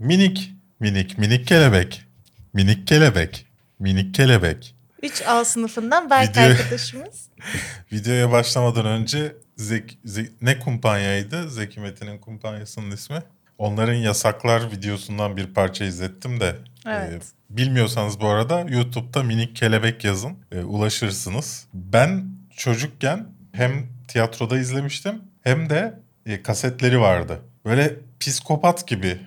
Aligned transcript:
Minik, 0.00 0.52
minik, 0.80 1.18
minik 1.18 1.46
kelebek. 1.46 2.04
Minik 2.52 2.86
kelebek, 2.86 3.46
minik 3.78 4.14
kelebek. 4.14 4.74
3A 5.02 5.44
sınıfından 5.44 6.10
Berk 6.10 6.36
Video- 6.36 6.50
arkadaşımız. 6.50 7.28
Videoya 7.92 8.30
başlamadan 8.30 8.86
önce 8.86 9.32
Zek, 9.56 9.98
Ze- 10.06 10.30
ne 10.42 10.58
kumpanyaydı? 10.58 11.50
Zeki 11.50 11.80
Metin'in 11.80 12.18
kumpanyasının 12.18 12.90
ismi. 12.90 13.22
Onların 13.58 13.94
yasaklar 13.94 14.72
videosundan 14.72 15.36
bir 15.36 15.46
parça 15.46 15.84
izlettim 15.84 16.40
de. 16.40 16.56
Evet. 16.86 17.22
e, 17.52 17.56
bilmiyorsanız 17.56 18.20
bu 18.20 18.28
arada 18.28 18.60
YouTube'da 18.60 19.22
minik 19.22 19.56
kelebek 19.56 20.04
yazın. 20.04 20.36
e, 20.52 20.58
ulaşırsınız. 20.60 21.66
Ben 21.74 22.24
çocukken 22.56 23.26
hem 23.52 23.86
tiyatroda 24.08 24.58
izlemiştim 24.58 25.22
hem 25.42 25.70
de 25.70 25.94
e, 26.26 26.42
kasetleri 26.42 27.00
vardı. 27.00 27.40
Böyle 27.64 27.96
psikopat 28.20 28.86
gibi 28.88 29.18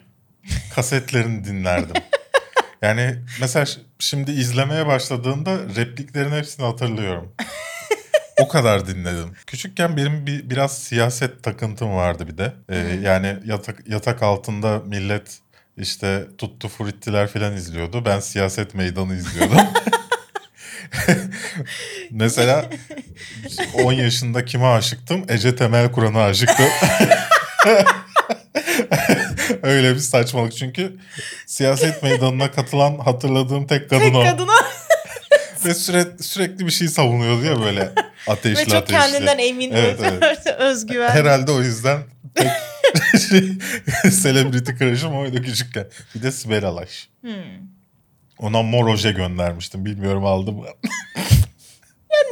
kasetlerini 0.76 1.46
dinlerdim. 1.46 2.04
Yani 2.82 3.16
mesela 3.42 3.66
şimdi 4.00 4.32
izlemeye 4.32 4.88
başladığımda 4.88 5.58
repliklerin 5.76 6.32
hepsini 6.32 6.66
hatırlıyorum. 6.66 7.36
o 8.40 8.48
kadar 8.48 8.88
dinledim. 8.88 9.34
Küçükken 9.48 9.98
benim 9.98 10.26
bir 10.26 10.50
biraz 10.50 10.78
siyaset 10.78 11.44
takıntım 11.44 11.96
vardı 11.96 12.28
bir 12.28 12.38
de. 12.38 12.54
Ee, 12.70 12.78
yani 13.02 13.38
yatak 13.46 13.88
yatak 13.88 14.24
altında 14.24 14.80
millet 14.80 15.40
işte 15.78 16.24
tuttu 16.38 16.70
frittiler 16.70 17.28
falan 17.28 17.54
izliyordu. 17.54 18.06
Ben 18.06 18.20
siyaset 18.20 18.76
meydanı 18.76 19.16
izliyordum. 19.16 19.58
Mesela 22.12 22.70
10 23.74 23.94
yaşında 23.94 24.46
kime 24.46 24.66
aşıktım? 24.66 25.26
Ece 25.30 25.56
Temel 25.56 25.92
Kur'an'a 25.92 26.24
aşıktım. 26.24 26.66
Öyle 29.64 29.94
bir 29.96 30.00
saçmalık 30.00 30.56
çünkü 30.56 30.98
siyaset 31.46 32.04
meydanına 32.04 32.52
katılan 32.52 32.98
hatırladığım 32.98 33.68
tek 33.68 33.90
kadın 33.90 34.00
Tek 34.02 34.16
o. 34.16 34.24
kadına 34.24 34.52
Ve 35.66 35.74
sürekli, 35.74 36.24
sürekli 36.24 36.66
bir 36.66 36.72
şey 36.72 36.88
savunuyordu 36.88 37.46
ya 37.46 37.62
böyle 37.62 37.92
ateşli 38.28 38.62
ve 38.62 38.66
çok 38.66 38.74
ateşli. 38.76 39.00
kendinden 39.00 39.38
emin 39.38 39.72
Evet, 39.72 40.00
ve 40.02 40.52
özgüven. 40.58 41.10
Herhalde 41.10 41.52
o 41.52 41.62
yüzden 41.62 42.00
tek 42.36 42.48
şey, 43.30 43.52
celebrity 44.24 44.72
crush'ım 44.72 45.18
oydu 45.18 45.42
küçükken. 45.42 45.88
Bir 46.16 46.24
de 46.24 46.32
Sibel 46.32 46.66
Alaş. 46.66 47.10
Hmm. 47.22 47.32
Ona 48.40 48.62
mor 48.62 48.88
oje 48.88 49.12
göndermiştim. 49.12 49.86
Bilmiyorum 49.86 50.26
aldım 50.26 50.56
mı? 50.56 50.66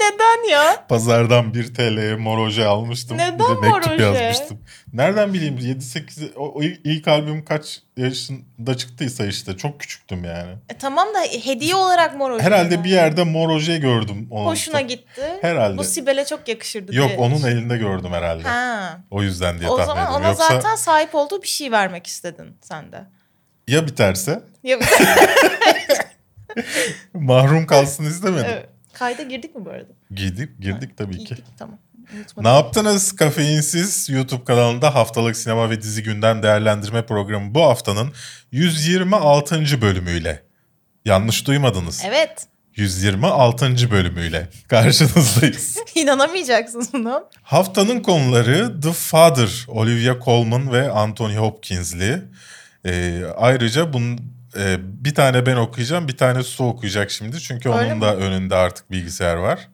Neden 0.02 0.50
ya? 0.52 0.86
Pazardan 0.90 1.54
1 1.54 1.74
TL'ye 1.74 2.16
mor 2.16 2.38
oje 2.38 2.66
almıştım. 2.66 3.18
Neden 3.18 3.40
bir 3.40 3.44
de 3.44 3.70
mektup 3.70 3.94
oje? 3.94 4.04
yazmıştım. 4.04 4.60
Nereden 4.94 5.34
bileyim 5.34 5.58
7-8 5.58 6.36
o, 6.36 6.46
o 6.60 6.64
ilk 6.64 7.08
albüm 7.08 7.46
kaç 7.46 7.82
yaşında 7.98 8.78
çıktıysa 8.78 9.26
işte 9.26 9.58
çok 9.58 9.80
küçüktüm 9.80 10.24
yani. 10.24 10.52
E, 10.70 10.78
tamam 10.78 11.08
da 11.14 11.20
hediye 11.44 11.76
olarak 11.76 12.16
mor 12.18 12.32
oje 12.32 12.44
Herhalde 12.44 12.78
mi? 12.78 12.84
bir 12.84 12.90
yerde 12.90 13.24
mor 13.24 13.50
oje 13.50 13.78
gördüm. 13.78 14.28
Onun 14.32 14.46
Hoşuna 14.46 14.82
gitti. 14.82 15.22
Herhalde. 15.42 15.78
Bu 15.78 15.84
Sibel'e 15.84 16.26
çok 16.26 16.48
yakışırdı 16.48 16.96
Yok 16.96 17.08
diye. 17.10 17.20
onun 17.20 17.44
elinde 17.44 17.78
gördüm 17.78 18.12
herhalde. 18.14 18.44
Ha. 18.48 18.98
O 19.12 19.24
yüzden 19.24 19.60
diye 19.60 19.70
O 19.70 19.78
tahmin 19.78 19.88
zaman 19.88 20.04
ediyorum. 20.04 20.22
ona 20.22 20.30
Yoksa 20.30 20.48
zaten 20.48 20.76
sahip 20.76 21.16
olduğu 21.16 21.42
bir 21.42 21.48
şey 21.48 21.72
vermek 21.72 22.08
istedin 22.08 22.58
sen 22.62 22.92
de. 22.92 23.02
ya 23.68 23.88
biterse 23.88 24.42
Ya- 24.64 24.80
mahrum 27.14 27.66
kalsın 27.68 28.06
istemedim. 28.06 28.46
Evet. 28.50 28.70
Kayda 29.02 29.24
girdik 29.24 29.56
mi 29.56 29.66
bu 29.66 29.70
arada? 29.70 29.94
Giydik, 30.12 30.62
girdik 30.62 30.98
tabii 30.98 31.18
ki. 31.18 31.26
Girdik, 31.26 31.46
tamam. 31.58 31.78
Unutmadım. 32.16 32.52
Ne 32.52 32.56
yaptınız? 32.56 33.16
Kafeinsiz 33.16 34.10
YouTube 34.10 34.44
kanalında 34.44 34.96
haftalık 34.96 35.38
sinema 35.38 35.70
ve 35.70 35.82
dizi 35.82 36.04
gündem 36.04 36.44
değerlendirme 36.44 37.06
programı 37.06 37.56
bu 37.56 37.62
haftanın 37.62 38.14
126. 38.52 39.82
bölümüyle. 39.82 40.44
Yanlış 41.06 41.48
duymadınız. 41.48 42.02
Evet. 42.06 42.48
126. 42.76 43.92
bölümüyle 43.92 44.48
karşınızdayız. 44.68 45.78
İnanamayacaksın 45.96 46.88
buna. 46.94 47.24
Haftanın 47.42 48.00
konuları 48.00 48.82
The 48.82 48.92
Father, 48.92 49.66
Olivia 49.68 50.20
Colman 50.26 50.72
ve 50.72 50.92
Anthony 50.92 51.36
Hopkins'li. 51.36 52.22
Ee, 52.86 53.24
ayrıca 53.38 53.94
bunun 53.94 54.41
e, 54.58 54.76
bir 54.80 55.16
tane 55.16 55.46
ben 55.46 55.56
okuyacağım, 55.56 56.08
bir 56.08 56.18
tane 56.18 56.44
Su 56.44 56.64
okuyacak 56.64 57.12
şimdi. 57.12 57.40
Çünkü 57.40 57.70
Öyle 57.70 57.80
onun 57.80 57.96
mi? 57.96 58.02
da 58.02 58.16
önünde 58.16 58.56
artık 58.56 58.92
bilgisayar 58.92 59.36
var. 59.36 59.70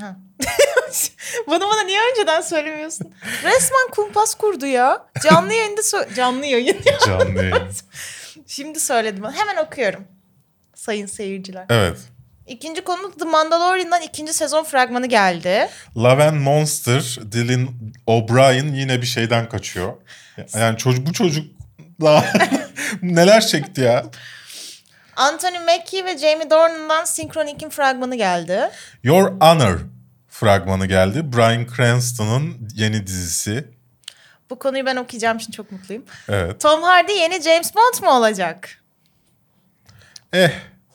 Ha. 0.00 0.16
Bunu 1.46 1.60
bana 1.60 1.82
niye 1.82 2.00
önceden 2.12 2.40
söylemiyorsun? 2.40 3.14
Resmen 3.44 3.90
kumpas 3.90 4.34
kurdu 4.34 4.66
ya. 4.66 5.06
Canlı 5.24 5.52
yayında 5.52 5.80
sö- 5.80 6.14
canlı 6.14 6.46
yayın. 6.46 6.76
Canlı 7.06 7.44
yayın. 7.44 7.68
Şimdi 8.46 8.80
söyledim. 8.80 9.24
Hemen 9.24 9.56
okuyorum. 9.64 10.04
Sayın 10.74 11.06
seyirciler. 11.06 11.66
Evet. 11.68 11.98
İkinci 12.46 12.84
konu 12.84 13.12
The 13.18 13.24
Mandalorian'dan 13.24 14.02
ikinci 14.02 14.32
sezon 14.32 14.64
fragmanı 14.64 15.06
geldi. 15.06 15.68
Love 15.96 16.24
and 16.24 16.40
Monster, 16.40 17.18
Dylan 17.32 17.68
O'Brien 18.06 18.74
yine 18.74 19.00
bir 19.02 19.06
şeyden 19.06 19.48
kaçıyor. 19.48 19.92
Yani 20.54 20.78
çocuk 20.78 21.06
bu 21.06 21.12
çocukla 22.00 22.24
neler 23.02 23.46
çekti 23.46 23.80
ya. 23.80 24.04
Anthony 25.16 25.58
Mackie 25.58 26.04
ve 26.04 26.18
Jamie 26.18 26.50
Dornan'dan 26.50 27.04
Synchronic'in 27.04 27.68
fragmanı 27.70 28.16
geldi. 28.16 28.70
Your 29.02 29.32
Honor 29.40 29.78
fragmanı 30.28 30.86
geldi. 30.86 31.32
Bryan 31.32 31.66
Cranston'ın 31.76 32.68
yeni 32.74 33.06
dizisi. 33.06 33.64
Bu 34.50 34.58
konuyu 34.58 34.86
ben 34.86 34.96
okuyacağım 34.96 35.36
için 35.36 35.52
çok 35.52 35.72
mutluyum. 35.72 36.04
Evet. 36.28 36.60
Tom 36.60 36.82
Hardy 36.82 37.12
yeni 37.12 37.42
James 37.42 37.74
Bond 37.74 38.02
mu 38.04 38.10
olacak? 38.10 38.78
Eh 40.32 40.50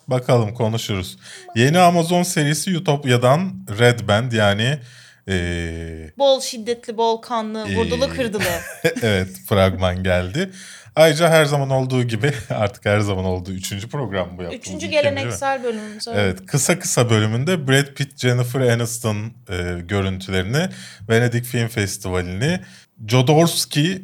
bakalım 0.08 0.54
konuşuruz. 0.54 1.18
Yeni 1.56 1.80
Amazon 1.80 2.24
serisi 2.24 2.78
Utopia'dan 2.78 3.54
Red 3.80 4.08
Band 4.08 4.32
yani 4.32 4.80
eee, 5.28 6.12
Bol 6.18 6.42
şiddetli, 6.42 6.98
bol 6.98 7.18
kanlı, 7.18 7.66
vurdulu 7.76 8.06
Ee, 8.06 8.10
kırdılı. 8.10 8.44
evet 9.02 9.28
fragman 9.50 10.04
geldi. 10.04 10.52
Ayrıca 10.98 11.30
her 11.30 11.46
zaman 11.46 11.70
olduğu 11.70 12.04
gibi 12.04 12.34
artık 12.50 12.86
her 12.86 13.00
zaman 13.00 13.26
olduğu 13.26 13.52
üçüncü 13.52 13.90
program 13.90 14.38
bu 14.38 14.44
yaptığımız. 14.44 14.68
Üçüncü 14.68 14.88
geleneksel 14.88 15.64
bölümümüz. 15.64 16.08
Evet 16.08 16.46
kısa 16.46 16.80
kısa 16.80 17.10
bölümünde 17.10 17.68
Brad 17.68 17.94
Pitt, 17.94 18.20
Jennifer 18.20 18.60
Aniston 18.60 19.34
e, 19.50 19.82
görüntülerini, 19.82 20.70
Venedik 21.10 21.46
Film 21.46 21.68
Festivali'ni, 21.68 22.60
Jodorowsky 23.08 24.02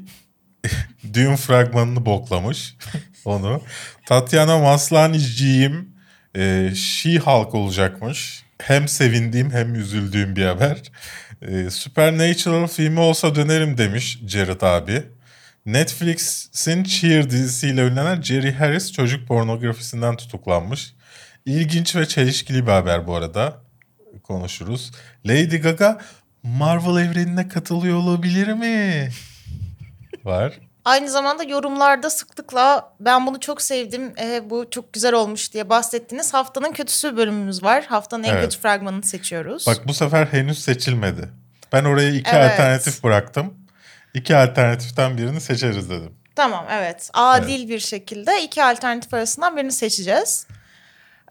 düğün 1.13 1.35
fragmanını 1.35 2.05
boklamış 2.05 2.75
onu. 3.25 3.61
Tatiana 4.05 4.57
Maslany'ciğim 4.57 5.89
e, 6.35 6.69
She-Hulk 6.75 7.55
olacakmış. 7.55 8.43
Hem 8.61 8.87
sevindiğim 8.87 9.51
hem 9.51 9.75
üzüldüğüm 9.75 10.35
bir 10.35 10.45
haber. 10.45 10.77
E, 11.41 11.69
Supernatural 11.69 12.67
filmi 12.67 12.99
olsa 12.99 13.35
dönerim 13.35 13.77
demiş 13.77 14.19
Jared 14.27 14.61
abi. 14.61 15.03
Netflix'in 15.65 16.83
Cheer 16.83 17.29
dizisiyle 17.29 17.81
ünlenen 17.81 18.21
Jerry 18.21 18.53
Harris 18.53 18.91
çocuk 18.91 19.27
pornografisinden 19.27 20.15
tutuklanmış. 20.17 20.93
İlginç 21.45 21.95
ve 21.95 22.07
çelişkili 22.07 22.67
bir 22.67 22.71
haber 22.71 23.07
bu 23.07 23.15
arada. 23.15 23.53
Konuşuruz. 24.23 24.91
Lady 25.25 25.57
Gaga 25.57 26.01
Marvel 26.43 27.05
evrenine 27.05 27.47
katılıyor 27.47 27.97
olabilir 27.97 28.47
mi? 28.47 29.09
Var. 30.23 30.53
Aynı 30.85 31.09
zamanda 31.09 31.43
yorumlarda 31.43 32.09
sıklıkla 32.09 32.93
ben 32.99 33.27
bunu 33.27 33.39
çok 33.39 33.61
sevdim, 33.61 34.13
e, 34.21 34.49
bu 34.49 34.69
çok 34.71 34.93
güzel 34.93 35.13
olmuş 35.13 35.53
diye 35.53 35.69
bahsettiğiniz 35.69 36.33
haftanın 36.33 36.71
kötüsü 36.73 37.17
bölümümüz 37.17 37.63
var. 37.63 37.85
Haftanın 37.85 38.23
en 38.23 38.33
Evet. 38.33 38.43
kötü 38.43 38.59
fragmanını 38.59 39.03
seçiyoruz. 39.03 39.67
Bak 39.67 39.87
bu 39.87 39.93
sefer 39.93 40.25
henüz 40.25 40.59
seçilmedi. 40.63 41.29
Ben 41.73 41.83
oraya 41.83 42.09
iki 42.09 42.29
Evet. 42.33 42.51
alternatif 42.51 43.03
bıraktım. 43.03 43.53
İki 44.13 44.35
alternatiften 44.35 45.17
birini 45.17 45.41
seçeriz 45.41 45.89
dedim. 45.89 46.11
Tamam 46.35 46.65
evet 46.71 47.09
adil 47.13 47.69
bir 47.69 47.79
şekilde 47.79 48.43
iki 48.43 48.63
alternatif 48.63 49.13
arasından 49.13 49.57
birini 49.57 49.71
seçeceğiz. 49.71 50.47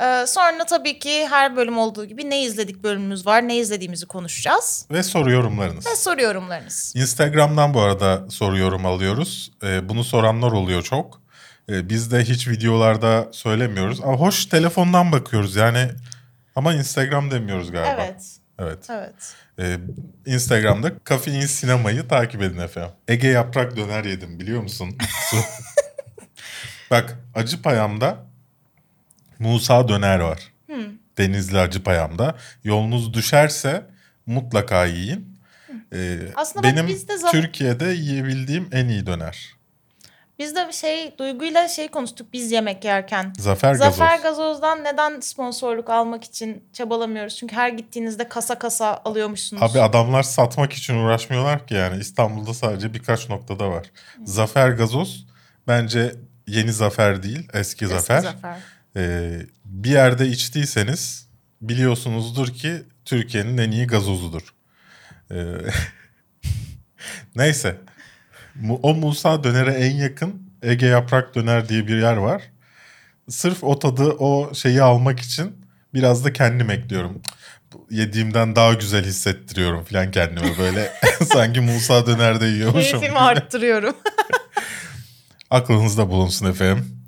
Ee, 0.00 0.24
sonra 0.26 0.64
tabii 0.66 0.98
ki 0.98 1.26
her 1.30 1.56
bölüm 1.56 1.78
olduğu 1.78 2.04
gibi 2.04 2.30
ne 2.30 2.42
izledik 2.42 2.82
bölümümüz 2.82 3.26
var, 3.26 3.48
ne 3.48 3.56
izlediğimizi 3.56 4.06
konuşacağız. 4.06 4.86
Ve 4.90 5.02
soru 5.02 5.30
yorumlarınız. 5.32 5.86
Ve 5.86 5.96
soru 5.96 6.22
yorumlarınız. 6.22 6.92
Instagram'dan 6.96 7.74
bu 7.74 7.80
arada 7.80 8.30
soru 8.30 8.58
yorum 8.58 8.86
alıyoruz. 8.86 9.52
Ee, 9.62 9.88
bunu 9.88 10.04
soranlar 10.04 10.52
oluyor 10.52 10.82
çok. 10.82 11.22
Ee, 11.68 11.88
biz 11.88 12.12
de 12.12 12.24
hiç 12.24 12.48
videolarda 12.48 13.28
söylemiyoruz. 13.32 14.00
Ama 14.00 14.16
hoş 14.16 14.46
telefondan 14.46 15.12
bakıyoruz 15.12 15.56
yani. 15.56 15.88
Ama 16.56 16.74
Instagram 16.74 17.30
demiyoruz 17.30 17.72
galiba. 17.72 18.02
Evet, 18.02 18.22
Evet. 18.58 18.78
evet. 18.90 19.34
Ee, 19.58 19.78
Instagram'da 20.26 20.98
Kafein 21.04 21.40
Sinema'yı 21.46 22.08
takip 22.08 22.42
edin 22.42 22.58
efendim. 22.58 22.90
Ege 23.08 23.28
yaprak 23.28 23.76
döner 23.76 24.04
yedim 24.04 24.40
biliyor 24.40 24.62
musun? 24.62 24.96
Bak 26.90 27.18
Acıpayam'da 27.34 28.26
Musa 29.38 29.88
Döner 29.88 30.18
var. 30.18 30.52
Denizli 31.18 31.58
Acıpayam'da. 31.58 32.36
Yolunuz 32.64 33.14
düşerse 33.14 33.86
mutlaka 34.26 34.84
yiyin. 34.86 35.38
Ee, 35.94 36.18
Aslında 36.36 36.62
benim 36.68 36.86
biz 36.88 37.08
de 37.08 37.12
zam- 37.18 37.30
Türkiye'de 37.32 37.84
yiyebildiğim 37.88 38.68
en 38.72 38.88
iyi 38.88 39.06
döner. 39.06 39.52
Biz 40.42 40.56
de 40.56 40.72
şey 40.72 41.18
Duygu'yla 41.18 41.68
şey 41.68 41.88
konuştuk 41.88 42.26
biz 42.32 42.52
yemek 42.52 42.84
yerken. 42.84 43.32
Zafer 43.38 43.74
Gazoz. 43.74 43.96
Zafer 43.96 44.18
Gazoz'dan 44.18 44.84
neden 44.84 45.20
sponsorluk 45.20 45.90
almak 45.90 46.24
için 46.24 46.64
çabalamıyoruz? 46.72 47.36
Çünkü 47.36 47.56
her 47.56 47.68
gittiğinizde 47.68 48.28
kasa 48.28 48.58
kasa 48.58 49.00
alıyormuşsunuz. 49.04 49.62
Abi 49.62 49.80
adamlar 49.80 50.22
satmak 50.22 50.72
için 50.72 50.94
uğraşmıyorlar 50.94 51.66
ki 51.66 51.74
yani. 51.74 52.00
İstanbul'da 52.00 52.54
sadece 52.54 52.94
birkaç 52.94 53.28
noktada 53.28 53.70
var. 53.70 53.86
Zafer 54.24 54.70
Gazoz 54.70 55.26
bence 55.68 56.14
yeni 56.46 56.72
Zafer 56.72 57.22
değil 57.22 57.48
eski, 57.52 57.58
Eski 57.58 57.86
Zafer. 57.86 58.20
Zafer. 58.20 58.56
Ee, 58.96 59.40
bir 59.64 59.90
yerde 59.90 60.26
içtiyseniz 60.26 61.28
biliyorsunuzdur 61.60 62.48
ki 62.48 62.82
Türkiye'nin 63.04 63.58
en 63.58 63.70
iyi 63.70 63.86
gazozudur. 63.86 64.54
Ee, 65.30 65.36
neyse. 67.36 67.76
O 68.82 68.94
Musa 68.94 69.44
Döner'e 69.44 69.72
en 69.72 69.96
yakın 69.96 70.42
Ege 70.62 70.86
Yaprak 70.86 71.34
Döner 71.34 71.68
diye 71.68 71.86
bir 71.86 71.96
yer 71.96 72.16
var. 72.16 72.42
Sırf 73.28 73.64
o 73.64 73.78
tadı, 73.78 74.10
o 74.10 74.54
şeyi 74.54 74.82
almak 74.82 75.20
için 75.20 75.66
biraz 75.94 76.24
da 76.24 76.32
kendim 76.32 76.70
ekliyorum. 76.70 77.22
Yediğimden 77.90 78.56
daha 78.56 78.72
güzel 78.72 79.04
hissettiriyorum 79.04 79.84
falan 79.84 80.10
kendime 80.10 80.58
böyle. 80.58 80.92
Sanki 81.32 81.60
Musa 81.60 82.06
Döner'de 82.06 82.46
yiyormuşum. 82.46 83.00
Keyfimi 83.00 83.18
arttırıyorum. 83.18 83.96
Aklınızda 85.50 86.08
bulunsun 86.08 86.50
efendim. 86.50 87.02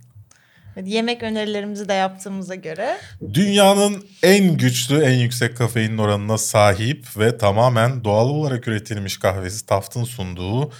Yemek 0.84 1.22
önerilerimizi 1.22 1.88
de 1.88 1.92
yaptığımıza 1.92 2.54
göre. 2.54 2.96
Dünyanın 3.34 4.06
en 4.22 4.56
güçlü, 4.56 5.02
en 5.02 5.18
yüksek 5.18 5.56
kafein 5.56 5.98
oranına 5.98 6.38
sahip 6.38 7.06
ve 7.18 7.38
tamamen 7.38 8.04
doğal 8.04 8.28
olarak 8.28 8.68
üretilmiş 8.68 9.16
kahvesi 9.16 9.66
Taft'ın 9.66 10.04
sunduğu 10.04 10.72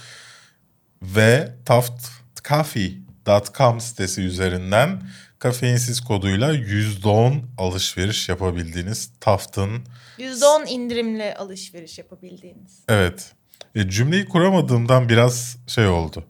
ve 1.15 1.53
taftcoffee.com 1.65 3.81
sitesi 3.81 4.21
üzerinden 4.21 5.01
kafeinsiz 5.39 6.01
koduyla 6.01 6.53
%10 6.55 7.41
alışveriş 7.57 8.29
yapabildiğiniz 8.29 9.11
Taft'ın 9.21 9.83
%10 10.19 10.67
indirimli 10.67 11.35
alışveriş 11.35 11.97
yapabildiğiniz. 11.97 12.79
evet 12.89 13.31
e, 13.75 13.89
cümleyi 13.89 14.25
kuramadığımdan 14.25 15.09
biraz 15.09 15.57
şey 15.67 15.87
oldu. 15.87 16.23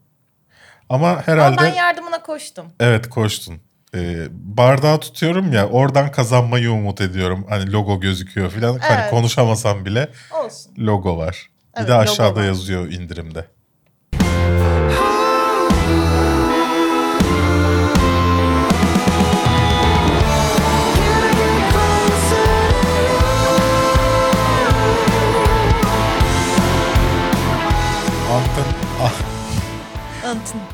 Ama 0.89 1.09
Ama 1.09 1.27
herhalde 1.27 1.57
ben 1.61 1.73
yardımına 1.73 2.21
koştum. 2.23 2.65
Evet 2.79 3.09
koştun. 3.09 3.55
Ee, 3.95 4.27
bardağı 4.31 4.99
tutuyorum 4.99 5.53
ya 5.53 5.69
oradan 5.69 6.11
kazanmayı 6.11 6.71
umut 6.71 7.01
ediyorum. 7.01 7.45
Hani 7.49 7.71
logo 7.71 7.99
gözüküyor 7.99 8.49
falan. 8.49 8.77
Hani 8.79 8.99
Evet. 9.01 9.09
konuşamasam 9.11 9.85
bile 9.85 10.09
Olsun. 10.45 10.71
logo 10.79 11.17
var. 11.17 11.49
Bir 11.75 11.79
Evet, 11.79 11.89
de 11.89 11.93
logo 11.93 12.01
aşağıda 12.03 12.39
var. 12.39 12.45
yazıyor 12.45 12.91
indirimde. 12.91 13.45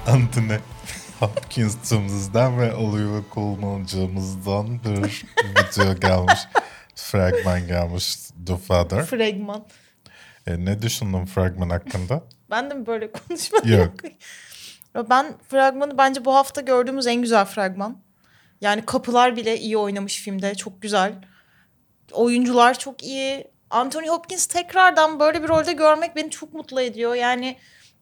Anthony 0.07 0.57
Hopkins'ımızdan 1.19 2.59
ve 2.59 2.75
Oliver 2.75 3.21
Coleman'cımızdan 3.33 4.83
bir 4.83 5.25
video 5.45 5.95
gelmiş. 5.99 6.39
Fragman 6.95 7.67
gelmiş 7.67 8.15
The 8.47 8.57
Father. 8.57 9.05
Fragman. 9.05 9.65
E, 10.47 10.65
ne 10.65 10.81
düşündün 10.81 11.25
fragman 11.25 11.69
hakkında? 11.69 12.23
Ben 12.49 12.69
de 12.69 12.73
mi 12.73 12.85
böyle 12.85 13.11
konuşmadım? 13.11 13.71
Yok. 13.71 13.93
Ben 15.09 15.33
fragmanı 15.49 15.97
bence 15.97 16.25
bu 16.25 16.35
hafta 16.35 16.61
gördüğümüz 16.61 17.07
en 17.07 17.21
güzel 17.21 17.45
fragman. 17.45 17.97
Yani 18.61 18.85
kapılar 18.85 19.35
bile 19.35 19.57
iyi 19.57 19.77
oynamış 19.77 20.21
filmde. 20.21 20.55
Çok 20.55 20.81
güzel. 20.81 21.13
Oyuncular 22.11 22.79
çok 22.79 23.03
iyi. 23.03 23.47
Anthony 23.69 24.07
Hopkins 24.07 24.45
tekrardan 24.45 25.19
böyle 25.19 25.43
bir 25.43 25.47
rolde 25.47 25.73
görmek 25.73 26.15
beni 26.15 26.29
çok 26.29 26.53
mutlu 26.53 26.81
ediyor. 26.81 27.15
Yani 27.15 27.57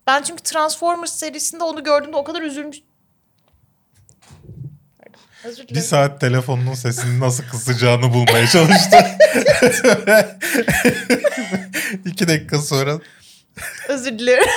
ben 0.09 0.23
çünkü 0.23 0.43
Transformers 0.43 1.13
serisinde 1.13 1.63
onu 1.63 1.83
gördüğümde 1.83 2.17
o 2.17 2.23
kadar 2.23 2.41
üzülmüş. 2.41 2.77
Bir 5.69 5.81
saat 5.81 6.21
telefonunun 6.21 6.73
sesini 6.73 7.19
nasıl 7.19 7.43
kısacağını 7.43 8.13
bulmaya 8.13 8.47
çalıştı. 8.47 8.97
İki 12.05 12.27
dakika 12.27 12.57
sonra 12.57 12.99
Özür 13.89 14.19
dilerim. 14.19 14.47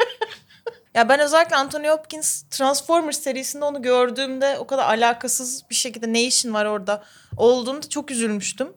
ya 0.94 1.08
ben 1.08 1.20
özellikle 1.20 1.56
Anthony 1.56 1.88
Hopkins 1.88 2.42
Transformers 2.42 3.20
serisinde 3.20 3.64
onu 3.64 3.82
gördüğümde 3.82 4.58
o 4.58 4.66
kadar 4.66 4.84
alakasız 4.84 5.62
bir 5.70 5.74
şekilde 5.74 6.12
ne 6.12 6.22
işin 6.22 6.54
var 6.54 6.64
orada 6.64 7.04
olduğunda 7.36 7.88
çok 7.88 8.10
üzülmüştüm. 8.10 8.68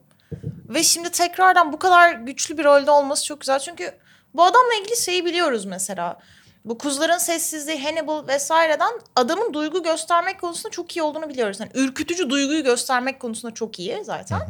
Ve 0.68 0.82
şimdi 0.82 1.10
tekrardan 1.10 1.72
bu 1.72 1.78
kadar 1.78 2.12
güçlü 2.12 2.58
bir 2.58 2.64
rolde 2.64 2.90
olması 2.90 3.24
çok 3.24 3.40
güzel. 3.40 3.58
Çünkü 3.58 4.03
bu 4.34 4.44
adamla 4.44 4.74
ilgili 4.80 4.96
şeyi 4.96 5.24
biliyoruz 5.24 5.64
mesela. 5.64 6.18
Bu 6.64 6.78
kuzuların 6.78 7.18
sessizliği, 7.18 7.82
Hannibal 7.82 8.26
vesaireden 8.28 8.92
adamın 9.16 9.54
duygu 9.54 9.82
göstermek 9.82 10.40
konusunda 10.40 10.70
çok 10.70 10.96
iyi 10.96 11.02
olduğunu 11.02 11.28
biliyoruz. 11.28 11.60
Yani 11.60 11.70
ürkütücü 11.74 12.30
duyguyu 12.30 12.64
göstermek 12.64 13.20
konusunda 13.20 13.54
çok 13.54 13.78
iyi 13.78 14.04
zaten. 14.04 14.40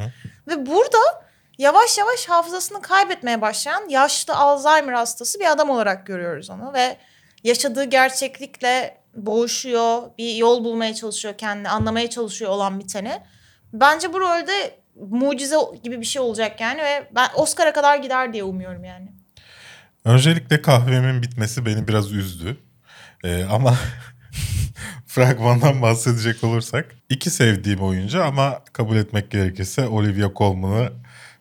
Ve 0.48 0.66
burada 0.66 0.98
yavaş 1.58 1.98
yavaş 1.98 2.28
hafızasını 2.28 2.82
kaybetmeye 2.82 3.40
başlayan 3.40 3.88
yaşlı 3.88 4.34
Alzheimer 4.34 4.92
hastası 4.92 5.40
bir 5.40 5.50
adam 5.50 5.70
olarak 5.70 6.06
görüyoruz 6.06 6.50
onu 6.50 6.72
ve 6.72 6.96
yaşadığı 7.44 7.84
gerçeklikle 7.84 8.98
boğuşuyor, 9.14 10.02
bir 10.18 10.34
yol 10.34 10.64
bulmaya 10.64 10.94
çalışıyor 10.94 11.34
kendini, 11.38 11.68
anlamaya 11.68 12.10
çalışıyor 12.10 12.50
olan 12.50 12.78
biteni. 12.78 13.22
Bence 13.72 14.12
bu 14.12 14.20
rolde 14.20 14.78
mucize 14.96 15.56
gibi 15.82 16.00
bir 16.00 16.06
şey 16.06 16.22
olacak 16.22 16.60
yani 16.60 16.82
ve 16.82 17.08
ben 17.14 17.28
Oscar'a 17.36 17.72
kadar 17.72 17.96
gider 17.96 18.32
diye 18.32 18.44
umuyorum 18.44 18.84
yani. 18.84 19.13
Öncelikle 20.04 20.62
kahvemin 20.62 21.22
bitmesi 21.22 21.66
beni 21.66 21.88
biraz 21.88 22.12
üzdü. 22.12 22.56
Ee, 23.24 23.44
ama 23.44 23.78
fragmandan 25.06 25.82
bahsedecek 25.82 26.44
olursak 26.44 26.94
iki 27.08 27.30
sevdiğim 27.30 27.80
oyuncu 27.80 28.24
ama 28.24 28.60
kabul 28.72 28.96
etmek 28.96 29.30
gerekirse 29.30 29.86
Olivia 29.86 30.30
Colman'ı 30.36 30.92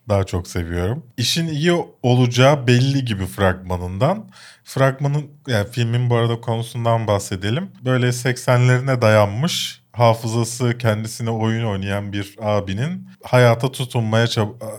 daha 0.10 0.24
çok 0.24 0.48
seviyorum. 0.48 1.06
İşin 1.18 1.48
iyi 1.48 1.71
olacağı 2.04 2.68
belli 2.68 3.06
gibi 3.06 3.25
fragmanından. 3.25 4.30
Fragmanın 4.63 5.31
yani 5.48 5.71
filmin 5.71 6.09
bu 6.09 6.16
arada 6.16 6.42
konusundan 6.42 7.07
bahsedelim. 7.07 7.71
Böyle 7.86 8.07
80'lerine 8.07 9.01
dayanmış 9.01 9.83
hafızası 9.92 10.78
kendisine 10.78 11.30
oyun 11.30 11.66
oynayan 11.66 12.14
bir 12.14 12.35
abinin 12.42 13.09
hayata 13.23 13.71
tutunmaya 13.71 14.28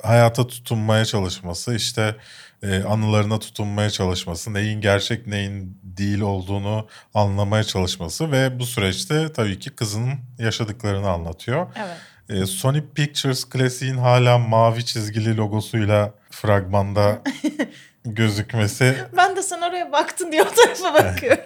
hayata 0.02 0.46
tutunmaya 0.46 1.04
çalışması 1.04 1.74
işte 1.74 2.16
e, 2.64 2.82
anılarına 2.82 3.38
tutunmaya 3.38 3.90
çalışması, 3.90 4.54
neyin 4.54 4.80
gerçek 4.80 5.26
neyin 5.26 5.78
değil 5.82 6.20
olduğunu 6.20 6.86
anlamaya 7.14 7.64
çalışması 7.64 8.32
ve 8.32 8.58
bu 8.58 8.66
süreçte 8.66 9.32
tabii 9.32 9.58
ki 9.58 9.70
kızının 9.70 10.12
yaşadıklarını 10.38 11.10
anlatıyor. 11.10 11.66
Evet. 11.76 12.42
E, 12.42 12.46
Sony 12.46 12.82
Pictures 12.94 13.44
klasiğin 13.48 13.96
hala 13.98 14.38
mavi 14.38 14.84
çizgili 14.84 15.36
logosuyla 15.36 16.12
fragmanda 16.30 17.22
gözükmesi 18.04 18.96
Ben 19.16 19.36
de 19.36 19.42
sen 19.42 19.60
oraya 19.62 19.92
baktın 19.92 20.32
diye 20.32 20.42
o 20.42 20.50
tarafa 20.54 20.94
bakıyorum. 20.94 21.44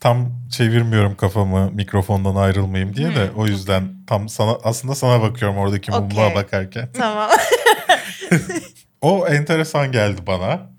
tam 0.00 0.32
çevirmiyorum 0.50 1.16
kafamı 1.16 1.70
mikrofondan 1.70 2.36
ayrılmayayım 2.36 2.96
diye 2.96 3.14
de 3.14 3.30
o 3.36 3.46
yüzden 3.46 3.88
tam 4.06 4.28
sana 4.28 4.58
aslında 4.64 4.94
sana 4.94 5.22
bakıyorum 5.22 5.58
oradaki 5.58 5.90
mumluğa 5.90 6.24
Okey. 6.26 6.34
bakarken. 6.34 6.88
tamam. 6.98 7.30
O 9.04 9.26
enteresan 9.26 9.92
geldi 9.92 10.20
bana. 10.26 10.70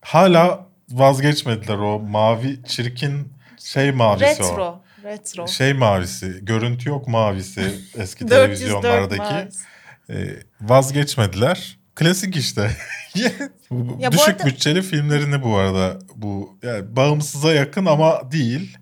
Hala 0.00 0.66
vazgeçmediler 0.90 1.76
o 1.78 1.98
mavi 2.00 2.64
çirkin 2.64 3.32
şey 3.64 3.92
mavisi 3.92 4.42
o. 4.42 4.50
Retro. 4.50 4.80
Retro. 5.04 5.46
Şey 5.46 5.72
mavisi, 5.72 6.38
görüntü 6.42 6.88
yok 6.88 7.08
mavisi 7.08 7.60
eski 7.98 8.28
404 8.28 8.30
televizyonlardaki. 8.30 9.32
mavisi. 9.32 9.64
Ee, 10.10 10.36
vazgeçmediler. 10.60 11.78
Klasik 11.94 12.36
işte. 12.36 12.70
Ya 13.98 14.12
Düşük 14.12 14.28
arada- 14.28 14.46
bütçeli 14.46 14.82
filmlerini 14.82 15.42
bu 15.42 15.56
arada 15.56 15.98
bu 16.16 16.58
yani 16.62 16.96
bağımsıza 16.96 17.52
yakın 17.52 17.86
ama 17.86 18.32
değil. 18.32 18.78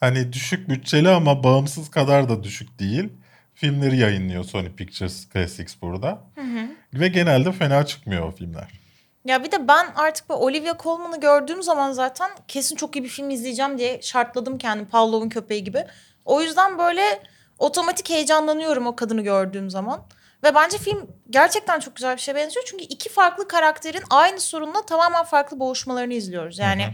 Hani 0.00 0.32
düşük 0.32 0.68
bütçeli 0.68 1.08
ama 1.08 1.44
bağımsız 1.44 1.90
kadar 1.90 2.28
da 2.28 2.42
düşük 2.44 2.78
değil. 2.78 3.08
Filmleri 3.54 3.96
yayınlıyor 3.96 4.44
Sony 4.44 4.68
Pictures 4.68 5.28
Classics 5.32 5.74
burada. 5.82 6.24
Ve 7.00 7.08
genelde 7.08 7.52
fena 7.52 7.86
çıkmıyor 7.86 8.28
o 8.28 8.30
filmler. 8.30 8.80
Ya 9.24 9.44
bir 9.44 9.52
de 9.52 9.68
ben 9.68 9.86
artık 9.96 10.28
bu 10.28 10.34
Olivia 10.34 10.76
Colman'ı 10.78 11.20
gördüğüm 11.20 11.62
zaman 11.62 11.92
zaten 11.92 12.30
kesin 12.48 12.76
çok 12.76 12.96
iyi 12.96 13.04
bir 13.04 13.08
film 13.08 13.30
izleyeceğim 13.30 13.78
diye 13.78 14.02
şartladım 14.02 14.58
kendimi 14.58 14.88
Pavlov'un 14.88 15.28
köpeği 15.28 15.64
gibi. 15.64 15.86
O 16.24 16.42
yüzden 16.42 16.78
böyle 16.78 17.02
otomatik 17.58 18.10
heyecanlanıyorum 18.10 18.86
o 18.86 18.96
kadını 18.96 19.20
gördüğüm 19.20 19.70
zaman. 19.70 20.06
Ve 20.44 20.54
bence 20.54 20.78
film 20.78 21.10
gerçekten 21.30 21.80
çok 21.80 21.96
güzel 21.96 22.16
bir 22.16 22.20
şeye 22.20 22.34
benziyor. 22.34 22.64
Çünkü 22.68 22.84
iki 22.84 23.08
farklı 23.08 23.48
karakterin 23.48 24.02
aynı 24.10 24.40
sorunla 24.40 24.86
tamamen 24.86 25.24
farklı 25.24 25.60
boğuşmalarını 25.60 26.14
izliyoruz. 26.14 26.58
Yani 26.58 26.86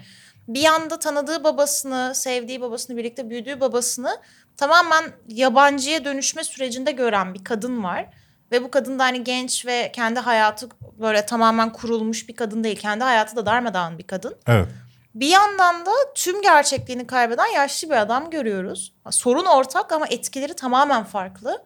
bir 0.49 0.61
yanda 0.61 0.99
tanıdığı 0.99 1.45
babasını, 1.45 2.13
sevdiği 2.15 2.61
babasını, 2.61 2.97
birlikte 2.97 3.31
büyüdüğü 3.31 3.61
babasını 3.61 4.21
tamamen 4.57 5.05
yabancıya 5.29 6.05
dönüşme 6.05 6.45
sürecinde 6.45 6.93
gören 6.93 7.35
bir 7.35 7.45
kadın 7.45 7.85
var. 7.85 8.07
Ve 8.53 8.63
bu 8.65 8.71
kadın 8.71 8.99
da 8.99 9.05
hani 9.05 9.25
genç 9.25 9.67
ve 9.67 9.93
kendi 9.95 10.21
hayatı 10.21 10.69
böyle 11.01 11.27
tamamen 11.27 11.73
kurulmuş 11.73 12.29
bir 12.29 12.37
kadın 12.37 12.65
değil. 12.65 12.77
Kendi 12.81 13.05
hayatı 13.05 13.37
da 13.37 13.47
darmadağın 13.47 13.99
bir 13.99 14.07
kadın. 14.07 14.37
Evet. 14.47 14.69
Bir 15.15 15.27
yandan 15.29 15.87
da 15.87 15.91
tüm 16.15 16.43
gerçekliğini 16.43 17.07
kaybeden 17.07 17.47
yaşlı 17.47 17.89
bir 17.91 17.97
adam 17.97 18.31
görüyoruz. 18.31 18.93
Sorun 19.11 19.45
ortak 19.47 19.93
ama 19.93 20.07
etkileri 20.11 20.57
tamamen 20.57 21.05
farklı. 21.05 21.63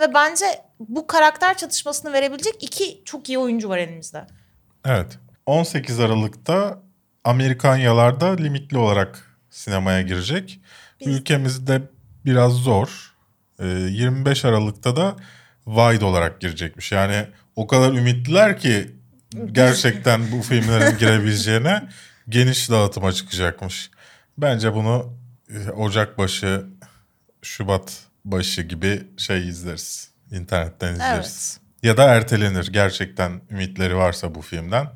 Ve 0.00 0.14
bence 0.14 0.46
bu 0.80 1.06
karakter 1.06 1.56
çatışmasını 1.56 2.12
verebilecek 2.12 2.62
iki 2.62 3.02
çok 3.04 3.28
iyi 3.28 3.38
oyuncu 3.38 3.68
var 3.68 3.78
elimizde. 3.78 4.26
Evet. 4.84 5.18
18 5.46 6.00
Aralık'ta 6.00 6.78
Amerikanyalarda 7.24 8.26
limitli 8.26 8.78
olarak 8.78 9.36
sinemaya 9.50 10.02
girecek. 10.02 10.60
Biz- 11.00 11.08
Ülkemizde 11.08 11.82
biraz 12.24 12.52
zor. 12.52 13.14
Ee, 13.60 13.66
25 13.66 14.44
Aralık'ta 14.44 14.96
da 14.96 15.16
wide 15.64 16.04
olarak 16.04 16.40
girecekmiş. 16.40 16.92
Yani 16.92 17.26
o 17.56 17.66
kadar 17.66 17.92
ümitliler 17.92 18.58
ki 18.58 18.90
gerçekten 19.52 20.32
bu 20.32 20.42
filmlerin 20.42 20.98
girebileceğine 20.98 21.88
geniş 22.28 22.70
dağıtıma 22.70 23.12
çıkacakmış. 23.12 23.90
Bence 24.38 24.74
bunu 24.74 25.12
e, 25.54 25.70
Ocak 25.70 26.18
başı, 26.18 26.66
Şubat 27.42 27.98
başı 28.24 28.62
gibi 28.62 29.02
şey 29.16 29.48
izleriz. 29.48 30.10
İnternetten 30.30 30.92
izleriz. 30.92 31.60
Ya 31.82 31.96
da 31.96 32.04
ertelenir. 32.04 32.72
Gerçekten 32.72 33.40
ümitleri 33.50 33.96
varsa 33.96 34.34
bu 34.34 34.42
filmden 34.42 34.86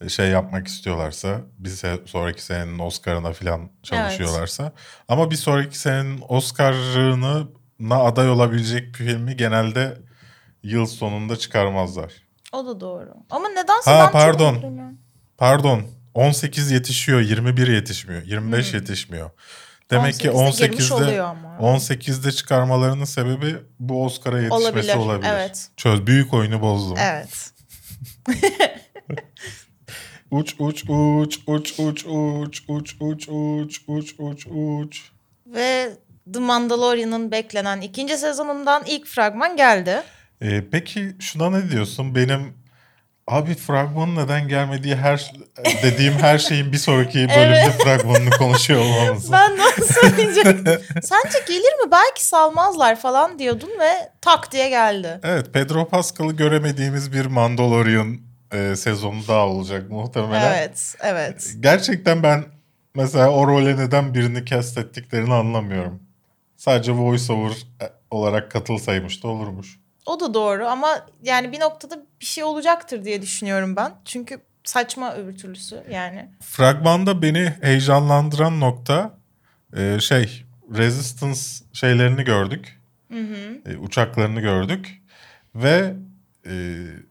e, 0.00 0.08
şey 0.08 0.28
yapmak 0.28 0.66
istiyorlarsa 0.68 1.40
bir 1.58 1.70
sonraki 2.06 2.44
senenin 2.44 2.78
Oscar'ına 2.78 3.32
falan 3.32 3.70
çalışıyorlarsa. 3.82 4.72
Ama 5.08 5.30
bir 5.30 5.36
sonraki 5.36 5.78
senenin 5.78 6.24
Oscar'ına 6.28 7.46
aday 7.90 8.30
olabilecek 8.30 8.88
bir 8.88 8.94
filmi 8.94 9.36
genelde 9.36 9.98
yıl 10.62 10.86
sonunda 10.86 11.36
çıkarmazlar. 11.36 12.12
O 12.52 12.66
da 12.66 12.80
doğru. 12.80 13.14
Ama 13.30 13.48
nedense 13.48 13.90
Ha, 13.90 13.98
ben 14.00 14.04
çok 14.04 14.12
pardon. 14.12 14.54
ya. 14.76 14.92
Pardon 15.38 15.82
18 16.14 16.70
yetişiyor 16.70 17.20
21 17.20 17.68
yetişmiyor 17.68 18.22
25 18.22 18.74
yetişmiyor. 18.74 19.30
Demek 19.90 20.14
ki 20.14 20.28
18'de 20.28 20.66
girmiş 20.66 20.84
18'de 20.90 20.94
oluyor 20.94 21.24
ama. 21.24 21.56
18'de 21.76 22.32
çıkarmalarının 22.32 23.04
sebebi 23.04 23.56
bu 23.80 24.04
Oscar'a 24.04 24.40
yetişmesi 24.40 24.64
Olabilir, 24.68 24.94
olabilir. 24.96 25.30
evet. 25.32 25.68
Çöz 25.76 26.06
büyük 26.06 26.34
oyunu 26.34 26.60
bozdum. 26.62 26.96
Evet. 27.00 27.50
Uç 30.30 30.54
uç 30.58 30.84
uç 30.88 31.38
uç 31.46 31.74
uç 31.78 32.04
uç 32.08 32.54
uç 32.60 32.96
uç 33.00 33.28
uç 33.28 33.80
uç 33.88 34.14
uç 34.18 34.46
uç. 34.46 35.02
Ve 35.46 35.92
The 36.32 36.38
Mandalorian'ın 36.38 37.30
beklenen 37.30 37.80
ikinci 37.80 38.16
sezonundan 38.18 38.82
ilk 38.86 39.06
fragman 39.06 39.56
geldi. 39.56 40.02
Ee, 40.42 40.64
peki 40.72 41.16
şuna 41.20 41.50
ne 41.50 41.70
diyorsun? 41.70 42.14
Benim 42.14 42.54
abi 43.26 43.54
fragmanın 43.54 44.16
neden 44.16 44.48
gelmediği 44.48 44.94
her 44.96 45.32
dediğim 45.82 46.12
her 46.14 46.38
şeyin 46.38 46.72
bir 46.72 46.76
sonraki 46.76 47.18
bölümde 47.36 47.60
Evet. 47.64 47.82
fragmanını 47.82 48.30
konuşuyor 48.30 48.80
olmamız. 48.80 49.32
Ben 49.32 49.58
de 49.58 49.62
onu 49.62 49.86
söyleyecektim. 49.86 50.64
Sence 51.02 51.38
gelir 51.48 51.84
mi? 51.84 51.90
Belki 51.92 52.24
salmazlar 52.24 53.00
falan 53.00 53.38
diyordun 53.38 53.70
ve 53.80 53.92
tak 54.20 54.52
diye 54.52 54.68
geldi. 54.68 55.20
Evet 55.22 55.46
Pedro 55.52 55.88
Pascal'ı 55.88 56.32
göremediğimiz 56.32 57.12
bir 57.12 57.26
Mandalorian 57.26 58.18
e, 58.52 58.76
sezonu 58.76 59.28
daha 59.28 59.46
olacak 59.46 59.90
muhtemelen. 59.90 60.54
Evet, 60.54 60.94
evet. 61.00 61.54
Gerçekten 61.60 62.22
ben 62.22 62.44
mesela 62.94 63.30
o 63.30 63.46
role 63.46 63.76
neden 63.76 64.14
birini 64.14 64.46
cast 64.46 64.78
ettiklerini 64.78 65.34
anlamıyorum. 65.34 66.03
Sadece 66.64 66.92
voiceover 66.92 67.50
e, 67.82 67.84
olarak 68.10 68.50
katılsaymış 68.50 69.22
da 69.22 69.28
olurmuş. 69.28 69.78
O 70.06 70.20
da 70.20 70.34
doğru 70.34 70.66
ama 70.66 71.06
yani 71.22 71.52
bir 71.52 71.60
noktada 71.60 71.96
bir 72.20 72.26
şey 72.26 72.44
olacaktır 72.44 73.04
diye 73.04 73.22
düşünüyorum 73.22 73.76
ben. 73.76 73.92
Çünkü 74.04 74.40
saçma 74.64 75.14
öbür 75.14 75.38
türlüsü 75.38 75.82
yani. 75.90 76.28
Fragmanda 76.40 77.22
beni 77.22 77.52
heyecanlandıran 77.60 78.60
nokta 78.60 79.18
e, 79.76 80.00
şey 80.00 80.44
Resistance 80.76 81.40
şeylerini 81.72 82.24
gördük. 82.24 82.80
Hı 83.12 83.20
hı. 83.20 83.70
E, 83.72 83.76
uçaklarını 83.76 84.40
gördük. 84.40 85.02
Ve 85.54 85.94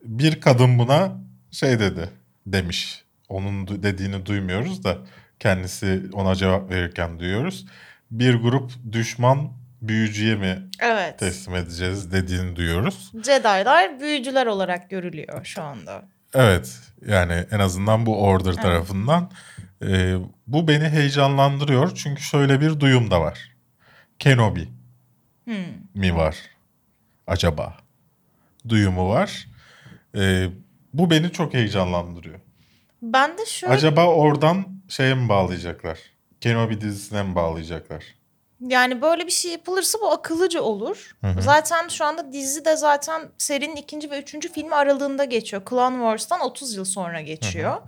bir 0.04 0.42
kadın 0.42 0.80
buna 0.80 1.18
şey 1.52 1.80
dedi 1.80 2.10
demiş. 2.48 3.04
Onun 3.30 3.84
dediğini 3.84 4.26
duymuyoruz 4.26 4.84
da 4.84 4.98
kendisi 5.40 6.04
ona 6.14 6.36
cevap 6.36 6.70
verirken 6.70 7.20
duyuyoruz. 7.20 7.66
Bir 8.14 8.36
grup 8.36 8.72
düşman 8.92 9.52
büyücüye 9.82 10.36
mi 10.36 10.70
Evet. 10.80 11.20
teslim 11.20 11.56
edeceğiz 11.56 12.12
dediğini 12.12 12.56
duyuyoruz. 12.56 13.12
Jedi'lar 13.26 14.00
büyücüler 14.00 14.46
olarak 14.48 14.90
görülüyor 14.90 15.46
şu 15.46 15.62
anda. 15.62 16.06
Evet 16.34 16.80
yani 17.08 17.46
en 17.52 17.60
azından 17.60 18.06
bu 18.06 18.24
order 18.24 18.54
tarafından. 18.54 19.32
E, 19.86 20.16
bu 20.48 20.68
beni 20.68 20.90
heyecanlandırıyor 20.90 21.96
çünkü 21.96 22.22
şöyle 22.24 22.62
bir 22.62 22.80
duyum 22.80 23.12
da 23.12 23.22
var. 23.22 23.52
Kenobi 24.20 24.68
Hmm. 25.44 25.56
mi 25.96 26.16
var 26.16 26.36
acaba? 27.28 27.78
Duyumu 28.70 29.10
var. 29.10 29.48
E, 30.18 30.48
bu 30.94 31.10
beni 31.10 31.32
çok 31.32 31.54
heyecanlandırıyor. 31.54 32.40
Ben 33.02 33.38
de 33.38 33.46
şöyle 33.46 33.74
Acaba 33.74 34.06
oradan 34.06 34.66
şeye 34.90 35.14
mi 35.16 35.30
bağlayacaklar? 35.30 36.00
Kenobi 36.44 36.82
dizisine 36.82 37.24
mi 37.24 37.36
bağlayacaklar? 37.36 38.04
yani 38.60 39.02
böyle 39.02 39.26
bir 39.26 39.32
şey 39.32 39.52
yapılırsa 39.52 40.00
bu 40.02 40.12
akıllıca 40.12 40.62
olur. 40.62 41.16
Hı 41.22 41.28
hı. 41.28 41.42
Zaten 41.42 41.88
şu 41.88 42.06
anda 42.06 42.32
dizi 42.32 42.66
de 42.66 42.76
zaten 42.76 43.22
serinin 43.38 43.76
ikinci 43.76 44.12
ve 44.12 44.20
üçüncü 44.22 44.52
filmi 44.52 44.76
aralığında 44.76 45.24
geçiyor. 45.24 45.62
Clone 45.70 45.96
Wars'tan 45.96 46.40
30 46.40 46.76
yıl 46.76 46.86
sonra 46.86 47.22
geçiyor. 47.22 47.82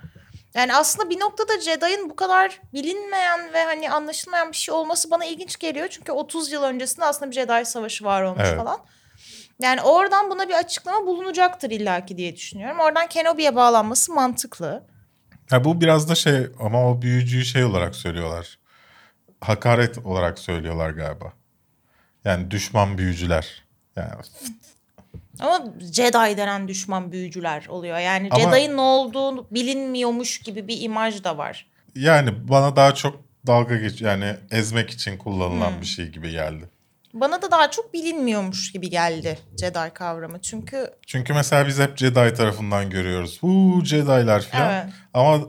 Yani 0.53 0.75
aslında 0.75 1.09
bir 1.09 1.19
noktada 1.19 1.59
Jedi'ın 1.61 2.09
bu 2.09 2.15
kadar 2.15 2.61
bilinmeyen 2.73 3.53
ve 3.53 3.63
hani 3.63 3.91
anlaşılmayan 3.91 4.51
bir 4.51 4.57
şey 4.57 4.75
olması 4.75 5.11
bana 5.11 5.25
ilginç 5.25 5.59
geliyor. 5.59 5.87
Çünkü 5.87 6.11
30 6.11 6.51
yıl 6.51 6.63
öncesinde 6.63 7.05
aslında 7.05 7.31
bir 7.31 7.35
Jedi 7.35 7.65
savaşı 7.65 8.05
var 8.05 8.23
olmuş 8.23 8.43
Evet. 8.45 8.57
falan. 8.57 8.79
Yani 9.59 9.81
oradan 9.81 10.29
buna 10.29 10.49
bir 10.49 10.53
açıklama 10.53 11.07
bulunacaktır 11.07 11.71
illaki 11.71 12.17
diye 12.17 12.35
düşünüyorum. 12.35 12.79
Oradan 12.79 13.07
Kenobi'ye 13.07 13.55
bağlanması 13.55 14.13
mantıklı. 14.13 14.94
Ha, 15.49 15.63
bu 15.63 15.81
biraz 15.81 16.09
da 16.09 16.15
şey 16.15 16.47
ama 16.59 16.89
o 16.91 17.01
büyücüyü 17.01 17.45
şey 17.45 17.63
olarak 17.63 17.95
söylüyorlar. 17.95 18.57
Hakaret 19.41 19.97
olarak 19.97 20.39
söylüyorlar 20.39 20.89
galiba. 20.89 21.33
Yani 22.25 22.51
düşman 22.51 22.97
büyücüler. 22.97 23.63
Yani 23.95 24.09
Ama 25.39 25.65
Jedi 25.79 26.37
denen 26.37 26.67
düşman 26.67 27.11
büyücüler 27.11 27.65
oluyor. 27.69 27.99
Yani 27.99 28.29
Ama- 28.31 28.43
Jedi'nin 28.57 28.77
ne 28.77 28.81
olduğu 28.81 29.47
bilinmiyormuş 29.51 30.39
gibi 30.39 30.67
bir 30.67 30.81
imaj 30.81 31.23
da 31.23 31.37
var. 31.37 31.67
yani 31.95 32.47
bana 32.49 32.75
daha 32.75 32.95
çok 32.95 33.21
dalga 33.47 33.75
geç 33.77 34.01
yani 34.01 34.35
ezmek 34.51 34.89
için 34.89 35.17
kullanılan 35.17 35.71
Hmm. 35.71 35.81
bir 35.81 35.85
şey 35.85 36.09
gibi 36.09 36.31
geldi. 36.31 36.69
Bana 37.15 37.41
da 37.41 37.51
daha 37.51 37.71
çok 37.71 37.93
bilinmiyormuş 37.93 38.71
gibi 38.71 38.89
geldi 38.89 39.39
Jedi 39.59 39.93
kavramı. 39.93 40.41
Çünkü 40.41 40.89
Çünkü 41.07 41.33
mesela 41.33 41.67
biz 41.67 41.79
hep 41.79 41.97
Jedi 41.97 42.33
tarafından 42.33 42.89
görüyoruz. 42.89 43.39
Uuu 43.41 43.85
Jedi'lar 43.85 44.41
falan. 44.41 44.73
Evet. 44.73 44.93
Ama 45.13 45.39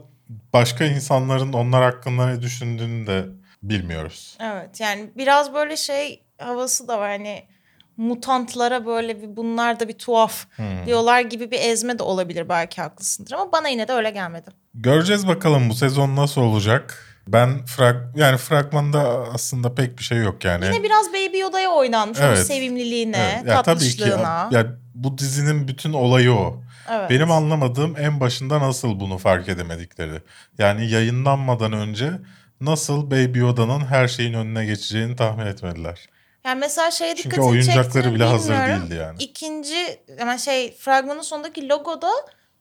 başka 0.53 0.85
insanların 0.85 1.53
onlar 1.53 1.83
hakkında 1.83 2.27
ne 2.27 2.41
düşündüğünü 2.41 3.07
de 3.07 3.25
bilmiyoruz. 3.63 4.37
evet 4.41 4.79
yani 4.79 5.09
biraz 5.17 5.53
böyle 5.53 5.77
şey 5.77 6.23
havası 6.37 6.87
da 6.87 6.99
var. 6.99 7.09
Hani 7.09 7.43
mutantlara 7.97 8.85
böyle 8.85 9.21
bir 9.21 9.35
bunlar 9.37 9.79
da 9.79 9.87
bir 9.87 9.93
tuhaf 9.93 10.45
Hmm. 10.55 10.85
diyorlar 10.85 11.21
gibi 11.21 11.51
bir 11.51 11.59
ezme 11.59 11.99
de 11.99 12.03
olabilir 12.03 12.49
belki 12.49 12.81
haklısındır 12.81 13.31
ama 13.31 13.51
bana 13.51 13.67
yine 13.67 13.87
de 13.87 13.93
öyle 13.93 14.09
gelmedi. 14.09 14.49
Göreceğiz 14.73 15.27
bakalım 15.27 15.69
bu 15.69 15.73
sezon 15.73 16.15
nasıl 16.15 16.41
olacak. 16.41 17.03
Ben 17.27 17.65
frag 17.65 17.95
yani 18.15 18.37
fragmanda 18.37 18.99
aslında 19.33 19.75
pek 19.75 19.97
bir 19.97 20.03
şey 20.03 20.17
yok 20.17 20.45
yani. 20.45 20.65
Yine 20.65 20.83
biraz 20.83 21.09
Baby 21.09 21.37
Yoda'ya 21.37 21.69
oynanmış. 21.69 22.19
Evet. 22.21 22.47
sevimliliğine, 22.47 23.31
Evet, 23.35 23.47
ya 23.51 23.61
tabii 23.63 23.79
ki 23.79 23.97
tatlışlığına. 23.97 24.49
ya 24.51 24.65
bu 24.95 25.17
dizinin 25.17 25.67
bütün 25.67 25.93
olayı 25.93 26.31
o. 26.33 26.61
evet. 26.89 27.09
Benim 27.09 27.31
anlamadığım 27.31 27.95
en 27.97 28.19
başında 28.19 28.59
nasıl 28.59 28.99
bunu 28.99 29.17
fark 29.17 29.49
edemedikleri. 29.49 30.21
Yani 30.57 30.89
yayınlanmadan 30.89 31.73
önce 31.73 32.11
nasıl 32.61 33.11
Baby 33.11 33.39
Yoda'nın 33.39 33.85
her 33.85 34.07
şeyin 34.07 34.33
önüne 34.33 34.65
geçeceğini 34.65 35.15
tahmin 35.15 35.45
etmediler. 35.45 36.09
Yani 36.45 36.59
mesela 36.59 36.91
şeye 36.91 37.15
Çünkü 37.15 37.29
dikkatini 37.29 37.45
oyuncakları 37.51 38.13
bile 38.13 38.23
hazır 38.23 38.53
değildi 38.53 38.95
yani. 38.95 39.23
İkinci 39.23 39.99
yani 40.19 40.39
şey 40.39 40.75
fragmanın 40.77 41.21
sonundaki 41.21 41.69
logoda 41.69 42.09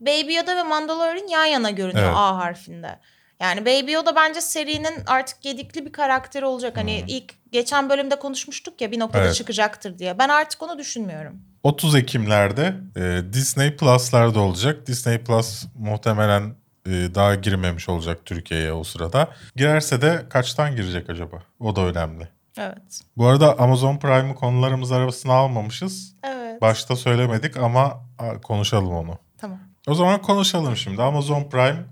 Baby 0.01 0.35
Yoda 0.35 0.57
ve 0.57 0.63
Mandalorian 0.63 1.29
yan 1.29 1.45
yana 1.45 1.71
görünüyor 1.71 2.07
Evet. 2.07 2.17
A 2.17 2.37
harfinde. 2.37 2.99
Yani 3.41 3.61
Baby 3.61 3.93
Yoda 3.93 4.17
bence 4.17 4.41
serinin 4.41 4.95
artık 5.07 5.43
gedikli 5.43 5.87
bir 5.87 5.93
karakteri 5.93 6.45
olacak. 6.47 6.77
Hani 6.77 7.05
ilk 7.09 7.35
geçen 7.53 7.91
bölümde 7.91 8.19
konuşmuştuk 8.19 8.81
ya 8.81 8.91
bir 8.91 8.99
noktada 8.99 9.25
Evet. 9.25 9.35
çıkacaktır 9.35 9.99
diye. 9.99 10.19
Ben 10.19 10.29
artık 10.29 10.63
onu 10.63 10.79
düşünmüyorum. 10.79 11.37
30 11.63 11.95
Ekim'lerde 11.95 12.75
e, 12.97 13.33
Disney 13.33 13.77
Plus'larda 13.77 14.41
olacak. 14.41 14.87
Disney 14.87 15.19
Plus 15.19 15.65
muhtemelen 15.79 16.55
e, 16.87 16.91
daha 16.91 17.35
girmemiş 17.35 17.89
olacak 17.89 18.19
Türkiye'ye 18.25 18.73
o 18.73 18.85
sırada. 18.85 19.29
Girerse 19.57 20.03
de 20.03 20.27
kaçtan 20.31 20.77
girecek 20.77 21.11
acaba? 21.11 21.37
O 21.61 21.77
da 21.77 21.81
önemli. 21.81 22.29
Evet. 22.59 23.01
Bu 23.17 23.27
arada 23.27 23.59
Amazon 23.59 23.99
Prime'ı 23.99 24.35
konularımız 24.35 24.93
arasına 24.93 25.33
almamışız. 25.33 26.15
Evet. 26.25 26.63
Başta 26.63 26.97
söylemedik 26.97 27.57
ama 27.57 28.01
konuşalım 28.43 28.93
onu. 28.95 29.19
Tamam. 29.39 29.59
O 29.87 29.95
zaman 29.95 30.23
konuşalım 30.23 30.77
şimdi. 30.77 31.03
Amazon 31.03 31.45
Prime 31.45 31.85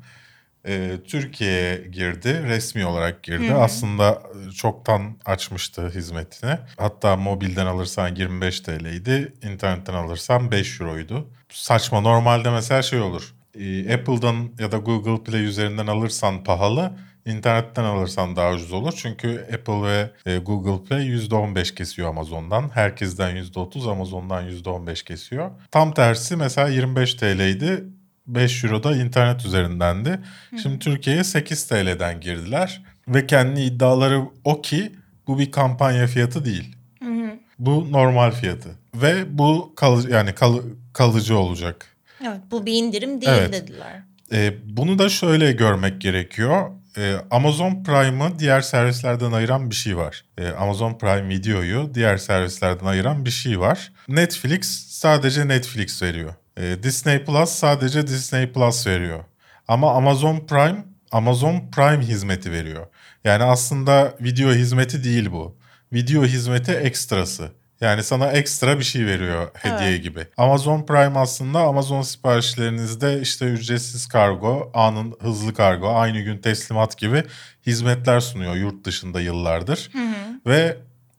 e, 0.66 0.98
Türkiye'ye 1.06 1.86
girdi. 1.92 2.42
Resmi 2.46 2.86
olarak 2.86 3.22
girdi. 3.22 3.48
Hı. 3.48 3.54
Aslında 3.58 4.22
e, 4.48 4.50
çoktan 4.50 5.16
açmıştı 5.24 5.88
hizmetini. 5.88 6.58
Hatta 6.78 7.16
mobilden 7.16 7.66
alırsan 7.66 8.14
25 8.14 8.60
TL'ydi. 8.60 9.32
internetten 9.42 9.94
alırsan 9.94 10.50
5 10.50 10.80
Euro'ydu. 10.80 11.28
Saçma. 11.48 12.00
Normalde 12.00 12.50
mesela 12.50 12.82
şey 12.82 13.00
olur. 13.00 13.34
E, 13.60 13.94
Apple'dan 13.94 14.50
ya 14.58 14.72
da 14.72 14.76
Google 14.76 15.24
Play 15.24 15.44
üzerinden 15.44 15.86
alırsan 15.86 16.44
pahalı. 16.44 16.92
İnternetten 17.26 17.84
alırsan 17.84 18.36
daha 18.36 18.52
ucuz 18.52 18.72
olur. 18.72 18.92
Çünkü 18.96 19.46
Apple 19.54 19.82
ve 19.82 20.10
e, 20.26 20.38
Google 20.38 20.84
Play 20.84 21.06
%15 21.08 21.74
kesiyor 21.74 22.08
Amazon'dan. 22.08 22.70
Herkesten 22.74 23.36
%30, 23.36 23.90
Amazon'dan 23.90 24.48
%15 24.50 25.04
kesiyor. 25.04 25.50
Tam 25.70 25.94
tersi 25.94 26.36
mesela 26.36 26.68
25 26.68 27.14
TL'ydi. 27.14 27.84
5 28.26 28.64
euro 28.64 28.82
da 28.82 28.96
internet 28.96 29.46
üzerindendi. 29.46 30.20
Şimdi 30.62 30.78
Türkiye'ye 30.78 31.24
8 31.24 31.66
TL'den 31.66 32.20
girdiler. 32.20 32.82
Ve 33.08 33.26
kendi 33.26 33.60
iddiaları 33.60 34.22
o 34.44 34.62
ki 34.62 34.92
bu 35.26 35.38
bir 35.38 35.50
kampanya 35.50 36.06
fiyatı 36.06 36.44
değil. 36.44 36.76
Hı 37.02 37.08
hı. 37.10 37.30
Bu 37.58 37.92
normal 37.92 38.30
fiyatı. 38.30 38.68
Ve 38.94 39.38
bu 39.38 39.72
kalıcı, 39.76 40.08
yani 40.10 40.32
kal- 40.34 40.62
kalıcı 40.92 41.38
olacak. 41.38 41.86
Evet 42.22 42.40
bu 42.50 42.66
bir 42.66 42.72
indirim 42.72 43.20
değil 43.20 43.32
Evet. 43.38 43.52
dediler. 43.52 44.02
E, 44.32 44.54
bunu 44.64 44.98
da 44.98 45.08
şöyle 45.08 45.52
görmek 45.52 46.00
gerekiyor. 46.00 46.70
E, 46.98 47.14
Amazon 47.30 47.84
Prime'ı 47.84 48.38
diğer 48.38 48.60
servislerden 48.60 49.32
ayıran 49.32 49.70
bir 49.70 49.74
şey 49.74 49.96
var. 49.96 50.24
E, 50.38 50.48
Amazon 50.48 50.98
Prime 50.98 51.28
Video'yu 51.28 51.90
diğer 51.94 52.16
servislerden 52.16 52.86
ayıran 52.86 53.24
bir 53.24 53.30
şey 53.30 53.60
var. 53.60 53.92
Netflix 54.08 54.66
sadece 54.90 55.48
Netflix 55.48 56.02
veriyor. 56.02 56.34
E, 56.56 56.82
Disney 56.82 57.24
Plus 57.24 57.50
sadece 57.50 58.06
Disney 58.06 58.52
Plus 58.52 58.86
veriyor. 58.86 59.24
Ama 59.68 59.92
Amazon 59.94 60.40
Prime 60.46 60.84
Amazon 61.12 61.70
Prime 61.76 62.04
hizmeti 62.04 62.52
veriyor. 62.52 62.86
Yani 63.24 63.42
aslında 63.44 64.14
video 64.20 64.50
hizmeti 64.50 65.04
değil 65.04 65.32
bu. 65.32 65.56
Video 65.92 66.24
hizmeti 66.24 66.72
ekstrası. 66.72 67.50
Yani 67.80 68.02
sana 68.02 68.30
ekstra 68.30 68.78
bir 68.78 68.84
şey 68.84 69.06
veriyor 69.06 69.50
hediye 69.54 69.90
Evet. 69.90 70.02
gibi. 70.02 70.26
Amazon 70.36 70.86
Prime 70.86 71.18
aslında 71.18 71.58
Amazon 71.60 72.02
siparişlerinizde 72.02 73.20
işte 73.20 73.44
ücretsiz 73.46 74.06
kargo, 74.06 74.70
anın 74.74 75.14
hızlı 75.20 75.54
kargo, 75.54 75.94
aynı 75.94 76.20
gün 76.20 76.38
teslimat 76.38 76.98
gibi 76.98 77.22
hizmetler 77.66 78.20
sunuyor 78.20 78.54
yurt 78.54 78.84
dışında 78.84 79.20
yıllardır. 79.20 79.90
Hı 79.92 79.98
hı. 79.98 80.40
Ve 80.46 80.76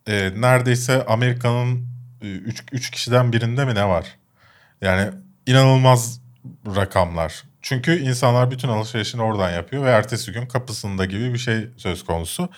e, 0.07 0.31
neredeyse 0.37 1.05
Amerika'nın 1.05 1.87
3 2.71 2.91
kişiden 2.91 3.33
birinde 3.33 3.65
mi 3.65 3.75
ne 3.75 3.87
var? 3.87 4.17
Yani 4.81 5.09
inanılmaz 5.47 6.21
rakamlar. 6.75 7.43
Çünkü 7.61 7.99
insanlar 7.99 8.51
bütün 8.51 8.67
alışverişini 8.67 9.21
oradan 9.21 9.51
yapıyor 9.51 9.85
ve 9.85 9.89
ertesi 9.89 10.31
gün 10.31 10.45
kapısında 10.45 11.05
gibi 11.05 11.33
bir 11.33 11.39
şey 11.39 11.67
söz 11.77 12.05
konusu. 12.05 12.49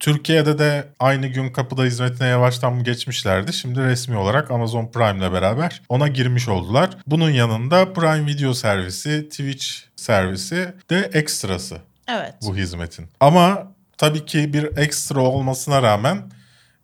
Türkiye'de 0.00 0.58
de 0.58 0.88
aynı 0.98 1.26
gün 1.26 1.52
kapıda 1.52 1.84
hizmetine 1.84 2.26
yavaştan 2.28 2.84
geçmişlerdi. 2.84 3.52
Şimdi 3.52 3.80
resmi 3.80 4.16
olarak 4.16 4.50
Amazon 4.50 4.86
Prime 4.86 5.18
ile 5.18 5.32
beraber 5.32 5.82
ona 5.88 6.08
girmiş 6.08 6.48
oldular. 6.48 6.90
Bunun 7.06 7.30
yanında 7.30 7.92
Prime 7.92 8.26
Video 8.26 8.54
servisi, 8.54 9.28
Twitch 9.28 9.66
servisi 9.96 10.74
de 10.90 11.10
ekstrası 11.12 11.78
Evet. 12.08 12.34
bu 12.42 12.56
hizmetin. 12.56 13.08
Ama 13.20 13.72
tabii 13.98 14.24
ki 14.24 14.52
bir 14.52 14.76
ekstra 14.76 15.20
olmasına 15.20 15.82
rağmen 15.82 16.30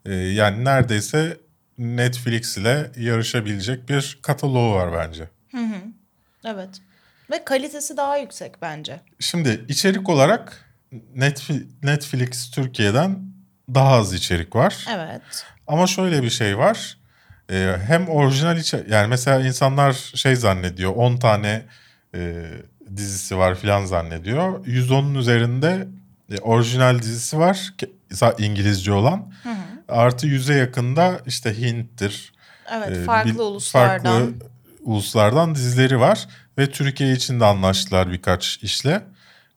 e, 0.05 0.15
yani 0.15 0.65
neredeyse 0.65 1.37
Netflix 1.79 2.57
ile 2.57 2.91
yarışabilecek 2.97 3.89
bir 3.89 4.19
kataloğu 4.23 4.75
var 4.75 4.93
bence. 4.93 5.29
Hı 5.57 5.63
hı. 5.65 5.81
Evet. 6.45 6.71
Ve 7.31 7.45
kalitesi 7.45 7.97
daha 7.97 8.17
yüksek 8.17 8.63
bence. 8.63 9.01
Şimdi 9.21 9.65
içerik 9.69 10.09
olarak 10.09 10.65
Netflix, 11.83 12.51
Türkiye'den 12.51 13.19
daha 13.75 13.93
az 13.93 14.15
içerik 14.15 14.57
var. 14.57 14.87
Evet. 14.91 15.45
Ama 15.67 15.87
şöyle 15.87 16.23
bir 16.23 16.31
şey 16.31 16.59
var. 16.59 16.99
Ee, 17.51 17.77
hem 17.87 18.09
orijinal 18.09 18.59
içerik 18.59 18.89
yani 18.91 19.09
mesela 19.09 19.47
insanlar 19.47 19.93
şey 19.93 20.37
zannediyor 20.37 20.93
10 20.97 21.17
tane 21.17 21.63
e, 22.15 22.45
dizisi 22.97 23.39
var 23.39 23.55
filan 23.55 23.85
zannediyor. 23.85 24.65
110'un 24.65 25.15
üzerinde 25.15 25.89
e, 26.31 26.39
orijinal 26.39 26.99
dizisi 27.03 27.39
var 27.39 27.75
İngilizce 28.39 28.93
olan. 28.93 29.33
Hı 29.43 29.49
hı. 29.49 29.55
Artı 29.89 30.27
100'e 30.27 30.57
yakında 30.57 31.21
işte 31.27 31.59
Hint'tir. 31.59 32.33
Evet 32.73 32.97
e, 32.97 33.05
farklı 33.05 33.31
bil- 33.35 33.39
uluslardan. 33.39 34.21
Farklı 34.21 34.56
uluslardan 34.87 35.55
dizileri 35.55 36.01
var. 36.01 36.27
Ve 36.59 36.71
Türkiye 36.71 37.13
için 37.13 37.41
de 37.41 37.45
anlaştılar 37.45 38.11
birkaç 38.13 38.59
işle. 38.63 39.03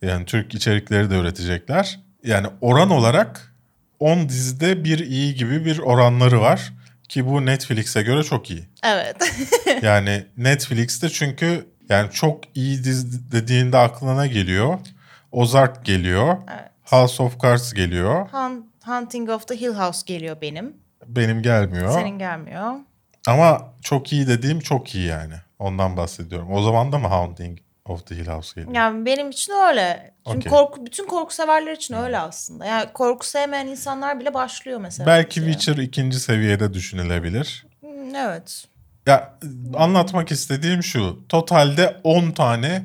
Yani 0.02 0.26
Türk 0.26 0.56
içerikleri 0.56 1.10
de 1.10 1.16
üretecekler. 1.18 2.00
Yani 2.24 2.48
oran 2.62 2.90
olarak 2.90 3.54
10 4.00 4.30
dizide 4.30 4.84
bir 4.84 5.00
iyi 5.00 5.36
gibi 5.36 5.66
bir 5.66 5.80
oranları 5.80 6.42
var. 6.42 6.74
Ki 7.10 7.26
bu 7.26 7.46
Netflix'e 7.46 8.02
göre 8.02 8.24
çok 8.24 8.50
iyi. 8.52 8.64
Evet. 8.84 9.16
Yani 9.82 10.26
Netflix'te 10.38 11.10
çünkü 11.10 11.66
yani 11.90 12.12
çok 12.12 12.44
iyi 12.56 12.84
dizi 12.84 13.32
dediğinde 13.32 13.78
aklına 13.78 14.28
geliyor? 14.28 14.80
Ozark 15.32 15.86
geliyor. 15.86 16.38
evet. 16.50 16.70
House 16.84 17.24
of 17.24 17.40
Cards 17.44 17.74
geliyor. 17.74 18.28
Hun- 18.32 18.66
Hunting 18.86 19.30
of 19.30 19.48
the 19.48 19.62
Hill 19.62 19.74
House 19.74 20.02
geliyor 20.06 20.38
benim. 20.42 20.74
Benim 21.08 21.42
gelmiyor. 21.42 21.92
Senin 21.92 22.20
gelmiyor. 22.20 22.74
Ama 23.30 23.74
çok 23.82 24.14
iyi 24.14 24.28
dediğim 24.28 24.60
çok 24.60 24.96
iyi 24.96 25.08
yani. 25.08 25.34
Ondan 25.60 25.98
bahsediyorum. 25.98 26.54
O 26.54 26.62
zaman 26.62 26.92
da 26.92 27.00
mı 27.00 27.08
Haunting 27.08 27.60
of 27.86 28.06
the 28.08 28.16
Hill 28.16 28.28
House 28.28 28.56
geliyor? 28.56 28.76
Yani 28.76 29.06
benim 29.06 29.30
için 29.30 29.54
öyle. 29.54 30.14
Çünkü 30.32 30.50
Okey. 30.50 30.60
korku 30.60 30.86
bütün 30.86 31.08
korku 31.08 31.34
severler 31.34 31.72
için 31.72 31.94
öyle 31.94 32.20
aslında. 32.20 32.66
Yani 32.66 32.86
korku 32.94 33.26
sevmeyen 33.28 33.68
insanlar 33.68 34.20
bile 34.20 34.34
başlıyor 34.34 34.80
mesela. 34.80 35.08
Belki 35.08 35.36
diziye. 35.42 35.54
Witcher 35.54 35.84
ikinci 35.84 36.20
seviyede 36.20 36.74
düşünülebilir. 36.74 37.66
Hmm, 37.80 38.16
Evet. 38.16 38.66
Ya 39.06 39.34
anlatmak 39.76 40.32
istediğim 40.32 40.84
şu. 40.84 41.20
Totalde 41.30 41.98
10 42.04 42.32
tane 42.32 42.84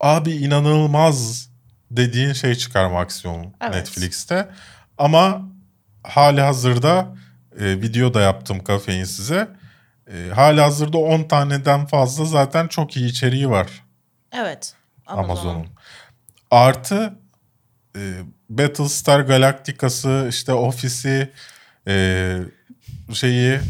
abi 0.00 0.30
inanılmaz 0.32 1.48
dediğin 1.90 2.32
şey 2.32 2.54
çıkar 2.54 2.90
maksimum 2.90 3.52
Evet. 3.60 3.74
Netflix'te. 3.74 4.48
Ama 4.98 5.42
hali 6.02 6.40
hazırda 6.40 7.06
e, 7.60 7.64
video 7.64 8.14
da 8.14 8.20
yaptım 8.20 8.64
kafein 8.64 9.04
size. 9.04 9.48
E, 10.14 10.30
hali 10.34 10.60
hazırda 10.60 10.98
10 10.98 11.22
taneden 11.22 11.86
fazla 11.86 12.24
zaten 12.24 12.68
çok 12.68 12.96
iyi 12.96 13.10
içeriği 13.10 13.50
var 13.50 13.84
Evet. 14.32 14.74
Amazon'un. 15.06 15.66
Artı 16.50 17.14
e, 17.96 18.00
Battlestar 18.50 19.20
Galactica'sı 19.20 20.26
işte 20.30 20.52
ofisi 20.52 21.32
e, 21.88 22.36
şeyi 23.12 23.60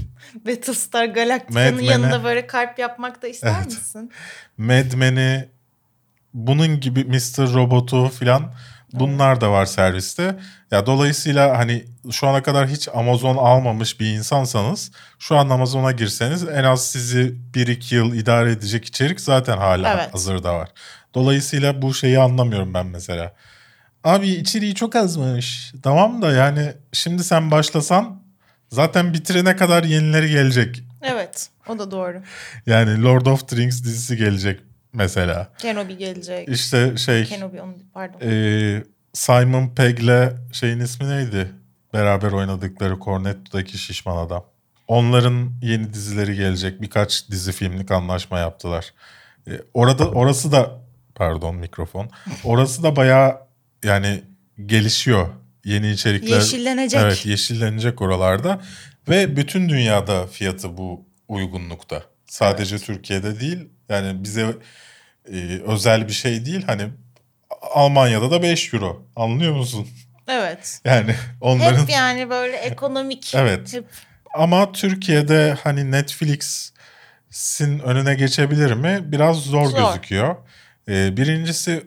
Battlestar 0.47 1.05
Galactica'nın 1.05 1.81
yanında 1.81 2.25
böyle 2.25 2.47
kalp 2.47 2.79
yapmak 2.79 3.23
da 3.23 3.29
ister 3.29 3.55
Evet. 3.57 3.67
misin? 3.67 4.13
Mad 4.59 4.95
Men'i 4.95 5.49
bunun 6.35 6.81
gibi 6.81 7.05
Mr. 7.05 7.55
Robot'u 7.55 8.09
filan 8.09 8.55
bunlar 8.93 9.41
da 9.41 9.51
var 9.53 9.67
serviste. 9.67 10.37
Ya 10.71 10.87
dolayısıyla 10.87 11.59
hani 11.59 11.85
şu 12.11 12.29
ana 12.29 12.43
kadar 12.43 12.69
hiç 12.69 12.89
Amazon 12.95 13.37
almamış 13.37 14.01
bir 14.01 14.07
insansanız 14.07 14.91
şu 15.19 15.37
an 15.37 15.49
Amazon'a 15.51 15.93
girseniz 15.93 16.49
en 16.49 16.65
az 16.65 16.87
sizi 16.91 17.35
1-2 17.55 17.95
yıl 17.95 18.15
idare 18.15 18.53
edecek 18.53 18.85
içerik 18.85 19.21
zaten 19.21 19.59
hala 19.59 19.95
Evet. 19.95 20.15
hazırda 20.15 20.55
var. 20.55 20.69
Dolayısıyla 21.15 21.83
bu 21.83 21.95
şeyi 21.95 22.19
anlamıyorum 22.19 22.75
ben 22.75 22.87
mesela. 22.87 23.33
Abi 24.05 24.29
içeriği 24.29 24.75
çok 24.75 24.97
azmış. 24.97 25.73
Tamam 25.83 26.23
da 26.23 26.33
yani 26.33 26.73
şimdi 26.93 27.25
sen 27.25 27.51
başlasan 27.51 28.23
zaten 28.69 29.13
bitirene 29.15 29.57
kadar 29.57 29.85
yenileri 29.85 30.31
gelecek. 30.31 30.83
Evet. 31.03 31.49
O 31.69 31.79
da 31.79 31.91
doğru. 31.91 32.23
Yani 32.67 33.03
Lord 33.03 33.27
of 33.27 33.49
the 33.49 33.57
Rings 33.57 33.83
dizisi 33.85 34.17
gelecek 34.17 34.61
mesela. 34.93 35.49
Kenobi 35.59 35.97
gelecek. 35.97 36.49
İşte 36.49 36.97
şey 36.97 37.25
Kenobi 37.25 37.61
onu 37.61 37.75
pardon. 37.95 38.21
e, 38.23 38.85
Simon 39.13 39.69
Pegg'le 39.69 40.33
şeyin 40.53 40.81
ismi 40.81 41.09
neydi? 41.09 41.51
Beraber 41.95 42.33
oynadıkları 42.33 42.99
Cornetto'daki 43.01 43.79
şişman 43.79 44.17
adam. 44.27 44.45
Onların 44.89 45.53
yeni 45.63 45.95
dizileri 45.95 46.37
gelecek. 46.37 46.83
Birkaç 46.83 47.29
dizi 47.31 47.53
filmlik 47.53 47.91
anlaşma 47.91 48.39
yaptılar. 48.39 48.95
E, 49.49 49.51
orada 49.75 50.11
orası 50.11 50.53
da 50.53 50.81
pardon 51.15 51.57
mikrofon. 51.57 52.11
Orası 52.45 52.83
da 52.83 52.97
bayağı 52.97 53.39
yani 53.85 54.23
gelişiyor. 54.67 55.29
Yeni 55.65 55.91
içerikler. 55.91 56.37
Yeşillenecek. 56.37 57.01
Evet 57.01 57.27
yeşillenecek 57.27 58.03
oralarda. 58.03 58.61
Ve 59.09 59.37
bütün 59.37 59.69
dünyada 59.69 60.27
fiyatı 60.27 60.77
bu 60.77 61.05
uygunlukta. 61.29 62.03
Sadece 62.31 62.79
Türkiye'de 62.79 63.41
değil. 63.41 63.69
Yani 63.89 64.25
bize 64.25 64.57
e, 65.33 65.61
özel 65.67 66.09
bir 66.09 66.13
şey 66.13 66.47
değil. 66.47 66.63
Hani 66.67 66.89
Almanya'da 67.75 68.31
da 68.31 68.43
5 68.43 68.75
euro. 68.75 69.07
Anlıyor 69.17 69.57
musun? 69.57 69.89
Evet. 70.29 70.81
Yani 70.85 71.15
onların 71.41 71.83
Hep 71.83 71.91
yani 71.91 72.31
böyle 72.31 72.57
ekonomik. 72.57 73.33
Evet. 73.37 73.75
Hep. 73.75 73.85
ama 74.35 74.73
Türkiye'de 74.73 75.57
hani 75.65 75.91
Netflix'in 75.91 77.79
önüne 77.79 78.15
geçebilir 78.15 78.73
mi? 78.73 79.01
Biraz 79.05 79.37
zor, 79.37 79.67
Zor. 79.67 79.87
gözüküyor. 79.89 80.37
Ee, 80.89 81.17
birincisi 81.17 81.87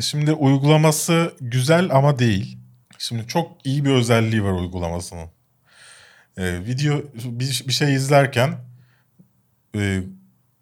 şimdi 0.00 0.32
uygulaması 0.32 1.34
güzel 1.40 1.90
ama 1.92 2.18
değil. 2.18 2.58
Şimdi 2.98 3.26
çok 3.28 3.66
iyi 3.66 3.84
bir 3.84 3.90
özelliği 3.90 4.44
var 4.44 4.52
uygulamasının. 4.52 5.28
Ee, 6.38 6.58
video 6.66 7.02
bir, 7.14 7.64
bir 7.68 7.72
şey 7.72 7.94
izlerken 7.94 8.54
e, 9.74 10.02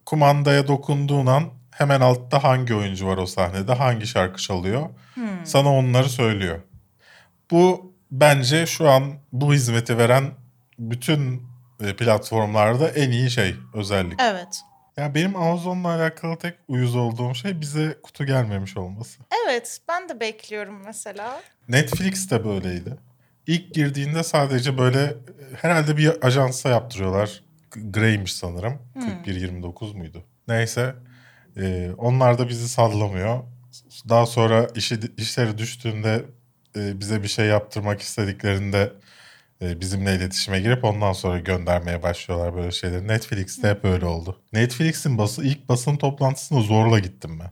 kumandaya 0.06 0.68
dokunduğun 0.68 1.26
an 1.26 1.44
hemen 1.70 2.00
altta 2.00 2.44
hangi 2.44 2.74
oyuncu 2.74 3.06
var 3.06 3.16
o 3.16 3.26
sahnede, 3.26 3.72
hangi 3.72 4.06
şarkı 4.06 4.42
çalıyor. 4.42 4.88
Hmm. 5.14 5.46
Sana 5.46 5.72
onları 5.72 6.08
söylüyor. 6.08 6.60
Bu 7.50 7.92
bence 8.10 8.66
şu 8.66 8.88
an 8.88 9.14
bu 9.32 9.54
hizmeti 9.54 9.98
veren 9.98 10.30
bütün 10.78 11.42
e, 11.80 11.96
platformlarda 11.96 12.88
en 12.88 13.10
iyi 13.10 13.30
şey 13.30 13.54
özellik. 13.74 14.20
Evet. 14.20 14.60
Ya 14.96 15.14
benim 15.14 15.36
Amazon'la 15.36 15.88
alakalı 15.88 16.36
tek 16.36 16.54
uyuz 16.68 16.96
olduğum 16.96 17.34
şey 17.34 17.60
bize 17.60 17.96
kutu 18.02 18.24
gelmemiş 18.24 18.76
olması. 18.76 19.20
Evet. 19.44 19.78
Ben 19.88 20.08
de 20.08 20.20
bekliyorum 20.20 20.82
mesela. 20.84 21.40
Netflix 21.68 22.30
de 22.30 22.44
böyleydi. 22.44 22.96
İlk 23.46 23.74
girdiğinde 23.74 24.22
sadece 24.22 24.78
böyle 24.78 25.02
e, 25.02 25.14
herhalde 25.62 25.96
bir 25.96 26.26
ajansa 26.26 26.68
yaptırıyorlar. 26.68 27.42
Grey'miş 27.74 28.32
sanırım. 28.32 28.78
Hmm. 28.92 29.02
41-29 29.02 29.96
muydu? 29.96 30.24
Neyse. 30.48 30.94
E, 31.56 31.90
onlar 31.98 32.38
da 32.38 32.48
bizi 32.48 32.68
sallamıyor. 32.68 33.40
Daha 34.08 34.26
sonra 34.26 34.68
işi, 34.74 35.00
işleri 35.16 35.58
düştüğünde 35.58 36.24
e, 36.76 37.00
bize 37.00 37.22
bir 37.22 37.28
şey 37.28 37.46
yaptırmak 37.46 38.02
istediklerinde 38.02 38.92
e, 39.62 39.80
bizimle 39.80 40.16
iletişime 40.16 40.60
girip 40.60 40.84
ondan 40.84 41.12
sonra 41.12 41.38
göndermeye 41.38 42.02
başlıyorlar 42.02 42.54
böyle 42.54 42.70
şeyleri. 42.70 43.08
Netflix'te 43.08 43.68
hep 43.68 43.84
öyle 43.84 44.06
oldu. 44.06 44.40
Netflix'in 44.52 45.18
bası, 45.18 45.44
ilk 45.44 45.68
basın 45.68 45.96
toplantısına 45.96 46.60
zorla 46.60 46.98
gittim 46.98 47.40
ben. 47.40 47.50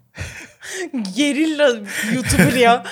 Gerilla 1.16 1.80
YouTuber 2.14 2.52
ya. 2.52 2.84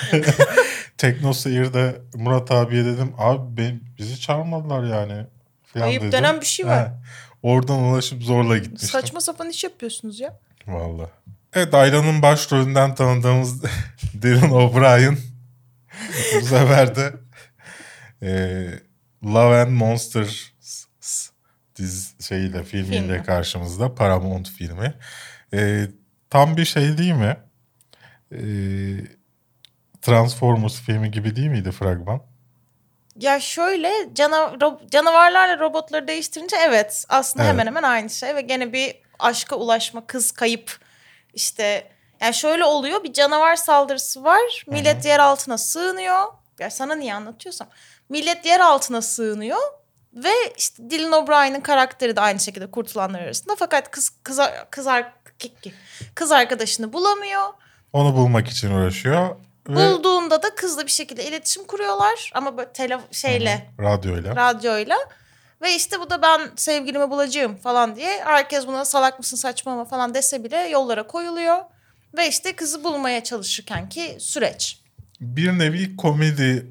Tekno 0.98 1.32
Seyir'de 1.32 1.96
Murat 2.14 2.50
abiye 2.50 2.84
dedim 2.84 3.12
abi 3.18 3.56
ben, 3.56 3.80
bizi 3.98 4.20
çağırmadılar 4.20 4.84
yani. 4.84 5.26
Ayıp 5.74 6.02
dedim. 6.02 6.12
denen 6.12 6.40
bir 6.40 6.46
şey 6.46 6.66
var. 6.66 6.88
He. 6.88 6.92
Oradan 7.42 7.78
ulaşıp 7.78 8.22
zorla 8.22 8.58
gitmiştim. 8.58 8.88
Saçma 8.90 9.20
sapan 9.20 9.50
iş 9.50 9.64
yapıyorsunuz 9.64 10.20
ya. 10.20 10.38
Valla. 10.66 11.10
Evet 11.54 11.74
Ayla'nın 11.74 12.22
başrolünden 12.22 12.94
tanıdığımız 12.94 13.62
Dylan 14.22 14.50
O'Brien 14.50 15.18
bu 16.34 16.46
sefer 16.46 16.96
de 16.96 17.12
e, 18.22 18.30
Love 19.24 19.60
and 19.60 19.70
Monsters 19.70 20.34
diz 21.76 22.14
şeyiyle 22.20 22.64
filmiyle 22.64 23.00
Filmi. 23.00 23.22
karşımızda 23.22 23.94
Paramount 23.94 24.50
filmi. 24.50 24.94
E, 25.54 25.88
tam 26.30 26.56
bir 26.56 26.64
şey 26.64 26.98
değil 26.98 27.12
mi? 27.14 27.36
E, 28.32 28.40
Transformers 30.02 30.80
filmi 30.80 31.10
gibi 31.10 31.36
değil 31.36 31.48
miydi 31.48 31.70
fragman? 31.72 32.22
Ya 33.18 33.40
şöyle 33.40 33.92
cana- 34.14 34.54
ro- 34.60 34.90
canavarlarla 34.90 35.58
robotları 35.58 36.08
değiştirince 36.08 36.56
evet 36.56 37.04
aslında 37.08 37.44
Evet. 37.44 37.52
hemen 37.52 37.66
hemen 37.66 37.82
aynı 37.82 38.10
şey 38.10 38.34
ve 38.34 38.40
gene 38.40 38.72
bir 38.72 38.94
aşka 39.18 39.56
ulaşma 39.56 40.06
kız 40.06 40.32
kayıp 40.32 40.78
işte 41.34 41.90
yani 42.20 42.34
şöyle 42.34 42.64
oluyor 42.64 43.04
bir 43.04 43.12
canavar 43.12 43.56
saldırısı 43.56 44.24
var 44.24 44.64
millet 44.66 45.04
yer 45.04 45.18
altına 45.18 45.58
sığınıyor 45.58 46.22
ya 46.58 46.70
sana 46.70 46.94
niye 46.94 47.14
anlatıyorsam 47.14 47.68
millet 48.08 48.46
yer 48.46 48.60
altına 48.60 49.02
sığınıyor 49.02 49.58
ve 50.14 50.30
işte 50.56 50.90
Dylan 50.90 51.12
O'Brien'in 51.12 51.60
karakteri 51.60 52.16
de 52.16 52.20
aynı 52.20 52.40
şekilde 52.40 52.70
kurtulanlar 52.70 53.20
arasında 53.20 53.56
fakat 53.58 53.90
kız 53.90 54.10
kız 54.22 54.40
kız, 54.70 54.86
kız 56.14 56.32
arkadaşını 56.32 56.92
bulamıyor 56.92 57.42
Onu 57.92 58.16
bulmak 58.16 58.48
için 58.48 58.70
uğraşıyor. 58.70 59.36
Bulduğunda 59.68 60.42
da 60.42 60.54
kızla 60.54 60.86
bir 60.86 60.90
şekilde 60.90 61.24
iletişim 61.24 61.64
kuruyorlar 61.64 62.30
ama 62.34 62.56
böyle 62.56 62.72
tele 62.72 62.98
şeyle 63.12 63.66
radyoyla. 63.80 64.36
radyoyla. 64.36 64.96
Ve 65.62 65.74
işte 65.74 66.00
bu 66.00 66.10
da 66.10 66.22
ben 66.22 66.40
sevgilimi 66.56 67.10
bulacağım 67.10 67.56
falan 67.56 67.96
diye 67.96 68.24
herkes 68.24 68.66
buna 68.66 68.84
salak 68.84 69.18
mısın 69.18 69.36
saçmalama 69.36 69.84
falan 69.84 70.14
dese 70.14 70.44
bile 70.44 70.56
yollara 70.56 71.06
koyuluyor. 71.06 71.56
Ve 72.16 72.28
işte 72.28 72.56
kızı 72.56 72.84
bulmaya 72.84 73.24
çalışırken 73.24 73.88
ki 73.88 74.16
süreç. 74.20 74.80
Bir 75.20 75.58
nevi 75.58 75.96
komedi 75.96 76.66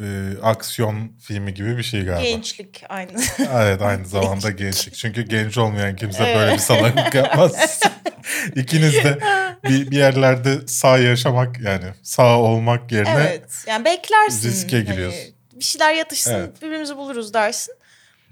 e, 0.00 0.04
aksiyon 0.42 1.12
filmi 1.20 1.54
gibi 1.54 1.78
bir 1.78 1.82
şey 1.82 2.04
galiba. 2.04 2.22
Gençlik 2.28 2.82
aynı. 2.88 3.10
Evet 3.52 3.82
aynı 3.82 4.06
zamanda 4.06 4.50
gençlik. 4.50 4.94
Çünkü 4.94 5.22
genç 5.22 5.58
olmayan 5.58 5.96
kimse 5.96 6.24
böyle 6.36 6.52
bir 6.52 6.58
salaklık 6.58 7.14
yapmaz. 7.14 7.80
İkiniz 8.56 8.94
de 8.94 9.18
bir, 9.64 9.90
bir 9.90 9.96
yerlerde 9.96 10.66
sağ 10.66 10.98
yaşamak 10.98 11.60
yani 11.60 11.84
sağ 12.02 12.38
olmak 12.38 12.92
yerine 12.92 13.10
evet. 13.10 13.64
Yani 13.66 13.84
beklersin. 13.84 14.48
riske 14.48 14.76
Hani 14.76 14.86
giriyorsun. 14.86 15.20
bir 15.54 15.64
şeyler 15.64 15.92
yatışsın 15.94 16.34
Evet. 16.34 16.62
birbirimizi 16.62 16.96
buluruz 16.96 17.34
dersin. 17.34 17.74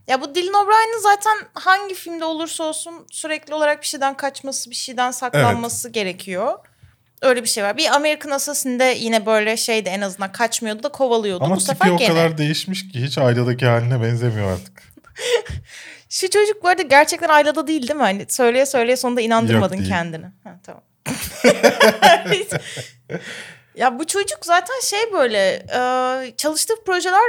Ya 0.08 0.20
bu 0.20 0.34
Dylan 0.34 0.54
O'Brien'in 0.64 1.02
zaten 1.02 1.36
hangi 1.54 1.94
filmde 1.94 2.24
olursa 2.24 2.64
olsun 2.64 3.06
sürekli 3.10 3.54
olarak 3.54 3.82
bir 3.82 3.86
şeyden 3.86 4.16
kaçması, 4.16 4.70
bir 4.70 4.74
şeyden 4.74 5.10
saklanması 5.10 5.88
gerekiyor. 5.88 6.58
Öyle 7.22 7.42
bir 7.42 7.48
şey 7.48 7.64
var. 7.64 7.76
Bir 7.76 7.94
American 7.94 8.30
Assassin'de 8.30 8.84
yine 8.84 9.26
böyle 9.26 9.56
şeydi 9.56 9.88
en 9.88 10.00
azından 10.00 10.32
kaçmıyordu 10.32 10.82
da 10.82 10.88
kovalıyordu. 10.88 11.44
ama 11.44 11.56
bu 11.56 11.60
sefer 11.60 11.90
o 11.90 11.96
gene. 11.96 12.08
kadar 12.08 12.38
değişmiş 12.38 12.88
ki 12.88 13.02
hiç 13.02 13.18
ailedeki 13.18 13.66
haline 13.66 14.02
benzemiyor 14.02 14.52
artık. 14.52 14.82
Şu 16.08 16.30
çocuk 16.30 16.62
bu 16.62 16.68
arada 16.68 16.82
gerçekten 16.82 17.28
ailada 17.28 17.66
değil 17.66 17.82
değil 17.82 17.94
mi? 17.96 18.02
Hani 18.02 18.26
söyleye 18.28 18.66
söyleye 18.66 18.96
sonunda 18.96 19.20
inandırmadın 19.20 19.84
kendini. 19.84 20.26
Ha, 20.44 20.60
tamam. 20.62 20.82
ya 23.76 23.98
bu 23.98 24.06
çocuk 24.06 24.38
zaten 24.46 24.80
şey 24.82 25.12
böyle 25.12 25.66
e, 25.74 26.36
çalıştığı 26.36 26.84
projeler 26.86 27.22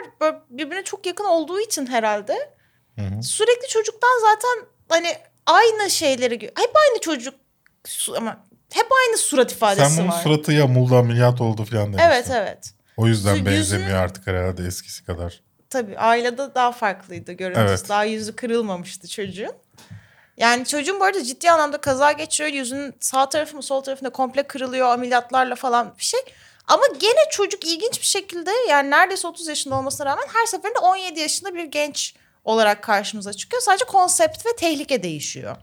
birbirine 0.50 0.84
çok 0.84 1.06
yakın 1.06 1.26
olduğu 1.26 1.60
için 1.60 1.86
herhalde 1.86 2.54
Hı 3.00 3.02
hı. 3.06 3.24
sürekli 3.24 3.68
çocuktan 3.68 4.20
zaten 4.22 4.68
hani 4.90 5.16
aynı 5.46 5.90
şeyleri 5.90 6.34
hep 6.42 6.72
aynı 6.76 7.02
çocuk 7.02 7.34
ama 8.18 8.44
hep 8.74 8.88
aynı 9.08 9.18
surat 9.18 9.52
ifadesi 9.52 9.90
Sen 9.96 9.98
bunun 10.04 10.12
var. 10.16 10.22
suratı 10.22 10.52
yamuldu 10.54 10.96
ameliyat 10.96 11.42
oldu 11.42 11.66
falan 11.66 11.86
demiştin. 11.86 12.04
Evet 12.10 12.28
evet. 12.32 12.74
O 12.98 13.08
yüzden 13.08 13.36
Yüzü- 13.36 13.46
benzemiyor 13.46 13.98
artık 13.98 14.28
herhalde 14.28 14.66
eskisi 14.66 15.06
kadar. 15.06 15.42
Tabii 15.70 15.98
ailede 15.98 16.56
daha 16.56 16.72
farklıydı 16.72 17.32
görüntüsü. 17.32 17.68
Evet. 17.70 17.90
Daha 17.90 18.04
yüzü 18.04 18.36
kırılmamıştı 18.36 19.08
çocuğun. 19.08 19.54
Yani 20.38 20.66
çocuğun 20.66 21.00
bu 21.00 21.04
arada 21.04 21.24
ciddi 21.24 21.52
anlamda 21.52 21.78
kaza 21.78 22.12
geçiriyor. 22.12 22.54
Yüzünün 22.54 22.94
sağ 23.00 23.30
tarafı 23.30 23.56
mı 23.56 23.64
sol 23.64 23.82
tarafında 23.82 24.10
komple 24.10 24.44
kırılıyor 24.44 24.88
ameliyatlarla 24.88 25.56
falan 25.56 25.94
bir 25.98 26.04
şey. 26.04 26.20
Ama 26.68 26.84
gene 27.00 27.30
çocuk 27.32 27.66
ilginç 27.66 28.00
bir 28.00 28.06
şekilde 28.06 28.52
yani 28.70 28.90
neredeyse 28.90 29.28
30 29.28 29.48
yaşında 29.48 29.76
olmasına 29.76 30.06
rağmen 30.06 30.28
her 30.34 30.46
seferinde 30.46 30.80
17 30.80 31.20
yaşında 31.20 31.56
bir 31.56 31.64
genç 31.64 32.16
olarak 32.44 32.84
karşımıza 32.84 33.34
çıkıyor. 33.34 33.62
Sadece 33.62 33.86
konsept 33.86 34.46
ve 34.46 34.56
tehlike 34.56 35.04
değişiyor. 35.04 35.56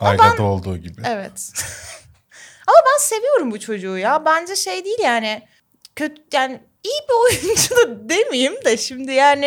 Ailede 0.00 0.42
olduğu 0.42 0.76
gibi. 0.76 1.02
Evet. 1.04 1.52
Ama 2.66 2.76
ben 2.86 2.98
seviyorum 2.98 3.50
bu 3.50 3.60
çocuğu 3.60 3.98
ya. 3.98 4.24
Bence 4.24 4.56
şey 4.56 4.84
değil 4.84 4.98
yani 5.02 5.48
kötü 5.96 6.22
yani 6.32 6.60
iyi 6.84 7.00
bir 7.08 7.14
oyuncu 7.24 7.76
da 7.76 8.08
demeyeyim 8.08 8.64
de 8.64 8.76
şimdi 8.76 9.12
yani 9.12 9.46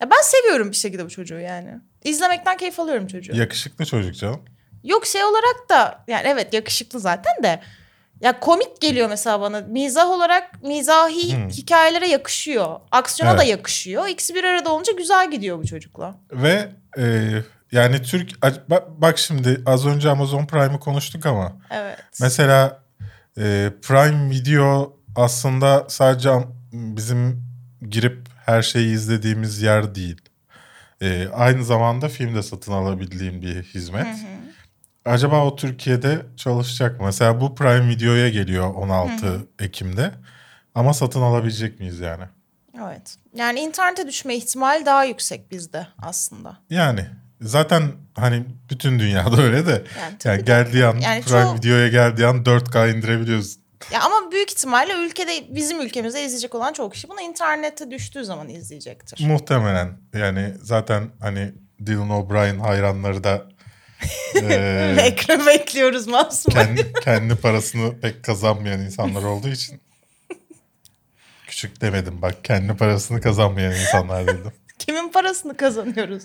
ya 0.00 0.10
ben 0.10 0.22
seviyorum 0.22 0.70
bir 0.70 0.76
şekilde 0.76 1.04
bu 1.04 1.10
çocuğu 1.10 1.38
yani. 1.38 1.80
İzlemekten 2.04 2.56
keyif 2.56 2.80
alıyorum 2.80 3.06
çocuğu. 3.06 3.36
Yakışıklı 3.36 3.84
çocuk 3.86 4.14
canım. 4.16 4.40
Yok 4.84 5.06
şey 5.06 5.24
olarak 5.24 5.68
da 5.70 6.04
yani 6.08 6.22
evet 6.26 6.54
yakışıklı 6.54 7.00
zaten 7.00 7.42
de 7.42 7.60
ya 8.20 8.40
komik 8.40 8.80
geliyor 8.80 9.08
mesela 9.08 9.40
bana. 9.40 9.60
Mizah 9.60 10.10
olarak 10.10 10.62
mizahi 10.62 11.36
Hmm. 11.36 11.48
hikayeleri 11.48 12.08
yakışıyor. 12.08 12.80
Aksiyona 12.90 13.38
da 13.38 13.42
Evet. 13.42 13.50
yakışıyor. 13.50 14.08
İkisi 14.08 14.34
bir 14.34 14.44
arada 14.44 14.72
olunca 14.72 14.92
güzel 14.92 15.30
gidiyor 15.30 15.58
bu 15.58 15.66
çocukla. 15.66 16.14
Ve 16.32 16.68
e, 16.98 17.30
yani 17.72 18.02
Türk 18.02 18.42
bak, 18.70 18.82
bak 18.88 19.18
şimdi 19.18 19.62
az 19.66 19.86
önce 19.86 20.10
Amazon 20.10 20.46
Prime'ı 20.46 20.80
konuştuk 20.80 21.26
ama 21.26 21.52
Evet. 21.70 21.98
mesela 22.20 22.82
e, 23.38 23.70
Prime 23.82 24.30
Video 24.30 24.96
aslında 25.16 25.84
sadece 25.88 26.30
bizim 26.72 27.44
girip 27.90 28.18
her 28.46 28.62
şeyi 28.62 28.94
izlediğimiz 28.94 29.62
yer 29.62 29.94
değil. 29.94 30.20
E, 31.02 31.28
aynı 31.28 31.64
zamanda 31.64 32.08
film 32.08 32.34
de 32.34 32.42
satın 32.42 32.72
alabildiğim 32.72 33.42
bir 33.42 33.62
hizmet. 33.62 34.06
Hı 34.06 34.10
hı. 34.10 34.14
Acaba 35.04 35.44
o 35.44 35.56
Türkiye'de 35.56 36.26
çalışacak 36.36 37.00
mı? 37.00 37.06
Mesela 37.06 37.40
bu 37.40 37.54
Prime 37.54 37.88
Video'ya 37.88 38.28
geliyor 38.28 38.74
16 38.74 39.46
Ekim'de. 39.58 40.10
Ama 40.74 40.94
satın 40.94 41.20
alabilecek 41.20 41.80
miyiz 41.80 42.00
yani? 42.00 42.24
Evet. 42.86 43.16
Yani 43.34 43.60
internete 43.60 44.06
düşme 44.08 44.34
ihtimali 44.36 44.86
daha 44.86 45.04
yüksek 45.04 45.50
bizde 45.50 45.86
aslında. 46.02 46.56
Yani 46.70 47.06
zaten 47.40 47.82
hani 48.14 48.44
bütün 48.70 48.98
dünyada 48.98 49.36
öyle 49.42 49.66
de. 49.66 49.84
Yani 50.00 50.14
Yani 50.24 50.44
geldiği 50.44 50.84
an 50.86 50.96
Yani 50.96 51.22
Prime 51.22 51.40
çoğu- 51.42 51.56
Video'ya 51.56 51.88
geldiği 51.88 52.26
an 52.26 52.36
4K 52.44 52.96
indirebiliyorsun. 52.96 53.63
Ya 53.90 54.02
ama 54.02 54.32
büyük 54.32 54.52
ihtimalle 54.52 54.92
ülkede 54.92 55.54
bizim 55.54 55.80
ülkemizde 55.80 56.24
izleyecek 56.24 56.54
olan 56.54 56.72
çok 56.72 56.92
kişi 56.92 57.08
bunu 57.08 57.20
internette 57.20 57.90
düştüğü 57.90 58.24
zaman 58.24 58.48
izleyecektir. 58.48 59.26
Muhtemelen. 59.26 59.98
Yani 60.14 60.54
zaten 60.62 61.10
hani 61.20 61.52
Dylan 61.86 62.10
O'Brien 62.10 62.58
hayranları 62.58 63.24
da 63.24 63.46
e, 64.34 64.96
Ekran 65.00 65.46
bekliyoruz 65.46 66.06
Masum. 66.06 66.54
kendi, 66.54 66.92
kendi 66.92 67.34
parasını 67.34 68.00
pek 68.00 68.24
kazanmayan 68.24 68.80
insanlar 68.80 69.22
olduğu 69.22 69.48
için 69.48 69.80
küçük 71.46 71.80
demedim 71.80 72.22
bak 72.22 72.44
kendi 72.44 72.76
parasını 72.76 73.20
kazanmayan 73.20 73.72
insanlar 73.72 74.26
dedim. 74.26 74.52
Kimin 74.78 75.08
parasını 75.08 75.56
kazanıyoruz? 75.56 76.24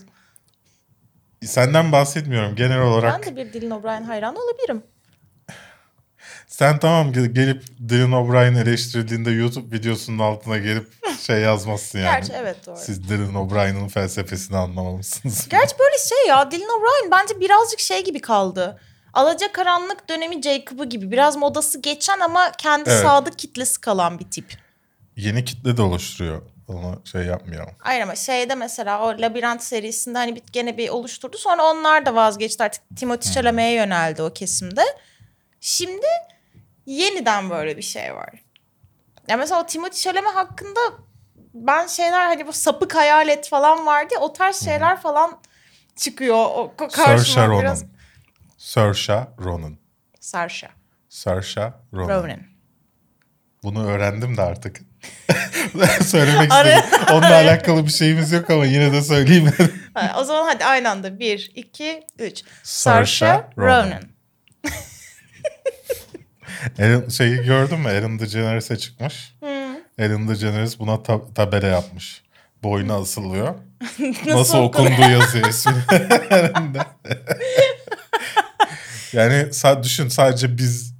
Senden 1.45 1.91
bahsetmiyorum 1.91 2.55
genel 2.55 2.81
olarak. 2.81 3.25
Ben 3.25 3.35
de 3.35 3.35
bir 3.35 3.53
Dylan 3.53 3.79
O'Brien 3.79 4.03
hayranı 4.03 4.39
olabilirim. 4.39 4.83
Sen 6.49 6.79
tamam 6.79 7.13
gel- 7.13 7.25
gelip 7.25 7.63
Dylan 7.89 8.11
O'Brien 8.11 8.55
eleştirildiğinde 8.55 9.31
YouTube 9.31 9.75
videosunun 9.77 10.19
altına 10.19 10.57
gelip 10.57 10.87
şey 11.21 11.39
yazmazsın 11.39 11.99
yani. 11.99 12.11
Gerçi 12.11 12.33
evet 12.33 12.67
doğru. 12.67 12.77
Siz 12.77 13.09
Dylan 13.09 13.35
O'Brien'in 13.35 13.87
felsefesini 13.87 14.57
anlamamışsınız. 14.57 15.47
Gerçi 15.49 15.75
böyle 15.79 15.97
şey 16.09 16.27
ya 16.27 16.51
Dylan 16.51 16.69
O'Brien 16.79 17.11
bence 17.11 17.39
birazcık 17.39 17.79
şey 17.79 18.03
gibi 18.03 18.21
kaldı. 18.21 18.79
Alacakaranlık 19.13 20.09
dönemi 20.09 20.41
Jacob'ı 20.41 20.85
gibi. 20.85 21.11
Biraz 21.11 21.35
modası 21.35 21.81
geçen 21.81 22.19
ama 22.19 22.51
kendi 22.51 22.89
Evet. 22.89 23.01
sadık 23.01 23.39
kitlesi 23.39 23.81
kalan 23.81 24.19
bir 24.19 24.31
tip. 24.31 24.57
Yeni 25.15 25.45
kitle 25.45 25.77
de 25.77 25.81
oluşturuyor. 25.81 26.41
Onu 26.67 27.01
şey 27.05 27.21
yapmayalım. 27.21 27.73
Hayır 27.79 28.01
ama 28.01 28.15
şeyde 28.15 28.55
mesela 28.55 29.01
o 29.01 29.07
Labirent 29.07 29.63
serisinde 29.63 30.17
hani 30.17 30.35
bir, 30.35 30.43
gene 30.51 30.77
bir 30.77 30.89
oluşturdu. 30.89 31.37
Sonra 31.37 31.63
onlar 31.63 32.05
da 32.05 32.15
vazgeçti 32.15 32.63
artık 32.63 32.83
Timothée 32.95 33.33
Chalamet'e 33.33 33.69
yöneldi 33.75 34.21
o 34.21 34.33
kesimde. 34.33 34.81
Şimdi 35.61 36.05
yeniden 36.85 37.49
böyle 37.49 37.77
bir 37.77 37.81
şey 37.81 38.15
var. 38.15 38.29
Ya 39.27 39.37
mesela 39.37 39.61
o 39.61 39.65
Timothée 39.65 40.01
Chalamet 40.03 40.35
hakkında 40.35 40.79
ben 41.53 41.87
şeyler 41.87 42.25
hani 42.27 42.47
bu 42.47 42.53
sapık 42.53 42.95
hayalet 42.95 43.49
falan 43.49 43.85
vardı 43.85 44.13
ya 44.13 44.19
o 44.19 44.33
tarz 44.33 44.65
şeyler 44.65 45.01
falan 45.01 45.39
çıkıyor. 45.95 46.35
O 46.35 46.73
ko- 46.77 46.89
Saoirse 46.95 47.03
karşıma 47.03 47.47
Ronan. 47.47 47.61
biraz. 47.61 47.83
Saoirse 48.57 49.27
Ronan. 49.39 49.77
Sarsha. 50.19 50.67
Saoirse 51.09 51.73
Ronan. 51.93 52.23
Ronan. 52.23 52.39
Bunu 53.63 53.87
öğrendim 53.87 54.37
de 54.37 54.41
artık. 54.41 54.81
Söylemek 56.05 56.51
Araya- 56.53 56.79
istedim. 56.85 57.05
Onunla 57.11 57.35
alakalı 57.35 57.85
bir 57.85 57.91
şeyimiz 57.91 58.31
yok 58.31 58.49
ama 58.49 58.65
yine 58.65 58.91
de 58.93 59.01
söyleyeyim. 59.01 59.53
O 60.17 60.23
zaman 60.23 60.45
hadi 60.45 60.65
aynı 60.65 60.89
anda. 60.89 61.19
Bir, 61.19 61.51
iki, 61.55 62.03
üç. 62.19 62.43
Saoirse 62.63 63.11
Sarsha 63.25 63.49
Ronan. 63.57 63.85
Ronan. 63.85 64.03
Ellen, 66.79 67.09
şeyi 67.09 67.43
gördün 67.43 67.79
mü? 67.79 67.89
Ellen 67.89 68.19
DeGeneres'e 68.19 68.77
çıkmış. 68.77 69.35
Ellen 69.97 70.27
DeGeneres 70.27 70.79
buna 70.79 71.03
ta- 71.03 71.33
tabela 71.33 71.67
yapmış. 71.67 72.21
Boynu 72.63 72.93
asılıyor. 72.93 73.55
Nasıl, 74.27 74.57
okunuyor? 74.57 74.91
okunduğu 74.93 75.11
yazıyor 75.11 75.49
ismi. 75.49 75.73
Yani 79.13 79.47
düşün 79.83 80.07
sadece 80.07 80.57
biz 80.57 80.93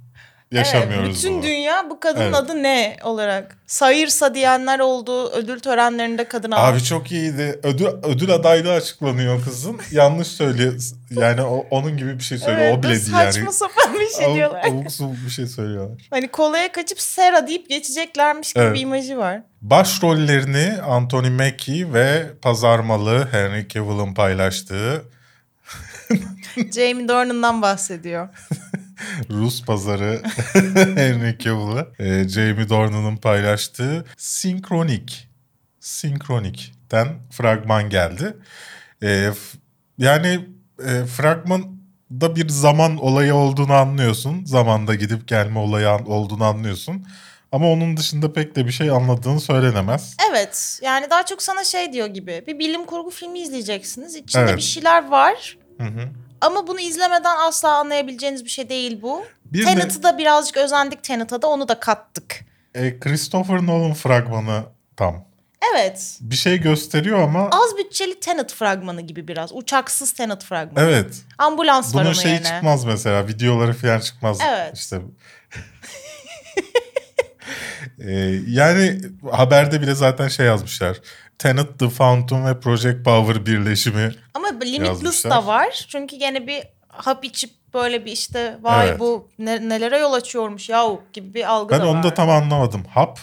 yaşamıyoruz 0.52 1.06
Evet, 1.06 1.16
bütün 1.16 1.34
bunu. 1.34 1.42
dünya 1.42 1.90
bu 1.90 2.00
kadının 2.00 2.24
Evet. 2.24 2.34
adı 2.34 2.62
ne 2.62 2.96
olarak? 3.04 3.56
Sayırsa 3.66 4.34
diyenler 4.34 4.78
oldu. 4.78 5.30
Ödül 5.30 5.60
törenlerinde 5.60 6.24
kadın 6.28 6.50
aldı. 6.50 6.60
Abi 6.76 6.82
çok 6.84 7.12
iyiydi. 7.12 7.60
Ödül, 7.62 7.86
ödül 8.02 8.30
adaylığı 8.34 8.72
açıklanıyor 8.72 9.44
kızın. 9.44 9.80
Yanlış 9.90 10.28
söylüyor. 10.28 10.74
Yani 11.10 11.42
o, 11.42 11.66
onun 11.70 11.96
gibi 11.96 12.18
bir 12.18 12.22
şey 12.24 12.38
söylüyor. 12.38 12.66
Evet, 12.66 12.78
o 12.78 12.82
bile 12.82 12.90
değil 12.92 13.12
yani. 13.12 13.32
Saçma 13.32 13.52
sapan 13.52 13.94
bir 13.94 14.08
şey 14.24 14.34
diyorlar. 14.34 14.64
Avuk 14.64 14.92
sabuk 14.92 15.16
bir 15.26 15.30
şey 15.30 15.46
söylüyorlar. 15.46 16.06
Hani 16.10 16.28
kolaya 16.28 16.72
kaçıp 16.72 17.00
Sera 17.00 17.46
deyip 17.46 17.68
geçeceklermiş 17.68 18.52
gibi 18.52 18.64
Evet. 18.64 18.74
bir 18.74 18.80
imajı 18.80 19.16
var. 19.18 19.40
Başrollerini 19.62 20.82
Anthony 20.82 21.30
Mackie 21.30 21.92
ve 21.92 22.26
pazarmalı 22.42 23.28
Henry 23.32 23.68
Cavill'ın 23.68 24.14
paylaştığı 24.14 25.02
Jamie 26.74 27.08
Dornan'dan 27.08 27.62
bahsediyor. 27.62 28.28
Rus 29.30 29.64
pazarı 29.64 30.22
Henry 30.74 31.38
Cavill'ı 31.38 31.88
e, 31.98 32.28
Jamie 32.28 32.68
Dornan'ın 32.68 33.16
paylaştığı 33.16 34.04
Synchronic 34.16 35.14
Synchronic'ten 35.80 37.08
fragman 37.30 37.90
geldi. 37.90 38.36
E, 39.02 39.30
yani 39.98 40.48
e, 40.86 41.04
fragmanda 41.06 42.36
bir 42.36 42.48
zaman 42.48 42.96
olayı 42.96 43.34
olduğunu 43.34 43.72
anlıyorsun. 43.72 44.44
Zamanda 44.44 44.94
gidip 44.94 45.28
gelme 45.28 45.58
olayı 45.58 45.90
an- 45.90 46.06
olduğunu 46.10 46.44
anlıyorsun. 46.44 47.06
Ama 47.52 47.66
onun 47.72 47.96
dışında 47.96 48.32
pek 48.32 48.56
de 48.56 48.66
bir 48.66 48.72
şey 48.72 48.90
anladığını 48.90 49.40
söylenemez. 49.40 50.16
Evet 50.30 50.80
yani 50.82 51.06
daha 51.10 51.26
çok 51.26 51.42
sana 51.42 51.64
şey 51.64 51.92
diyor 51.92 52.06
gibi. 52.06 52.44
Bir 52.46 52.58
bilim 52.58 52.84
kurgu 52.86 53.10
filmi 53.10 53.38
izleyeceksiniz. 53.40 54.16
İçinde 54.16 54.42
Evet. 54.42 54.56
bir 54.56 54.62
şeyler 54.62 55.08
var. 55.08 55.58
Hı 55.78 55.84
hı. 55.86 56.08
Ama 56.40 56.66
bunu 56.66 56.80
izlemeden 56.80 57.36
asla 57.48 57.76
anlayabileceğiniz 57.78 58.44
bir 58.44 58.50
şey 58.50 58.68
değil 58.68 59.02
bu. 59.02 59.24
Bir 59.44 59.58
de- 59.60 59.64
Tenet'ı 59.64 60.02
da 60.02 60.18
birazcık 60.18 60.56
özendik 60.56 61.02
Tenet'a 61.02 61.42
da 61.42 61.46
onu 61.46 61.68
da 61.68 61.80
kattık. 61.80 62.40
E, 62.74 62.98
Christopher 63.00 63.66
Nolan 63.66 63.94
fragmanı 63.94 64.62
tam. 64.96 65.24
Evet. 65.74 66.18
Bir 66.20 66.36
şey 66.36 66.58
gösteriyor 66.60 67.18
ama 67.22 67.48
Az 67.52 67.76
bütçeli 67.78 68.20
Tenet 68.20 68.52
fragmanı 68.52 69.00
gibi 69.00 69.28
biraz. 69.28 69.52
Uçaksız 69.52 70.12
Tenet 70.12 70.44
fragmanı. 70.44 70.84
evet. 70.86 71.14
Ambulans 71.38 71.94
var 71.94 72.00
Bunun 72.00 72.04
onun 72.04 72.20
şeyi 72.22 72.32
yerine. 72.34 72.46
çıkmaz 72.48 72.84
mesela. 72.84 73.28
Videoları 73.28 73.72
falan 73.72 74.00
çıkmaz. 74.00 74.38
Evet. 74.48 74.78
İşte 74.78 75.00
E, 78.06 78.10
yani 78.48 79.00
haberde 79.32 79.82
bile 79.82 79.94
zaten 79.94 80.28
şey 80.28 80.46
yazmışlar. 80.46 81.00
Tenet, 81.38 81.78
The 81.78 81.88
Fountain 81.88 82.46
ve 82.46 82.60
Project 82.60 83.04
Power 83.04 83.46
birleşimi. 83.46 84.14
Ama 84.34 84.48
Limitless 84.64 85.24
da 85.24 85.46
var. 85.46 85.86
Çünkü 85.88 86.16
gene 86.16 86.46
bir 86.46 86.62
hap 86.88 87.24
içip 87.24 87.50
böyle 87.74 88.04
bir 88.04 88.12
işte 88.12 88.58
vay 88.62 88.88
Evet. 88.88 89.00
bu 89.00 89.28
ne- 89.38 89.68
nelere 89.68 89.98
yol 89.98 90.12
açıyormuş 90.12 90.68
yahu 90.68 91.02
gibi 91.12 91.34
bir 91.34 91.50
algı 91.50 91.74
Ben 91.74 91.80
da 91.80 91.88
onu 91.88 91.96
var. 91.98 92.02
da 92.04 92.14
tam 92.14 92.30
anlamadım. 92.30 92.84
Hap 92.84 93.18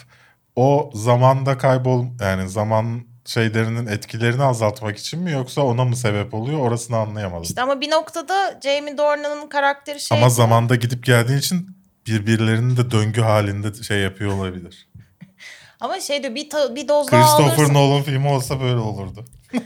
o 0.55 0.91
zamanda 0.93 1.57
kaybol 1.57 2.05
yani 2.21 2.49
zaman 2.49 3.01
şeylerinin 3.25 3.87
etkilerini 3.87 4.43
azaltmak 4.43 4.97
için 4.97 5.19
mi 5.19 5.31
yoksa 5.31 5.61
ona 5.61 5.85
mı 5.85 5.95
sebep 5.95 6.33
oluyor 6.33 6.59
orasını 6.59 6.97
anlayamadım. 6.97 7.43
İşte 7.43 7.61
ama 7.61 7.81
bir 7.81 7.91
noktada 7.91 8.59
Jamie 8.63 8.97
Dornan'ın 8.97 9.47
karakteri 9.47 9.99
şey... 9.99 10.17
Ama 10.17 10.29
zamanda 10.29 10.75
gidip 10.75 11.05
geldiğin 11.05 11.39
için 11.39 11.76
birbirlerini 12.07 12.77
de 12.77 12.91
döngü 12.91 13.21
halinde 13.21 13.83
şey 13.83 13.99
yapıyor 13.99 14.33
olabilir. 14.33 14.87
Ama 15.79 15.99
şey 15.99 16.23
diyor 16.23 16.35
bir, 16.35 16.49
ta- 16.49 16.75
bir 16.75 16.87
doz 16.87 17.11
daha 17.11 17.21
Christopher 17.21 17.63
alırsan... 17.63 17.73
Nolan 17.73 18.03
filmi 18.03 18.27
olsa 18.27 18.61
böyle 18.61 18.79
olurdu. 18.79 19.25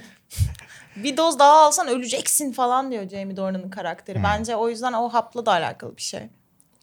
Bir 0.96 1.18
doz 1.18 1.40
daha 1.40 1.66
alsan 1.66 1.88
öleceksin 1.88 2.52
falan 2.52 2.92
diyor 2.92 3.10
Jamie 3.10 3.38
Dornan'ın 3.38 3.70
karakteri. 3.70 4.18
Hmm. 4.18 4.24
Bence 4.24 4.56
o 4.56 4.70
yüzden 4.70 4.94
o 4.94 5.10
hapla 5.10 5.46
da 5.46 5.52
alakalı 5.52 5.98
bir 5.98 6.02
şey. 6.02 6.22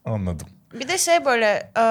Anladım. 0.05 0.47
Bir 0.73 0.89
de 0.89 0.99
şey 0.99 1.25
böyle 1.25 1.73
e, 1.77 1.83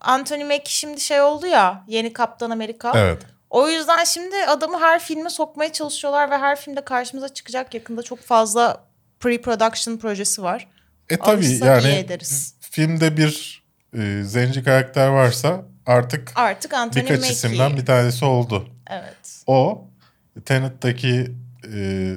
Anthony 0.00 0.44
Mackie 0.44 0.72
şimdi 0.72 1.00
şey 1.00 1.20
oldu 1.20 1.46
ya 1.46 1.84
yeni 1.88 2.12
Kaptan 2.12 2.50
Amerika. 2.50 2.92
Evet. 2.94 3.22
O 3.50 3.68
yüzden 3.68 4.04
şimdi 4.04 4.36
adamı 4.36 4.80
her 4.80 5.00
filme 5.00 5.30
sokmaya 5.30 5.72
çalışıyorlar 5.72 6.30
ve 6.30 6.38
her 6.38 6.56
filmde 6.56 6.84
karşımıza 6.84 7.28
çıkacak 7.28 7.74
yakında 7.74 8.02
çok 8.02 8.20
fazla 8.20 8.84
pre-production 9.20 9.98
projesi 9.98 10.42
var. 10.42 10.68
E 11.10 11.40
iyi 11.40 11.64
yani 11.64 11.88
ederiz. 11.88 12.54
Filmde 12.70 13.16
bir 13.16 13.62
e, 13.98 14.22
zenci 14.24 14.64
karakter 14.64 15.08
varsa 15.08 15.64
artık 15.86 16.32
Artık 16.34 16.74
Anthony 16.74 17.02
birkaç 17.02 17.18
Mackie. 17.18 17.32
isimden 17.32 17.76
bir 17.76 17.86
tanesi 17.86 18.24
oldu. 18.24 18.68
Evet. 18.90 19.42
O 19.46 19.84
Tenet'taki 20.44 21.32
e, 21.74 22.14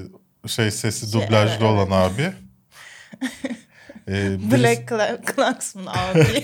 şey 0.48 0.72
sesi 0.72 1.12
Şey, 1.12 1.22
dublajlı 1.22 1.52
evet, 1.52 1.62
olan 1.62 1.92
abi. 1.92 2.34
E, 4.08 4.12
birisi- 4.14 4.52
Black 4.88 5.26
Klansman 5.36 5.86
abi. 5.96 6.44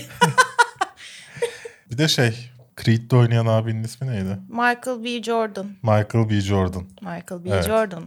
bir 1.90 1.98
de 1.98 2.08
şey 2.08 2.50
Creed'de 2.84 3.16
oynayan 3.16 3.46
abinin 3.46 3.84
ismi 3.84 4.06
neydi? 4.06 4.38
Michael 4.48 5.04
B. 5.04 5.22
Jordan. 5.22 5.66
Michael 5.82 6.30
B. 6.30 6.40
Jordan. 6.40 6.84
Michael 7.00 7.44
B. 7.44 7.50
Evet. 7.50 7.66
Jordan. 7.66 8.04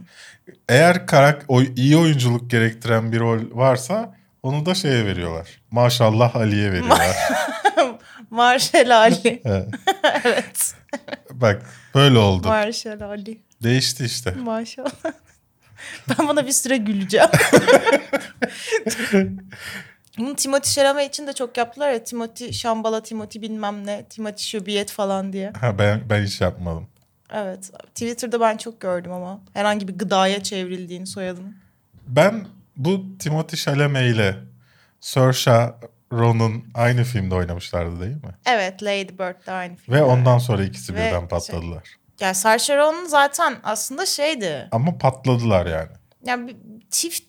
Eğer 0.68 1.06
karak 1.06 1.44
o 1.48 1.62
iyi 1.62 1.96
oyunculuk 1.96 2.50
gerektiren 2.50 3.12
bir 3.12 3.20
rol 3.20 3.40
varsa 3.52 4.14
onu 4.44 4.66
da 4.66 4.74
şeye 4.74 5.06
veriyorlar. 5.06 5.60
Maşallah 5.70 6.36
Ali'ye 6.36 6.72
veriyorlar. 6.72 7.16
Marshall 8.30 8.90
Ali. 8.90 9.42
Evet. 9.44 9.68
evet. 10.24 10.74
Bak 11.32 11.62
böyle 11.94 12.18
oldu. 12.18 12.48
Marshall 12.48 13.00
Ali. 13.00 13.42
Değişti 13.62 14.04
işte. 14.04 14.30
Maşallah. 14.30 14.90
Ben 16.08 16.28
buna 16.28 16.46
bir 16.46 16.52
süre 16.52 16.76
güleceğim. 16.76 17.28
Bunu 20.18 20.36
Timothy 20.36 20.74
Chalamet 20.74 21.08
için 21.08 21.26
de 21.26 21.32
çok 21.32 21.56
yaptılar 21.56 21.92
ya. 21.92 22.04
Timothy 22.04 22.52
Şambala, 22.52 23.02
Timothy 23.02 23.42
bilmem 23.42 23.86
ne, 23.86 24.04
Timothy 24.04 24.44
Şubiyet 24.44 24.90
falan 24.90 25.32
diye. 25.32 25.52
Ha, 25.60 25.78
ben 25.78 26.10
ben 26.10 26.22
hiç 26.22 26.40
yapmadım. 26.40 26.88
Evet. 27.32 27.70
Twitter'da 27.86 28.40
ben 28.40 28.56
çok 28.56 28.80
gördüm 28.80 29.12
ama. 29.12 29.40
Herhangi 29.52 29.88
bir 29.88 29.98
gıdaya 29.98 30.42
çevrildiğini 30.42 31.06
soyadını. 31.06 31.52
Ben 32.06 32.46
bu 32.76 33.18
Timothy 33.18 33.62
Chalamet 33.62 34.14
ile 34.14 34.36
Saoirse 35.00 35.74
Ron'un 36.12 36.64
aynı 36.74 37.04
filmde 37.04 37.34
oynamışlardı 37.34 38.00
değil 38.00 38.16
mi? 38.16 38.34
Evet 38.46 38.82
Lady 38.82 39.08
Bird 39.18 39.46
de 39.46 39.50
aynı 39.52 39.76
filmde. 39.76 39.98
Ve 39.98 40.02
ondan 40.02 40.38
sonra 40.38 40.64
ikisi 40.64 40.94
Ve 40.94 40.98
birden 40.98 41.18
şey- 41.20 41.28
patladılar. 41.28 41.82
Yani 42.20 42.34
Saoirse 42.34 42.76
Ronan 42.76 43.04
zaten 43.04 43.56
aslında 43.62 44.06
şeydi. 44.06 44.68
Ama 44.72 44.98
patladılar 44.98 45.66
yani. 45.66 45.88
Yani 46.26 46.48
bir 46.48 46.56
çift 46.90 47.22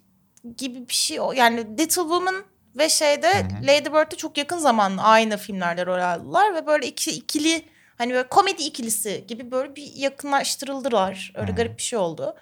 gibi 0.58 0.90
bir 0.90 0.94
şey. 0.94 1.20
o- 1.20 1.32
Yani 1.34 1.58
Little 1.78 2.02
Woman 2.02 2.36
ve 2.78 2.90
şeyde 2.90 3.28
Lady 3.64 3.86
Bird'de 3.90 4.16
çok 4.16 4.38
yakın 4.38 4.58
zaman 4.58 4.98
aynı 4.98 5.38
filmlerde 5.38 5.86
rol 5.86 6.00
aldılar 6.00 6.56
ve 6.56 6.68
böyle 6.68 6.88
iki 6.88 7.12
ikili 7.12 7.66
hani 7.98 8.14
böyle 8.14 8.28
komedi 8.28 8.64
ikilisi 8.64 9.26
gibi 9.28 9.52
böyle 9.52 9.76
bir 9.76 9.92
yakınlaştırıldılar. 9.96 11.32
Öyle 11.36 11.52
garip 11.52 11.78
bir 11.78 11.84
şey 11.84 12.00
oldu. 12.00 12.36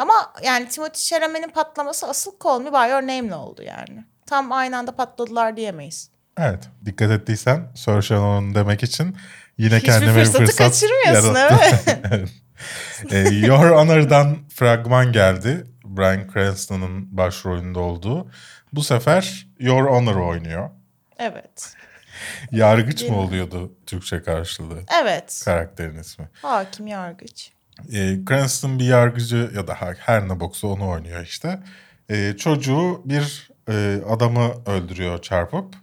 Ama 0.00 0.32
yani 0.42 0.66
Timothée 0.66 1.08
Chalamet'in 1.08 1.48
patlaması 1.50 2.06
asıl 2.06 2.32
Call 2.44 2.60
Me 2.60 2.72
By 2.72 2.90
Your 2.90 3.02
Name'le 3.02 3.34
oldu 3.34 3.62
yani. 3.62 4.04
Tam 4.26 4.52
aynı 4.52 4.78
anda 4.78 4.96
patladılar 4.96 5.56
diyemeyiz. 5.56 6.10
Evet. 6.38 6.68
Dikkat 6.84 7.10
ettiysen 7.10 7.68
Saoirse 7.74 8.14
Ronan 8.14 8.54
demek 8.54 8.82
için 8.82 9.16
yine 9.58 9.76
Hiçbir 9.76 9.88
kendime 9.88 10.16
bir 10.16 10.24
fırsat 10.24 10.56
kaçırmıyorsun. 10.56 11.34
Evet. 12.10 12.28
Ee, 13.10 13.18
Your 13.18 13.70
Honor'dan 13.70 14.36
fragman 14.48 15.12
geldi. 15.12 15.66
Bryan 15.84 16.28
Cranston'ın 16.34 17.16
başrolünde 17.16 17.78
olduğu. 17.78 18.30
Bu 18.72 18.82
sefer 18.82 19.46
Your 19.58 19.84
Honor 19.90 20.16
oynuyor. 20.16 20.70
Evet. 21.18 21.74
Yargıç 22.52 23.00
Değil 23.00 23.12
mı 23.12 23.18
oluyordu 23.18 23.72
Türkçe 23.86 24.22
karşılığı? 24.22 24.80
Evet. 25.02 25.42
Karakterin 25.44 25.98
ismi. 25.98 26.28
Hakim 26.42 26.86
yargıç. 26.86 27.52
E, 27.92 28.18
Cranston 28.28 28.78
bir 28.78 28.84
yargıcı 28.84 29.50
ya 29.56 29.66
da 29.68 29.74
her- 29.74 29.94
her 29.98 30.28
ne 30.28 30.40
boksa 30.40 30.66
onu 30.66 30.88
oynuyor 30.88 31.22
işte. 31.24 31.60
E, 32.10 32.34
çocuğu 32.38 33.02
bir 33.04 33.50
e, 33.68 34.00
adamı 34.08 34.50
öldürüyor 34.66 35.22
çarpıp. 35.22 35.74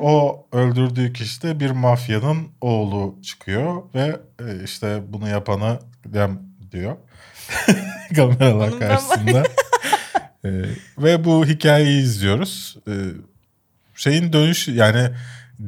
O 0.00 0.46
öldürdüğü 0.52 1.12
kişi 1.12 1.42
de 1.42 1.60
bir 1.60 1.70
mafyanın 1.70 2.48
oğlu 2.60 3.18
çıkıyor 3.22 3.82
ve 3.94 4.16
e, 4.40 4.64
işte 4.64 5.02
bunu 5.08 5.28
yapanı 5.28 5.78
dem 6.06 6.42
diyor. 6.72 6.96
Kameralar 8.16 8.78
karşısında. 8.78 9.42
E, 10.44 10.50
ve 10.98 11.24
bu 11.24 11.46
hikayeyi 11.46 12.02
izliyoruz. 12.02 12.76
E, 12.88 12.92
şeyin 13.94 14.32
dönüş 14.32 14.68
yani 14.68 15.10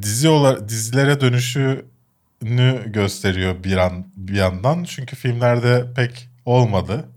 dizi 0.02 0.29
olarak 0.29 0.68
dizilere 0.68 1.20
dönüşünü 2.46 2.92
gösteriyor 2.92 3.64
bir 3.64 3.77
an 3.77 4.07
bir 4.16 4.35
yandan 4.37 4.85
çünkü 4.85 5.16
filmlerde 5.16 5.85
pek 5.96 6.29
olmadı. 6.44 7.09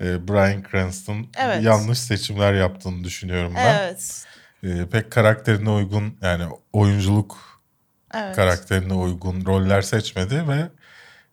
E, 0.00 0.28
Bryan 0.28 0.64
Cranston 0.70 1.26
Evet. 1.38 1.62
yanlış 1.64 1.98
seçimler 1.98 2.54
yaptığını 2.54 3.04
düşünüyorum 3.04 3.52
ben. 3.56 3.74
Evet. 3.78 4.24
E, 4.62 4.86
pek 4.92 5.10
karakterine 5.12 5.70
uygun 5.70 6.16
yani 6.22 6.44
oyunculuk 6.72 7.60
Evet. 8.14 8.36
karakterine 8.36 8.94
uygun 8.94 9.44
roller 9.46 9.82
seçmedi 9.82 10.44
ve 10.48 10.68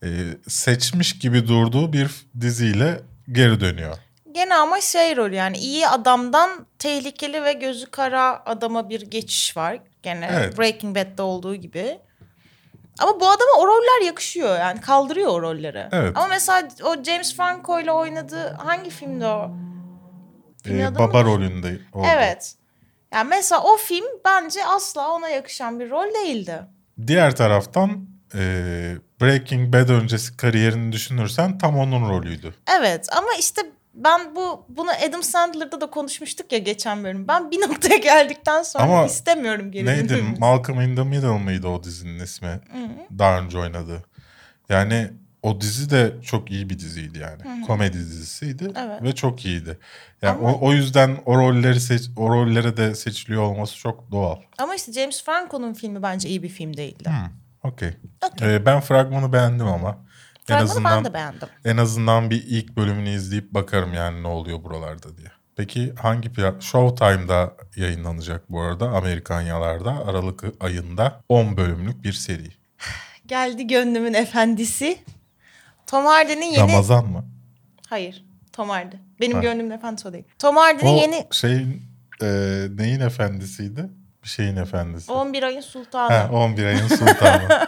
e, 0.03 0.09
seçmiş 0.47 1.19
gibi 1.19 1.47
durduğu 1.47 1.93
bir 1.93 2.09
diziyle 2.41 3.01
geri 3.31 3.59
dönüyor. 3.59 3.95
Gene 4.31 4.55
ama 4.55 4.81
şey 4.81 5.15
rol 5.17 5.31
yani 5.31 5.57
iyi 5.57 5.87
adamdan 5.87 6.65
tehlikeli 6.79 7.43
ve 7.43 7.53
gözü 7.53 7.85
kara 7.85 8.43
adama 8.45 8.89
bir 8.89 9.01
geçiş 9.01 9.57
var. 9.57 9.79
Gene 10.03 10.29
Evet. 10.33 10.57
Breaking 10.57 10.95
Bad'de 10.97 11.21
olduğu 11.21 11.55
gibi. 11.55 11.99
Ama 12.99 13.19
bu 13.19 13.29
adama 13.29 13.51
o 13.59 13.67
roller 13.67 14.05
yakışıyor 14.05 14.59
yani 14.59 14.81
kaldırıyor 14.81 15.27
o 15.29 15.41
rolleri. 15.41 15.87
Evet. 15.91 16.11
Ama 16.17 16.27
mesela 16.27 16.67
o 16.83 17.03
James 17.03 17.35
Franco 17.35 17.79
ile 17.79 17.91
oynadığı 17.91 18.53
hangi 18.53 18.89
filmdi 18.89 19.25
o? 19.25 19.51
Filmin 20.63 20.79
E, 20.81 20.87
adı 20.87 20.99
baba 20.99 21.19
mı? 21.21 21.25
rolünde 21.25 21.79
oldu. 21.93 22.07
Evet. 22.15 22.55
Yani 23.13 23.29
mesela 23.29 23.61
o 23.63 23.77
film 23.77 24.05
bence 24.25 24.65
asla 24.65 25.11
ona 25.11 25.29
yakışan 25.29 25.79
bir 25.79 25.89
rol 25.89 26.13
değildi. 26.13 26.59
Diğer 27.07 27.35
taraftan 27.35 28.05
e, 28.35 28.39
Breaking 29.21 29.73
Bad 29.73 29.89
öncesi 29.89 30.37
kariyerini 30.37 30.91
düşünürsen 30.91 31.57
tam 31.57 31.77
onun 31.79 32.09
rolüydü. 32.09 32.53
Evet 32.79 33.07
ama 33.17 33.27
işte 33.39 33.61
ben 34.03 34.35
bu 34.35 34.65
bunu 34.69 34.89
Adam 35.07 35.23
Sandler'da 35.23 35.81
da 35.81 35.89
konuşmuştuk 35.89 36.51
ya 36.51 36.57
geçen 36.57 37.03
bölüm. 37.03 37.27
Ben 37.27 37.51
bir 37.51 37.61
noktaya 37.61 37.97
geldikten 37.97 38.63
sonra 38.63 38.83
Ama 38.83 39.05
istemiyorum 39.05 39.71
geri 39.71 39.85
Neydi? 39.85 40.23
Malcolm 40.39 40.81
in 40.81 40.95
the 40.95 41.03
Middle 41.03 41.37
mıydı 41.37 41.67
o 41.67 41.83
dizinin 41.83 42.19
ismi? 42.19 42.59
Daha 43.19 43.39
önce 43.39 43.57
oynadı. 43.59 44.03
Yani 44.69 45.11
o 45.43 45.61
dizi 45.61 45.89
de 45.89 46.13
çok 46.23 46.51
iyi 46.51 46.69
bir 46.69 46.79
diziydi 46.79 47.19
yani. 47.19 47.65
Komedi 47.67 47.97
dizisiydi 47.97 48.71
Evet. 48.77 49.03
ve 49.03 49.15
çok 49.15 49.45
iyiydi. 49.45 49.79
Yani 50.21 50.37
Ama- 50.37 50.53
o, 50.53 50.67
o 50.67 50.73
yüzden 50.73 51.17
o 51.25 51.37
rolleri 51.37 51.79
seç, 51.81 52.09
o 52.17 52.29
rollere 52.29 52.77
de 52.77 52.95
seçiliyor 52.95 53.43
olması 53.43 53.77
çok 53.77 54.11
doğal. 54.11 54.35
Ama 54.57 54.75
işte 54.75 54.91
James 54.93 55.23
Franco'nun 55.23 55.73
filmi 55.73 56.03
bence 56.03 56.29
iyi 56.29 56.43
bir 56.43 56.49
film 56.49 56.77
değildi. 56.77 57.09
Okey. 57.63 57.89
Okey. 58.33 58.55
Ee, 58.55 58.65
ben 58.65 58.79
fragmanı 58.81 59.33
beğendim 59.33 59.67
ama. 59.67 59.97
En 60.51 60.63
azından 60.63 60.97
ben 60.97 61.05
de 61.05 61.13
beğendim. 61.13 61.47
en 61.65 61.77
azından 61.77 62.29
bir 62.29 62.43
ilk 62.47 62.77
bölümünü 62.77 63.09
izleyip 63.09 63.53
bakarım 63.53 63.93
yani 63.93 64.23
ne 64.23 64.27
oluyor 64.27 64.63
buralarda 64.63 65.17
diye. 65.17 65.27
Peki 65.55 65.93
hangi 66.01 66.33
plat 66.33 66.61
Showtime'da 66.63 67.53
yayınlanacak 67.75 68.51
bu 68.51 68.61
arada 68.61 68.89
Amerikanyalarda 68.89 69.91
Aralık 70.07 70.43
ayında 70.59 71.21
10 71.29 71.57
bölümlük 71.57 72.03
bir 72.03 72.13
seri. 72.13 72.49
Geldi 73.25 73.67
gönlümün 73.67 74.13
efendisi. 74.13 74.97
Tom 75.87 76.05
Hardy'nin 76.05 76.45
yeni... 76.45 76.57
Ramazan 76.71 77.05
mı? 77.05 77.25
Hayır. 77.89 78.25
Tom 78.53 78.69
Hardy. 78.69 78.95
Benim 79.21 79.35
Ha. 79.37 79.41
gönlümün 79.43 79.71
efendisi 79.71 80.07
o 80.07 80.13
değil. 80.13 80.23
Tom 80.39 80.57
Hardy'nin 80.57 80.89
O 80.93 80.95
yeni 80.95 81.27
şeyin 81.31 81.81
e, 82.21 82.27
neyin 82.75 82.99
efendisiydi? 82.99 83.89
Bir 84.23 84.29
şeyin 84.29 84.55
efendisi. 84.55 85.11
11 85.11 85.43
ayın 85.43 85.61
sultanı. 85.61 86.13
Ha, 86.13 86.29
11 86.31 86.65
ayın 86.65 86.87
sultanı. 86.87 87.67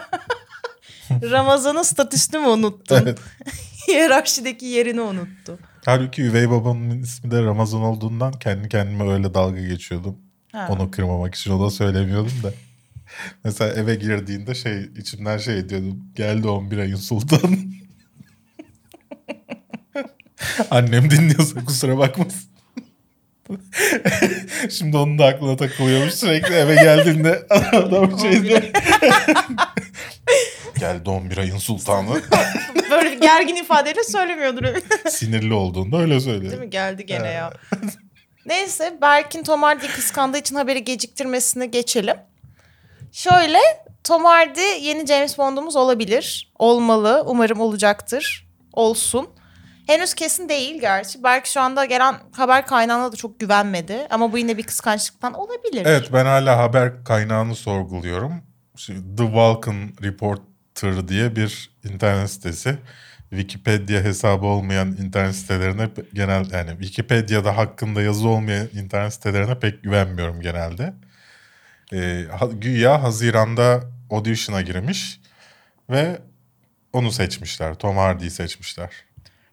Ramazan'ın 1.30 1.82
statüsünü 1.82 2.40
mü 2.40 2.46
unuttun? 2.46 2.96
evet. 3.02 3.18
Hiyerarşideki 3.88 4.66
yerini 4.66 5.00
unuttu. 5.00 5.58
Halbuki 5.84 6.22
üvey 6.22 6.50
babamın 6.50 7.02
ismi 7.02 7.30
de 7.30 7.42
Ramazan 7.42 7.82
olduğundan 7.82 8.32
kendi 8.32 8.68
kendime 8.68 9.12
öyle 9.12 9.34
dalga 9.34 9.60
geçiyordum. 9.60 10.18
Ha. 10.52 10.66
Onu 10.70 10.90
kırmamak 10.90 11.34
için 11.34 11.50
o 11.50 11.66
da 11.66 11.70
söylemiyordum 11.70 12.42
da. 12.42 12.52
Mesela 13.44 13.72
eve 13.72 13.94
girdiğinde 13.94 14.54
şey 14.54 14.82
içimden 14.98 15.38
şey 15.38 15.68
diyordum. 15.68 16.04
Geldi 16.14 16.48
11 16.48 16.78
ayın 16.78 16.96
sultanı. 16.96 17.56
Annem 20.70 21.10
dinliyorsa 21.10 21.64
kusura 21.64 21.98
bakmasın. 21.98 22.52
Şimdi 24.70 24.96
onun 24.96 25.18
da 25.18 25.26
aklına 25.26 25.56
takılıyormuş 25.56 26.14
sürekli 26.14 26.54
eve 26.54 26.74
geldiğinde 26.74 27.46
adam 27.72 28.18
şey 28.20 28.42
diyor. 28.42 28.62
Geldi 30.78 31.10
11 31.10 31.38
ayın 31.38 31.58
sultanı. 31.58 32.22
Böyle 32.90 33.14
gergin 33.14 33.56
ifadeyle 33.56 34.04
söylemiyordur. 34.04 34.64
Sinirli 35.10 35.54
olduğunda 35.54 35.98
öyle 35.98 36.20
söylüyor. 36.20 36.52
Değil 36.52 36.62
mi? 36.62 36.70
Geldi 36.70 37.06
gene 37.06 37.28
ya. 37.28 37.52
Neyse 38.46 38.98
Berk'in 39.02 39.42
Tom 39.42 39.62
Hardy'yi 39.62 39.92
kıskandığı 39.92 40.38
için 40.38 40.56
haberi 40.56 40.84
geciktirmesini 40.84 41.70
geçelim. 41.70 42.16
Şöyle 43.12 43.58
Tom 44.04 44.24
Hardy 44.24 44.60
yeni 44.80 45.06
James 45.06 45.38
Bond'umuz 45.38 45.76
olabilir. 45.76 46.52
Olmalı. 46.58 47.22
Umarım 47.26 47.60
olacaktır. 47.60 48.48
Olsun. 48.72 49.28
Henüz 49.86 50.14
kesin 50.14 50.48
değil 50.48 50.80
gerçi. 50.80 51.22
Berk 51.22 51.46
şu 51.46 51.60
anda 51.60 51.84
gelen 51.84 52.14
haber 52.32 52.66
kaynağına 52.66 53.12
da 53.12 53.16
çok 53.16 53.40
güvenmedi. 53.40 54.06
Ama 54.10 54.32
bu 54.32 54.38
yine 54.38 54.58
bir 54.58 54.62
kıskançlıktan 54.62 55.32
olabilir. 55.34 55.82
Evet 55.86 56.08
ben 56.12 56.24
hala 56.24 56.58
haber 56.58 57.04
kaynağını 57.04 57.54
sorguluyorum. 57.54 58.42
The 59.16 59.24
Vulcan 59.24 59.88
Reporter 60.76 61.08
diye 61.08 61.36
bir 61.36 61.70
internet 61.84 62.30
sitesi. 62.30 62.78
Wikipedia 63.30 64.02
hesabı 64.02 64.46
olmayan 64.46 64.88
internet 64.88 65.34
sitelerine 65.34 65.88
genel 66.14 66.50
yani 66.50 66.70
Wikipedia'da 66.70 67.56
hakkında 67.56 68.02
yazı 68.02 68.28
olmayan 68.28 68.68
internet 68.74 69.14
sitelerine 69.14 69.58
pek 69.58 69.82
güvenmiyorum 69.82 70.40
genelde. 70.40 70.94
Ee, 71.92 72.24
güya 72.52 73.02
Haziran'da 73.02 73.80
audition'a 74.10 74.62
girmiş 74.62 75.20
ve 75.90 76.18
onu 76.92 77.12
seçmişler. 77.12 77.74
Tom 77.74 77.96
Hardy'yi 77.96 78.30
seçmişler. 78.30 78.90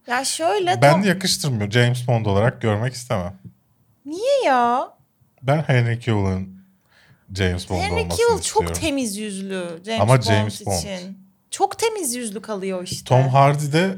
Ya 0.07 0.26
şöyle 0.26 0.82
Ben 0.82 0.91
Tom... 0.91 1.03
yakıştırmıyor. 1.03 1.72
James 1.72 2.07
Bond 2.07 2.26
olarak 2.26 2.61
görmek 2.61 2.93
istemem. 2.93 3.39
Niye 4.05 4.43
ya? 4.45 4.89
Ben 5.41 5.61
Henry 5.61 5.99
Cavill'ın 5.99 6.59
James 7.36 7.69
Bond 7.69 7.82
Henry 7.82 7.93
olmasını 7.93 8.09
Cavill 8.27 8.39
istiyorum. 8.39 8.65
çok 8.71 8.82
temiz 8.82 9.17
yüzlü 9.17 9.63
James 9.86 10.01
Ama 10.01 10.13
Bond 10.17 10.23
James 10.23 10.65
Bond. 10.65 10.77
için. 10.77 11.17
Çok 11.51 11.80
temiz 11.80 12.15
yüzlü 12.15 12.41
kalıyor 12.41 12.84
işte. 12.84 13.05
Tom 13.09 13.27
Hardy 13.27 13.73
de 13.73 13.95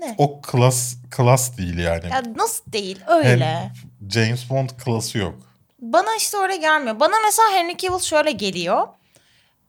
Ne? 0.00 0.14
o 0.18 0.40
klas 0.40 0.96
klas 1.10 1.58
değil 1.58 1.78
yani. 1.78 2.04
Ya 2.10 2.22
nasıl 2.36 2.72
değil 2.72 2.98
öyle. 3.08 3.46
Hem 3.46 3.72
James 4.10 4.50
Bond 4.50 4.70
klası 4.84 5.18
yok. 5.18 5.34
Bana 5.80 6.16
işte 6.16 6.36
öyle 6.36 6.56
gelmiyor. 6.56 7.00
Bana 7.00 7.14
mesela 7.24 7.48
Henry 7.52 7.76
Cavill 7.76 7.98
şöyle 8.02 8.30
geliyor. 8.32 8.86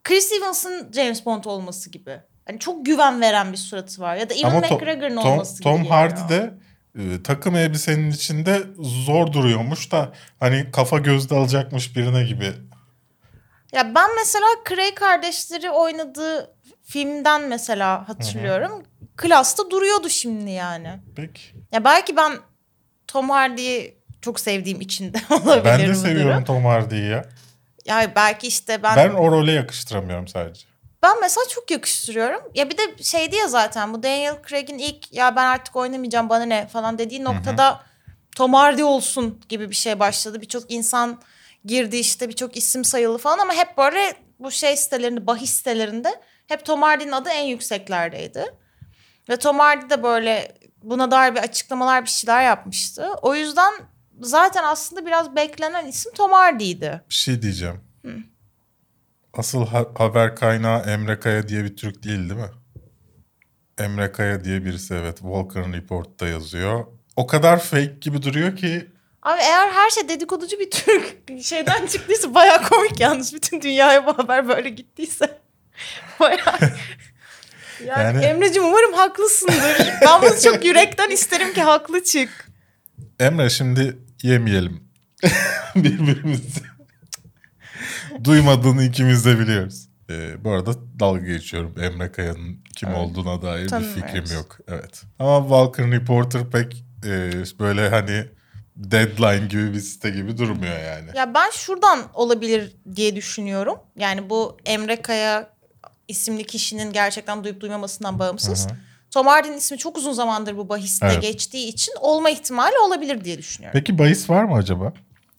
Chris 0.04 0.32
Evans'ın 0.32 0.92
James 0.96 1.26
Bond 1.26 1.44
olması 1.44 1.90
gibi. 1.90 2.20
Hani 2.46 2.60
çok 2.60 2.86
güven 2.86 3.22
veren 3.22 3.52
bir 3.52 3.58
suratı 3.58 4.02
var. 4.02 4.16
Ya 4.16 4.30
da 4.30 4.34
To- 4.34 4.74
McGregor'ın 4.76 5.16
Tom, 5.22 5.32
olması 5.32 5.64
Tom 5.64 5.78
gibi 5.78 5.90
Hardy 5.90 6.22
geliyor. 6.22 6.30
de 6.30 6.54
e, 6.98 7.24
takım 7.24 7.56
elbisenin 7.56 8.12
içinde 8.12 8.64
zor 8.80 9.34
duruyormuş 9.34 9.92
da 9.92 10.12
hani 10.40 10.72
kafa 10.72 10.98
gözde 10.98 11.36
alacakmış 11.36 11.96
birine 11.96 12.24
gibi 12.24 12.54
Ya 13.74 13.96
ben 13.96 14.16
mesela 14.16 14.46
Cray 14.70 14.96
kardeşleri 14.96 15.72
oynadığı 15.72 16.56
filmden 16.84 17.50
mesela 17.50 18.10
hatırlıyorum. 18.10 18.84
Klasta 19.18 19.70
duruyordu 19.70 20.10
şimdi 20.10 20.52
yani. 20.52 21.00
Peki. 21.16 21.42
Ya 21.72 21.84
belki 21.84 22.16
ben 22.18 22.34
Tom 23.08 23.30
Hardy'yi 23.30 23.98
çok 24.22 24.40
sevdiğim 24.40 24.82
için 24.82 25.14
de 25.14 25.18
olabilir 25.34 25.66
Ben 25.66 25.80
de 25.80 25.96
seviyorum 25.96 26.32
durum. 26.32 26.44
Tom 26.44 26.66
Hardy'yi 26.66 27.10
ya. 27.10 27.26
Ya 27.86 28.12
belki 28.16 28.48
işte 28.48 28.84
Ben 28.84 28.96
ben 28.96 29.10
o 29.10 29.32
role 29.32 29.52
yakıştıramıyorum 29.52 30.28
sadece. 30.28 30.68
Mesela 31.22 31.48
çok 31.50 31.72
yakıştırıyorum. 31.72 32.42
Ya 32.56 32.70
bir 32.70 32.78
de 32.78 33.04
şeydi 33.04 33.36
ya 33.36 33.48
zaten 33.48 33.94
bu 33.94 34.04
Daniel 34.04 34.36
Craig'in 34.50 34.78
ilk 34.78 35.14
ya 35.14 35.36
ben 35.36 35.46
artık 35.46 35.76
oynamayacağım 35.76 36.30
bana 36.30 36.46
ne 36.46 36.68
falan 36.68 36.98
dediği 36.98 37.24
noktada 37.24 37.84
Tom 38.36 38.54
Hardy 38.54 38.84
olsun 38.84 39.42
gibi 39.50 39.70
bir 39.70 39.76
şey 39.76 40.00
başladı. 40.00 40.42
Birçok 40.42 40.72
insan 40.72 41.22
girdi 41.66 41.98
işte 41.98 42.30
birçok 42.30 42.58
isim 42.58 42.86
sayılı 42.86 43.18
falan 43.18 43.40
ama 43.40 43.54
hep 43.54 43.78
böyle 43.78 44.14
bu 44.40 44.52
şey 44.52 44.78
sitelerinde 44.78 45.28
bahis 45.28 45.52
sitelerinde 45.52 46.22
hep 46.48 46.66
Tom 46.66 46.82
Hardy'nin 46.82 47.12
adı 47.12 47.30
en 47.30 47.46
yükseklerdeydi. 47.46 48.46
Ve 49.30 49.38
Tom 49.38 49.60
Hardy 49.60 49.90
de 49.90 50.04
böyle 50.04 50.58
buna 50.84 51.12
dair 51.12 51.36
bir 51.36 51.40
açıklamalar 51.40 52.06
bir 52.06 52.10
şeyler 52.10 52.44
yapmıştı. 52.44 53.10
O 53.22 53.36
yüzden 53.36 53.74
zaten 54.22 54.64
aslında 54.64 55.06
biraz 55.06 55.36
beklenen 55.36 55.86
isim 55.86 56.14
Tom 56.14 56.32
Hardy'ydi. 56.32 57.02
Bir 57.10 57.16
şey 57.16 57.42
diyeceğim. 57.42 57.82
Asıl 59.38 59.66
ha- 59.68 59.86
haber 59.98 60.36
kaynağı 60.36 60.82
Emre 60.82 61.20
Kaya 61.20 61.48
diye 61.48 61.64
bir 61.64 61.76
Türk 61.76 62.04
değil 62.04 62.20
değil 62.30 62.40
mi? 62.40 62.50
Emre 63.80 64.12
Kaya 64.12 64.44
diye 64.44 64.66
birisi 64.66 64.94
evet. 64.94 65.18
Volkan 65.24 65.74
Report'ta 65.74 66.28
yazıyor. 66.28 66.86
O 67.16 67.28
kadar 67.28 67.60
fake 67.60 67.98
gibi 68.02 68.22
duruyor 68.22 68.56
ki 68.56 68.88
Abi 69.24 69.42
eğer 69.42 69.70
her 69.72 69.90
şey 69.90 70.10
dedikoducu 70.10 70.60
bir 70.60 70.72
Türk 70.72 71.16
şeyden 71.44 71.86
çıktıysa 71.88 72.34
bayağı 72.36 72.64
komik 72.70 73.00
yalnız. 73.00 73.34
Bütün 73.34 73.62
dünyaya 73.62 74.06
bu 74.06 74.18
haber 74.18 74.48
böyle 74.48 74.70
gittiyse. 74.70 75.38
Bayağı... 76.20 76.58
Yani, 77.86 78.04
Yani- 78.04 78.26
Emre'cim 78.26 78.66
umarım 78.66 78.94
haklısındır. 78.94 79.88
Ben 80.02 80.22
bunu 80.22 80.42
çok 80.44 80.66
yürekten 80.66 81.10
isterim 81.10 81.54
ki 81.54 81.62
haklı 81.62 82.04
çık. 82.04 82.50
Emre 83.20 83.50
şimdi 83.50 83.98
yemeyelim 84.24 84.84
birbirimizi. 85.76 86.62
Duymadığını 88.24 88.84
ikimiz 88.84 89.26
de 89.26 89.40
biliyoruz. 89.40 89.88
Ee, 90.10 90.44
bu 90.44 90.52
arada 90.52 90.72
dalga 91.00 91.26
geçiyorum. 91.26 91.76
Emre 91.82 92.12
Kaya'nın 92.12 92.60
kim 92.76 92.90
Evet. 92.90 92.98
olduğuna 92.98 93.42
dair 93.42 93.64
bir 93.64 93.70
Tanımıyoruz. 93.70 94.02
fikrim 94.04 94.38
yok. 94.38 94.58
Evet. 94.68 95.04
Ama 95.20 95.44
Vulcan 95.50 95.92
Reporter 95.92 96.50
pek 96.50 96.86
e, 97.06 97.32
böyle 97.60 97.90
hani 97.90 98.26
deadline 98.76 99.48
gibi 99.48 99.74
bir 99.74 99.80
site 99.80 100.10
gibi 100.10 100.38
durmuyor 100.38 100.80
yani. 100.80 101.10
Ya 101.16 101.34
ben 101.34 101.50
şuradan 101.52 102.00
olabilir 102.14 102.76
diye 102.96 103.16
düşünüyorum. 103.16 103.78
Yani 103.96 104.30
bu 104.30 104.58
Emre 104.66 105.02
Kaya 105.02 105.50
isimli 106.08 106.44
kişinin 106.44 106.94
gerçekten 106.94 107.44
duyup 107.44 107.62
duymamasından 107.62 108.20
bağımsız. 108.20 108.66
Hı 108.66 108.70
hı. 108.74 108.78
Tom 109.12 109.28
Hardy'nin 109.28 109.58
ismi 109.58 109.78
çok 109.78 109.98
uzun 109.98 110.14
zamandır 110.14 110.58
bu 110.58 110.70
bahiste 110.70 111.06
Evet. 111.06 111.22
geçtiği 111.22 111.68
için 111.68 111.94
olma 112.00 112.30
ihtimali 112.30 112.78
olabilir 112.88 113.24
diye 113.24 113.38
düşünüyorum. 113.38 113.80
Peki 113.80 113.98
bahis 114.00 114.30
var 114.30 114.44
mı 114.44 114.56
acaba? 114.56 114.94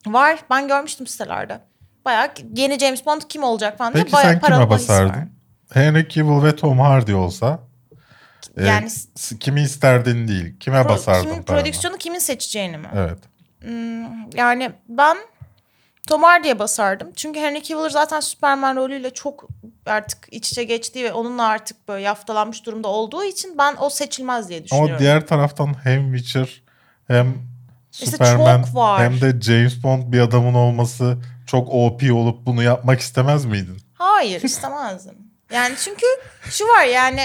Var. 0.07 0.39
Ben 0.49 0.67
görmüştüm 0.67 1.07
sitelerde. 1.07 1.59
Bayağı 2.09 2.29
yeni 2.55 2.79
James 2.79 3.05
Bond 3.05 3.21
kim 3.29 3.43
olacak 3.43 3.77
falan 3.77 3.93
diye 3.93 4.03
Peki 4.03 4.13
bayağı 4.15 4.31
sen 4.31 4.39
kime 4.41 4.69
basardın? 4.69 5.29
Henry 5.73 6.09
Cavill 6.09 6.43
ve 6.43 6.55
Tom 6.55 6.79
Hardy 6.79 7.13
olsa 7.13 7.59
e, 8.57 8.65
Yani 8.65 8.89
s- 8.89 9.37
kimi 9.39 9.61
isterdin 9.61 10.27
değil. 10.27 10.59
Kime 10.59 10.77
pro- 10.77 10.89
basardın 10.89 11.29
kimin 11.29 11.43
prodüksiyonu 11.43 11.97
kimin 11.97 12.19
seçeceğini 12.19 12.77
mi? 12.77 12.87
Evet. 12.95 13.17
Hmm, 13.61 14.31
yani 14.35 14.71
ben 14.89 15.17
Tom 16.07 16.23
Hardy'ye 16.23 16.59
basardım. 16.59 17.11
Çünkü 17.15 17.39
Henry 17.39 17.63
Cavill 17.63 17.89
zaten 17.89 18.19
Superman 18.19 18.75
rolüyle 18.75 19.13
çok 19.13 19.47
artık 19.85 20.27
iç 20.31 20.51
içe 20.51 20.63
geçtiği 20.63 21.03
ve 21.05 21.13
onunla 21.13 21.43
artık 21.47 21.87
böyle 21.87 22.03
yaftalanmış 22.03 22.65
durumda 22.65 22.87
olduğu 22.87 23.23
için 23.23 23.57
ben 23.57 23.75
o 23.79 23.89
seçilmez 23.89 24.49
diye 24.49 24.63
düşünüyorum. 24.63 24.91
Ama 24.91 24.99
diğer 24.99 25.27
taraftan 25.27 25.75
hem 25.83 26.15
Witcher 26.17 26.61
hem 27.07 27.33
İşte 27.91 28.05
Superman 28.05 28.63
hem 28.99 29.21
de 29.21 29.41
James 29.41 29.83
Bond 29.83 30.13
bir 30.13 30.19
adamın 30.19 30.53
olması 30.53 31.17
çok 31.49 31.69
OP 31.69 32.03
olup 32.13 32.45
bunu 32.45 32.63
yapmak 32.63 32.99
istemez 32.99 33.45
miydin? 33.45 33.77
Hayır 33.93 34.41
istemezdim. 34.41 35.17
Yani 35.51 35.75
çünkü 35.77 36.05
şu 36.49 36.67
var 36.67 36.83
yani 36.83 37.21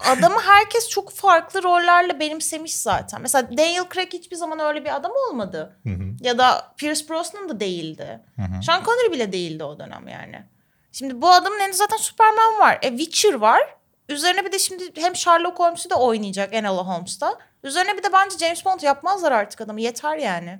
adamı 0.00 0.40
herkes 0.40 0.88
çok 0.88 1.12
farklı 1.12 1.62
rollerle 1.62 2.20
benimsemiş 2.20 2.76
zaten. 2.76 3.22
Mesela 3.22 3.50
Daniel 3.58 3.84
Craig 3.94 4.12
hiçbir 4.12 4.36
zaman 4.36 4.58
öyle 4.58 4.84
bir 4.84 4.96
adam 4.96 5.12
olmadı. 5.28 5.76
Hı 5.82 5.90
hı. 5.90 6.02
Ya 6.20 6.38
da 6.38 6.72
Pierce 6.76 7.08
Brosnan 7.08 7.48
da 7.48 7.60
değildi. 7.60 8.20
Hı 8.36 8.42
hı. 8.42 8.62
Sean 8.62 8.84
Connery 8.84 9.12
bile 9.12 9.32
değildi 9.32 9.64
o 9.64 9.78
dönem 9.78 10.08
yani. 10.08 10.44
Şimdi 10.92 11.22
bu 11.22 11.30
adamın 11.30 11.60
elinde 11.60 11.76
zaten 11.76 11.96
Superman 11.96 12.58
var. 12.60 12.78
E 12.82 12.88
Witcher 12.88 13.34
var. 13.34 13.60
Üzerine 14.08 14.44
bir 14.44 14.52
de 14.52 14.58
şimdi 14.58 14.84
hem 14.94 15.16
Sherlock 15.16 15.58
Holmes'u 15.58 15.90
da 15.90 15.94
oynayacak 16.00 16.54
Enola 16.54 16.86
Holmes'ta. 16.86 17.38
Üzerine 17.62 17.96
bir 17.96 18.02
de 18.02 18.12
bence 18.12 18.38
James 18.38 18.64
Bond 18.64 18.80
yapmazlar 18.80 19.32
artık 19.32 19.60
adamı. 19.60 19.80
Yeter 19.80 20.16
yani. 20.16 20.58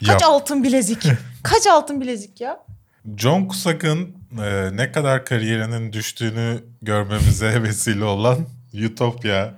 Kaç 0.00 0.22
Yap. 0.22 0.30
altın 0.30 0.64
bilezik? 0.64 1.02
Kaç 1.42 1.66
altın 1.66 2.00
bilezik 2.00 2.40
ya? 2.40 2.64
John 3.16 3.48
Cusack'ın 3.48 4.14
e, 4.42 4.76
ne 4.76 4.92
kadar 4.92 5.24
kariyerinin 5.24 5.92
düştüğünü 5.92 6.64
görmemize 6.82 7.62
vesile 7.62 8.04
olan 8.04 8.46
Utopia 8.86 9.54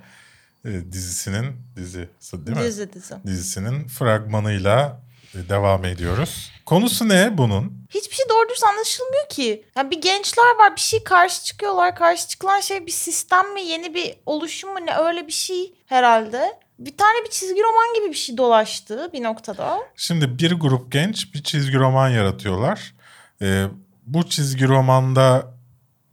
e, 0.65 0.93
dizisinin 0.93 1.57
dizisi 1.77 2.47
değil 2.47 2.57
mi? 2.57 2.65
Dizi 2.65 2.93
dizi. 2.93 3.15
Dizisinin 3.27 3.89
fragmanıyla 3.89 5.01
e, 5.35 5.49
devam 5.49 5.85
ediyoruz. 5.85 6.53
Konusu 6.67 7.09
ne 7.09 7.39
bunun? 7.39 7.87
Hiçbir 7.91 8.15
şey 8.15 8.27
doğru 8.29 8.49
dürüst 8.49 8.65
anlaşılmıyor 8.65 9.29
ki. 9.29 9.65
Yani 9.77 9.91
bir 9.91 10.01
gençler 10.01 10.57
var 10.59 10.77
bir 10.77 10.81
şey 10.81 11.05
karşı 11.05 11.45
çıkıyorlar. 11.45 11.97
Karşı 11.97 12.29
çıkılan 12.29 12.61
şey 12.61 12.87
bir 12.87 12.93
sistem 12.93 13.53
mi 13.55 13.63
yeni 13.63 13.95
bir 13.95 14.15
oluşum 14.27 14.73
mu 14.73 14.79
ne 14.87 14.97
öyle 14.97 15.27
bir 15.27 15.33
şey 15.33 15.75
herhalde. 15.87 16.59
Bir 16.79 16.97
tane 16.97 17.25
bir 17.25 17.31
çizgi 17.31 17.63
roman 17.63 17.95
gibi 17.97 18.09
bir 18.13 18.17
şey 18.17 18.37
dolaştı 18.37 19.11
bir 19.13 19.23
noktada. 19.23 19.79
Şimdi 19.97 20.39
bir 20.39 20.53
grup 20.53 20.93
genç 20.93 21.35
bir 21.35 21.43
çizgi 21.43 21.79
roman 21.79 22.09
yaratıyorlar. 22.09 22.95
E, 23.43 23.65
bu 24.07 24.29
çizgi 24.29 24.69
romanda 24.69 25.55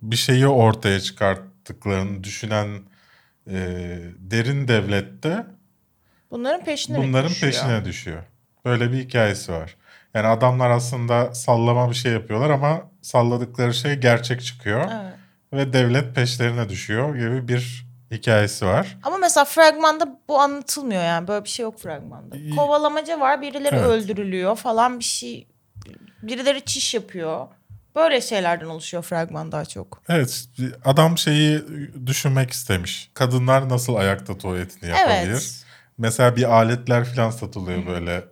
bir 0.01 0.15
şeyi 0.15 0.47
ortaya 0.47 0.99
çıkarttıklarını 0.99 2.23
düşünen 2.23 2.67
e, 3.47 3.55
derin 4.17 4.67
devlette 4.67 5.45
Bunların 6.31 6.63
peşine 6.65 6.97
bunların 6.97 7.29
düşüyor? 7.29 7.51
peşine 7.53 7.85
düşüyor. 7.85 8.23
Böyle 8.65 8.91
bir 8.91 8.97
hikayesi 8.97 9.51
var. 9.51 9.75
Yani 10.13 10.27
adamlar 10.27 10.69
aslında 10.69 11.33
sallama 11.33 11.89
bir 11.89 11.95
şey 11.95 12.11
yapıyorlar 12.11 12.49
ama 12.49 12.81
salladıkları 13.01 13.73
şey 13.73 13.95
gerçek 13.95 14.41
çıkıyor 14.43 14.89
Evet. 14.91 15.13
ve 15.53 15.73
devlet 15.73 16.15
peşlerine 16.15 16.69
düşüyor 16.69 17.15
gibi 17.15 17.47
bir 17.47 17.85
hikayesi 18.13 18.65
var. 18.65 18.97
Ama 19.03 19.17
mesela 19.17 19.45
fragmanda 19.45 20.19
bu 20.27 20.39
anlatılmıyor 20.39 21.03
yani. 21.03 21.27
Böyle 21.27 21.43
bir 21.43 21.49
şey 21.49 21.63
yok 21.63 21.79
fragmanda. 21.79 22.35
Kovalamaca 22.55 23.19
var. 23.19 23.41
Birileri 23.41 23.75
Evet. 23.75 23.85
öldürülüyor 23.85 24.55
falan 24.55 24.99
bir 24.99 25.03
şey. 25.03 25.47
Birileri 26.23 26.65
çiş 26.65 26.93
yapıyor. 26.93 27.47
Böyle 27.95 28.21
şeylerden 28.21 28.65
oluşuyor 28.65 29.03
fragman 29.03 29.51
daha 29.51 29.65
çok. 29.65 30.01
Evet 30.09 30.45
adam 30.85 31.17
şeyi 31.17 31.61
düşünmek 32.05 32.51
istemiş. 32.51 33.09
Kadınlar 33.13 33.69
nasıl 33.69 33.95
ayakta 33.95 34.37
tuvaletini 34.37 34.89
yapabilir? 34.89 35.31
Evet. 35.31 35.63
Mesela 35.97 36.35
bir 36.35 36.53
aletler 36.55 37.05
falan 37.15 37.29
satılıyor 37.29 37.85
böyle. 37.85 38.23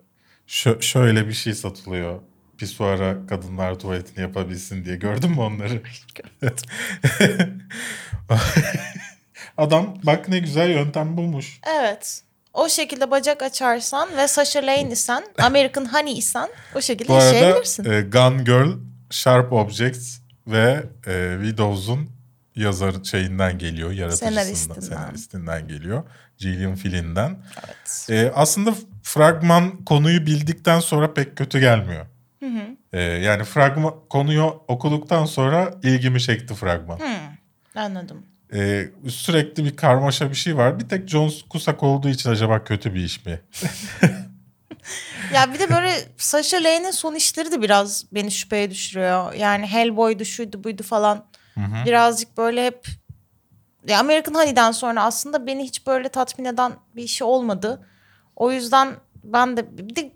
Şö- 0.48 0.82
şöyle 0.82 1.28
bir 1.28 1.32
şey 1.32 1.54
satılıyor. 1.54 2.20
Pisuara 2.58 3.26
kadınlar 3.26 3.78
tuvaletini 3.78 4.20
yapabilsin 4.22 4.84
diye. 4.84 4.96
Gördün 4.96 5.30
mü 5.30 5.40
onları? 5.40 5.82
Adam 9.62 9.94
bak 10.02 10.28
ne 10.28 10.38
güzel 10.38 10.70
yöntem 10.70 11.16
bulmuş. 11.16 11.60
Evet. 11.80 12.22
O 12.54 12.68
şekilde 12.68 13.10
bacak 13.10 13.42
açarsan 13.42 14.16
ve 14.16 14.28
Sasha 14.28 14.60
Lane 14.60 14.90
isen, 14.90 15.24
American 15.42 15.84
Honey 15.94 16.18
isen 16.18 16.48
o 16.74 16.80
şekilde 16.80 17.08
Bu 17.08 17.14
arada 17.14 17.24
yaşayabilirsin. 17.24 17.84
e, 17.90 18.00
Gun 18.00 18.44
Girl, 18.44 18.70
Sharp 19.10 19.52
Objects 19.52 20.18
ve 20.46 20.82
e, 21.06 21.36
Widows'un 21.42 22.10
yazar 22.56 22.94
şeyinden 23.04 23.58
geliyor. 23.58 23.90
Yaratıcısından, 23.92 24.30
Senaristinden. 24.32 24.80
senaristinden 24.80 25.68
geliyor. 25.68 26.02
Gillian 26.38 26.76
Flynn'den. 26.76 27.36
Evet. 27.64 28.06
E, 28.10 28.32
aslında 28.34 28.74
fragman 29.02 29.84
konuyu 29.84 30.26
bildikten 30.26 30.80
sonra 30.80 31.14
pek 31.14 31.36
kötü 31.36 31.60
gelmiyor. 31.60 32.06
Hı 32.40 32.46
hı. 32.46 32.62
E, 32.92 33.00
yani 33.02 33.44
fragman 33.44 33.94
konuyu 34.10 34.62
okuduktan 34.68 35.24
sonra 35.24 35.74
ilgimi 35.82 36.20
çekti 36.20 36.54
fragman. 36.54 36.98
Hı. 36.98 37.04
Anladım. 37.80 38.22
E, 38.54 38.88
sürekli 39.08 39.64
bir 39.64 39.76
karmaşa 39.76 40.30
bir 40.30 40.34
şey 40.34 40.56
var. 40.56 40.78
Bir 40.80 40.88
tek 40.88 41.08
John 41.08 41.32
Cusack 41.50 41.82
olduğu 41.82 42.08
için 42.08 42.30
acaba 42.30 42.64
kötü 42.64 42.94
bir 42.94 43.00
iş 43.04 43.26
mi? 43.26 43.40
Ya 45.34 45.54
bir 45.54 45.58
de 45.58 45.70
böyle 45.70 45.92
Sasha 46.16 46.56
Lane'in 46.56 46.90
son 46.90 47.14
işleri 47.14 47.52
de 47.52 47.62
biraz 47.62 48.04
beni 48.12 48.30
şüpheye 48.30 48.70
düşürüyor. 48.70 49.32
Yani 49.32 49.66
Hellboy'du 49.66 50.24
şuydu 50.24 50.64
buydu 50.64 50.82
falan. 50.82 51.24
Birazcık 51.86 52.36
böyle 52.36 52.66
hep 52.66 52.86
ya 53.88 53.98
American 54.00 54.34
Honey'den 54.34 54.72
sonra 54.72 55.04
aslında 55.04 55.46
beni 55.46 55.64
hiç 55.64 55.86
böyle 55.86 56.08
tatmin 56.08 56.44
eden 56.44 56.72
bir 56.96 57.02
işi 57.02 57.24
olmadı. 57.24 57.86
O 58.36 58.52
yüzden 58.52 58.94
ben 59.24 59.56
de 59.56 59.78
bir 59.88 59.96
de 59.96 60.12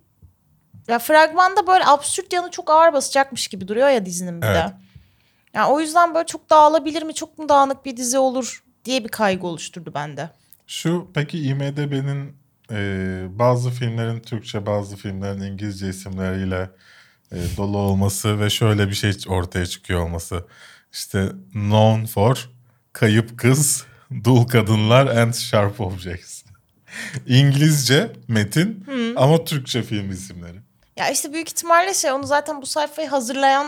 Ya 0.88 0.98
fragmanda 0.98 1.66
böyle 1.66 1.86
absürt 1.86 2.32
yanı 2.32 2.50
çok 2.50 2.70
ağır 2.70 2.92
basacakmış 2.92 3.48
gibi 3.48 3.68
duruyor 3.68 3.88
ya 3.88 4.06
dizinin 4.06 4.42
bir 4.42 4.46
Evet. 4.46 4.56
de. 4.56 4.72
Yani 5.56 5.72
o 5.72 5.80
yüzden 5.80 6.14
böyle 6.14 6.26
çok 6.26 6.50
dağılabilir 6.50 7.02
mi, 7.02 7.14
çok 7.14 7.38
mu 7.38 7.48
dağınık 7.48 7.84
bir 7.84 7.96
dizi 7.96 8.18
olur 8.18 8.62
diye 8.84 9.04
bir 9.04 9.08
kaygı 9.08 9.46
oluşturdu 9.46 9.94
bende. 9.94 10.30
Şu 10.66 11.10
peki 11.14 11.42
IMDB'nin 11.42 12.36
e, 12.70 12.78
bazı 13.30 13.70
filmlerin 13.70 14.20
Türkçe 14.20 14.66
bazı 14.66 14.96
filmlerin 14.96 15.40
İngilizce 15.40 15.88
isimleriyle 15.88 16.70
e, 17.32 17.36
dolu 17.56 17.78
olması 17.78 18.40
ve 18.40 18.50
şöyle 18.50 18.88
bir 18.88 18.94
şey 18.94 19.12
ortaya 19.28 19.66
çıkıyor 19.66 20.00
olması. 20.00 20.44
İşte 20.92 21.28
known 21.52 22.04
for 22.04 22.50
kayıp 22.92 23.38
kız, 23.38 23.84
dul 24.24 24.44
kadınlar 24.44 25.06
and 25.06 25.34
sharp 25.34 25.80
objects. 25.80 26.42
İngilizce 27.26 28.12
metin 28.28 28.86
ama 29.16 29.44
Türkçe 29.44 29.82
film 29.82 30.10
isimleri. 30.10 30.55
Ya 30.96 31.10
işte 31.10 31.32
büyük 31.32 31.48
ihtimalle 31.48 31.94
şey 31.94 32.12
onu 32.12 32.26
zaten 32.26 32.62
bu 32.62 32.66
sayfayı 32.66 33.08
hazırlayan 33.08 33.66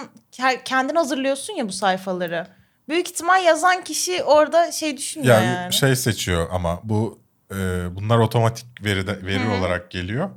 kendin 0.64 0.94
hazırlıyorsun 0.94 1.54
ya 1.54 1.68
bu 1.68 1.72
sayfaları. 1.72 2.46
Büyük 2.88 3.08
ihtimal 3.10 3.44
yazan 3.44 3.84
kişi 3.84 4.22
orada 4.22 4.72
şey 4.72 4.96
düşünmüyor 4.96 5.34
Yani, 5.34 5.46
yani. 5.46 5.72
şey 5.72 5.96
seçiyor 5.96 6.48
ama 6.52 6.80
bu 6.84 7.18
e, 7.50 7.54
bunlar 7.96 8.18
otomatik 8.18 8.66
veri 8.84 9.06
veri 9.26 9.48
olarak 9.48 9.90
geliyor. 9.90 10.30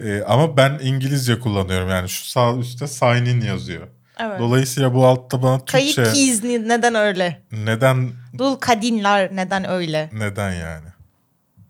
E, 0.00 0.22
ama 0.22 0.56
ben 0.56 0.78
İngilizce 0.82 1.40
kullanıyorum 1.40 1.88
yani 1.88 2.08
şu 2.08 2.24
sağ 2.24 2.54
üstte 2.56 2.86
sign 2.86 3.24
in 3.24 3.40
yazıyor. 3.40 3.88
evet. 4.20 4.40
Dolayısıyla 4.40 4.94
bu 4.94 5.06
altta 5.06 5.42
bana 5.42 5.64
Türkçe 5.64 6.02
keys 6.02 6.44
ni- 6.44 6.68
neden 6.68 6.94
öyle? 6.94 7.42
neden 7.52 8.10
Dul 8.38 8.54
kadınlar 8.56 9.36
neden 9.36 9.68
öyle? 9.68 10.10
neden 10.12 10.52
yani? 10.52 10.86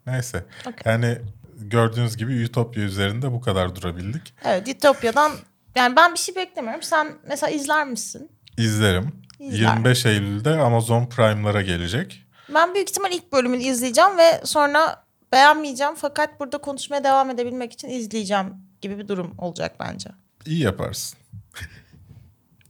Neyse. 0.06 0.44
Okey. 0.66 0.92
Yani 0.92 1.18
gördüğünüz 1.58 2.16
gibi 2.16 2.42
Ütopya 2.42 2.82
üzerinde 2.82 3.32
bu 3.32 3.40
kadar 3.40 3.76
durabildik. 3.76 4.34
Evet 4.44 4.66
Ditopya'dan 4.66 5.32
yani 5.74 5.96
ben 5.96 6.12
bir 6.14 6.18
şey 6.18 6.34
beklemiyorum. 6.36 6.82
Sen 6.82 7.12
mesela 7.28 7.50
izler 7.50 7.86
misin? 7.86 8.30
İzlerim. 8.56 9.12
İzler. 9.40 9.74
25 9.74 10.06
Eylül'de 10.06 10.50
Amazon 10.50 11.06
Prime'lara 11.06 11.62
gelecek. 11.62 12.24
Ben 12.54 12.74
büyük 12.74 12.90
ihtimal 12.90 13.12
ilk 13.12 13.32
bölümünü 13.32 13.62
izleyeceğim 13.62 14.18
ve 14.18 14.40
sonra 14.44 15.04
beğenmeyeceğim 15.32 15.94
fakat 15.94 16.40
burada 16.40 16.58
konuşmaya 16.58 17.04
devam 17.04 17.30
edebilmek 17.30 17.72
için 17.72 17.88
izleyeceğim 17.88 18.54
gibi 18.80 18.98
bir 18.98 19.08
durum 19.08 19.34
olacak 19.38 19.74
bence. 19.80 20.10
İyi 20.46 20.60
yaparsın. 20.62 21.18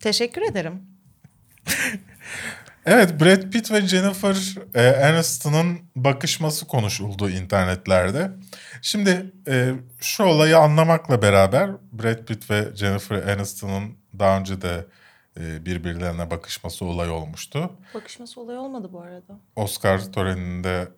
Teşekkür 0.01 0.43
ederim. 0.43 0.83
Evet 2.91 3.21
Brad 3.21 3.43
Pitt 3.43 3.73
ve 3.73 3.81
Jennifer 3.81 4.55
e, 4.75 5.07
Aniston'un 5.07 5.79
bakışması 5.97 6.67
konuşuldu 6.67 7.31
internetlerde. 7.31 8.31
Şimdi 8.83 9.33
e, 9.49 9.73
şu 10.01 10.25
olayı 10.25 10.59
anlamakla 10.59 11.23
beraber 11.23 11.71
Brad 11.93 12.25
Pitt 12.25 12.51
ve 12.51 12.77
Jennifer 12.77 13.29
Aniston'un 13.29 13.99
daha 14.19 14.39
önce 14.39 14.63
de 14.63 14.87
e, 15.41 15.67
birbirlerine 15.67 16.31
bakışması 16.31 16.85
olay 16.85 17.11
olmuştu. 17.11 17.71
Bakışması 17.95 18.41
olay 18.41 18.59
olmadı 18.59 18.89
bu 18.93 19.01
arada. 19.01 19.39
Oscar 19.57 20.13
töreninde 20.13 20.89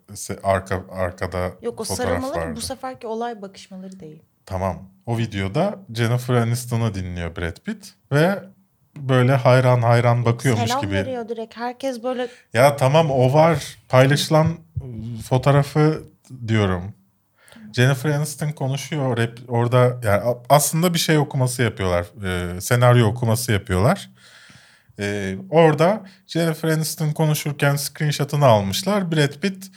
arka 0.43 0.83
arkada 0.91 1.51
Yok 1.61 1.79
o 1.79 1.83
sarılmaları 1.83 2.55
bu 2.55 2.61
seferki 2.61 3.07
olay 3.07 3.41
bakışmaları 3.41 3.99
değil. 3.99 4.21
Tamam. 4.45 4.89
O 5.05 5.17
videoda 5.17 5.79
Jennifer 5.93 6.33
Aniston'u 6.33 6.93
dinliyor 6.93 7.35
Brad 7.35 7.57
Pitt 7.57 7.93
ve 8.11 8.43
böyle 8.97 9.35
hayran 9.35 9.81
hayran 9.81 10.25
bakıyormuş 10.25 10.69
Selam 10.69 10.81
gibi. 10.81 10.93
veriyor 10.93 11.29
direkt. 11.29 11.57
Herkes 11.57 12.03
böyle 12.03 12.27
Ya 12.53 12.75
tamam 12.75 13.11
o 13.11 13.33
var. 13.33 13.77
Paylaşılan 13.89 14.47
fotoğrafı 15.29 16.03
diyorum. 16.47 16.93
Jennifer 17.73 18.09
Aniston 18.09 18.51
konuşuyor. 18.51 19.17
Rap, 19.17 19.39
orada 19.47 19.99
yani 20.03 20.35
aslında 20.49 20.93
bir 20.93 20.99
şey 20.99 21.17
okuması 21.17 21.61
yapıyorlar. 21.63 22.05
Ee, 22.25 22.61
senaryo 22.61 23.07
okuması 23.07 23.51
yapıyorlar. 23.51 24.09
Ee, 24.99 25.35
orada 25.49 26.01
Jennifer 26.27 26.69
Aniston 26.69 27.11
konuşurken 27.11 27.75
screenshot'ını 27.75 28.45
almışlar. 28.45 29.11
Brad 29.11 29.33
Pitt 29.41 29.71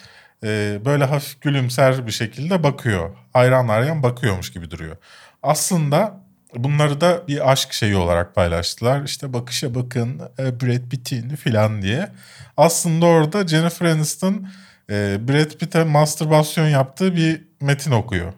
e, 0.44 0.80
böyle 0.84 1.04
hafif 1.04 1.40
gülümser 1.40 2.06
bir 2.06 2.12
şekilde 2.12 2.62
bakıyor. 2.62 3.16
Hayran 3.32 3.68
hayran 3.68 4.02
bakıyormuş 4.02 4.52
gibi 4.52 4.70
duruyor. 4.70 4.96
Aslında 5.42 6.23
bunları 6.56 7.00
da 7.00 7.28
bir 7.28 7.52
aşk 7.52 7.72
şeyi 7.72 7.96
olarak 7.96 8.34
paylaştılar. 8.34 9.04
İşte 9.04 9.32
bakışa 9.32 9.74
bakın 9.74 10.20
e, 10.38 10.60
Brad 10.60 10.88
Pitt'in 10.90 11.36
falan 11.36 11.82
diye. 11.82 12.08
Aslında 12.56 13.06
orada 13.06 13.46
Jennifer 13.46 13.86
Aniston 13.86 14.48
e, 14.90 15.28
Brad 15.28 15.50
Pitt'e 15.50 15.84
mastürbasyon 15.84 16.68
yaptığı 16.68 17.16
bir 17.16 17.42
metin 17.60 17.90
okuyor. 17.90 18.32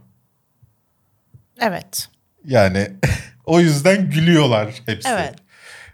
evet. 1.61 2.09
Yani 2.45 2.93
o 3.45 3.61
yüzden 3.61 4.11
gülüyorlar 4.11 4.83
hepsi. 4.87 5.09
Evet. 5.09 5.35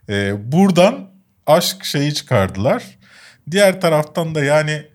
Ee, 0.08 0.52
buradan 0.52 1.10
aşk 1.46 1.84
şeyi 1.84 2.14
çıkardılar. 2.14 2.84
Diğer 3.50 3.80
taraftan 3.80 4.34
da 4.34 4.44
yani 4.44 4.86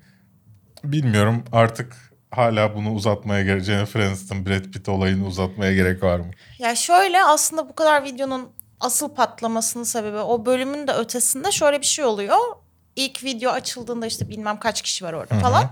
bilmiyorum 0.84 1.44
artık 1.52 2.07
hala 2.38 2.76
bunu 2.76 2.94
uzatmaya 2.94 3.44
gerek 3.44 3.64
Jennifer 3.64 4.00
Aniston 4.00 4.46
Brad 4.46 4.64
Pitt 4.64 4.90
olayını 4.90 5.28
uzatmaya 5.28 5.74
gerek 5.74 6.04
var 6.04 6.20
mı? 6.20 6.32
Ya 6.60 6.76
şöyle 6.76 7.24
aslında 7.24 7.70
bu 7.70 7.76
kadar 7.76 8.04
videonun 8.04 8.50
asıl 8.80 9.10
patlamasının 9.10 9.84
sebebi 9.84 10.18
o 10.18 10.46
bölümün 10.46 10.88
de 10.88 10.92
ötesinde 10.94 11.52
şöyle 11.52 11.82
bir 11.82 11.86
şey 11.86 12.06
oluyor. 12.06 12.38
İlk 12.96 13.24
video 13.24 13.52
açıldığında 13.52 14.06
işte 14.06 14.30
bilmem 14.30 14.60
kaç 14.60 14.82
kişi 14.82 15.06
var 15.06 15.14
orada 15.14 15.40
falan. 15.40 15.70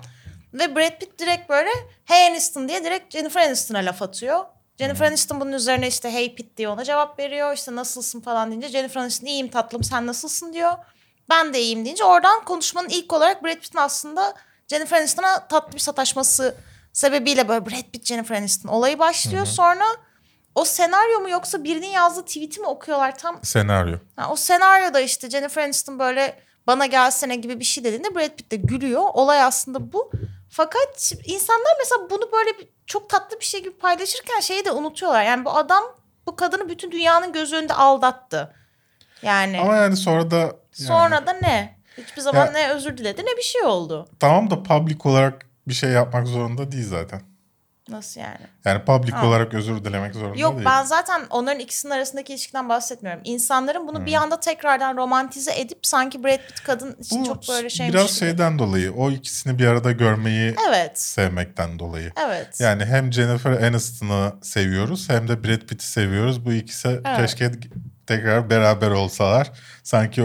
Ve 0.54 0.76
Brad 0.76 1.00
Pitt 1.00 1.20
direkt 1.20 1.50
böyle 1.50 1.70
hey 2.06 2.28
Aniston 2.28 2.68
diye 2.68 2.84
direkt 2.84 3.14
Jennifer 3.14 3.42
Aniston'a 3.42 3.80
laf 3.80 4.02
atıyor. 4.02 4.46
Jennifer 4.80 5.08
Aniston 5.08 5.42
bunun 5.42 5.54
üzerine 5.54 5.88
işte 5.88 6.14
hey 6.14 6.36
Pitt 6.36 6.58
diye 6.58 6.70
ona 6.70 6.84
cevap 6.84 7.20
veriyor. 7.20 7.54
İşte 7.54 7.76
nasılsın 7.76 8.22
falan 8.22 8.50
deyince 8.50 8.68
Jennifer 8.68 9.02
Aniston 9.02 9.28
iyiyim 9.28 9.48
tatlım 9.48 9.84
sen 9.84 10.08
nasılsın 10.08 10.54
diyor. 10.54 10.72
Ben 11.30 11.54
de 11.54 11.62
iyiyim 11.62 11.86
deyince 11.86 12.04
oradan 12.04 12.46
konuşmanın 12.46 12.90
ilk 12.90 13.14
olarak 13.14 13.44
Brad 13.44 13.56
Pitt'in 13.56 13.78
aslında 13.80 14.34
Jennifer 14.68 14.98
Aniston'a 14.98 15.48
tatlı 15.48 15.74
bir 15.74 15.80
sataşması 15.80 16.56
sebebiyle 16.94 17.48
böyle 17.48 17.66
Brad 17.66 17.92
Pitt 17.94 18.06
Jennifer 18.06 18.36
Aniston 18.36 18.70
olayı 18.70 19.00
başlıyor. 19.00 19.46
Sonra 19.46 19.86
o 20.56 20.66
senaryo 20.66 21.20
mu 21.20 21.30
yoksa 21.30 21.64
birinin 21.64 21.88
yazdığı 21.88 22.26
tweet'i 22.26 22.62
mi 22.62 22.68
okuyorlar 22.68 23.18
tam 23.18 23.40
Senaryo. 23.44 23.98
Ha, 24.16 24.32
o 24.32 24.36
senaryoda 24.36 25.00
işte 25.00 25.30
Jennifer 25.30 25.64
Aniston 25.64 26.00
böyle 26.00 26.40
bana 26.68 26.86
gelsene 26.86 27.36
gibi 27.36 27.60
bir 27.60 27.66
şey 27.66 27.84
dediğinde 27.84 28.16
Brad 28.16 28.36
Pitt 28.36 28.52
de 28.52 28.56
gülüyor. 28.56 29.04
Olay 29.14 29.44
aslında 29.44 29.94
bu. 29.94 30.12
Fakat 30.50 31.14
insanlar 31.26 31.72
mesela 31.80 32.10
bunu 32.10 32.32
böyle 32.32 32.60
bir, 32.60 32.68
çok 32.86 33.10
tatlı 33.10 33.40
bir 33.40 33.46
şey 33.46 33.64
gibi 33.64 33.78
paylaşırken 33.78 34.40
şeyi 34.40 34.66
de 34.66 34.72
unutuyorlar. 34.72 35.24
Yani 35.24 35.46
bu 35.46 35.52
adam 35.52 35.84
bu 36.26 36.36
kadını 36.36 36.70
bütün 36.70 36.92
dünyanın 36.92 37.34
göz 37.34 37.54
önünde 37.54 37.74
aldattı. 37.74 38.56
Yani 39.22 39.60
Ama 39.62 39.76
yani 39.76 39.98
sonra 39.98 40.32
da 40.32 40.38
yani, 40.38 40.54
sonra 40.74 41.28
da 41.28 41.34
ne? 41.34 41.75
Hiçbir 41.98 42.22
zaman 42.22 42.46
Ya- 42.46 42.52
ne 42.52 42.70
özür 42.72 42.98
diledi 42.98 43.22
ne 43.22 43.38
bir 43.38 43.42
şey 43.44 43.62
oldu. 43.64 44.08
tamam 44.20 44.50
da 44.52 44.64
public 44.64 44.98
olarak 45.04 45.46
bir 45.68 45.74
şey 45.74 45.90
yapmak 45.90 46.28
zorunda 46.28 46.72
değil 46.72 46.88
zaten. 46.88 47.22
Nasıl 47.90 48.22
yani? 48.22 48.38
Yani 48.66 48.86
public 48.86 49.12
Ha. 49.12 49.28
olarak 49.28 49.54
özür 49.54 49.84
dilemek 49.86 50.16
zorunda 50.16 50.40
Yok 50.40 50.54
değil. 50.56 50.66
ben 50.66 50.84
zaten 50.84 51.22
onların 51.30 51.60
ikisinin 51.60 51.92
arasındaki 51.94 52.34
ilişkiden 52.34 52.70
bahsetmiyorum. 52.70 53.22
İnsanların 53.24 53.88
bunu 53.88 54.06
bir 54.06 54.14
anda 54.14 54.40
tekrardan 54.40 54.98
romantize 54.98 55.60
edip 55.60 55.80
sanki 55.84 56.24
Brad 56.24 56.38
Pitt 56.48 56.64
kadın 56.64 56.96
için 57.00 57.22
Bu 57.22 57.26
çok 57.28 57.50
böyle 57.50 57.70
şeymiş 57.70 57.94
biraz 57.96 58.08
gibi. 58.08 58.20
şeyden 58.20 58.60
dolayı 58.60 58.94
o 58.94 59.12
ikisini 59.12 59.60
bir 59.60 59.68
arada 59.68 59.92
görmeyi 59.92 60.56
Evet. 60.70 61.00
sevmekten 61.02 61.80
dolayı. 61.80 62.12
Evet. 62.28 62.60
Yani 62.60 62.86
hem 62.86 63.14
Jennifer 63.14 63.52
Aniston'ı 63.52 64.34
seviyoruz 64.42 65.10
hem 65.10 65.28
de 65.28 65.44
Brad 65.44 65.62
Pitt'i 65.62 65.88
seviyoruz. 65.88 66.46
Bu 66.46 66.54
ikisi 66.54 66.88
Evet. 66.88 67.18
keşke 67.18 67.52
tekrar 68.08 68.50
beraber 68.50 68.90
olsalar. 68.92 69.52
Sanki 69.84 70.24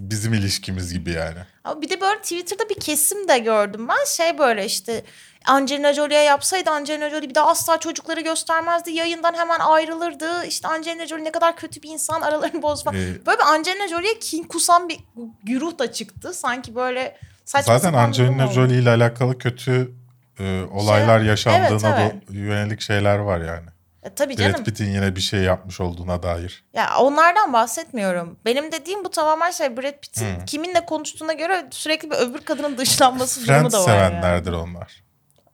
bizim 0.00 0.34
ilişkimiz 0.34 0.92
gibi 0.92 1.10
yani. 1.10 1.38
Ama 1.64 1.82
bir 1.82 1.88
de 1.88 2.00
böyle 2.00 2.20
Twitter'da 2.20 2.68
bir 2.68 2.80
kesim 2.80 3.28
de 3.28 3.38
gördüm 3.38 3.88
ben. 3.88 4.04
Şey 4.06 4.38
böyle 4.38 4.66
işte 4.66 5.04
Angelina 5.46 5.92
Jolie'ye 5.92 6.22
yapsaydı 6.22 6.70
Angelina 6.70 7.10
Jolie 7.10 7.28
bir 7.28 7.34
daha 7.34 7.48
asla 7.50 7.80
çocukları 7.80 8.20
göstermezdi. 8.20 8.90
Yayından 8.92 9.34
hemen 9.34 9.58
ayrılırdı. 9.60 10.44
İşte 10.46 10.68
Angelina 10.68 11.06
Jolie 11.06 11.24
ne 11.24 11.32
kadar 11.32 11.56
kötü 11.56 11.82
bir 11.82 11.88
insan 11.88 12.20
aralarını 12.20 12.60
falan. 12.60 12.96
Ee, 12.96 13.26
Böyle 13.26 13.38
bir 13.38 13.52
Angelina 13.54 13.88
Jolie'ye 13.88 14.18
kin 14.18 14.42
kusan 14.44 14.88
bir 14.88 14.98
güruh 15.42 15.78
da 15.78 15.92
çıktı. 15.92 16.34
Sanki 16.34 16.74
böyle 16.74 17.16
saçma 17.44 17.78
Zaten 17.78 17.98
Angelina. 17.98 18.46
Jolie 18.46 18.78
ile 18.78 18.90
alakalı 18.90 19.38
kötü 19.38 19.92
e, 20.38 20.62
olaylar 20.70 21.20
yaşandığına 21.20 22.00
evet, 22.00 22.12
do- 22.30 22.36
yönelik 22.36 22.80
şeyler 22.80 23.18
var 23.18 23.40
yani. 23.40 23.66
E, 24.02 24.14
tabii 24.14 24.38
Brad 24.38 24.42
canım. 24.42 24.64
Pitt'in 24.64 24.90
yine 24.92 25.16
bir 25.16 25.20
şey 25.20 25.40
yapmış 25.40 25.80
olduğuna 25.80 26.22
dair. 26.22 26.64
Ya 26.74 26.96
onlardan 26.98 27.52
bahsetmiyorum. 27.52 28.38
Benim 28.44 28.72
dediğim 28.72 29.04
bu 29.04 29.10
tamamen 29.10 29.50
şey 29.50 29.76
Brad 29.76 30.00
Pitt'in 30.02 30.36
Hmm. 30.36 30.44
kiminle 30.44 30.86
konuştuğuna 30.86 31.32
göre 31.32 31.66
sürekli 31.70 32.10
bir 32.10 32.16
öbür 32.16 32.38
kadının 32.40 32.78
dışlanması 32.78 33.40
durumu 33.46 33.58
Friends 33.58 33.74
da 33.74 33.84
var 33.84 33.98
yani. 33.98 34.08
sevenlerdir 34.08 34.52
onlar. 34.52 35.02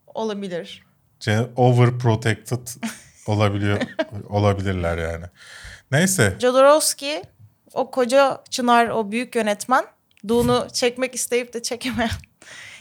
Olabilir. 0.06 0.86
Overprotected 1.56 2.68
olabiliyor 3.26 3.80
olabilirler 4.28 4.98
yani. 4.98 5.24
Neyse. 5.90 6.36
Jodorowsky 6.40 7.22
o 7.74 7.90
koca 7.90 8.42
Çınar 8.50 8.88
o 8.88 9.10
büyük 9.10 9.36
yönetmen 9.36 9.84
Dune'u 10.28 10.68
çekmek 10.72 11.14
isteyip 11.14 11.52
de 11.54 11.62
çekemeyen. 11.62 12.10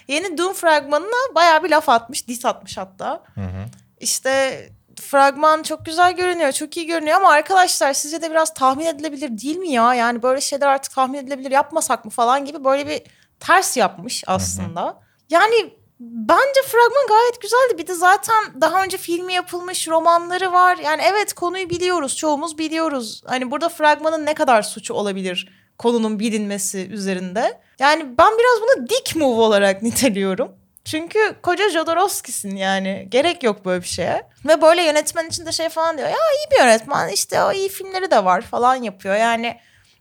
Yeni 0.08 0.38
Dune 0.38 0.54
fragmanına 0.54 1.36
bayağı 1.36 1.64
bir 1.64 1.70
laf 1.70 1.90
atmış. 1.90 2.28
Dis 2.28 2.46
atmış 2.46 2.78
hatta. 2.78 3.24
Hı 3.36 3.42
hı. 3.42 3.66
İşte 4.00 4.60
fragman 5.02 5.64
çok 5.64 5.86
güzel 5.86 6.16
görünüyor, 6.16 6.52
çok 6.52 6.78
iyi 6.78 6.86
görünüyor 6.86 7.18
ama 7.18 7.30
arkadaşlar 7.30 7.94
sizce 7.94 8.22
de 8.22 8.32
biraz 8.32 8.54
tahmin 8.54 8.86
edilebilir 8.86 9.38
değil 9.38 9.58
mi 9.58 9.72
ya? 9.72 9.94
Yani 9.94 10.24
böyle 10.24 10.42
şeyler 10.42 10.68
artık 10.68 10.94
tahmin 10.94 11.18
edilebilir 11.18 11.52
yapmasak 11.52 12.06
mı 12.06 12.12
falan 12.12 12.46
gibi 12.46 12.64
böyle 12.64 12.88
bir 12.88 13.02
ters 13.40 13.78
yapmış 13.78 14.24
aslında. 14.28 15.00
Yani 15.30 15.74
bence 16.00 16.62
fragman 16.66 17.08
gayet 17.08 17.42
güzeldi. 17.42 17.78
Bir 17.78 17.88
de 17.88 17.94
zaten 17.94 18.62
daha 18.62 18.84
önce 18.84 18.98
filmi 18.98 19.34
yapılmış 19.34 19.88
romanları 19.88 20.54
var. 20.54 20.78
Yani 20.78 21.02
evet 21.06 21.34
konuyu 21.34 21.70
biliyoruz, 21.70 22.16
çoğumuz 22.16 22.58
biliyoruz. 22.58 23.24
Hani 23.26 23.52
burada 23.52 23.70
fragmanın 23.70 24.26
ne 24.26 24.34
kadar 24.34 24.62
suçu 24.62 24.94
olabilir 24.94 25.68
konunun 25.78 26.20
bilinmesi 26.20 26.88
üzerinde. 26.92 27.62
Yani 27.80 28.04
ben 28.18 28.32
biraz 28.38 28.62
bunu 28.62 28.90
dik 28.90 29.16
move 29.16 29.42
olarak 29.42 29.82
niteliyorum. 29.82 30.52
Çünkü 30.88 31.36
koca 31.42 31.70
Jodorowsky'sin 31.70 32.56
yani. 32.56 33.08
Gerek 33.10 33.44
yok 33.44 33.66
böyle 33.66 33.82
bir 33.82 33.88
şeye. 33.88 34.24
Ve 34.48 34.62
böyle 34.62 34.84
yönetmen 34.84 35.28
için 35.28 35.46
de 35.46 35.52
şey 35.52 35.70
falan 35.70 35.98
diyor. 35.98 36.10
Ya 36.10 36.16
iyi 36.16 36.52
bir 36.52 36.66
yönetmen 36.66 37.10
işte 37.10 37.44
o 37.44 37.52
iyi 37.52 37.70
filmleri 37.70 38.12
de 38.12 38.26
var 38.26 38.42
falan 38.42 38.76
yapıyor. 38.76 39.16
Yani 39.16 39.58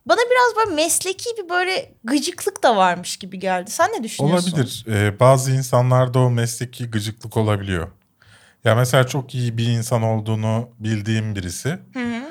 bana 0.07 0.19
biraz 0.19 0.57
böyle 0.57 0.75
mesleki 0.83 1.31
bir 1.39 1.49
böyle 1.49 1.95
gıcıklık 2.05 2.63
da 2.63 2.77
varmış 2.77 3.17
gibi 3.17 3.39
geldi. 3.39 3.71
Sen 3.71 3.91
ne 3.93 4.03
düşünüyorsun? 4.03 4.53
Olabilir. 4.53 4.85
Ee, 4.89 5.21
bazı 5.21 5.53
insanlarda 5.53 6.19
o 6.19 6.31
mesleki 6.31 6.91
gıcıklık 6.91 7.37
olabiliyor. 7.37 7.89
Ya 8.65 8.75
mesela 8.75 9.07
çok 9.07 9.35
iyi 9.35 9.59
bir 9.59 9.67
insan 9.67 10.03
olduğunu 10.03 10.71
bildiğim 10.79 11.37
birisi 11.37 11.69
Hı 11.69 12.01
hı. 12.01 12.23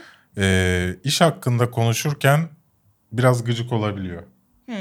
e, 0.41 0.95
iş 1.03 1.21
hakkında 1.21 1.71
konuşurken 1.71 2.49
biraz 3.11 3.43
gıcık 3.43 3.73
olabiliyor. 3.73 4.23
Hı. 4.69 4.75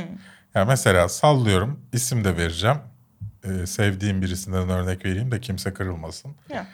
Ya 0.54 0.64
mesela 0.64 1.08
sallıyorum 1.08 1.80
isim 1.92 2.24
de 2.24 2.36
vereceğim. 2.36 2.76
Ee, 3.44 3.66
sevdiğim 3.66 4.22
birisinden 4.22 4.68
örnek 4.68 5.04
vereyim 5.04 5.30
de 5.30 5.40
kimse 5.40 5.74
kırılmasın. 5.74 6.34
Ya. 6.48 6.66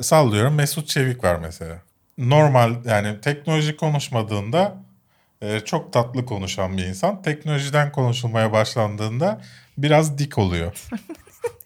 Sallıyorum 0.00 0.54
Mesut 0.54 0.88
Çevik 0.88 1.24
var 1.24 1.36
mesela. 1.36 1.78
Normal 2.18 2.84
yani 2.84 3.20
teknoloji 3.20 3.76
konuşmadığında 3.76 4.76
e, 5.42 5.60
çok 5.60 5.92
tatlı 5.92 6.26
konuşan 6.26 6.76
bir 6.76 6.84
insan. 6.84 7.22
Teknolojiden 7.22 7.92
konuşulmaya 7.92 8.52
başlandığında 8.52 9.40
biraz 9.78 10.18
dik 10.18 10.38
oluyor. 10.38 10.82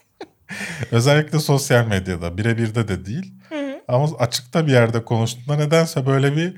Özellikle 0.90 1.38
sosyal 1.38 1.86
medyada 1.86 2.38
birebir 2.38 2.74
de 2.74 2.88
de 2.88 3.06
değil. 3.06 3.32
Ama 3.88 4.08
açıkta 4.18 4.66
bir 4.66 4.72
yerde 4.72 5.04
konuştuğunda 5.04 5.56
nedense 5.56 6.06
böyle 6.06 6.36
bir 6.36 6.56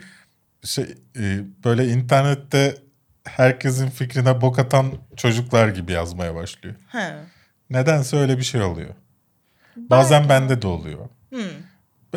şey 0.65 0.85
e, 1.17 1.41
böyle 1.65 1.89
internette 1.89 2.77
herkesin 3.25 3.91
fikrine 3.91 4.41
bok 4.41 4.59
atan 4.59 4.93
çocuklar 5.17 5.69
gibi 5.69 5.93
yazmaya 5.93 6.35
başlıyor. 6.35 6.75
Hı. 6.91 7.25
Nedense 7.73 8.17
öyle 8.17 8.39
bir 8.39 8.43
şey 8.43 8.63
oluyor. 8.63 8.95
Bazen 9.77 10.29
bende 10.29 10.63
de 10.63 10.67
oluyor. 10.67 11.09
Hı. 11.35 11.43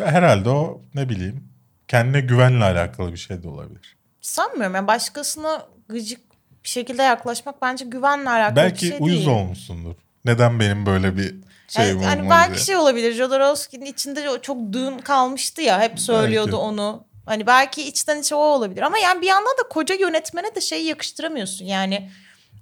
Herhalde 0.04 0.48
o 0.48 0.82
ne 0.94 1.08
bileyim 1.08 1.48
kendine 1.88 2.20
güvenle 2.20 2.64
alakalı 2.64 3.12
bir 3.12 3.16
şey 3.18 3.42
de 3.42 3.48
olabilir. 3.48 3.96
Sanmıyorum. 4.20 4.74
Yani 4.74 4.86
başkasına 4.86 5.66
gıcık 5.88 6.20
bir 6.64 6.68
şekilde 6.68 7.02
yaklaşmak 7.02 7.62
bence 7.62 7.84
güvenle 7.84 8.30
alakalı 8.30 8.56
bir 8.56 8.60
Belki 8.62 8.86
şey 8.86 8.96
uyuz 9.00 9.16
değil. 9.16 9.28
olmuşsundur. 9.28 9.94
Neden 10.24 10.60
benim 10.60 10.86
böyle 10.86 11.16
bir 11.16 11.34
şey 11.68 11.88
Yani, 11.88 12.04
hani 12.04 12.30
belki 12.30 12.54
diye. 12.54 12.64
şey 12.64 12.76
olabilir. 12.76 13.12
Jodorowsky'nin 13.12 13.86
içinde 13.86 14.28
çok 14.42 14.72
dün 14.72 14.98
kalmıştı 14.98 15.62
ya. 15.62 15.80
Hep 15.80 16.00
söylüyordu 16.00 16.46
Belki. 16.46 16.56
onu. 16.56 17.04
Hani 17.26 17.46
belki 17.46 17.82
içten 17.88 18.20
içe 18.20 18.34
o 18.34 18.38
olabilir. 18.38 18.82
Ama 18.82 18.98
yani 18.98 19.20
bir 19.22 19.26
yandan 19.26 19.52
da 19.64 19.68
koca 19.70 19.94
yönetmene 19.94 20.54
de 20.54 20.60
şeyi 20.60 20.86
yakıştıramıyorsun. 20.86 21.64
Yani 21.64 22.10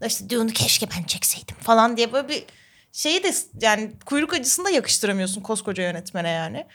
işte 0.06 0.30
Dune'u 0.30 0.52
keşke 0.52 0.86
ben 0.98 1.02
çekseydim 1.02 1.56
falan 1.60 1.96
diye 1.96 2.12
böyle 2.12 2.28
bir 2.28 2.44
şeyi 2.94 3.22
de 3.22 3.32
yani 3.60 3.92
kuyruk 4.04 4.34
acısını 4.34 4.64
da 4.64 4.70
yakıştıramıyorsun 4.70 5.40
koskoca 5.40 5.82
yönetmene 5.82 6.28
yani. 6.28 6.66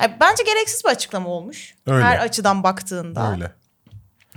Yani 0.00 0.16
bence 0.20 0.42
gereksiz 0.42 0.84
bir 0.84 0.88
açıklama 0.88 1.28
olmuş. 1.28 1.74
Öyle. 1.86 2.04
Her 2.04 2.18
açıdan 2.18 2.62
baktığında. 2.62 3.32
Öyle. 3.32 3.50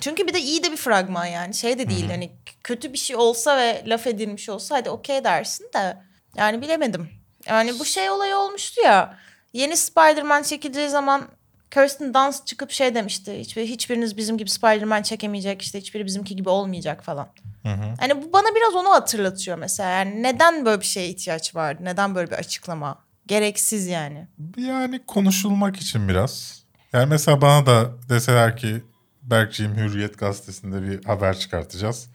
Çünkü 0.02 0.28
bir 0.28 0.34
de 0.34 0.40
iyi 0.40 0.64
de 0.64 0.72
bir 0.72 0.78
fragman 0.78 1.26
yani. 1.26 1.54
Şey 1.54 1.80
de 1.80 1.90
değil 1.90 2.10
hani 2.10 2.32
kötü 2.64 2.94
bir 2.94 2.98
şey 2.98 3.16
olsa 3.16 3.58
ve 3.58 3.84
laf 3.88 4.08
edilmiş 4.08 4.50
olsa 4.50 4.76
hadi 4.76 4.90
okey 4.90 5.24
dersin 5.24 5.70
de. 5.74 5.98
Yani 6.36 6.62
bilemedim. 6.62 7.10
Yani 7.46 7.80
bu 7.80 7.86
şey 7.86 8.10
olayı 8.10 8.36
olmuştu 8.36 8.82
ya. 8.82 9.18
Yeni 9.54 9.78
Spider-Man 9.78 10.44
çekileceği 10.44 10.90
zaman 10.90 11.28
Kirsten 11.72 12.14
Dunst 12.14 12.48
çıkıp 12.48 12.72
şey 12.72 12.96
demişti. 12.96 13.40
Hiçbir, 13.40 13.66
hiçbiriniz 13.66 14.18
bizim 14.18 14.38
gibi 14.38 14.50
Spider-Man 14.50 15.02
çekemeyecek 15.02 15.62
işte 15.62 15.80
hiçbiri 15.80 16.06
bizimki 16.06 16.36
gibi 16.36 16.50
olmayacak 16.50 17.04
falan. 17.04 17.30
Hı 17.64 17.70
hı. 17.70 17.94
Hani 18.00 18.22
bu 18.22 18.34
bana 18.34 18.56
biraz 18.56 18.76
onu 18.76 18.90
hatırlatıyor 18.90 19.58
mesela. 19.58 19.90
Yani 19.90 20.24
neden 20.24 20.66
böyle 20.66 20.82
bir 20.82 20.86
şeye 20.86 21.10
ihtiyaç 21.10 21.56
vardı? 21.56 21.82
Neden 21.86 22.16
böyle 22.16 22.32
bir 22.32 22.36
açıklama? 22.36 23.00
Gereksiz 23.26 23.88
yani. 23.88 24.28
Yani 24.58 25.06
konuşulmak 25.08 25.76
için 25.78 26.10
biraz. 26.10 26.64
Yani 26.94 27.06
mesela 27.06 27.42
bana 27.42 27.66
da 27.66 27.92
deseler 28.10 28.58
ki 28.58 28.84
Berkciğim 29.22 29.76
Hürriyet 29.76 30.18
gazetesinde 30.18 30.82
bir 30.84 31.06
haber 31.06 31.40
çıkartacağız. 31.40 32.10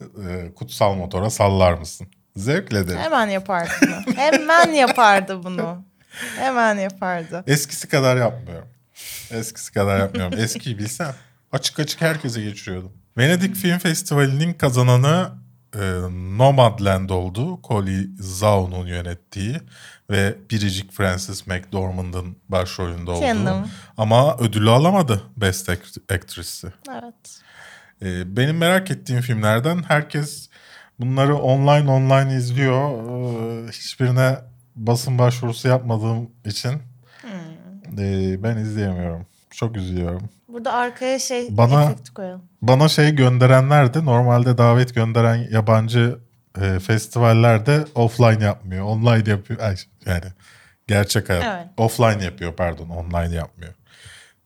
Ee, 0.00 0.54
kutsal 0.54 0.94
motora 0.94 1.30
sallar 1.30 1.72
mısın? 1.72 2.06
Zevkle 2.36 2.88
derim. 2.88 2.98
Hemen 2.98 3.28
yapardı 3.28 3.70
bunu. 3.82 4.16
Hemen 4.16 4.72
yapardı 4.72 5.44
bunu. 5.44 5.84
Hemen 6.36 6.78
yapardı. 6.78 7.44
Eskisi 7.46 7.88
kadar 7.88 8.16
yapmıyorum. 8.16 8.68
Eskisi 9.30 9.72
kadar 9.72 9.98
yapmıyorum. 9.98 10.38
Eskiyi 10.38 10.78
bilsem 10.78 11.14
açık 11.52 11.78
açık 11.78 12.00
herkese 12.00 12.42
geçiriyordum. 12.42 12.92
Venedik 13.18 13.56
Film 13.56 13.78
Festivali'nin 13.78 14.52
kazananı 14.52 15.30
e, 15.74 15.80
Nomadland 16.38 17.10
oldu. 17.10 17.60
Collie 17.68 18.06
Zhao'nun 18.18 18.86
yönettiği 18.86 19.60
ve 20.10 20.34
biricik 20.50 20.92
Frances 20.92 21.46
McDormand'ın 21.46 22.36
başrolünde 22.48 23.10
olduğu. 23.10 23.20
Canım. 23.20 23.66
Ama 23.96 24.36
ödülü 24.36 24.70
alamadı 24.70 25.22
Best 25.36 25.68
Act- 25.68 26.14
Actress'i. 26.14 26.72
Evet. 26.90 27.40
Ee, 28.02 28.36
benim 28.36 28.56
merak 28.56 28.90
ettiğim 28.90 29.20
filmlerden 29.20 29.82
herkes 29.88 30.48
bunları 31.00 31.36
online 31.36 31.90
online 31.90 32.34
izliyor. 32.34 32.90
Ee, 32.90 33.68
hiçbirine 33.72 34.38
basın 34.76 35.18
başvurusu 35.18 35.68
yapmadığım 35.68 36.30
için 36.44 36.82
ee, 37.98 38.42
ben 38.42 38.56
izleyemiyorum. 38.56 39.26
Çok 39.50 39.76
üzülüyorum. 39.76 40.28
Burada 40.52 40.72
arkaya 40.72 41.18
şey 41.18 41.56
Bana- 41.56 41.94
koyalım. 42.14 42.42
Bana 42.62 42.88
şey 42.88 43.10
gönderenler 43.14 43.94
de 43.94 44.04
normalde 44.04 44.58
davet 44.58 44.94
gönderen 44.94 45.48
yabancı 45.50 46.18
e, 46.60 46.78
festivaller 46.78 47.66
de 47.66 47.84
offline 47.94 48.44
yapmıyor. 48.44 48.84
Online 48.84 49.30
yapıyor. 49.30 49.60
Ay, 49.60 49.76
yani 50.06 50.24
gerçek 50.88 51.28
hayat. 51.28 51.44
Evet. 51.44 51.66
Offline 51.76 52.24
yapıyor 52.24 52.52
pardon 52.52 52.88
online 52.88 53.34
yapmıyor. 53.34 53.74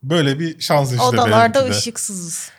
Böyle 0.03 0.39
bir 0.39 0.61
şans 0.61 0.93
işte 0.93 1.05
Odalarda 1.05 1.65
ışıksızız. 1.65 2.51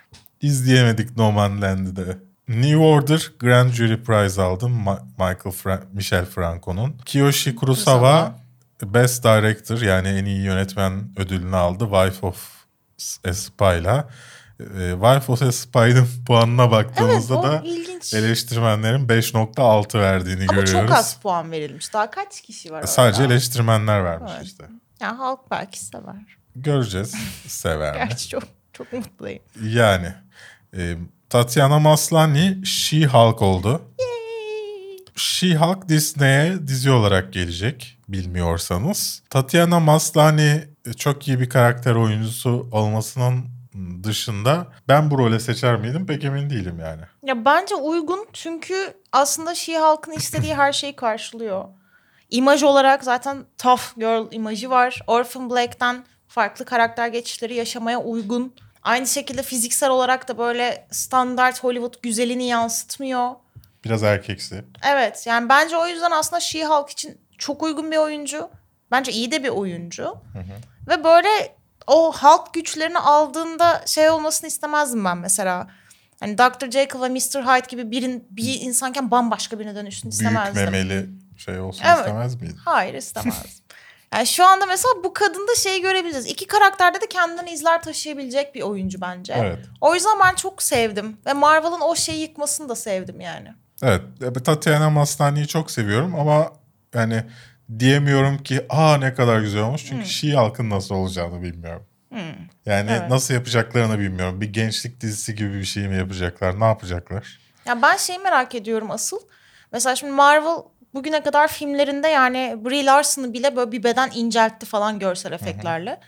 İzleyemedik 0.42 1.18
No 1.18 1.32
Man's 1.32 1.62
Land'i 1.62 1.96
de. 1.96 2.18
New 2.48 2.78
Order 2.78 3.32
Grand 3.40 3.72
Jury 3.72 4.04
Prize 4.04 4.42
aldım. 4.42 4.86
Ma- 4.86 5.02
Michael 5.12 5.56
Fra- 5.56 5.84
Michel 5.94 6.26
Franco'nun. 6.26 6.98
Kiyoshi 7.06 7.56
Kurosawa. 7.56 8.36
Best 8.84 9.24
Director 9.24 9.82
yani 9.82 10.08
en 10.08 10.26
iyi 10.26 10.42
yönetmen 10.42 11.10
ödülünü 11.18 11.56
aldı. 11.56 11.84
Wife 11.84 12.28
of 12.28 12.65
a 13.28 13.34
Spy'la. 13.34 14.10
Ee, 14.60 14.92
Wife 14.92 15.32
of 15.32 15.42
a 15.42 15.52
Spy'ın 15.52 16.08
puanına 16.28 16.62
Evet 16.64 16.72
baktığımızda 16.72 17.40
o 17.40 17.44
da 17.44 17.62
ilginç. 17.66 18.14
eleştirmenlerin 18.14 19.08
5.6 19.08 20.00
verdiğini 20.00 20.46
Ama 20.50 20.62
görüyoruz. 20.62 20.72
çok 20.90 20.98
az 20.98 21.18
puan 21.20 21.52
verilmiş. 21.52 21.94
Daha 21.94 22.10
kaç 22.12 22.42
kişi 22.42 22.72
var 22.72 22.76
orada? 22.78 22.88
Sadece 22.88 23.24
eleştirmenler 23.24 24.04
vermiş 24.04 24.32
Evet. 24.36 24.46
işte. 24.46 24.64
Yani 25.02 25.18
halk 25.18 25.40
belki 25.52 25.80
sever. 25.86 26.16
Göreceğiz. 26.56 27.14
Sever 27.48 27.94
mi? 27.94 28.08
Gerçi 28.10 28.30
çok 28.30 28.44
çok 28.74 28.94
mutluyum. 28.94 29.40
Yani. 29.64 30.14
E, 30.78 30.96
Tatiana 31.30 31.80
Maslany 31.80 32.64
She-Hulk 32.66 33.42
oldu. 33.42 33.82
She-Hulk 35.16 35.90
Disney'e 35.90 36.68
dizi 36.68 36.92
olarak 36.92 37.34
gelecek 37.34 37.98
bilmiyorsanız. 38.10 39.22
Tatiana 39.30 39.80
Maslany 39.80 40.48
e, 40.52 40.68
çok 40.98 41.28
iyi 41.28 41.40
bir 41.40 41.50
karakter 41.50 41.96
oyuncusu 41.96 42.68
olmasının 42.72 43.46
dışında 44.04 44.68
ben 44.88 45.12
bu 45.12 45.18
role 45.18 45.40
seçer 45.40 45.76
miydim 45.76 46.06
pek 46.06 46.24
emin 46.24 46.50
değilim 46.50 46.80
yani. 46.80 47.02
Ya 47.24 47.46
bence 47.46 47.76
uygun 47.76 48.28
çünkü 48.34 48.94
aslında 49.12 49.56
She-Hulk'ın 49.56 50.12
istediği 50.12 50.56
her 50.56 50.74
şeyi 50.74 50.96
karşılıyor. 50.96 51.66
İmaj 52.30 52.64
olarak 52.64 53.04
zaten 53.04 53.38
tough 53.58 53.96
girl 53.98 54.28
imajı 54.32 54.70
var. 54.70 55.02
Orphan 55.08 55.50
Black'ten 55.50 56.04
farklı 56.28 56.66
karakter 56.66 57.08
geçişleri 57.08 57.56
yaşamaya 57.56 58.00
uygun. 58.02 58.54
Aynı 58.84 59.08
şekilde 59.08 59.44
fiziksel 59.44 59.90
olarak 59.90 60.28
da 60.28 60.38
böyle 60.38 60.88
standart 60.92 61.64
Hollywood 61.64 61.94
güzelini 62.02 62.48
yansıtmıyor. 62.48 63.32
Biraz 63.86 64.04
erkeksi. 64.04 64.66
Evet 64.84 65.28
yani 65.28 65.50
bence 65.50 65.78
o 65.78 65.88
yüzden 65.88 66.12
aslında 66.12 66.40
She-Hulk 66.40 66.92
için 66.92 67.18
çok 67.38 67.64
uygun 67.64 67.92
bir 67.92 67.98
oyuncu. 67.98 68.50
Bence 68.92 69.12
iyi 69.12 69.32
de 69.32 69.44
bir 69.44 69.50
oyuncu. 69.50 70.16
Ve 70.88 71.04
böyle 71.04 71.56
o 71.88 72.14
Hulk 72.14 72.54
güçlerini 72.54 73.00
aldığında 73.00 73.84
şey 73.86 74.10
olmasını 74.10 74.48
istemezdim 74.48 75.06
ben 75.06 75.18
mesela. 75.18 75.68
Hani 76.20 76.38
Dr. 76.38 76.72
Jekyll 76.72 77.02
ve 77.02 77.10
Mr. 77.10 77.44
Hyde 77.44 77.68
gibi 77.70 77.92
birin, 77.92 78.28
bir 78.30 78.62
insanken 78.62 79.12
bambaşka 79.12 79.60
birine 79.60 79.76
dönüşsün 79.76 80.12
Büyük 80.12 80.14
istemezdim. 80.22 80.64
memeli 80.64 81.10
şey 81.38 81.60
olsun 81.60 81.84
Evet. 81.88 82.00
istemez 82.00 82.42
miydin? 82.42 82.58
Hayır 82.66 82.94
istemezdim. 82.94 83.52
Yani 84.14 84.28
şu 84.28 84.46
anda 84.46 84.66
mesela 84.66 84.94
bu 85.04 85.14
kadında 85.14 85.56
şey 85.56 85.82
görebiliriz. 85.82 86.26
İki 86.26 86.48
karakterde 86.48 87.02
de 87.02 87.08
kendinden 87.08 87.46
izler 87.46 87.82
taşıyabilecek 87.82 88.56
bir 88.56 88.62
oyuncu 88.62 89.02
bence. 89.02 89.34
Evet. 89.38 89.60
O 89.82 89.94
yüzden 89.96 90.20
ben 90.24 90.36
çok 90.36 90.64
sevdim. 90.64 91.18
Ve 91.26 91.34
Marvel'ın 91.34 91.82
o 91.82 91.96
şeyi 91.96 92.22
yıkmasını 92.22 92.70
da 92.70 92.76
sevdim 92.76 93.22
yani. 93.22 93.54
Evet. 93.84 94.02
e, 94.22 94.44
Tatiana 94.44 94.90
Maslany'yi 94.90 95.48
çok 95.48 95.72
seviyorum 95.72 96.16
ama 96.20 96.52
yani 96.94 97.24
diyemiyorum 97.80 98.38
ki 98.44 98.66
aa 98.70 98.98
ne 98.98 99.14
kadar 99.14 99.40
güzel 99.40 99.62
olmuş. 99.62 99.86
Çünkü 99.86 100.06
Şii 100.06 100.34
halkın 100.34 100.70
nasıl 100.70 100.96
olacağını 100.96 101.42
bilmiyorum. 101.42 101.86
Yani 102.66 102.92
Evet. 102.92 103.10
nasıl 103.10 103.34
yapacaklarını 103.34 104.00
bilmiyorum. 104.00 104.42
Bir 104.42 104.54
gençlik 104.54 105.02
dizisi 105.02 105.36
gibi 105.36 105.54
bir 105.54 105.64
şey 105.66 105.88
mi 105.88 105.98
yapacaklar? 105.98 106.60
Ne 106.60 106.66
yapacaklar? 106.66 107.40
Ya 107.66 107.82
ben 107.82 107.98
şeyi 107.98 108.20
merak 108.20 108.56
ediyorum 108.56 108.92
asıl. 108.92 109.20
Mesela 109.72 109.96
şimdi 109.96 110.14
Marvel 110.14 110.58
bugüne 110.94 111.24
kadar 111.24 111.48
filmlerinde 111.48 112.08
yani 112.08 112.56
Brie 112.66 112.86
Larson'ı 112.86 113.34
bile 113.34 113.56
böyle 113.56 113.72
bir 113.72 113.84
beden 113.84 114.12
inceltti 114.16 114.66
falan 114.66 115.00
görsel 115.00 115.32
efektlerle. 115.32 116.00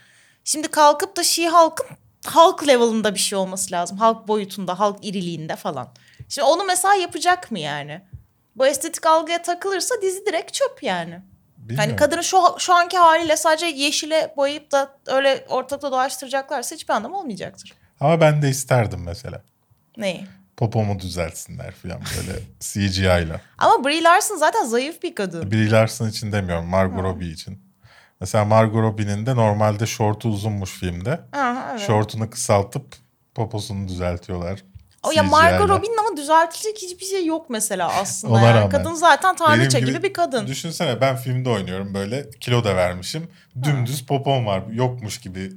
Şimdi 0.44 0.68
kalkıp 0.68 1.16
da 1.16 1.22
She-Hulk'ın 1.22 1.86
halk 2.26 2.68
level'ında 2.68 3.14
bir 3.14 3.20
şey 3.20 3.38
olması 3.38 3.72
lazım. 3.72 3.98
Halk 3.98 4.28
boyutunda, 4.28 4.78
halk 4.78 5.04
iriliğinde 5.04 5.56
falan. 5.56 5.88
Şimdi 6.28 6.46
onu 6.46 6.64
mesela 6.64 6.94
yapacak 6.94 7.50
mı 7.50 7.58
yani? 7.58 8.00
Bu 8.56 8.66
estetik 8.66 9.06
algıya 9.06 9.42
takılırsa 9.42 9.94
dizi 10.02 10.26
direkt 10.26 10.52
çöp 10.52 10.82
yani. 10.82 11.20
Bilmiyorum. 11.68 11.90
Yani 11.90 11.96
kadını 11.96 12.24
şu, 12.24 12.36
şu 12.58 12.74
anki 12.74 12.98
haliyle 12.98 13.36
sadece 13.36 13.66
yeşile 13.66 14.34
boyayıp 14.36 14.72
da 14.72 14.98
öyle 15.06 15.46
ortalıkta 15.48 15.92
dolaştıracaklarsa 15.92 16.74
hiçbir 16.74 16.94
anlamı 16.94 17.18
olmayacaktır. 17.18 17.72
Ama 18.00 18.20
ben 18.20 18.42
de 18.42 18.48
isterdim 18.48 19.02
mesela. 19.04 19.42
Neyi? 19.96 20.26
Popomu 20.56 20.98
düzeltsinler 20.98 21.72
falan 21.72 22.00
böyle 22.16 22.38
CGI 22.60 23.00
ile. 23.02 23.40
Ama 23.58 23.84
Brie 23.84 24.02
Larson 24.02 24.36
zaten 24.36 24.64
zayıf 24.64 25.02
bir 25.02 25.14
kadın. 25.14 25.50
Brie 25.50 25.70
Larson 25.70 26.08
için 26.08 26.32
demiyorum. 26.32 26.66
Margot 26.66 27.02
Robbie 27.02 27.28
için. 27.28 27.62
Mesela 28.20 28.44
Margot 28.44 28.82
Robbie'nin 28.82 29.26
de 29.26 29.36
normalde 29.36 29.86
şortu 29.86 30.28
uzunmuş 30.28 30.70
filmde. 30.70 31.20
Aha, 31.32 31.68
evet. 31.70 31.86
Şortunu 31.86 32.30
kısaltıp 32.30 32.96
poposunu 33.34 33.88
düzeltiyorlar. 33.88 34.64
O 35.08 35.12
ya. 35.12 35.22
Margot 35.22 35.68
Robbie'nin 35.68 35.98
ama 35.98 36.16
düzeltilecek 36.16 36.78
hiçbir 36.82 37.04
şey 37.04 37.26
yok 37.26 37.50
mesela 37.50 37.92
aslında. 37.92 38.34
Ona 38.34 38.42
yani. 38.42 38.56
rağmen. 38.56 38.70
Kadın 38.70 38.94
zaten 38.94 39.36
tanrıça 39.36 39.78
Benim 39.78 39.88
gibi, 39.88 40.02
bir 40.02 40.12
kadın. 40.12 40.46
Düşünsene 40.46 41.00
ben 41.00 41.16
filmde 41.16 41.48
oynuyorum 41.48 41.94
böyle 41.94 42.30
kilo 42.40 42.64
da 42.64 42.76
vermişim. 42.76 43.28
Dümdüz 43.62 44.06
popom 44.06 44.46
var 44.46 44.62
yokmuş 44.72 45.20
gibi. 45.20 45.52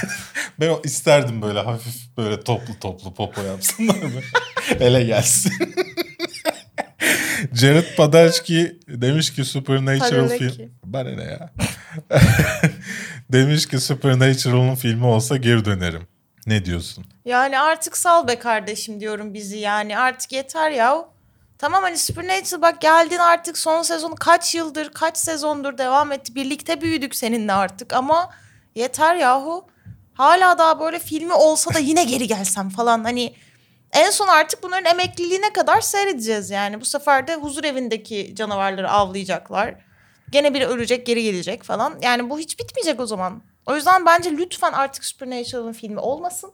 ben 0.60 0.76
isterdim 0.84 1.42
böyle 1.42 1.60
hafif 1.60 2.16
böyle 2.16 2.40
toplu 2.40 2.78
toplu 2.80 3.14
popo 3.14 3.42
yapsınlar 3.42 3.94
mı? 4.02 4.20
Ele 4.80 5.04
gelsin. 5.04 5.52
Jared 7.54 7.96
Padalecki 7.96 8.80
demiş 8.88 9.32
ki 9.32 9.44
Supernatural 9.44 10.28
film. 10.28 10.70
Bana 10.84 11.10
ne 11.10 11.24
ya? 11.24 11.50
demiş 13.32 13.66
ki 13.66 13.80
Supernatural'ın 13.80 14.74
filmi 14.74 15.06
olsa 15.06 15.36
geri 15.36 15.64
dönerim. 15.64 16.02
Ne 16.48 16.64
diyorsun? 16.64 17.04
Yani 17.24 17.60
artık 17.60 17.96
sal 17.96 18.28
be 18.28 18.38
kardeşim 18.38 19.00
diyorum 19.00 19.34
bizi 19.34 19.56
yani. 19.58 19.98
Artık 19.98 20.32
yeter 20.32 20.70
ya. 20.70 21.08
Tamam 21.58 21.82
hani 21.82 21.98
Supernatural 21.98 22.62
bak 22.62 22.80
geldin 22.80 23.18
artık 23.18 23.58
son 23.58 23.82
sezonu 23.82 24.14
kaç 24.14 24.54
yıldır 24.54 24.88
kaç 24.88 25.18
sezondur 25.18 25.78
devam 25.78 26.12
etti. 26.12 26.34
Birlikte 26.34 26.80
büyüdük 26.80 27.14
seninle 27.14 27.52
artık 27.52 27.92
ama 27.92 28.30
yeter 28.74 29.14
yahu. 29.14 29.66
Hala 30.14 30.58
daha 30.58 30.80
böyle 30.80 30.98
filmi 30.98 31.32
olsa 31.32 31.74
da 31.74 31.78
yine 31.78 32.04
geri 32.04 32.26
gelsem 32.26 32.70
falan 32.70 33.04
hani 33.04 33.34
en 33.92 34.10
son 34.10 34.28
artık 34.28 34.62
bunların 34.62 34.84
emekliliğine 34.84 35.52
kadar 35.52 35.80
seyredeceğiz 35.80 36.50
yani. 36.50 36.80
Bu 36.80 36.84
sefer 36.84 37.26
de 37.26 37.34
huzur 37.34 37.64
evindeki 37.64 38.34
canavarları 38.34 38.90
avlayacaklar. 38.90 39.74
Gene 40.30 40.54
biri 40.54 40.66
ölecek 40.66 41.06
geri 41.06 41.22
gelecek 41.22 41.62
falan. 41.62 41.98
Yani 42.02 42.30
bu 42.30 42.38
hiç 42.38 42.58
bitmeyecek 42.58 43.00
o 43.00 43.06
zaman. 43.06 43.42
O 43.68 43.76
yüzden 43.76 44.06
bence 44.06 44.30
lütfen 44.32 44.72
artık 44.72 45.04
Supernatural'ın 45.04 45.72
filmi 45.72 45.98
olmasın. 46.00 46.52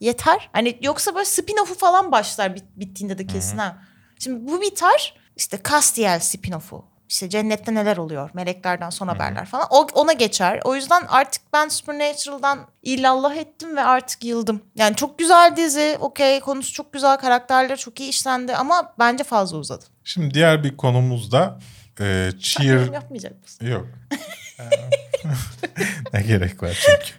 Yeter. 0.00 0.50
Hani 0.52 0.78
yoksa 0.82 1.14
böyle 1.14 1.24
spin-off'u 1.24 1.74
falan 1.74 2.12
başlar 2.12 2.54
bit- 2.54 2.76
bittiğinde 2.76 3.18
de 3.18 3.26
kesin 3.26 3.58
ha. 3.58 3.78
Şimdi 4.18 4.52
bu 4.52 4.60
biter. 4.60 5.14
İşte 5.36 5.60
Castiel 5.70 6.18
spin-off'u. 6.20 6.82
İşte 7.08 7.28
cennette 7.28 7.74
neler 7.74 7.96
oluyor? 7.96 8.30
Meleklerden 8.34 8.90
son 8.90 9.08
haberler 9.08 9.46
falan. 9.46 9.66
O, 9.70 9.86
ona 9.94 10.12
geçer. 10.12 10.60
O 10.64 10.74
yüzden 10.74 11.02
artık 11.08 11.42
ben 11.52 11.68
Supernatural'dan 11.68 12.66
illallah 12.82 13.36
ettim 13.36 13.76
ve 13.76 13.82
artık 13.82 14.24
yıldım. 14.24 14.62
Yani 14.74 14.96
çok 14.96 15.18
güzel 15.18 15.54
dizi. 15.56 15.96
Okey 16.00 16.40
konusu 16.40 16.72
çok 16.72 16.92
güzel. 16.92 17.16
Karakterleri 17.16 17.78
çok 17.78 18.00
iyi 18.00 18.08
işlendi. 18.10 18.56
Ama 18.56 18.94
bence 18.98 19.24
fazla 19.24 19.58
uzadı. 19.58 19.84
Şimdi 20.04 20.34
diğer 20.34 20.64
bir 20.64 20.76
konumuzda 20.76 21.58
e, 22.00 22.30
Cheer... 22.40 22.92
Yapmayacak 22.92 23.42
mısın? 23.42 23.66
Yok. 23.66 23.86
ne 26.14 26.22
gerek 26.22 26.62
var 26.62 26.78
çünkü. 26.86 27.12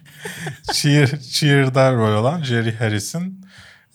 Cheer, 0.72 1.20
Cheer'da 1.20 1.92
rol 1.92 2.20
olan 2.20 2.42
Jerry 2.42 2.76
Harris'in 2.76 3.46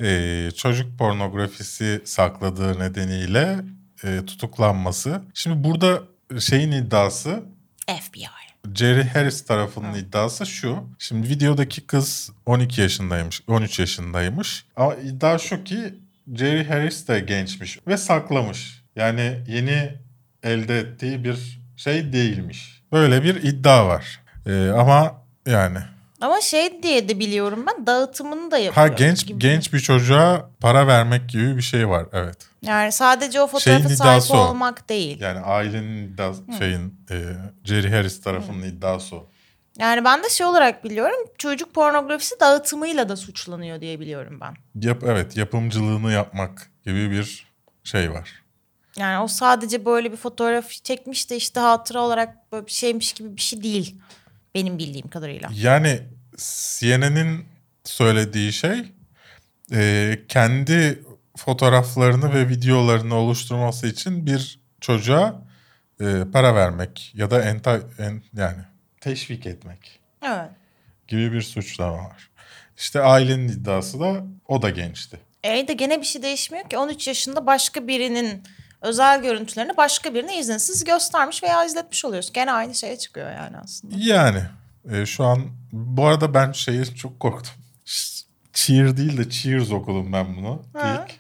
e, 0.02 0.50
çocuk 0.56 0.98
pornografisi 1.00 2.02
sakladığı 2.06 2.80
nedeniyle 2.80 3.60
e, 4.04 4.26
tutuklanması. 4.26 5.22
Şimdi 5.34 5.64
burada 5.64 6.02
şeyin 6.40 6.72
iddiası 6.72 7.44
FBI. 8.02 8.26
Jerry 8.76 9.04
Harris 9.04 9.46
tarafının 9.46 9.94
iddiası 9.94 10.46
şu. 10.46 10.90
Şimdi 11.00 11.30
videodaki 11.30 11.82
kız 11.88 12.32
12 12.46 12.82
yaşındaymış, 12.82 13.42
13 13.48 13.80
yaşındaymış. 13.80 14.66
Ama 14.76 14.96
iddia 14.96 15.38
şu 15.38 15.64
ki 15.64 15.94
Jerry 16.36 16.68
Harris 16.68 17.08
de 17.08 17.20
gençmiş 17.20 17.80
ve 17.88 17.98
saklamış. 17.98 18.84
Yani 18.96 19.44
yeni 19.48 19.94
elde 20.44 20.80
ettiği 20.80 21.24
bir 21.24 21.60
şey 21.76 22.14
değilmiş. 22.14 22.75
Böyle 22.96 23.24
bir 23.24 23.36
iddia 23.44 23.88
var. 23.88 24.20
Ee, 24.48 24.70
ama 24.70 25.16
yani 25.46 25.78
Ama 26.22 26.42
şey 26.42 26.84
diye 26.84 27.10
de 27.10 27.20
biliyorum 27.20 27.66
ben 27.68 27.88
dağıtımını 27.88 28.52
da 28.52 28.58
yapıyor. 28.58 28.88
ha 28.90 28.96
genç 28.96 29.28
gibi. 29.28 29.40
genç 29.40 29.74
bir 29.74 29.80
çocuğa 29.80 30.50
para 30.60 30.88
vermek 30.88 31.30
gibi 31.30 31.58
bir 31.58 31.62
şey 31.62 31.90
var. 31.90 32.06
Evet. 32.14 32.38
Yani 32.62 32.92
sadece 32.92 33.42
o 33.42 33.60
Şeyin 33.60 33.78
fotoğrafa 33.78 33.94
iddiası 33.94 34.28
sahip 34.28 34.42
o. 34.42 34.50
olmak 34.50 34.90
değil. 34.90 35.22
Yani 35.22 35.40
ailenin 35.40 36.08
iddiası, 36.08 36.42
şeyin 36.60 37.00
e, 37.12 37.16
Jerry 37.64 37.90
Harris 37.92 38.22
tarafının 38.22 38.62
iddiası 38.64 39.16
o. 39.16 39.28
Yani 39.80 40.06
ben 40.06 40.24
de 40.24 40.30
şey 40.30 40.46
olarak 40.46 40.84
biliyorum 40.84 41.18
çocuk 41.38 41.74
pornografisi 41.74 42.36
dağıtımıyla 42.40 43.10
da 43.10 43.16
suçlanıyor 43.16 43.82
diye 43.82 44.00
biliyorum 44.00 44.40
ben. 44.42 44.54
Yap, 44.88 45.04
evet 45.06 45.38
yapımcılığını 45.38 46.12
yapmak 46.12 46.70
gibi 46.86 47.12
bir 47.12 47.48
şey 47.84 48.12
var. 48.12 48.45
Yani 48.98 49.24
o 49.24 49.28
sadece 49.28 49.86
böyle 49.86 50.12
bir 50.12 50.18
fotoğraf 50.18 50.70
çekmiş 50.70 51.30
de 51.30 51.36
işte 51.36 51.60
hatıra 51.60 52.02
olarak 52.02 52.52
böyle 52.52 52.66
bir 52.66 52.72
şeymiş 52.72 53.14
gibi 53.14 53.36
bir 53.36 53.42
şey 53.42 53.64
değil. 53.64 53.96
Benim 54.56 54.78
bildiğim 54.78 55.08
kadarıyla. 55.08 55.50
Yani 55.54 56.00
CNN'in 56.38 57.46
söylediği 57.84 58.54
şey 58.54 58.84
e, 59.74 60.20
kendi 60.28 61.04
fotoğraflarını 61.38 62.34
ve 62.34 62.50
videolarını 62.50 63.16
oluşturması 63.16 63.88
için 63.88 64.26
bir 64.26 64.60
çocuğa 64.82 65.42
e, 66.02 66.24
para 66.34 66.56
vermek 66.56 67.12
ya 67.16 67.32
da 67.32 67.42
enta, 67.42 67.80
en, 68.00 68.24
yani 68.38 68.62
teşvik 69.02 69.46
etmek 69.46 70.00
Evet. 70.22 70.50
gibi 71.08 71.32
bir 71.32 71.42
suçlama 71.42 71.98
var. 71.98 72.30
İşte 72.78 73.02
ailenin 73.02 73.48
iddiası 73.48 74.00
da 74.00 74.24
o 74.48 74.62
da 74.62 74.70
gençti. 74.70 75.20
E 75.44 75.68
de 75.68 75.74
gene 75.74 76.02
bir 76.02 76.06
şey 76.06 76.22
değişmiyor 76.22 76.70
ki 76.70 76.78
13 76.78 77.08
yaşında 77.08 77.46
başka 77.46 77.88
birinin 77.88 78.44
özel 78.86 79.22
görüntülerini 79.22 79.78
başka 79.78 80.14
birine 80.14 80.40
izinsiz 80.40 80.84
göstermiş 80.84 81.44
veya 81.44 81.66
izletmiş 81.66 82.06
oluyorsun. 82.06 82.34
Gene 82.34 82.52
aynı 82.52 82.76
şeye 82.76 82.98
çıkıyor 82.98 83.32
yani 83.32 83.58
aslında. 83.64 83.96
Yani 83.98 84.42
e, 84.92 85.06
şu 85.06 85.24
an 85.26 85.42
bu 85.72 86.06
arada 86.06 86.34
ben 86.34 86.52
şeyi 86.52 86.96
çok 86.96 87.20
korktum. 87.20 87.54
Cheer 88.54 88.98
değil 88.98 89.18
de 89.18 89.30
Cheers 89.30 89.72
okudum 89.72 90.14
ben 90.14 90.36
bunu 90.38 90.64
Ha. 90.74 91.06
ilk. 91.08 91.16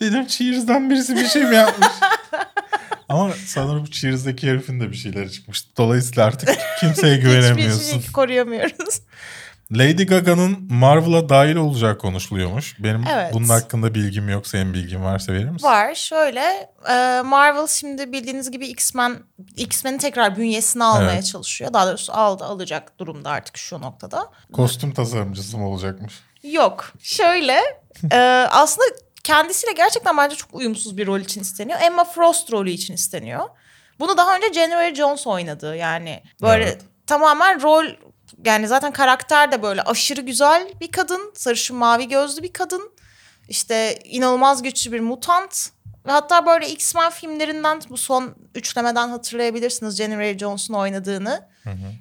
Dedim 0.00 0.26
Cheers'dan 0.26 0.90
birisi 0.90 1.16
bir 1.16 1.26
şey 1.26 1.44
mi 1.44 1.54
yapmış? 1.54 1.88
Ama 3.08 3.32
sanırım 3.46 3.84
Cheers'daki 3.84 4.50
herifin 4.50 4.80
de 4.80 4.90
bir 4.90 4.96
şeyleri 4.96 5.32
çıkmış. 5.32 5.76
Dolayısıyla 5.76 6.24
artık 6.24 6.48
kimseye 6.80 7.16
güvenemiyorsun. 7.16 7.80
Hiçbir 7.86 8.02
şey 8.02 8.12
koruyamıyoruz. 8.12 9.00
Lady 9.72 10.04
Gaga'nın 10.06 10.68
Marvel'a 10.70 11.28
dahil 11.28 11.56
olacağı 11.56 11.98
konuşuluyormuş. 11.98 12.76
Benim 12.78 13.04
Evet. 13.12 13.32
bunun 13.34 13.48
hakkında 13.48 13.94
bilgim 13.94 14.28
yok. 14.28 14.46
Senin 14.46 14.74
bilgin 14.74 15.04
varsa 15.04 15.32
verir 15.32 15.48
misin? 15.48 15.66
Var 15.68 15.94
şöyle 15.94 16.70
e, 16.88 17.22
Marvel 17.24 17.66
şimdi 17.66 18.12
bildiğiniz 18.12 18.50
gibi 18.50 18.66
X-Men 18.66 19.16
X-Men'i 19.56 19.98
tekrar 19.98 20.36
bünyesine 20.36 20.84
almaya 20.84 21.12
Evet. 21.12 21.26
çalışıyor. 21.26 21.72
Daha 21.72 21.86
doğrusu 21.86 22.12
aldı 22.12 22.44
alacak 22.44 22.98
durumda 22.98 23.30
artık 23.30 23.56
şu 23.56 23.80
noktada. 23.80 24.30
Kostüm 24.52 24.94
tasarımcısı 24.94 25.58
mı 25.58 25.68
olacakmış? 25.68 26.14
Yok 26.42 26.92
şöyle 27.02 27.60
e, 28.12 28.18
aslında 28.50 28.86
kendisiyle 29.24 29.72
gerçekten 29.72 30.16
bence 30.16 30.36
çok 30.36 30.54
uyumsuz 30.54 30.96
bir 30.96 31.06
rol 31.06 31.20
için 31.20 31.40
isteniyor. 31.40 31.78
Emma 31.82 32.04
Frost 32.04 32.52
rolü 32.52 32.70
için 32.70 32.94
isteniyor. 32.94 33.44
Bunu 34.00 34.16
daha 34.16 34.36
önce 34.36 34.52
January 34.52 34.94
Jones 34.94 35.26
oynadı 35.26 35.76
yani 35.76 36.22
böyle 36.42 36.64
Evet. 36.64 36.80
tamamen 37.06 37.62
rol 37.62 37.84
yani 38.44 38.68
zaten 38.68 38.92
karakter 38.92 39.52
de 39.52 39.62
böyle 39.62 39.82
aşırı 39.82 40.20
güzel 40.20 40.68
bir 40.80 40.90
kadın 40.90 41.32
sarışın 41.34 41.76
mavi 41.76 42.08
gözlü 42.08 42.42
bir 42.42 42.52
kadın 42.52 42.92
işte 43.48 43.98
inanılmaz 44.04 44.62
güçlü 44.62 44.92
bir 44.92 45.00
mutant 45.00 45.70
Ve 46.06 46.10
hatta 46.10 46.46
böyle 46.46 46.70
X-Men 46.70 47.10
filmlerinden 47.10 47.80
bu 47.90 47.96
son 47.96 48.34
üçlemeden 48.54 49.08
hatırlayabilirsiniz 49.08 49.96
Jenny 49.96 50.16
Ray 50.16 50.38
Jones'un 50.38 50.74
oynadığını. 50.74 51.48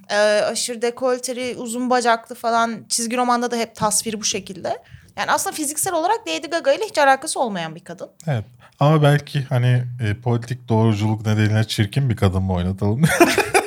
Ee, 0.10 0.16
aşırı 0.42 0.82
dekolteli, 0.82 1.56
uzun 1.58 1.90
bacaklı 1.90 2.36
falan 2.36 2.86
çizgi 2.90 3.18
romanda 3.18 3.52
da 3.52 3.56
hep 3.56 3.76
tasviri 3.76 4.20
bu 4.20 4.24
şekilde. 4.24 4.78
Yani 5.18 5.32
aslında 5.32 5.56
fiziksel 5.56 5.94
olarak 5.94 6.28
Lady 6.28 6.48
Gaga 6.48 6.74
ile 6.74 6.86
hiç 6.86 6.98
alakası 6.98 7.40
olmayan 7.40 7.76
bir 7.76 7.84
kadın. 7.84 8.10
Evet. 8.28 8.46
Ama 8.80 9.04
belki 9.04 9.44
hani 9.44 9.84
e, 10.04 10.22
politik 10.22 10.70
doğruculuk 10.70 11.26
nedeniyle 11.26 11.64
çirkin 11.64 12.10
bir 12.10 12.16
kadın 12.16 12.44
mı 12.44 12.54
oynatalım? 12.54 13.02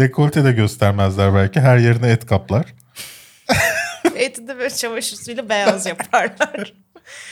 Dekolte 0.00 0.44
de 0.44 0.52
göstermezler 0.52 1.34
belki. 1.34 1.60
Her 1.60 1.78
yerine 1.78 2.10
et 2.10 2.26
kaplar. 2.26 2.66
Eti 4.14 4.48
de 4.48 4.58
böyle 4.58 4.70
çamaşır 4.70 5.16
suyuyla 5.16 5.48
beyaz 5.48 5.86
yaparlar. 5.86 6.74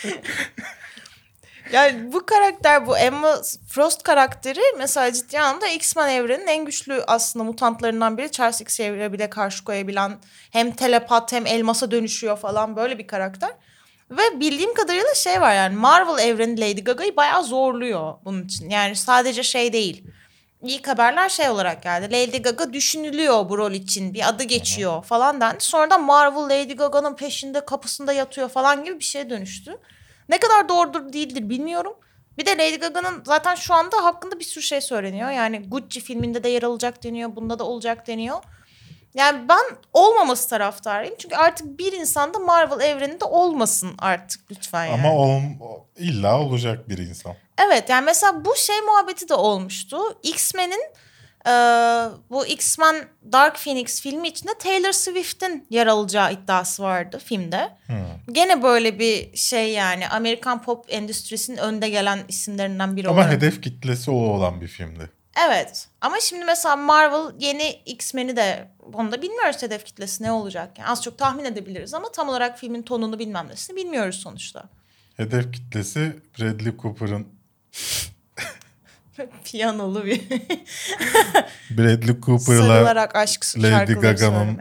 yani 1.72 2.12
bu 2.12 2.26
karakter 2.26 2.86
bu 2.86 2.98
Emma 2.98 3.42
Frost 3.68 4.02
karakteri 4.02 4.60
mesela 4.78 5.12
ciddi 5.12 5.40
anlamda 5.40 5.68
X-Men 5.68 6.08
evrenin 6.08 6.46
en 6.46 6.64
güçlü 6.64 7.02
aslında 7.06 7.44
mutantlarından 7.44 8.18
biri. 8.18 8.30
Charles 8.30 8.60
Xavier'e 8.60 9.12
bile 9.12 9.30
karşı 9.30 9.64
koyabilen 9.64 10.18
hem 10.50 10.70
telepat 10.70 11.32
hem 11.32 11.46
elmasa 11.46 11.90
dönüşüyor 11.90 12.36
falan 12.36 12.76
böyle 12.76 12.98
bir 12.98 13.06
karakter. 13.06 13.50
Ve 14.10 14.40
bildiğim 14.40 14.74
kadarıyla 14.74 15.14
şey 15.14 15.40
var 15.40 15.54
yani 15.54 15.76
Marvel 15.76 16.24
evreni 16.24 16.60
Lady 16.60 16.80
Gaga'yı 16.80 17.16
bayağı 17.16 17.44
zorluyor 17.44 18.14
bunun 18.24 18.44
için. 18.44 18.70
Yani 18.70 18.96
sadece 18.96 19.42
şey 19.42 19.72
değil. 19.72 20.04
İlk 20.62 20.88
haberler 20.88 21.28
şey 21.28 21.48
olarak 21.50 21.82
geldi. 21.82 22.12
Lady 22.12 22.42
Gaga 22.42 22.72
düşünülüyor 22.72 23.48
bu 23.48 23.58
rol 23.58 23.72
için. 23.72 24.14
Bir 24.14 24.28
adı 24.28 24.42
geçiyor 24.42 25.02
falan 25.04 25.40
dendi. 25.40 25.64
Sonradan 25.64 26.04
Marvel 26.04 26.42
Lady 26.42 26.72
Gaga'nın 26.72 27.16
peşinde 27.16 27.64
kapısında 27.64 28.12
yatıyor 28.12 28.48
falan 28.48 28.84
gibi 28.84 28.98
bir 28.98 29.04
şeye 29.04 29.30
dönüştü. 29.30 29.78
Ne 30.28 30.38
kadar 30.38 30.68
doğrudur 30.68 31.12
değildir 31.12 31.48
bilmiyorum. 31.48 31.94
Bir 32.38 32.46
de 32.46 32.50
Lady 32.50 32.76
Gaga'nın 32.76 33.22
zaten 33.26 33.54
şu 33.54 33.74
anda 33.74 34.04
hakkında 34.04 34.38
bir 34.38 34.44
sürü 34.44 34.64
şey 34.64 34.80
söyleniyor. 34.80 35.30
Yani 35.30 35.68
Gucci 35.68 36.00
filminde 36.00 36.44
de 36.44 36.48
yer 36.48 36.62
alacak 36.62 37.04
deniyor. 37.04 37.36
Bunda 37.36 37.58
da 37.58 37.64
olacak 37.64 38.06
deniyor. 38.06 38.42
Yani 39.14 39.48
ben 39.48 39.64
olmaması 39.92 40.48
taraftarıyım. 40.48 41.14
Çünkü 41.18 41.36
artık 41.36 41.78
bir 41.78 41.92
insan 41.92 42.34
da 42.34 42.38
Marvel 42.38 42.80
evreninde 42.80 43.24
olmasın 43.24 43.94
artık 43.98 44.40
lütfen 44.50 44.84
yani. 44.86 45.06
Ama 45.06 45.16
ol, 45.16 45.40
illa 45.96 46.40
olacak 46.40 46.88
bir 46.88 46.98
insan. 46.98 47.34
Evet 47.66 47.88
yani 47.88 48.04
mesela 48.04 48.44
bu 48.44 48.56
şey 48.56 48.80
muhabbeti 48.80 49.28
de 49.28 49.34
olmuştu. 49.34 49.96
X-Men'in 50.22 50.82
e, 51.46 51.52
bu 52.30 52.46
X-Men 52.46 52.96
Dark 53.32 53.56
Phoenix 53.56 54.00
filmi 54.02 54.28
içinde 54.28 54.52
Taylor 54.58 54.92
Swift'in 54.92 55.66
yer 55.70 55.86
alacağı 55.86 56.32
iddiası 56.32 56.82
vardı 56.82 57.20
filmde. 57.24 57.70
Hmm. 57.86 57.96
Gene 58.32 58.62
böyle 58.62 58.98
bir 58.98 59.36
şey 59.36 59.72
yani 59.72 60.08
Amerikan 60.08 60.62
pop 60.62 60.84
endüstrisinin 60.88 61.56
önde 61.56 61.88
gelen 61.88 62.18
isimlerinden 62.28 62.96
biri 62.96 63.08
Ama 63.08 63.20
olarak. 63.20 63.32
hedef 63.32 63.62
kitlesi 63.62 64.10
o 64.10 64.14
olan 64.14 64.60
bir 64.60 64.68
filmdi. 64.68 65.10
Evet 65.46 65.88
ama 66.00 66.20
şimdi 66.20 66.44
mesela 66.44 66.76
Marvel 66.76 67.40
yeni 67.40 67.70
X-Men'i 67.86 68.36
de 68.36 68.68
onu 68.92 69.12
da 69.12 69.22
bilmiyoruz 69.22 69.62
hedef 69.62 69.84
kitlesi 69.84 70.22
ne 70.22 70.32
olacak. 70.32 70.78
Yani 70.78 70.88
az 70.88 71.02
çok 71.02 71.18
tahmin 71.18 71.44
edebiliriz 71.44 71.94
ama 71.94 72.12
tam 72.12 72.28
olarak 72.28 72.58
filmin 72.58 72.82
tonunu 72.82 73.18
bilmem 73.18 73.48
nesini 73.48 73.76
bilmiyoruz 73.76 74.16
sonuçta. 74.16 74.64
Hedef 75.16 75.52
kitlesi 75.52 76.16
Bradley 76.38 76.76
Cooper'ın 76.76 77.28
Piyanolu 79.44 80.04
bir 80.04 80.20
Bradley 81.70 82.20
Cooper'la 82.20 83.08
Lady 83.56 83.92
Gaga'nın 83.92 84.60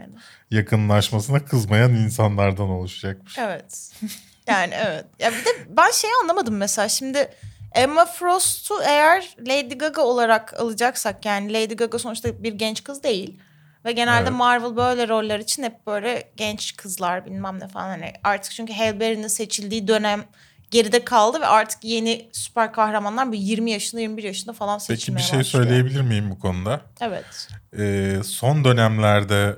yakınlaşmasına 0.50 1.44
kızmayan 1.44 1.94
insanlardan 1.94 2.68
oluşacakmış. 2.68 3.38
Evet. 3.38 3.92
Yani 4.48 4.74
evet. 4.74 5.04
Ya 5.18 5.30
bir 5.30 5.44
de 5.44 5.76
ben 5.76 5.90
şeyi 5.90 6.12
anlamadım 6.22 6.56
mesela 6.56 6.88
şimdi 6.88 7.30
Emma 7.78 8.04
Frost'u 8.06 8.74
eğer 8.82 9.36
Lady 9.48 9.74
Gaga 9.74 10.02
olarak 10.02 10.60
alacaksak 10.60 11.24
yani 11.24 11.52
Lady 11.52 11.74
Gaga 11.74 11.98
sonuçta 11.98 12.42
bir 12.42 12.52
genç 12.52 12.84
kız 12.84 13.02
değil. 13.02 13.40
Ve 13.84 13.92
genelde 13.92 14.28
Evet. 14.28 14.38
Marvel 14.38 14.76
böyle 14.76 15.08
roller 15.08 15.38
için 15.38 15.62
hep 15.62 15.86
böyle 15.86 16.30
genç 16.36 16.76
kızlar 16.76 17.26
bilmem 17.26 17.60
ne 17.60 17.68
falan. 17.68 17.88
Hani 17.88 18.12
artık 18.24 18.52
çünkü 18.52 18.72
Halle 18.72 19.00
Berry'nin 19.00 19.28
seçildiği 19.28 19.88
dönem 19.88 20.24
geride 20.70 21.04
kaldı 21.04 21.40
ve 21.40 21.46
artık 21.46 21.84
yeni 21.84 22.28
süper 22.32 22.72
kahramanlar 22.72 23.32
bir 23.32 23.38
20 23.38 23.70
yaşında 23.70 24.00
21 24.00 24.22
yaşında 24.22 24.52
falan 24.52 24.78
Peki 24.78 24.86
seçilmeye 24.86 25.18
bir 25.18 25.22
şey 25.22 25.38
başlıyor. 25.38 25.64
söyleyebilir 25.64 26.00
miyim 26.00 26.30
bu 26.30 26.38
konuda? 26.38 26.80
Evet. 27.00 27.48
Ee, 27.78 28.16
son 28.24 28.64
dönemlerde 28.64 29.56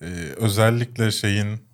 e, 0.00 0.06
özellikle 0.36 1.10
şeyin 1.10 1.68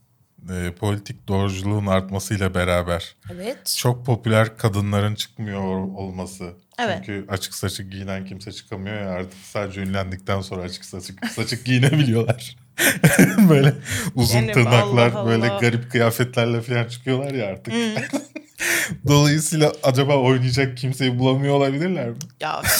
e, 0.51 0.74
politik 0.74 1.28
doğruculuğun 1.28 1.86
artmasıyla 1.86 2.55
beraber 2.55 3.16
Evet. 3.34 3.74
çok 3.78 4.07
popüler 4.07 4.57
kadınların 4.57 5.14
çıkmıyor 5.14 5.62
olması. 5.78 6.53
Evet. 6.78 7.03
Çünkü 7.07 7.26
açık 7.32 7.55
saçık 7.55 7.92
giyinen 7.92 8.24
kimse 8.26 8.53
çıkamıyor 8.53 9.01
ya 9.01 9.11
artık 9.11 9.38
sadece 9.53 9.80
ünlendikten 9.80 10.40
sonra 10.40 10.62
açık 10.62 10.84
saçık 10.84 11.26
saçık 11.26 11.64
giyinebiliyorlar. 11.64 12.57
böyle 13.48 13.74
uzun 14.14 14.38
Yani 14.38 14.53
tırnaklar 14.53 15.11
Allah 15.12 15.26
böyle 15.26 15.51
Allah. 15.51 15.61
garip 15.61 15.90
kıyafetlerle 15.90 16.61
falan 16.61 16.84
çıkıyorlar 16.88 17.34
ya 17.34 17.46
artık. 17.46 17.74
Hı. 17.74 17.94
Dolayısıyla 19.09 19.72
acaba 19.82 20.16
oynayacak 20.16 20.76
kimseyi 20.76 21.18
bulamıyor 21.18 21.55
olabilirler 21.55 22.09
mi? 22.09 22.16
ya 22.40 22.62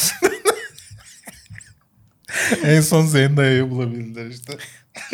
en 2.65 2.81
son 2.81 3.07
Zendaya'yı 3.07 3.71
bulabildiler 3.71 4.27
işte. 4.27 4.53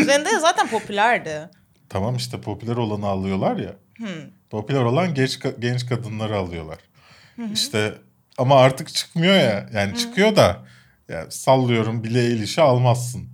Zendaya 0.05 0.41
zaten 0.41 0.69
popülerdi. 0.69 1.49
Tamam 1.97 2.17
işte 2.17 2.41
popüler 2.41 2.77
olanı 2.77 3.07
alıyorlar 3.07 3.57
ya. 3.57 3.73
Hmm. 3.97 4.07
Popüler 4.51 4.83
olan 4.83 5.15
genç 5.15 5.39
genç 5.59 5.87
kadınları 5.87 6.37
alıyorlar. 6.37 6.79
İşte 7.53 7.95
ama 8.39 8.57
artık 8.57 8.89
çıkmıyor 8.89 9.35
ya. 9.35 9.69
Yani 9.75 9.99
çıkıyor 9.99 10.37
da 10.37 10.67
ya 11.09 11.31
sallıyorum 11.31 12.05
bile 12.05 12.21
Eilish'i 12.21 12.63
almazsın. 12.63 13.29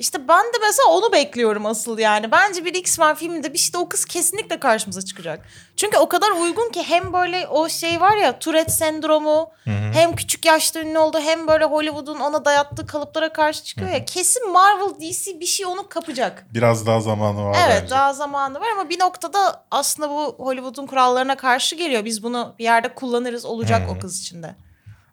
İşte 0.00 0.28
ben 0.28 0.44
de 0.44 0.58
mesela 0.62 0.88
onu 0.88 1.12
bekliyorum 1.12 1.66
asıl 1.66 1.98
yani. 1.98 2.32
Bence 2.32 2.64
bir 2.64 2.74
X-Men 2.74 3.14
filminde 3.14 3.52
bir 3.52 3.58
işte 3.58 3.78
o 3.78 3.88
kız 3.88 4.04
kesinlikle 4.04 4.60
karşımıza 4.60 5.02
çıkacak. 5.02 5.46
Çünkü 5.76 5.98
o 5.98 6.08
kadar 6.08 6.30
uygun 6.30 6.70
ki 6.70 6.82
hem 6.82 7.12
böyle 7.12 7.46
o 7.46 7.68
şey 7.68 8.00
var 8.00 8.16
ya 8.16 8.38
Tourette 8.38 8.72
sendromu 8.72 9.50
hem 9.92 10.16
küçük 10.16 10.44
yaşta 10.44 10.80
ünlü 10.80 10.98
oldu 10.98 11.18
hem 11.20 11.48
böyle 11.48 11.64
Hollywood'un 11.64 12.20
ona 12.20 12.44
dayattığı 12.44 12.86
kalıplara 12.86 13.32
karşı 13.32 13.64
çıkıyor 13.64 13.90
ya. 13.90 14.04
Kesin 14.04 14.52
Marvel 14.52 14.94
DC 15.00 15.40
bir 15.40 15.46
şey 15.46 15.66
onu 15.66 15.88
kapacak. 15.88 16.46
Biraz 16.54 16.86
daha 16.86 17.00
zamanı 17.00 17.44
var 17.44 17.56
Evet 17.66 17.82
bence. 17.82 17.90
daha 17.90 18.12
zamanı 18.12 18.60
var 18.60 18.68
ama 18.72 18.88
bir 18.88 18.98
noktada 18.98 19.64
aslında 19.70 20.10
bu 20.10 20.34
Hollywood'un 20.38 20.86
kurallarına 20.86 21.36
karşı 21.36 21.76
geliyor. 21.76 22.04
Biz 22.04 22.22
bunu 22.22 22.54
bir 22.58 22.64
yerde 22.64 22.94
kullanırız 22.94 23.44
olacak 23.44 23.82
o 23.90 23.98
kız 23.98 24.20
içinde. 24.20 24.54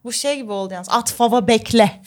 Bu 0.04 0.12
şey 0.12 0.36
gibi 0.36 0.52
oldu 0.52 0.74
yalnız. 0.74 0.90
At 0.92 1.12
fava 1.14 1.48
bekle. 1.48 2.02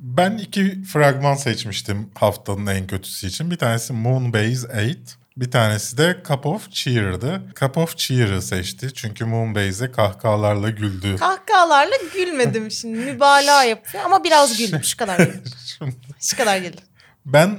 Ben 0.00 0.38
iki 0.38 0.82
fragman 0.82 1.34
seçmiştim 1.34 2.10
haftanın 2.14 2.66
en 2.66 2.86
kötüsü 2.86 3.26
için. 3.26 3.50
Bir 3.50 3.56
tanesi 3.56 3.92
Moonbase 3.92 4.54
8. 4.54 4.96
Bir 5.36 5.50
tanesi 5.50 5.98
de 5.98 6.22
Cup 6.28 6.46
of 6.46 6.70
Cheer'dı. 6.70 7.42
Cup 7.60 7.78
of 7.78 7.96
Cheer'ı 7.96 8.42
seçti. 8.42 8.94
Çünkü 8.94 9.24
Moonbase'e 9.24 9.92
kahkahalarla 9.92 10.70
güldü. 10.70 11.16
Kahkahalarla 11.16 11.94
gülmedim 12.14 12.70
şimdi. 12.70 12.98
Mübalağa 12.98 13.64
yapıyor 13.64 14.04
ama 14.04 14.24
biraz 14.24 14.58
güldüm. 14.58 14.84
Şu 14.84 14.96
kadar 14.96 15.18
güldüm. 15.18 15.52
Şu 16.20 16.36
kadar 16.36 16.58
güldüm. 16.58 16.84
ben 17.26 17.58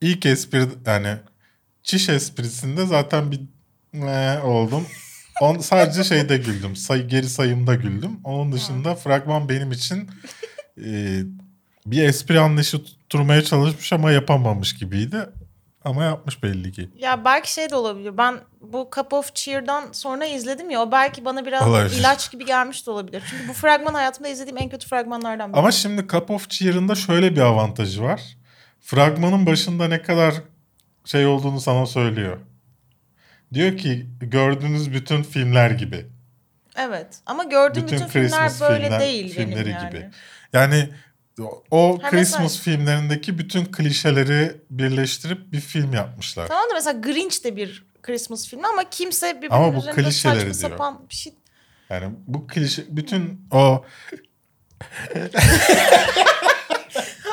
ilk 0.00 0.26
espri 0.26 0.66
yani 0.86 1.16
çiş 1.82 2.08
esprisinde 2.08 2.86
zaten 2.86 3.32
bir 3.32 3.40
ne 3.92 4.38
oldum. 4.44 4.86
On, 5.40 5.58
sadece 5.58 6.04
şeyde 6.04 6.36
güldüm. 6.36 6.76
Say, 6.76 7.06
geri 7.06 7.28
sayımda 7.28 7.74
güldüm. 7.74 8.20
Onun 8.24 8.52
dışında 8.52 8.94
fragman 8.94 9.48
benim 9.48 9.72
için 9.72 10.10
e, 10.84 11.20
bir 11.86 12.02
espri 12.02 12.40
anlayışı 12.40 12.84
tutturmaya 12.84 13.42
çalışmış 13.44 13.92
ama 13.92 14.10
yapamamış 14.12 14.74
gibiydi. 14.76 15.18
Ama 15.84 16.04
yapmış 16.04 16.42
belli 16.42 16.72
ki. 16.72 16.88
Ya 16.98 17.24
belki 17.24 17.52
şey 17.52 17.70
de 17.70 17.74
olabilir. 17.74 18.16
Ben 18.18 18.34
bu 18.60 18.90
Cup 18.94 19.12
of 19.12 19.34
Cheer'dan 19.34 19.92
sonra 19.92 20.26
izledim 20.26 20.70
ya. 20.70 20.80
O 20.82 20.92
belki 20.92 21.24
bana 21.24 21.46
biraz 21.46 21.68
Olabilir. 21.68 21.96
ilaç 22.00 22.30
gibi 22.30 22.44
gelmiş 22.46 22.86
de 22.86 22.90
olabilir. 22.90 23.22
Çünkü 23.30 23.48
bu 23.48 23.52
fragman 23.52 23.94
hayatımda 23.94 24.28
izlediğim 24.28 24.58
en 24.58 24.68
kötü 24.68 24.88
fragmanlardan 24.88 25.52
biri. 25.52 25.58
Ama 25.60 25.72
şimdi 25.72 26.06
Cup 26.08 26.30
of 26.30 26.50
Cheer'ın 26.50 26.88
da 26.88 26.94
şöyle 26.94 27.36
bir 27.36 27.40
avantajı 27.40 28.02
var. 28.02 28.22
Fragmanın 28.80 29.46
başında 29.46 29.88
ne 29.88 30.02
kadar 30.02 30.34
şey 31.04 31.26
olduğunu 31.26 31.60
sana 31.60 31.86
söylüyor. 31.86 32.38
Diyor 33.54 33.76
ki 33.76 34.06
gördüğünüz 34.20 34.92
bütün 34.92 35.22
filmler 35.22 35.70
gibi. 35.70 36.06
Evet. 36.76 37.06
Ama 37.26 37.44
gördüğüm 37.44 37.82
bütün, 37.82 37.96
Bütün 37.96 38.06
filmler 38.08 38.52
böyle 38.60 38.84
filmler- 38.86 39.00
değil 39.00 39.36
benim 39.36 39.48
filmleri 39.48 39.70
yani. 39.70 39.90
gibi. 39.90 40.10
Yani 40.52 40.88
o- 41.70 41.98
Ha, 42.02 42.10
Christmas 42.10 42.40
mesela- 42.42 42.62
filmlerindeki 42.76 43.38
bütün 43.38 43.64
klişeleri 43.64 44.60
birleştirip 44.70 45.52
bir 45.52 45.60
film 45.60 45.92
yapmışlar. 45.92 46.48
Tamam 46.48 46.70
da 46.70 46.74
mesela 46.74 47.00
Grinch 47.00 47.44
de 47.44 47.56
bir 47.56 47.86
Christmas 48.02 48.48
filmi 48.48 48.66
ama 48.66 48.90
kimse 48.90 49.36
birbirinin 49.36 49.54
Ama 49.56 49.76
bu 49.76 49.80
klişeleri 49.80 50.42
diyor. 50.42 50.54
sapan 50.54 51.06
bir 51.10 51.14
şey. 51.14 51.34
Yani 51.90 52.14
bu 52.26 52.46
klişe 52.46 52.84
bütün 52.96 53.48
o 53.50 53.58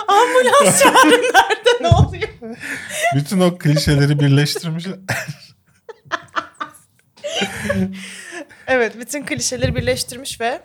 Ambulans 0.07 0.79
çağırın 0.83 1.21
nereden 1.33 1.81
ne 1.81 1.87
oluyor? 1.87 2.29
Bütün 3.15 3.39
o 3.39 3.57
klişeleri 3.57 4.19
birleştirmiş. 4.19 4.85
Evet 8.67 8.99
bütün 8.99 9.25
klişeleri 9.25 9.75
birleştirmiş 9.75 10.41
ve 10.41 10.61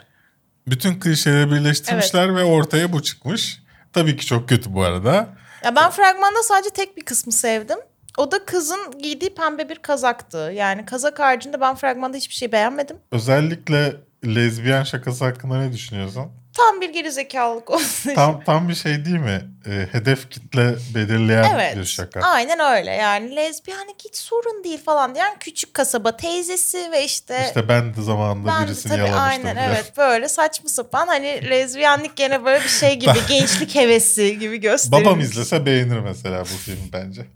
Bütün 0.70 1.00
klişeleri 1.00 1.50
birleştirmişler 1.50 2.36
ve 2.36 2.44
ortaya 2.44 2.92
bu 2.92 3.02
çıkmış. 3.02 3.62
Tabii 3.92 4.16
ki 4.16 4.26
çok 4.26 4.48
kötü 4.48 4.74
bu 4.74 4.82
arada. 4.82 5.28
ya 5.64 5.76
ben 5.76 5.90
fragmanda 5.90 6.42
sadece 6.42 6.70
tek 6.70 6.96
bir 6.96 7.04
kısmı 7.04 7.32
sevdim. 7.32 7.78
O 8.18 8.32
da 8.32 8.44
kızın 8.44 8.98
giydiği 9.02 9.34
pembe 9.34 9.68
bir 9.68 9.76
kazaktı. 9.76 10.52
Yani 10.54 10.84
kazak 10.84 11.18
haricinde 11.18 11.60
ben 11.60 11.74
fragmanda 11.76 12.16
hiçbir 12.16 12.34
şey 12.34 12.52
beğenmedim. 12.52 12.96
Özellikle 13.12 13.96
lezbiyen 14.26 14.82
şakası 14.82 15.24
hakkında 15.24 15.58
ne 15.58 15.72
düşünüyorsun? 15.72 16.32
Tam 16.58 16.80
bir 16.80 16.92
gerizekalılık 16.92 17.70
olsun. 17.76 18.14
Tam 18.14 18.44
tam 18.44 18.68
bir 18.68 18.74
şey 18.74 19.04
değil 19.04 19.16
mi? 19.18 19.40
Ee, 19.66 19.88
hedef 19.92 20.30
kitle 20.30 20.74
belirleyen 20.94 21.54
Evet. 21.54 21.76
bir 21.76 21.84
şaka. 21.84 22.20
Aynen 22.20 22.60
öyle 22.78 22.90
yani 22.90 23.36
lezbiyenlik 23.36 24.04
hiç 24.04 24.16
sorun 24.16 24.64
değil 24.64 24.84
falan 24.84 25.14
diyen 25.14 25.38
küçük 25.40 25.74
kasaba 25.74 26.16
teyzesi 26.16 26.90
ve 26.92 27.04
işte, 27.04 27.44
İşte 27.48 27.68
ben 27.68 27.94
de 27.96 28.02
zamanında 28.02 28.48
ben 28.48 28.66
birisini 28.66 28.90
tabii 28.92 29.00
yalamıştım. 29.00 29.46
aynen 29.46 29.56
diye. 29.56 29.66
evet 29.66 29.92
böyle 29.96 30.28
saçma 30.28 30.68
sapan 30.68 31.06
hani 31.06 31.26
lezbiyenlik 31.50 32.16
gene 32.16 32.44
böyle 32.44 32.64
bir 32.64 32.68
şey 32.68 32.94
gibi 32.98 33.18
gençlik 33.28 33.74
hevesi 33.74 34.38
gibi 34.38 34.56
gösterilmiş. 34.60 35.06
Babam 35.06 35.20
izlese 35.20 35.66
beğenir 35.66 35.98
mesela 36.00 36.42
bu 36.42 36.46
filmi 36.46 36.92
bence. 36.92 37.26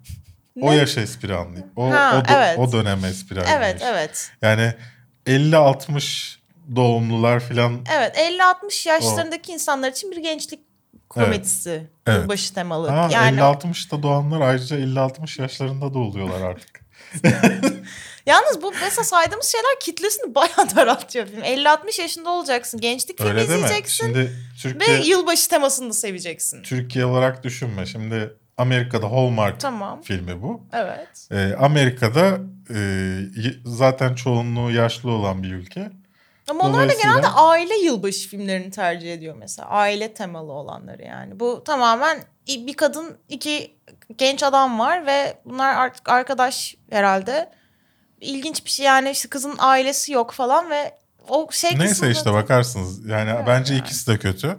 O 0.60 0.70
Ne? 0.70 0.76
yaş 0.76 0.96
espri 0.96 1.34
anlayıp. 1.34 1.66
O, 1.76 1.90
Ha, 1.90 2.22
o, 2.28 2.32
evet. 2.34 2.58
o 2.58 2.72
dönem 2.72 3.04
espri 3.04 3.36
Evet 3.38 3.48
anlayış. 3.48 3.82
evet. 3.84 4.30
Yani 4.42 4.74
50-60 5.26 6.36
doğumlular 6.76 7.40
filan 7.40 7.80
Evet 7.96 8.16
50-60 8.16 8.88
yaşlarındaki 8.88 9.52
insanlar 9.52 9.90
için 9.90 10.10
bir 10.10 10.16
gençlik 10.16 10.60
komedisi. 11.08 11.90
Evet. 12.06 12.22
Yılbaşı 12.22 12.54
temalı. 12.54 12.88
Ha, 12.88 13.08
yani 13.12 13.40
50-60'da 13.40 14.02
doğanlar 14.02 14.40
ayrıca 14.40 14.76
50-60 14.78 15.42
yaşlarında 15.42 15.94
da 15.94 15.98
oluyorlar 15.98 16.40
artık. 16.40 16.82
Yalnız 18.26 18.62
bu 18.62 18.72
mesela 18.82 19.04
saydığımız 19.04 19.46
şeyler 19.46 19.80
kitlesini 19.80 20.34
bayağı 20.34 20.70
daraltıyor 20.76 21.26
film. 21.26 21.42
50-60 21.42 22.00
yaşında 22.00 22.30
olacaksın. 22.30 22.80
Gençlik 22.80 23.18
filmi 23.18 23.30
Öyle 23.30 23.48
değil 23.48 23.60
mi? 23.60 23.64
izleyeceksin. 23.64 24.06
Şimdi 24.06 24.18
Ve 24.18 24.84
Türkiye, 24.84 25.04
yılbaşı 25.04 25.48
temasını 25.48 25.88
da 25.88 25.92
seveceksin. 25.92 26.62
Türkiye 26.62 27.04
olarak 27.04 27.44
düşünme. 27.44 27.86
Şimdi 27.86 28.36
Amerika'da 28.56 29.10
Hallmark 29.10 29.60
Tamam. 29.60 30.02
filmi 30.02 30.42
bu. 30.42 30.60
Evet. 30.72 31.28
Ee, 31.30 31.54
Amerika'da 31.58 32.38
e, 32.74 33.18
zaten 33.64 34.14
çoğunluğu 34.14 34.70
yaşlı 34.70 35.10
olan 35.10 35.42
bir 35.42 35.52
ülke. 35.52 35.90
Ama 36.60 36.64
onlar 36.64 36.88
da 36.88 36.92
genelde 36.94 37.28
aile 37.28 37.74
yılbaşı 37.74 38.28
filmlerini 38.28 38.70
tercih 38.70 39.12
ediyor 39.14 39.36
mesela. 39.38 39.68
Aile 39.68 40.14
temalı 40.14 40.52
olanları 40.52 41.02
yani. 41.02 41.40
Bu 41.40 41.64
tamamen 41.64 42.18
bir 42.48 42.74
kadın, 42.74 43.18
iki 43.28 43.76
genç 44.18 44.42
adam 44.42 44.78
var 44.78 45.06
ve 45.06 45.38
bunlar 45.44 45.74
artık 45.74 46.08
arkadaş 46.08 46.74
herhalde. 46.90 47.50
İlginç 48.20 48.64
bir 48.64 48.70
şey 48.70 48.86
yani 48.86 49.10
işte 49.10 49.28
kızın 49.28 49.54
ailesi 49.58 50.12
yok 50.12 50.32
falan 50.32 50.70
ve 50.70 50.98
o 51.28 51.48
şey 51.52 51.70
Neyse 51.78 51.88
kısmında- 51.88 52.10
işte 52.12 52.32
bakarsınız. 52.32 53.06
Yani 53.06 53.30
Evet, 53.30 53.44
bence 53.46 53.74
yani. 53.74 53.80
ikisi 53.82 54.06
de 54.06 54.18
kötü. 54.18 54.56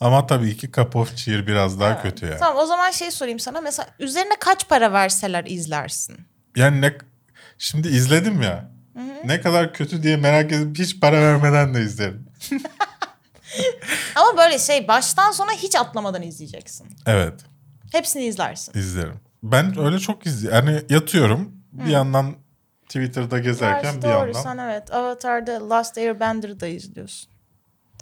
Ama 0.00 0.26
tabii 0.26 0.56
ki 0.56 0.72
Cup 0.72 0.96
of 0.96 1.16
Cheer 1.16 1.46
biraz 1.46 1.80
daha 1.80 1.90
Evet. 1.92 2.02
kötü 2.02 2.26
yani. 2.26 2.38
Tamam 2.38 2.62
o 2.62 2.66
zaman 2.66 2.90
şey 2.90 3.10
sorayım 3.10 3.38
sana. 3.38 3.60
Mesela 3.60 3.88
üzerine 3.98 4.36
kaç 4.40 4.68
para 4.68 4.92
verseler 4.92 5.44
izlersin? 5.44 6.16
Yani 6.56 6.80
ne 6.80 6.98
şimdi 7.58 7.88
izledim 7.88 8.42
ya. 8.42 8.70
Ne 9.24 9.40
kadar 9.40 9.74
kötü 9.74 10.02
diye 10.02 10.16
merak 10.16 10.52
edip 10.52 10.78
hiç 10.78 11.00
para 11.00 11.20
vermeden 11.20 11.74
de 11.74 11.80
izlerim. 11.82 12.26
Ama 14.14 14.36
böyle 14.38 14.58
şey 14.58 14.88
baştan 14.88 15.32
sona 15.32 15.52
hiç 15.52 15.76
atlamadan 15.76 16.22
izleyeceksin. 16.22 16.86
Evet, 17.06 17.40
Hepsini 17.92 18.24
izlersin. 18.24 18.78
izlerim. 18.78 19.20
Ben 19.42 19.78
öyle 19.78 19.98
çok 19.98 20.26
izliyorum. 20.26 20.66
Yani 20.68 20.82
yatıyorum. 20.90 21.52
Bir 21.72 21.90
yandan 21.90 22.34
Twitter'da 22.86 23.38
gezerken 23.38 23.82
Gerçi 23.82 23.98
bir 23.98 24.02
doğru 24.02 24.12
yandan. 24.12 24.42
sen 24.42 24.58
evet 24.58 24.94
Avatar'da 24.94 25.70
Last 25.70 25.98
Airbender'ı 25.98 26.60
da 26.60 26.66
izliyorsun. 26.66 27.30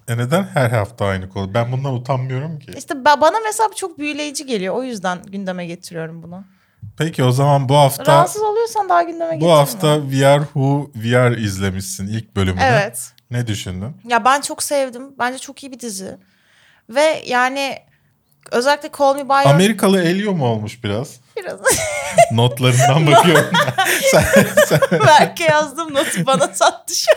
E 0.09 0.17
neden 0.17 0.43
her 0.43 0.71
hafta 0.71 1.05
aynı 1.05 1.29
konu? 1.29 1.55
Ben 1.55 1.73
bundan 1.73 1.95
utanmıyorum 1.95 2.59
ki. 2.59 2.73
İşte 2.79 2.95
ba- 2.95 3.21
bana 3.21 3.37
mesela 3.45 3.69
çok 3.77 3.99
büyüleyici 3.99 4.47
geliyor. 4.47 4.75
O 4.75 4.83
yüzden 4.83 5.23
gündeme 5.23 5.67
getiriyorum 5.67 6.23
bunu. 6.23 6.45
Peki 6.99 7.25
o 7.25 7.33
zaman 7.33 7.69
bu 7.69 7.77
hafta 7.77 8.13
Rahatsız 8.13 8.43
oluyorsan 8.43 8.89
daha 8.89 9.03
gündeme 9.03 9.35
getirme. 9.35 9.53
bu 9.53 9.53
hafta 9.53 10.01
VR 10.01 10.45
Who 10.45 10.91
VR 10.97 11.37
izlemişsin 11.37 12.07
ilk 12.07 12.37
bölümünü. 12.37 12.65
Evet. 12.65 13.13
Ne 13.31 13.47
düşündün? 13.47 13.97
Ya 14.09 14.25
ben 14.25 14.41
çok 14.41 14.63
sevdim. 14.63 15.03
Bence 15.19 15.39
çok 15.39 15.63
iyi 15.63 15.73
bir 15.73 15.81
dizi. 15.81 16.17
Ve 16.91 17.23
yani 17.27 17.79
özellikle 18.53 18.91
Call 18.99 19.15
Me 19.15 19.29
By 19.29 19.33
Your... 19.33 19.55
Amerikalı 19.55 20.03
Elio 20.03 20.33
mu 20.33 20.47
olmuş 20.47 20.85
biraz? 20.85 21.21
Biraz 21.37 21.61
Notlarından 22.33 23.07
bakıyorum. 23.07 23.51
sen, 24.11 24.25
sen 24.67 24.81
Berke 25.07 25.45
yazdım 25.45 25.95
notu 25.95 26.27
bana 26.27 26.49
sattı 26.49 26.95
şu 26.95 27.11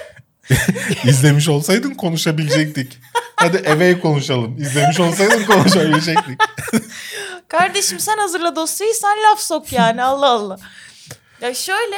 izlemiş 1.03 1.49
olsaydın 1.49 1.93
konuşabilecektik. 1.93 2.99
Hadi 3.35 3.57
eve 3.57 3.99
konuşalım. 3.99 4.57
İzlemiş 4.57 4.99
olsaydın 4.99 5.43
konuşabilecektik. 5.43 6.41
Kardeşim 7.51 7.99
sen 7.99 8.17
hazırla 8.17 8.55
dosyayı 8.55 8.93
sen 8.93 9.17
laf 9.23 9.39
sok 9.39 9.73
yani 9.73 10.03
Allah 10.03 10.29
Allah. 10.29 10.57
Ya 11.41 11.53
şöyle 11.53 11.95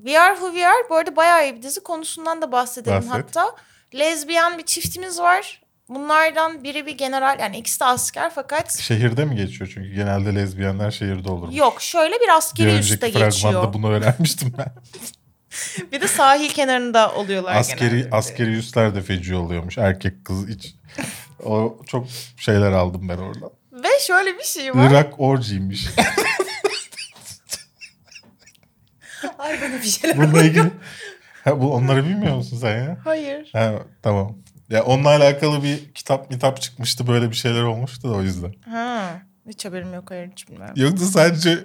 VR 0.00 0.34
Who 0.34 0.46
We 0.52 0.68
Are 0.68 0.88
bu 0.90 0.96
arada 0.96 1.16
bayağı 1.16 1.44
iyi 1.44 1.56
bir 1.56 1.62
dizi 1.62 1.82
konusundan 1.82 2.42
da 2.42 2.52
bahsedelim 2.52 2.96
Bahset. 2.96 3.12
hatta. 3.12 3.56
Lezbiyen 3.94 4.58
bir 4.58 4.62
çiftimiz 4.62 5.18
var. 5.20 5.62
Bunlardan 5.88 6.64
biri 6.64 6.86
bir 6.86 6.98
general 6.98 7.38
yani 7.40 7.58
ikisi 7.58 7.80
de 7.80 7.84
asker 7.84 8.32
fakat 8.34 8.78
Şehirde 8.78 9.24
mi 9.24 9.36
geçiyor? 9.36 9.70
Çünkü 9.74 9.94
genelde 9.94 10.34
lezbiyenler 10.34 10.90
şehirde 10.90 11.30
olur. 11.30 11.52
yok 11.52 11.82
şöyle 11.82 12.14
bir 12.14 12.20
Bir 12.20 12.36
askeri 12.36 12.78
üste 12.78 12.94
önceki 12.94 13.12
fragmanda 13.12 13.28
geçiyor. 13.30 13.72
bunu 13.72 13.90
öğrenmiştim 13.90 14.54
ben. 14.58 14.72
Bir 15.92 16.00
de 16.00 16.08
sahil 16.08 16.48
kenarında 16.50 17.14
oluyorlar 17.14 17.56
askeri 17.56 17.90
genelde. 17.90 18.16
askeri 18.16 18.50
üsler 18.50 18.94
de 18.94 19.02
feci 19.02 19.34
oluyormuş. 19.34 19.78
Erkek 19.78 20.24
kız 20.24 20.48
hiç. 20.48 20.74
O 21.44 21.76
çok 21.86 22.06
şeyler 22.36 22.72
aldım 22.72 23.08
ben 23.08 23.18
oradan. 23.18 23.50
Ve 23.82 23.88
şöyle 24.06 24.38
bir 24.38 24.44
şey 24.44 24.74
var. 24.74 24.90
Irak 24.90 25.20
orciymiş. 25.20 25.86
Ay 29.38 29.60
bana 29.62 29.74
bir 29.82 29.86
şeyler 29.88 30.18
Bununla 30.18 30.42
ilgili. 30.42 30.70
Ha, 31.44 31.60
bu 31.60 31.72
onları 31.74 32.04
bilmiyor 32.04 32.36
musun 32.36 32.58
sen 32.60 32.78
ya? 32.84 32.98
Hayır. 33.04 33.50
Ha, 33.52 33.72
tamam. 34.02 34.38
Ya 34.70 34.82
onunla 34.84 35.08
alakalı 35.08 35.62
bir 35.62 35.94
kitap 35.94 36.30
kitap 36.30 36.60
çıkmıştı 36.60 37.06
böyle 37.06 37.30
bir 37.30 37.36
şeyler 37.36 37.62
olmuştu 37.62 38.08
da 38.08 38.12
o 38.12 38.22
yüzden. 38.22 38.54
Ha, 38.70 39.22
hiç 39.48 39.64
haberim 39.64 39.94
yok 39.94 40.10
hayır 40.10 40.30
hiç 40.32 40.48
bilmiyorum. 40.48 40.74
Yoksa 40.76 41.04
sadece 41.04 41.58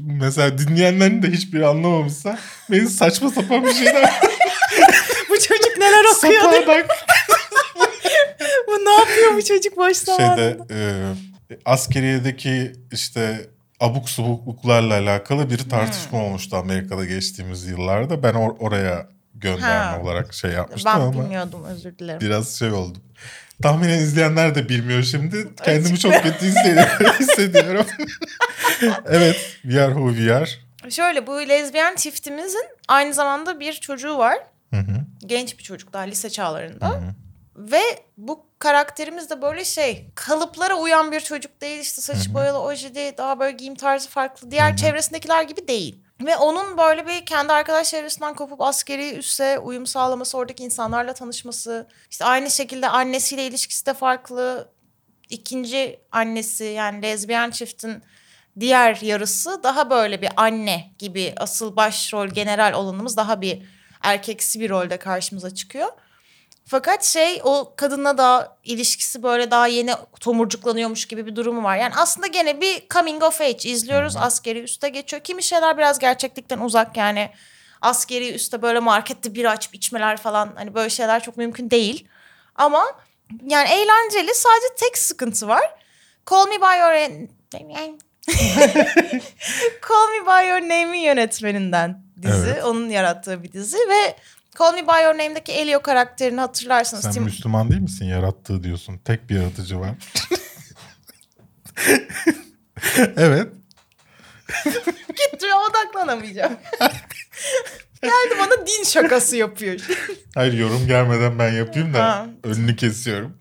mesela 0.00 0.58
dinleyenlerin 0.58 1.22
de 1.22 1.30
hiçbiri 1.30 1.66
anlamamışsa 1.66 2.38
benim 2.70 2.86
saçma 2.88 3.30
sapan 3.30 3.64
bir 3.64 3.72
şeyler 3.72 4.12
bu 5.30 5.34
çocuk 5.34 5.78
neler 5.78 6.04
okuyor? 6.16 6.42
sapağa 6.42 6.66
bak. 6.66 6.86
bu 8.68 8.72
ne 8.72 8.90
yapıyor 8.90 9.34
bu 9.36 9.44
çocuk 9.44 9.76
boş 9.76 9.96
zamanında? 9.96 10.36
Şeyde 10.36 10.58
e, 10.70 11.02
askeriyedeki 11.64 12.72
işte 12.92 13.46
abuk 13.80 14.08
subukluklarla 14.08 14.94
alakalı 14.94 15.50
bir 15.50 15.58
tartışma 15.58 16.22
olmuştu 16.24 16.56
Amerika'da 16.56 17.04
geçtiğimiz 17.04 17.64
yıllarda. 17.66 18.22
Ben 18.22 18.34
or- 18.34 18.58
oraya 18.58 19.06
gönderme 19.34 19.66
Ha. 19.96 20.00
olarak 20.02 20.34
şey 20.34 20.50
yapmıştım 20.50 20.92
Ben 20.94 21.00
ama 21.00 21.12
bilmiyordum 21.12 21.64
özür 21.64 21.98
dilerim. 21.98 22.20
biraz 22.20 22.58
şey 22.58 22.72
oldum. 22.72 23.02
Tahminen 23.62 23.98
izleyenler 23.98 24.54
de 24.54 24.68
bilmiyor 24.68 25.02
şimdi. 25.02 25.48
Kendimi 25.64 25.98
çok 25.98 26.12
kötü 26.22 26.46
hissediyorum. 27.20 27.86
evet, 29.06 29.36
VR 29.64 29.86
Who 29.94 30.08
VR. 30.12 30.66
Şöyle 30.90 31.26
bu 31.26 31.48
lezbiyen 31.48 31.96
çiftimizin 31.96 32.64
aynı 32.88 33.14
zamanda 33.14 33.60
bir 33.60 33.72
çocuğu 33.72 34.18
var. 34.18 34.36
Hı 34.70 34.80
hı. 34.80 34.96
Genç 35.26 35.58
bir 35.58 35.62
çocuk 35.62 35.92
daha 35.92 36.02
lise 36.02 36.30
çağlarında. 36.30 37.00
Ve 37.56 37.80
bu 38.16 38.46
karakterimiz 38.58 39.30
de 39.30 39.42
böyle 39.42 39.64
şey 39.64 40.06
kalıplara 40.14 40.74
uyan 40.74 41.12
bir 41.12 41.20
çocuk 41.20 41.60
değil 41.60 41.80
işte 41.80 42.00
saçı 42.02 42.34
boyalı 42.34 42.60
oje 42.60 42.94
değil 42.94 43.12
daha 43.18 43.40
böyle 43.40 43.56
giyim 43.56 43.74
tarzı 43.74 44.08
farklı 44.08 44.50
diğer 44.50 44.76
çevresindekiler 44.76 45.42
gibi 45.42 45.68
değil. 45.68 46.02
Ve 46.20 46.36
onun 46.36 46.78
böyle 46.78 47.06
bir 47.06 47.26
kendi 47.26 47.52
arkadaş 47.52 47.90
çevresinden 47.90 48.34
kopup 48.34 48.60
askeri 48.60 49.16
üsse 49.16 49.58
uyum 49.58 49.86
sağlaması, 49.86 50.38
oradaki 50.38 50.64
insanlarla 50.64 51.14
tanışması. 51.14 51.88
işte 52.10 52.24
aynı 52.24 52.50
şekilde 52.50 52.88
annesiyle 52.88 53.46
ilişkisi 53.46 53.86
de 53.86 53.94
farklı. 53.94 54.72
İkinci 55.30 56.00
annesi 56.12 56.64
yani 56.64 57.02
lezbiyen 57.02 57.50
çiftin 57.50 58.02
diğer 58.60 58.98
yarısı 59.02 59.62
daha 59.62 59.90
böyle 59.90 60.22
bir 60.22 60.30
anne 60.36 60.90
gibi 60.98 61.34
asıl 61.36 61.76
başrol 61.76 62.28
general 62.28 62.72
olanımız 62.72 63.16
daha 63.16 63.40
bir 63.40 63.62
erkeksi 64.02 64.60
bir 64.60 64.70
rolde 64.70 64.96
karşımıza 64.96 65.54
çıkıyor. 65.54 65.88
Fakat 66.68 67.04
şey 67.04 67.40
o 67.44 67.72
kadınla 67.76 68.18
da 68.18 68.56
ilişkisi 68.64 69.22
böyle 69.22 69.50
daha 69.50 69.66
yeni 69.66 69.92
tomurcuklanıyormuş 70.20 71.06
gibi 71.06 71.26
bir 71.26 71.36
durumu 71.36 71.62
var. 71.62 71.76
Yani 71.76 71.94
aslında 71.96 72.26
gene 72.26 72.60
bir 72.60 72.82
coming 72.90 73.22
of 73.22 73.40
age 73.40 73.68
izliyoruz. 73.68 74.16
Askeri 74.16 74.60
üste 74.60 74.88
geçiyor. 74.88 75.22
Kimi 75.22 75.42
şeyler 75.42 75.78
biraz 75.78 75.98
gerçeklikten 75.98 76.58
uzak 76.58 76.96
yani. 76.96 77.30
Askeri 77.80 78.34
üste 78.34 78.62
böyle 78.62 78.80
markette 78.80 79.34
bir 79.34 79.44
açıp 79.44 79.74
içmeler 79.74 80.16
falan 80.16 80.52
hani 80.56 80.74
böyle 80.74 80.90
şeyler 80.90 81.22
çok 81.22 81.36
mümkün 81.36 81.70
değil. 81.70 82.08
Ama 82.54 82.86
yani 83.46 83.68
eğlenceli 83.68 84.34
sadece 84.34 84.74
tek 84.76 84.98
sıkıntı 84.98 85.48
var. 85.48 85.74
Call 86.30 86.46
Me 86.46 86.60
By 86.60 86.78
Your 86.78 87.28
Call 89.88 90.08
Me 90.08 90.26
By 90.26 90.48
Your 90.48 90.60
Name'in 90.60 91.00
yönetmeninden 91.00 92.02
dizi. 92.22 92.50
Evet. 92.50 92.64
Onun 92.64 92.88
yarattığı 92.88 93.42
bir 93.42 93.52
dizi 93.52 93.78
ve 93.78 94.16
Call 94.58 94.72
Me 94.74 94.82
By 94.86 95.02
Your 95.04 95.14
Name'deki 95.14 95.52
Elio 95.52 95.82
karakterini 95.82 96.40
hatırlarsınız. 96.40 97.02
Sen 97.04 97.12
Tim- 97.12 97.22
Müslüman 97.24 97.70
değil 97.70 97.80
misin? 97.80 98.04
Yarattığı 98.06 98.62
diyorsun. 98.64 98.98
Tek 99.04 99.30
bir 99.30 99.34
yaratıcı 99.34 99.80
var. 99.80 99.90
evet. 103.16 103.48
Gitti 105.08 105.46
odaklanamayacağım. 105.70 106.56
Geldi 108.02 108.34
bana 108.38 108.66
din 108.66 108.84
şakası 108.84 109.36
yapıyor. 109.36 109.80
Hayır 110.34 110.52
yorum 110.52 110.86
gelmeden 110.86 111.38
ben 111.38 111.52
yapayım 111.52 111.94
da 111.94 112.04
Ha. 112.04 112.26
önünü 112.44 112.76
kesiyorum. 112.76 113.38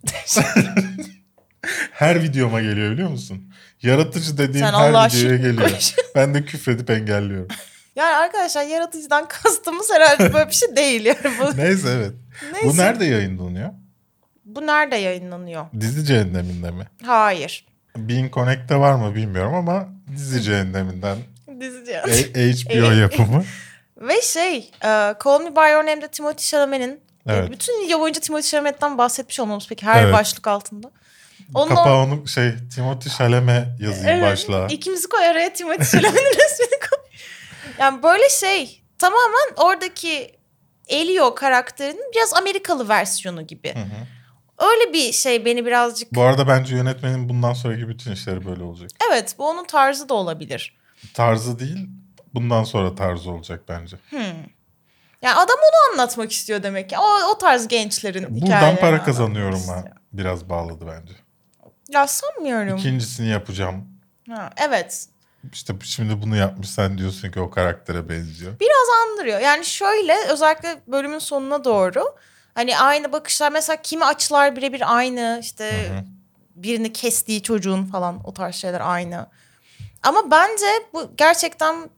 her 1.92 2.24
videoma 2.24 2.62
geliyor 2.62 2.92
biliyor 2.92 3.10
musun? 3.10 3.54
Yaratıcı 3.82 4.38
dediğim 4.38 4.66
Sen 4.68 4.74
her 4.74 4.90
Allah'a 4.90 5.08
videoya 5.08 5.36
geliyor. 5.38 5.70
konuş. 5.70 5.94
Ben 6.16 6.34
de 6.34 6.46
küfredip 6.46 6.90
engelliyorum. 6.90 7.48
Yani 7.96 8.16
arkadaşlar 8.16 8.64
yaratıcıdan 8.64 9.28
kastımız 9.44 9.92
herhalde 9.94 10.34
böyle 10.34 10.48
bir 10.48 10.54
şey 10.54 10.76
değil. 10.76 11.06
Yani 11.06 11.18
bu, 11.40 11.58
Neyse 11.58 11.90
evet. 11.98 12.12
Neyse. 12.54 12.68
Bu 12.70 12.78
nerede 12.78 13.06
yayınlanıyor? 13.06 13.70
bu 14.46 14.68
nerede 14.68 14.96
yayınlanıyor? 14.96 15.66
Dizi 15.80 16.06
cehenneminde 16.06 16.72
mi? 16.72 16.88
Hayır. 17.06 17.66
Bean 17.98 18.30
Connect'te 18.34 18.76
var 18.76 18.94
mı 18.94 19.16
bilmiyorum 19.16 19.54
ama 19.54 19.88
dizi 20.16 20.42
cehenneminden 20.42 21.18
Dizi 21.60 22.00
A- 22.00 22.08
HBO 22.08 22.92
yapımı. 23.02 23.44
Ve 23.98 24.22
şey, 24.22 24.58
e, 24.82 24.88
Call 25.24 25.40
Me 25.42 25.56
By 25.56 25.72
Your 25.72 25.86
Name'de 25.86 26.08
Timothy 26.08 26.46
Chalamet'in 26.50 26.92
e, 26.92 27.34
Evet. 27.34 27.52
bütün 27.52 27.86
video 27.86 28.00
boyunca 28.00 28.20
Timothy 28.22 28.50
Chalamet'ten 28.52 28.98
bahsetmiş 28.98 29.40
olmamız 29.40 29.66
peki 29.70 29.86
her 29.86 30.04
Evet. 30.04 30.14
başlık 30.14 30.48
altında. 30.48 30.92
Onun 31.54 31.72
o- 31.72 31.76
Kapağı 31.76 31.96
onun 31.98 32.26
şey 32.26 32.52
Timothy 32.76 33.16
Chalamet 33.18 33.68
yazayım 33.80 34.10
Evet, 34.10 34.24
başlığa. 34.32 34.68
İkimizi 34.68 35.10
koy 35.10 35.26
araya 35.28 35.54
Timothy 35.54 35.86
Chalamet'in 36.02 36.26
resmini 36.40 36.80
koy. 36.90 36.95
Yani 37.80 38.04
böyle 38.04 38.30
şey 38.30 38.84
tamamen 38.98 39.54
oradaki 39.58 40.36
Elio 40.88 41.36
karakterinin 41.36 42.12
biraz 42.16 42.34
Amerikalı 42.34 42.90
versiyonu 42.90 43.48
gibi. 43.48 43.74
Hı 43.74 43.80
hı. 43.80 44.08
Öyle 44.70 44.94
bir 44.94 45.12
şey 45.12 45.46
beni 45.46 45.66
birazcık... 45.66 46.14
Bu 46.14 46.22
arada 46.22 46.48
bence 46.48 46.76
yönetmenin 46.76 47.30
bundan 47.30 47.54
sonraki 47.54 47.88
bütün 47.88 48.12
işleri 48.12 48.46
böyle 48.46 48.64
olacak. 48.64 48.90
Evet 49.10 49.36
bu 49.38 49.50
onun 49.50 49.66
tarzı 49.66 50.10
da 50.10 50.14
olabilir. 50.14 50.78
Tarzı 51.14 51.60
değil, 51.60 51.90
bundan 52.34 52.64
sonra 52.64 52.96
tarzı 52.96 53.32
olacak 53.32 53.64
bence. 53.70 53.98
Yani 55.22 55.36
adam 55.36 55.56
onu 55.60 55.94
anlatmak 55.94 56.32
istiyor 56.32 56.64
demek 56.64 56.90
ki. 56.90 56.98
O, 56.98 57.32
o 57.32 57.38
tarz 57.38 57.68
gençlerin 57.68 58.42
Buradan 58.42 58.76
para 58.76 59.04
kazanıyorum 59.04 59.68
ha. 59.68 59.84
Biraz 60.14 60.50
bağladı 60.50 60.88
bence. 60.88 61.14
Ya 61.90 62.08
sanmıyorum. 62.08 62.78
İkincisini 62.78 63.28
yapacağım. 63.28 63.88
Ha, 64.30 64.50
evet. 64.58 65.08
İşte 65.54 65.74
şimdi 65.84 66.22
bunu 66.22 66.36
yapmış 66.36 66.70
sen 66.70 66.98
diyorsun 66.98 67.32
ki 67.32 67.40
o 67.40 67.50
karaktere 67.50 68.10
benziyor. 68.10 68.60
Biraz 68.60 68.88
andırıyor. 69.06 69.40
Yani 69.40 69.66
şöyle 69.66 70.16
özellikle 70.30 70.82
bölümün 70.88 71.20
sonuna 71.20 71.64
doğru 71.64 72.04
hani 72.54 72.78
aynı 72.78 73.12
bakışlar 73.12 73.52
mesela 73.52 73.82
kimi 73.82 74.06
açılar 74.06 74.56
birebir 74.56 74.96
aynı 74.96 75.40
işte 75.42 75.72
Hı 75.72 75.98
hı. 75.98 76.04
birini 76.56 76.94
kestiği 76.94 77.42
çocuğun 77.44 77.86
falan 77.86 78.20
o 78.24 78.34
tarz 78.34 78.56
şeyler 78.56 78.82
aynı. 78.84 79.28
Ama 80.04 80.32
bence 80.32 80.66
bu 80.94 81.12
gerçekten 81.18 81.90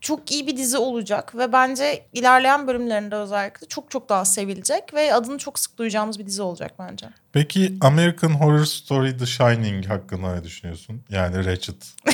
çok 0.00 0.32
iyi 0.32 0.46
bir 0.46 0.56
dizi 0.56 0.78
olacak 0.78 1.36
ve 1.36 1.52
bence 1.52 2.06
ilerleyen 2.12 2.66
bölümlerinde 2.66 3.14
özellikle 3.14 3.66
çok 3.66 3.90
çok 3.90 4.08
daha 4.08 4.24
sevilecek 4.24 4.94
ve 4.94 5.14
adını 5.14 5.38
çok 5.38 5.58
sık 5.58 5.78
duyacağımız 5.78 6.18
bir 6.18 6.26
dizi 6.26 6.42
olacak 6.42 6.72
bence. 6.78 7.06
Peki 7.32 7.74
American 7.80 8.30
Horror 8.30 8.64
Story 8.64 9.16
The 9.16 9.26
Shining 9.26 9.86
hakkında 9.86 10.34
ne 10.34 10.44
düşünüyorsun? 10.44 11.02
Yani 11.10 11.44
Ratchet. 11.46 11.94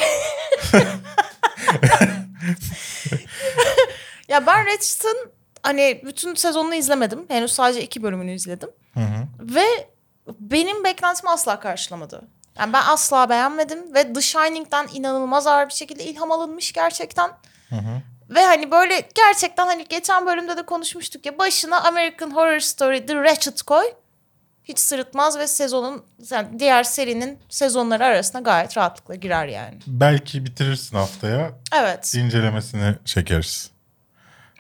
Ya 4.29 4.47
ben 4.47 4.67
Ratchet'ın 4.67 5.31
hani 5.63 6.03
bütün 6.05 6.35
sezonunu 6.35 6.75
izlemedim. 6.75 7.25
Henüz 7.29 7.53
sadece 7.53 7.83
iki 7.83 8.03
bölümünü 8.03 8.35
izledim. 8.35 8.71
Hı 8.95 9.01
hı. 9.01 9.27
Ve 9.41 9.91
benim 10.41 10.85
beklentimi 10.85 11.31
asla 11.31 11.61
karşılamadı. 11.61 12.23
Yani 12.59 12.73
ben 12.73 12.83
asla 12.87 13.29
beğenmedim 13.29 13.95
ve 13.95 14.13
The 14.13 14.21
Shining'den 14.21 14.89
inanılmaz 14.95 15.47
ağır 15.47 15.69
bir 15.69 15.75
şekilde 15.75 16.05
ilham 16.05 16.33
alınmış 16.33 16.73
gerçekten. 16.73 17.31
Hı 17.69 17.77
hı. 17.77 18.03
Ve 18.31 18.45
hani 18.45 18.71
böyle 18.71 19.09
gerçekten 19.15 19.67
hani 19.67 19.85
geçen 19.89 20.27
bölümde 20.27 20.57
de 20.57 20.63
konuşmuştuk 20.63 21.27
ya 21.27 21.39
başına 21.39 21.81
American 21.81 22.31
Horror 22.31 22.61
Story 22.61 23.07
The 23.07 23.15
Ratchet 23.15 23.63
koy. 23.63 23.87
Hiç 24.69 24.79
sırıtmaz 24.79 25.39
ve 25.39 25.47
sezonun 25.47 26.03
yani 26.31 26.59
diğer 26.59 26.83
serinin 26.85 27.39
sezonları 27.49 28.05
arasına 28.05 28.41
gayet 28.41 28.77
rahatlıkla 28.77 29.15
girer 29.15 29.47
yani. 29.47 29.79
Belki 29.87 30.45
bitirirsin 30.45 30.97
haftaya. 30.97 31.53
Evet. 31.81 32.15
İncelemesini 32.15 32.95
çekeriz. 33.05 33.71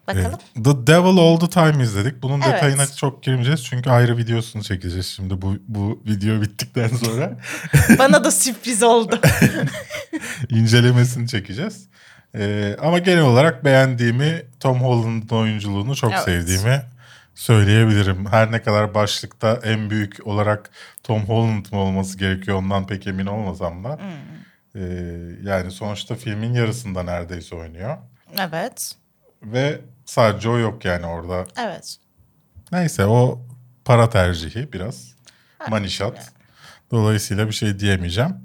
Bakalım. 0.07 0.39
Ee, 0.59 0.63
The 0.63 0.87
Devil 0.87 1.19
All 1.19 1.37
The 1.41 1.49
Time 1.49 1.85
izledik. 1.85 2.23
Bunun 2.23 2.41
Evet. 2.41 2.55
detayına 2.55 2.87
çok 2.87 3.23
girmeyeceğiz. 3.23 3.65
Çünkü 3.65 3.91
ayrı 3.91 4.17
videosunu 4.17 4.63
çekeceğiz 4.63 5.07
şimdi 5.07 5.43
bu, 5.43 5.55
bu 5.69 6.03
video 6.07 6.43
bittikten 6.43 6.89
sonra. 6.89 7.37
Bana 7.99 8.25
da 8.25 8.31
sürpriz 8.31 8.83
oldu. 8.83 9.21
incelemesini 10.51 11.29
çekeceğiz. 11.29 11.89
Ee, 12.35 12.77
ama 12.83 12.99
genel 12.99 13.23
olarak 13.23 13.65
beğendiğimi 13.65 14.43
Tom 14.61 14.81
Holland'ın 14.81 15.37
oyunculuğunu 15.37 15.97
çok 15.97 16.13
Evet. 16.13 16.23
sevdiğimi 16.23 16.83
söyleyebilirim. 17.39 18.26
Her 18.26 18.53
ne 18.53 18.62
kadar 18.62 18.95
başlıkta 18.95 19.61
en 19.64 19.91
büyük 19.91 20.26
olarak 20.26 20.70
Tom 21.03 21.24
Holland 21.24 21.66
mı 21.72 21.78
olması 21.78 22.18
gerekiyor 22.18 22.57
ondan 22.57 22.86
pek 22.86 23.07
emin 23.07 23.26
olmasam 23.26 23.84
da. 23.84 23.99
Hmm. 23.99 24.82
Ee, 24.82 24.84
yani 25.43 25.70
sonuçta 25.70 26.14
filmin 26.14 26.55
yarısında 26.55 27.03
neredeyse 27.03 27.57
oynuyor. 27.57 27.99
Evet. 28.39 28.95
Ve 29.43 29.80
sadece 30.05 30.49
o 30.49 30.59
yok 30.59 30.84
yani 30.84 31.07
orada. 31.07 31.47
Evet. 31.59 31.97
Neyse 32.72 33.07
o 33.07 33.41
para 33.84 34.11
tercihi 34.11 34.72
biraz. 34.72 35.14
Money 35.68 35.89
shot. 35.89 36.18
Dolayısıyla 36.91 37.47
bir 37.47 37.53
şey 37.53 37.78
diyemeyeceğim. 37.78 38.36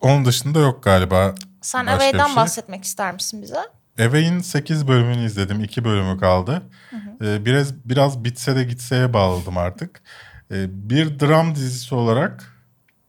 Onun 0.00 0.24
dışında 0.24 0.58
yok 0.58 0.82
galiba. 0.82 1.34
Sen 1.60 1.86
Away'den 1.86 2.26
şey? 2.26 2.36
bahsetmek 2.36 2.84
ister 2.84 3.14
misin 3.14 3.42
bize? 3.42 3.60
Away'in 4.00 4.40
8 4.40 4.88
bölümünü 4.88 5.24
izledim. 5.24 5.64
2 5.64 5.84
bölümü 5.84 6.20
kaldı. 6.20 6.62
Ee, 7.22 7.44
biraz 7.44 7.74
biraz 7.84 8.24
bitse 8.24 8.56
de 8.56 8.64
gitseye 8.64 9.12
bağladım 9.12 9.58
artık. 9.58 10.02
Ee, 10.52 10.66
bir 10.90 11.20
dram 11.20 11.54
dizisi 11.54 11.94
olarak 11.94 12.54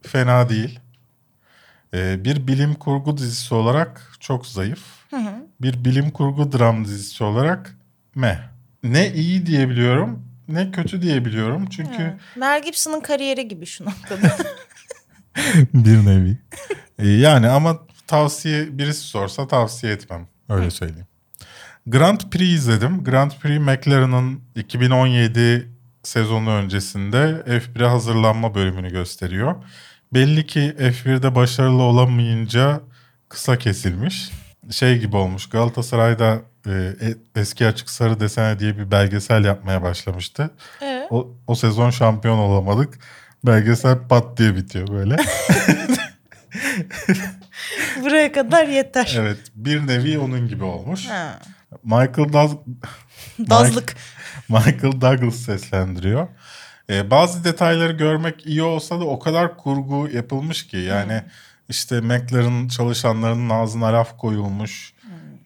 fena 0.02 0.50
değil. 0.50 0.80
Ee, 1.94 2.26
bir 2.26 2.48
bilim 2.48 2.74
kurgu 2.74 3.18
dizisi 3.18 3.56
olarak 3.56 4.14
çok 4.20 4.48
zayıf. 4.48 4.84
Hı 5.10 5.18
hı. 5.18 5.48
Bir 5.62 5.86
bilim 5.86 6.12
kurgu 6.12 6.52
dram 6.52 6.86
dizisi 6.86 7.24
olarak 7.24 7.76
meh. 8.16 8.38
Ne 8.84 9.14
iyi 9.14 9.46
diyebiliyorum 9.46 10.28
ne 10.48 10.72
kötü 10.72 11.02
diyebiliyorum. 11.02 11.66
Çünkü 11.70 12.04
Hı. 12.04 12.18
Mel 12.36 12.64
Gibson'ın 12.64 13.00
kariyeri 13.00 13.48
gibi 13.48 13.66
şu 13.66 13.86
noktada. 13.86 14.38
bir 15.74 16.06
nevi. 16.06 16.38
Yani 17.22 17.48
ama 17.48 17.80
tavsiye 18.08 18.78
birisi 18.78 19.02
sorsa 19.02 19.48
tavsiye 19.48 19.94
etmem. 19.94 20.28
Öyle 20.50 20.72
söyleyeyim. 20.72 21.08
Grand 21.88 22.22
Prix 22.32 22.50
izledim. 22.50 23.04
Grand 23.04 23.32
Prix 23.32 23.60
McLaren'ın 23.60 24.42
2017 24.56 25.68
sezonu 26.04 26.50
öncesinde 26.50 27.44
F1'e 27.48 27.88
hazırlanma 27.88 28.56
bölümünü 28.56 28.90
gösteriyor. 28.90 29.56
Belli 30.14 30.46
ki 30.46 30.76
F1'de 30.80 31.36
başarılı 31.36 31.82
olamayınca 31.82 32.82
kısa 33.30 33.58
kesilmiş. 33.58 34.32
Şey 34.72 35.00
gibi 35.00 35.16
olmuş 35.16 35.50
Galatasaray'da 35.50 36.42
e, 36.66 36.72
e- 37.02 37.40
eski 37.42 37.68
açık 37.68 37.90
sarı 37.90 38.20
desene 38.20 38.60
diye 38.60 38.78
bir 38.78 38.92
belgesel 38.92 39.46
yapmaya 39.46 39.82
başlamıştı. 39.82 40.50
Ee? 40.82 41.08
O, 41.10 41.36
o 41.48 41.56
sezon 41.56 41.90
şampiyon 41.90 42.38
olamadık. 42.38 43.00
Belgesel 43.46 43.98
pat 44.10 44.38
diye 44.38 44.56
bitiyor 44.56 44.88
böyle. 44.88 45.18
Buraya 48.08 48.32
kadar 48.32 48.68
yeter. 48.68 49.16
evet 49.20 49.38
bir 49.56 49.88
nevi 49.88 50.20
onun 50.20 50.48
gibi 50.48 50.64
olmuş. 50.64 51.08
Ha. 51.08 51.40
Michael 51.84 52.34
Dazlık. 53.50 53.96
Michael 54.50 55.02
Douglas 55.02 55.36
seslendiriyor. 55.36 56.28
Ee, 56.90 57.12
bazı 57.12 57.44
detayları 57.44 57.94
görmek 57.94 58.46
iyi 58.46 58.64
olsa 58.64 59.00
da 59.00 59.06
o 59.06 59.20
kadar 59.20 59.58
kurgu 59.58 60.10
yapılmış 60.14 60.68
ki 60.68 60.78
yani 60.78 61.24
işte 61.70 62.02
McLaren 62.02 62.68
çalışanlarının 62.68 63.50
ağzına 63.50 63.94
laf 63.94 64.18
koyulmuş. 64.18 64.94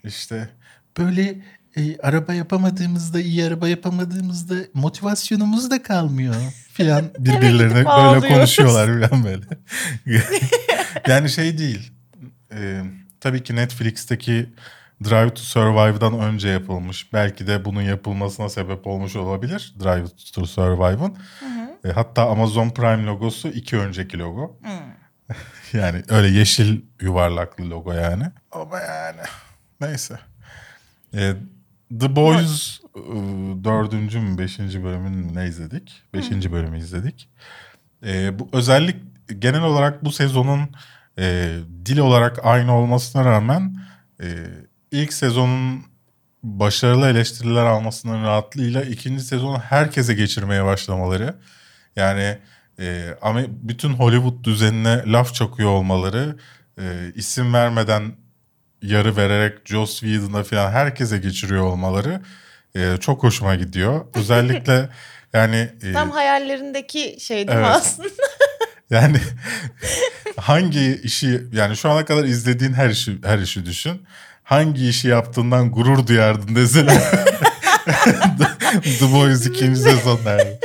İşte 0.03 0.49
böyle 0.97 1.41
e, 1.75 1.97
araba 1.97 2.33
yapamadığımızda 2.33 3.21
iyi 3.21 3.45
araba 3.45 3.67
yapamadığımızda 3.67 4.55
motivasyonumuz 4.73 5.71
da 5.71 5.83
kalmıyor 5.83 6.35
filan 6.73 7.05
birbirlerine 7.19 7.75
böyle 7.75 7.89
ağlıyoruz. 7.89 8.29
konuşuyorlar 8.29 8.88
filan 8.93 9.23
böyle. 9.23 9.45
yani 11.07 11.29
şey 11.29 11.57
değil. 11.57 11.91
E, 12.56 12.82
tabii 13.19 13.44
ki 13.44 13.56
Netflix'teki 13.56 14.49
Drive 15.03 15.34
to 15.34 15.41
Survive'dan 15.41 16.19
önce 16.19 16.48
yapılmış. 16.48 17.14
Belki 17.14 17.48
de 17.48 17.65
bunun 17.65 17.82
yapılmasına 17.82 18.49
sebep 18.49 18.88
olmuş 18.88 19.15
olabilir 19.15 19.73
Drive 19.80 20.07
to 20.34 20.45
Survive'ın. 20.45 21.18
E, 21.86 21.91
hatta 21.91 22.30
Amazon 22.30 22.69
Prime 22.69 23.06
logosu 23.06 23.48
iki 23.48 23.78
önceki 23.78 24.19
logo. 24.19 24.57
Hı. 24.64 25.36
yani 25.78 26.03
öyle 26.10 26.28
yeşil 26.28 26.82
yuvarlaklı 27.02 27.69
logo 27.69 27.94
yani. 27.94 28.23
Ama 28.52 28.80
yani 28.80 29.22
neyse. 29.82 30.19
E, 31.14 31.34
The 31.99 32.15
Boys 32.15 32.82
dördüncü 33.64 34.19
mü 34.19 34.38
beşinci 34.38 34.84
bölümünü 34.84 35.15
mü 35.15 35.36
ne 35.36 35.48
izledik? 35.48 36.03
Beşinci 36.14 36.52
bölümü 36.52 36.78
izledik. 36.78 37.30
E, 38.06 38.40
bu 38.40 38.49
özellik 38.53 38.95
genel 39.40 39.64
olarak 39.64 40.06
bu 40.06 40.11
sezonun 40.11 40.69
e, 41.19 41.55
dil 41.85 41.97
olarak 41.97 42.45
aynı 42.45 42.77
olmasına 42.77 43.25
rağmen 43.25 43.75
e, 44.21 44.27
ilk 44.91 45.13
sezonun 45.13 45.83
başarılı 46.43 47.09
eleştiriler 47.09 47.65
almasının 47.65 48.23
rahatlığıyla 48.23 48.81
ikinci 48.81 49.23
sezonu 49.23 49.59
herkese 49.59 50.13
geçirmeye 50.13 50.65
başlamaları. 50.65 51.35
Yani 51.95 52.38
e, 52.79 53.07
ama 53.21 53.41
bütün 53.47 53.93
Hollywood 53.93 54.43
düzenine 54.43 55.03
laf 55.05 55.33
çakıyor 55.33 55.69
olmaları, 55.69 56.38
e, 56.79 56.83
isim 57.15 57.53
vermeden 57.53 58.11
yarı 58.81 59.15
vererek 59.17 59.57
Joss 59.65 59.99
Whedon'a 59.99 60.43
falan 60.43 60.71
herkese 60.71 61.17
geçiriyor 61.17 61.63
olmaları 61.63 62.21
e, 62.75 62.97
çok 62.99 63.23
hoşuma 63.23 63.55
gidiyor. 63.55 64.05
Özellikle 64.15 64.89
yani... 65.33 65.69
E, 65.83 65.93
Tam 65.93 66.11
hayallerindeki 66.11 67.17
şey 67.19 67.47
değil 67.47 67.59
mi 67.59 67.65
Evet. 67.65 67.75
aslında? 67.75 68.09
Yani 68.91 69.18
hangi 70.38 71.01
işi 71.03 71.43
yani 71.53 71.77
şu 71.77 71.89
ana 71.89 72.05
kadar 72.05 72.23
izlediğin 72.23 72.73
her 72.73 72.89
işi 72.89 73.19
her 73.23 73.39
işi 73.39 73.65
düşün. 73.65 74.01
Hangi 74.43 74.89
işi 74.89 75.07
yaptığından 75.07 75.72
gurur 75.72 76.07
duyardın 76.07 76.55
desene. 76.55 77.01
The 78.99 79.11
Boys 79.13 79.47
ikinci 79.47 79.80
sezon 79.80 80.19
yani. 80.26 80.57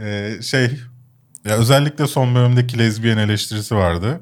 Ee, 0.00 0.42
şey 0.42 0.70
ya 1.44 1.56
özellikle 1.56 2.06
son 2.06 2.34
bölümdeki 2.34 2.78
lezbiyen 2.78 3.18
eleştirisi 3.18 3.74
vardı. 3.74 4.20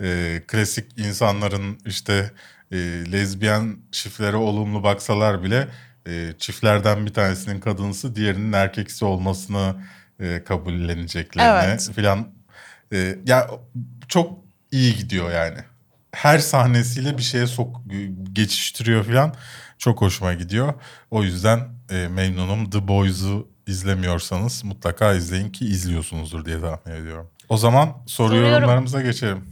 Ee, 0.00 0.42
klasik 0.46 0.98
insanların 0.98 1.78
işte 1.86 2.30
e, 2.72 2.76
lezbiyen 3.12 3.76
çiftlere 3.92 4.36
olumlu 4.36 4.82
baksalar 4.82 5.42
bile 5.42 5.68
e, 6.06 6.32
çiftlerden 6.38 7.06
bir 7.06 7.12
tanesinin 7.12 7.60
kadınsı 7.60 8.16
diğerinin 8.16 8.52
erkeksi 8.52 9.04
olmasını 9.04 9.76
e, 10.20 10.44
kabulleneceklerini 10.44 11.64
Evet. 11.64 11.90
filan 11.94 12.28
e, 12.92 13.18
ya 13.26 13.50
çok 14.08 14.38
iyi 14.70 14.96
gidiyor 14.96 15.30
yani. 15.30 15.58
Her 16.12 16.38
sahnesiyle 16.38 17.18
bir 17.18 17.22
şeye 17.22 17.46
sok 17.46 17.80
geçiştiriyor 18.32 19.04
filan. 19.04 19.34
Çok 19.78 20.00
hoşuma 20.00 20.34
gidiyor. 20.34 20.74
O 21.10 21.22
yüzden 21.22 21.68
e, 21.90 22.08
memnunum. 22.08 22.70
The 22.70 22.88
Boys'u 22.88 23.48
izlemiyorsanız 23.66 24.64
mutlaka 24.64 25.14
izleyin 25.14 25.50
ki 25.50 25.64
izliyorsunuzdur 25.64 26.44
diye 26.44 26.60
tahmin 26.60 27.00
ediyorum. 27.00 27.30
O 27.48 27.56
zaman 27.56 27.88
soru 28.06 28.28
Soruyorum. 28.28 28.52
yorumlarımıza 28.52 29.02
geçelim. 29.02 29.44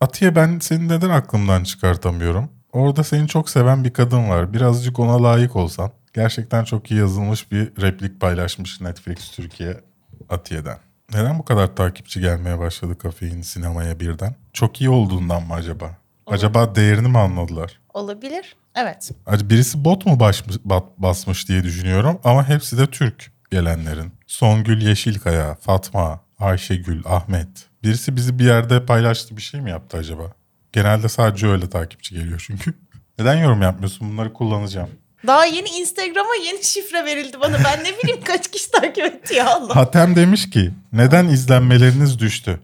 Atiye 0.00 0.36
ben 0.36 0.58
seni 0.58 0.88
neden 0.88 1.10
aklımdan 1.10 1.64
çıkartamıyorum? 1.64 2.50
Orada 2.72 3.04
seni 3.04 3.28
çok 3.28 3.50
seven 3.50 3.84
bir 3.84 3.92
kadın 3.92 4.28
var. 4.28 4.52
Birazcık 4.52 4.98
ona 4.98 5.22
layık 5.22 5.56
olsan. 5.56 5.90
Gerçekten 6.14 6.64
çok 6.64 6.90
iyi 6.90 7.00
yazılmış 7.00 7.52
bir 7.52 7.82
replik 7.82 8.20
paylaşmış 8.20 8.80
Netflix 8.80 9.30
Türkiye 9.30 9.80
Atiye'den. 10.28 10.78
Neden 11.14 11.38
bu 11.38 11.44
kadar 11.44 11.76
takipçi 11.76 12.20
gelmeye 12.20 12.58
başladı 12.58 12.98
kafein 12.98 13.42
sinemaya 13.42 14.00
birden? 14.00 14.34
Çok 14.52 14.80
iyi 14.80 14.90
olduğundan 14.90 15.42
mı 15.42 15.54
acaba? 15.54 15.96
Acaba 16.26 16.74
değerini 16.74 17.08
mi 17.08 17.18
anladılar? 17.18 17.80
Olabilir. 17.94 18.56
Evet. 18.74 19.10
Birisi 19.28 19.84
bot 19.84 20.06
mu 20.06 20.20
başmış, 20.20 20.56
bat- 20.64 20.98
basmış 20.98 21.48
diye 21.48 21.62
düşünüyorum 21.62 22.18
ama 22.24 22.48
hepsi 22.48 22.78
de 22.78 22.86
Türk 22.86 23.32
gelenlerin. 23.50 24.12
Songül 24.26 24.82
Yeşilkaya, 24.82 25.54
Fatma, 25.54 26.20
Ayşegül, 26.38 27.02
Ahmet. 27.04 27.48
Birisi 27.82 28.16
bizi 28.16 28.38
bir 28.38 28.44
yerde 28.44 28.86
paylaştı 28.86 29.36
bir 29.36 29.42
şey 29.42 29.60
mi 29.60 29.70
yaptı 29.70 29.96
acaba? 29.96 30.22
Genelde 30.72 31.08
sadece 31.08 31.46
öyle 31.46 31.70
takipçi 31.70 32.14
geliyor 32.14 32.44
çünkü. 32.46 32.74
Neden 33.18 33.34
yorum 33.36 33.62
yapmıyorsun? 33.62 34.10
Bunları 34.12 34.32
kullanacağım. 34.32 34.90
Daha 35.26 35.44
yeni 35.44 35.68
Instagram'a 35.68 36.34
yeni 36.46 36.64
şifre 36.64 37.04
verildi 37.04 37.40
bana. 37.40 37.58
Ben 37.64 37.84
ne 37.84 37.98
bileyim 37.98 38.20
kaç 38.24 38.50
kişi 38.50 38.70
takip 38.70 39.04
etti 39.04 39.34
ya 39.34 39.54
Allah. 39.54 39.76
Hatem 39.76 40.16
demiş 40.16 40.50
ki 40.50 40.70
neden 40.92 41.28
izlenmeleriniz 41.28 42.18
düştü? 42.18 42.60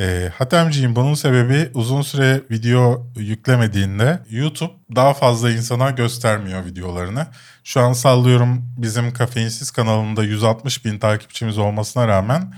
Ee, 0.00 0.32
Hatemciğim 0.38 0.96
bunun 0.96 1.14
sebebi 1.14 1.70
uzun 1.74 2.02
süre 2.02 2.40
video 2.50 3.06
yüklemediğinde 3.16 4.22
YouTube 4.30 4.72
daha 4.94 5.14
fazla 5.14 5.50
insana 5.50 5.90
göstermiyor 5.90 6.64
videolarını. 6.64 7.26
Şu 7.64 7.80
an 7.80 7.92
sallıyorum 7.92 8.74
bizim 8.78 9.12
Kafeinsiz 9.12 9.70
kanalında 9.70 10.24
160 10.24 10.84
bin 10.84 10.98
takipçimiz 10.98 11.58
olmasına 11.58 12.08
rağmen 12.08 12.54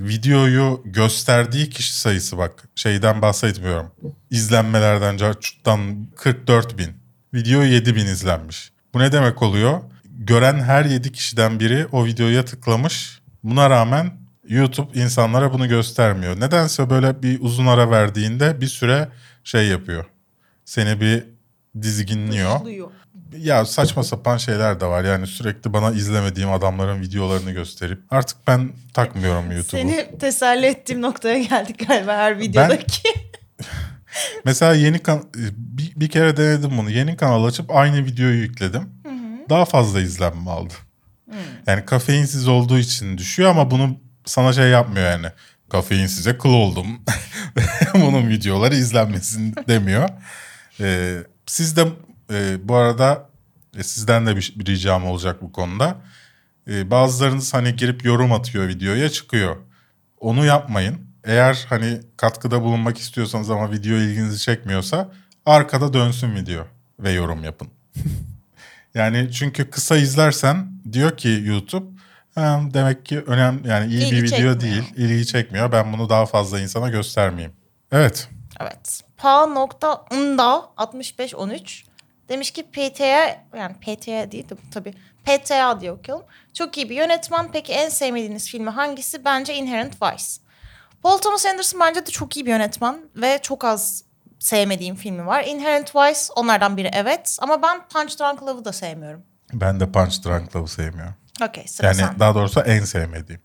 videoyu 0.00 0.82
gösterdiği 0.84 1.70
kişi 1.70 1.98
sayısı 1.98 2.38
bak 2.38 2.68
şeyden 2.74 3.22
bahsetmiyorum. 3.22 3.90
İzlenmelerden, 4.30 5.16
carçuttan 5.16 6.06
44 6.16 6.78
bin. 6.78 6.90
Video 7.34 7.62
7 7.62 7.96
bin 7.96 8.06
izlenmiş. 8.06 8.73
Bu 8.94 8.98
ne 8.98 9.12
demek 9.12 9.42
oluyor? 9.42 9.80
Gören 10.18 10.60
her 10.60 10.84
7 10.84 11.12
kişiden 11.12 11.60
biri 11.60 11.86
o 11.92 12.04
videoya 12.04 12.44
tıklamış. 12.44 13.20
Buna 13.42 13.70
rağmen 13.70 14.10
YouTube 14.48 15.00
insanlara 15.00 15.52
bunu 15.52 15.68
göstermiyor. 15.68 16.40
Nedense 16.40 16.90
böyle 16.90 17.22
bir 17.22 17.40
uzun 17.40 17.66
ara 17.66 17.90
verdiğinde 17.90 18.60
bir 18.60 18.66
süre 18.66 19.08
şey 19.44 19.68
yapıyor. 19.68 20.04
Seni 20.64 21.00
bir 21.00 21.24
dizginliyor. 21.82 22.64
Duyuyor. 22.64 22.90
Ya 23.38 23.64
saçma 23.64 24.02
sapan 24.02 24.36
şeyler 24.36 24.80
de 24.80 24.86
var. 24.86 25.04
Yani 25.04 25.26
sürekli 25.26 25.72
bana 25.72 25.90
izlemediğim 25.90 26.52
adamların 26.52 27.00
videolarını 27.00 27.50
gösterip 27.50 28.00
artık 28.10 28.36
ben 28.46 28.72
takmıyorum 28.92 29.50
YouTube'u. 29.50 29.80
Seni 29.80 30.18
teselli 30.18 30.66
ettiğim 30.66 31.02
noktaya 31.02 31.38
geldik 31.38 31.88
galiba 31.88 32.12
her 32.12 32.38
videodaki. 32.38 33.08
Mesela 34.44 34.74
yeni 34.74 34.98
kan 34.98 35.24
bir, 35.56 35.92
bir 35.96 36.08
kere 36.08 36.36
denedim 36.36 36.78
bunu. 36.78 36.90
Yeni 36.90 37.16
kanal 37.16 37.44
açıp 37.44 37.76
aynı 37.76 38.06
videoyu 38.06 38.40
yükledim. 38.40 38.88
Daha 39.50 39.64
fazla 39.64 40.00
izlenme 40.00 40.50
aldı. 40.50 40.74
Yani 41.66 41.84
kafeinsiz 41.84 42.48
olduğu 42.48 42.78
için 42.78 43.18
düşüyor 43.18 43.50
ama 43.50 43.70
bunu 43.70 43.96
sana 44.24 44.52
şey 44.52 44.68
yapmıyor 44.68 45.10
yani. 45.10 45.26
Kafeinsize 45.68 46.38
kıl 46.38 46.48
oldum. 46.48 46.86
Bunun 47.94 48.28
videoları 48.28 48.74
izlenmesin 48.74 49.54
demiyor. 49.68 50.08
Ee, 50.80 51.18
siz 51.46 51.76
de 51.76 51.86
e, 52.32 52.68
bu 52.68 52.76
arada 52.76 53.28
e, 53.78 53.82
sizden 53.82 54.26
de 54.26 54.36
bir, 54.36 54.54
bir 54.56 54.66
ricam 54.66 55.06
olacak 55.06 55.42
bu 55.42 55.52
konuda. 55.52 55.96
Ee, 56.70 56.90
bazılarınız 56.90 57.54
hani 57.54 57.76
girip 57.76 58.04
yorum 58.04 58.32
atıyor 58.32 58.68
videoya 58.68 59.08
çıkıyor. 59.08 59.56
Onu 60.20 60.44
yapmayın. 60.44 61.13
Eğer 61.24 61.66
hani 61.68 62.00
katkıda 62.16 62.62
bulunmak 62.62 62.98
istiyorsanız 62.98 63.50
ama 63.50 63.72
video 63.72 63.96
ilginizi 63.96 64.38
çekmiyorsa 64.38 65.08
arkada 65.46 65.92
dönsün 65.92 66.34
video 66.34 66.66
ve 66.98 67.10
yorum 67.12 67.44
yapın. 67.44 67.68
yani 68.94 69.32
çünkü 69.32 69.70
kısa 69.70 69.96
izlersen 69.96 70.72
diyor 70.92 71.16
ki 71.16 71.42
YouTube 71.44 71.86
"Ha, 72.34 72.60
demek 72.74 73.06
ki 73.06 73.20
önemli 73.20 73.68
yani 73.68 73.92
iyi 73.92 74.02
İlgi 74.02 74.12
bir 74.12 74.22
video 74.22 74.28
çekmiyor." 74.30 74.60
değil, 74.60 74.82
ilgi 74.96 75.26
çekmiyor. 75.26 75.72
Ben 75.72 75.92
bunu 75.92 76.08
daha 76.08 76.26
fazla 76.26 76.60
insana 76.60 76.88
göstermeyeyim. 76.88 77.52
Evet. 77.92 78.28
Evet. 78.60 79.00
Pa.ında 79.16 80.70
6513 80.76 81.84
demiş 82.28 82.50
ki 82.50 82.62
PTA 82.62 83.44
yani 83.56 83.74
PTA 83.80 84.30
değil 84.32 84.48
de 84.48 84.54
tabii 84.70 84.94
PTA 85.24 85.80
diye 85.80 85.92
okuyalım. 85.92 86.24
Çok 86.54 86.76
iyi 86.76 86.90
bir 86.90 86.96
yönetmen. 86.96 87.52
Peki 87.52 87.72
en 87.72 87.88
sevmediğiniz 87.88 88.48
filmi 88.50 88.70
hangisi? 88.70 89.24
Bence 89.24 89.54
Inherent 89.54 90.02
Vice. 90.02 90.43
Paul 91.04 91.18
Thomas 91.18 91.46
Anderson 91.46 91.80
bence 91.80 92.06
de 92.06 92.10
çok 92.10 92.36
iyi 92.36 92.46
bir 92.46 92.50
yönetmen 92.50 92.96
ve 93.16 93.38
çok 93.42 93.64
az 93.64 94.04
sevmediğim 94.38 94.96
filmi 94.96 95.26
var. 95.26 95.44
Inherent 95.44 95.96
Vice 95.96 96.20
onlardan 96.36 96.76
biri 96.76 96.90
evet 96.92 97.38
ama 97.40 97.62
ben 97.62 97.88
Punch 97.88 98.20
Drunk 98.20 98.42
Love'ı 98.42 98.64
da 98.64 98.72
sevmiyorum. 98.72 99.22
Ben 99.52 99.80
de 99.80 99.92
Punch 99.92 100.24
Drunk 100.24 100.56
Love'ı 100.56 100.68
sevmiyorum. 100.68 101.14
Okey 101.48 101.66
sıra 101.66 101.86
Yani 101.86 101.96
sende. 101.96 102.18
daha 102.18 102.34
doğrusu 102.34 102.60
en 102.60 102.84
sevmediğim. 102.84 103.40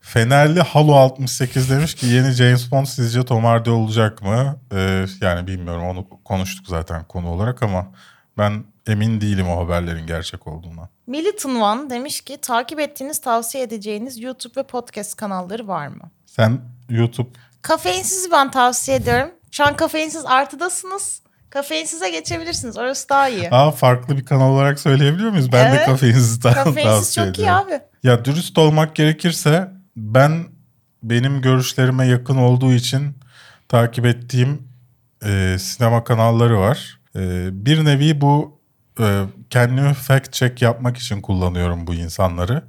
Fenerli 0.00 0.60
Halo 0.60 0.92
68 0.94 1.70
demiş 1.70 1.94
ki 1.94 2.06
yeni 2.06 2.30
James 2.30 2.70
Bond 2.70 2.86
sizce 2.86 3.24
Tom 3.24 3.44
Hardy 3.44 3.70
olacak 3.70 4.22
mı? 4.22 4.60
Ee, 4.72 5.04
yani 5.20 5.46
bilmiyorum 5.46 5.84
onu 5.84 6.06
konuştuk 6.24 6.66
zaten 6.68 7.04
konu 7.04 7.28
olarak 7.28 7.62
ama 7.62 7.86
ben 8.38 8.64
emin 8.86 9.20
değilim 9.20 9.48
o 9.48 9.64
haberlerin 9.64 10.06
gerçek 10.06 10.46
olduğuna. 10.46 10.88
Militon 11.06 11.60
One 11.60 11.90
demiş 11.90 12.20
ki 12.20 12.38
takip 12.40 12.80
ettiğiniz 12.80 13.20
tavsiye 13.20 13.64
edeceğiniz 13.64 14.20
YouTube 14.22 14.60
ve 14.60 14.66
podcast 14.66 15.16
kanalları 15.16 15.68
var 15.68 15.86
mı? 15.86 16.10
Sen 16.26 16.60
YouTube 16.92 17.28
Kafeinsiz 17.62 18.28
ben 18.32 18.50
tavsiye 18.50 18.96
ederim. 18.96 19.28
Şu 19.50 19.64
an 19.66 19.76
kafeinsiz 19.76 20.24
artıdasınız. 20.26 21.22
Kafeinsize 21.50 22.10
geçebilirsiniz. 22.10 22.76
Orası 22.78 23.08
daha 23.08 23.28
iyi. 23.28 23.50
Aa 23.50 23.70
farklı 23.70 24.16
bir 24.16 24.24
kanal 24.24 24.50
olarak 24.50 24.80
söyleyebiliyor 24.80 25.30
muyuz? 25.30 25.52
Ben 25.52 25.72
de 25.72 25.76
Evet. 25.76 25.86
kafeinsiz 25.86 26.40
ta- 26.40 26.52
Kafeinsiz 26.54 26.84
tavsiye 26.84 27.26
çok 27.26 27.38
iyi 27.38 27.42
ediyorum. 27.42 27.66
abi. 27.66 27.80
Ya 28.02 28.24
dürüst 28.24 28.58
olmak 28.58 28.96
gerekirse 28.96 29.70
ben 29.96 30.44
benim 31.02 31.40
görüşlerime 31.40 32.06
yakın 32.06 32.36
olduğu 32.36 32.72
için 32.72 33.16
takip 33.68 34.06
ettiğim 34.06 34.68
e, 35.24 35.56
sinema 35.60 36.04
kanalları 36.04 36.58
var. 36.58 37.00
E, 37.16 37.48
bir 37.66 37.84
nevi 37.84 38.20
bu 38.20 38.60
e, 39.00 39.22
kendimi 39.50 39.94
fact 39.94 40.32
check 40.32 40.62
yapmak 40.62 40.96
için 40.96 41.20
kullanıyorum 41.20 41.86
bu 41.86 41.94
insanları. 41.94 42.64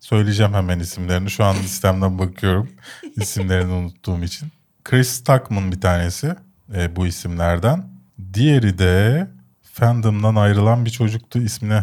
Söyleyeceğim 0.00 0.54
hemen 0.54 0.78
isimlerini. 0.78 1.30
Şu 1.30 1.44
an 1.44 1.56
listemden 1.56 2.18
bakıyorum 2.18 2.70
isimlerini 3.16 3.72
unuttuğum 3.72 4.22
için. 4.22 4.48
Chris 4.84 5.24
Tuckman 5.24 5.72
bir 5.72 5.80
tanesi 5.80 6.34
e, 6.74 6.96
bu 6.96 7.06
isimlerden. 7.06 7.88
Diğeri 8.34 8.78
de 8.78 9.26
fandom'dan 9.62 10.34
ayrılan 10.34 10.84
bir 10.84 10.90
çocuktu 10.90 11.38
ismini 11.38 11.80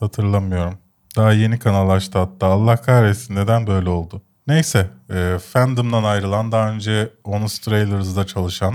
hatırlamıyorum. 0.00 0.78
Daha 1.16 1.32
yeni 1.32 1.58
kanal 1.58 1.90
açtı 1.90 2.18
hatta. 2.18 2.46
Allah 2.46 2.76
kahretsin 2.76 3.36
neden 3.36 3.66
böyle 3.66 3.88
oldu. 3.88 4.22
Neyse 4.46 4.90
e, 5.10 5.38
fandom'dan 5.52 6.04
ayrılan 6.04 6.52
daha 6.52 6.70
önce 6.70 7.10
Honest 7.24 7.64
Trailers'da 7.64 8.26
çalışan 8.26 8.74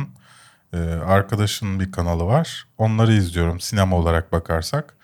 e, 0.74 0.78
arkadaşın 1.06 1.80
bir 1.80 1.92
kanalı 1.92 2.26
var. 2.26 2.66
Onları 2.78 3.14
izliyorum 3.14 3.60
sinema 3.60 3.96
olarak 3.96 4.32
bakarsak. 4.32 4.98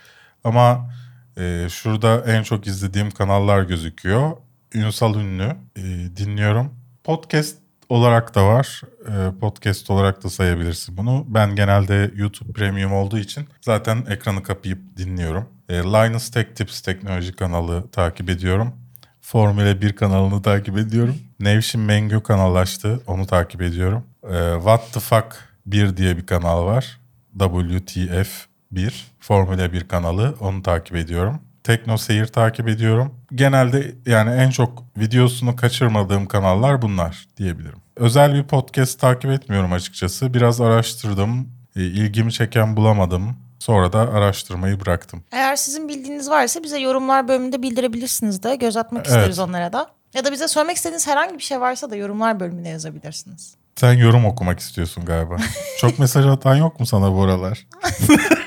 Ama 0.44 0.90
e, 1.38 1.68
şurada 1.70 2.24
en 2.28 2.44
çok 2.44 2.68
izlediğim 2.68 3.12
kanallar 3.12 3.64
gözüküyor. 3.64 4.32
Ünsal 4.74 5.16
Ünlü 5.16 5.56
e, 5.76 5.82
dinliyorum. 6.18 6.74
Podcast 7.04 7.58
olarak 7.90 8.36
da 8.36 8.48
var. 8.48 8.82
E, 9.08 9.40
podcast 9.40 9.90
olarak 9.90 10.24
da 10.24 10.30
sayabilirsin 10.30 10.98
bunu. 10.98 11.26
Ben 11.28 11.56
genelde 11.56 12.12
YouTube 12.16 12.54
Premium 12.54 12.94
olduğu 12.94 13.18
için 13.18 13.48
zaten 13.62 14.06
ekranı 14.10 14.44
kapayıp 14.44 14.80
dinliyorum. 14.98 15.46
E, 15.70 15.74
Linus 15.74 16.32
Tech 16.32 16.56
Tips 16.56 16.82
teknoloji 16.82 17.34
kanalı 17.36 17.88
takip 17.92 18.30
ediyorum. 18.30 18.74
Formula 19.22 19.82
1 19.82 19.94
kanalını 19.94 20.42
takip 20.42 20.78
ediyorum. 20.78 21.16
Nevşin 21.40 21.82
Mengü 21.82 22.24
kanal. 22.24 22.66
Onu 23.08 23.28
takip 23.28 23.62
ediyorum. 23.62 24.04
E, 24.24 24.54
What 24.56 24.94
the 24.94 25.00
Fuck 25.00 25.56
1 25.66 25.98
diye 25.98 26.18
bir 26.18 26.26
kanal 26.26 26.66
var. 26.66 27.00
WTF 27.40 28.46
1. 28.72 29.15
Formula 29.28 29.74
1 29.74 29.88
kanalı. 29.88 30.36
Onu 30.40 30.64
takip 30.64 30.96
ediyorum. 30.96 31.42
Tekno 31.64 31.98
Seyir 31.98 32.26
takip 32.26 32.68
ediyorum. 32.68 33.14
Genelde 33.36 33.96
yani 34.06 34.32
en 34.36 34.50
çok 34.50 34.84
videosunu 34.98 35.56
kaçırmadığım 35.56 36.26
kanallar 36.26 36.82
bunlar 36.82 37.28
diyebilirim. 37.38 37.80
Özel 37.96 38.34
bir 38.34 38.44
podcast 38.44 39.00
takip 39.00 39.32
etmiyorum 39.32 39.74
açıkçası. 39.74 40.34
Biraz 40.34 40.62
araştırdım. 40.62 41.50
E, 41.76 41.82
ilgimi 41.82 42.34
çeken 42.34 42.78
bulamadım. 42.78 43.38
Sonra 43.60 43.94
da 43.94 44.00
araştırmayı 44.00 44.80
bıraktım. 44.80 45.24
Eğer 45.32 45.56
sizin 45.56 45.90
bildiğiniz 45.90 46.30
varsa 46.30 46.64
bize 46.64 46.80
yorumlar 46.80 47.28
bölümünde 47.28 47.62
bildirebilirsiniz 47.62 48.44
de. 48.44 48.56
Göz 48.56 48.78
atmak 48.78 49.08
Evet. 49.08 49.18
isteriz 49.18 49.40
onlara 49.40 49.74
da. 49.74 49.88
Ya 50.14 50.26
da 50.26 50.32
bize 50.32 50.48
söylemek 50.48 50.78
istediğiniz 50.78 51.08
herhangi 51.08 51.34
bir 51.38 51.44
şey 51.44 51.62
varsa 51.62 51.90
da 51.90 51.96
yorumlar 51.96 52.40
bölümüne 52.40 52.70
yazabilirsiniz. 52.70 53.56
Sen 53.76 53.94
yorum 53.94 54.26
okumak 54.26 54.60
istiyorsun 54.60 55.06
galiba. 55.06 55.38
Çok 55.80 56.00
mesaj 56.00 56.26
atan 56.26 56.56
yok 56.56 56.80
mu 56.80 56.86
sana 56.86 57.14
bu 57.14 57.24
aralar? 57.24 57.68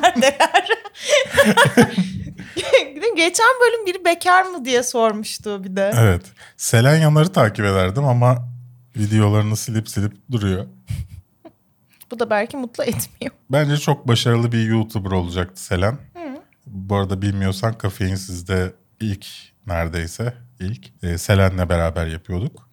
Neredeler? 0.00 0.68
Geçen 3.16 3.46
bölüm 3.60 3.86
biri 3.86 4.04
bekar 4.04 4.42
mı 4.42 4.64
diye 4.64 4.82
sormuştu 4.82 5.64
bir 5.64 5.76
de. 5.76 5.92
Evet. 5.94 6.22
Selenyanları 6.56 7.32
takip 7.32 7.64
ederdim 7.64 8.04
ama 8.04 8.48
videolarını 8.96 9.56
silip 9.56 9.88
silip 9.88 10.12
duruyor. 10.30 10.66
Bu 12.10 12.18
da 12.18 12.30
belki 12.30 12.56
mutlu 12.56 12.84
etmiyor. 12.84 13.34
Bence 13.50 13.76
çok 13.76 14.08
başarılı 14.08 14.52
bir 14.52 14.66
YouTuber 14.66 15.10
olacaktı 15.10 15.62
Selen. 15.64 15.98
Bu 16.66 16.96
arada 16.96 17.22
bilmiyorsan 17.22 17.78
Kafeinsiz'de 17.78 18.72
ilk 19.00 19.26
neredeyse 19.66 20.34
ilk 20.60 21.02
e, 21.02 21.18
Selen'le 21.18 21.68
beraber 21.68 22.06
yapıyorduk. 22.06 22.68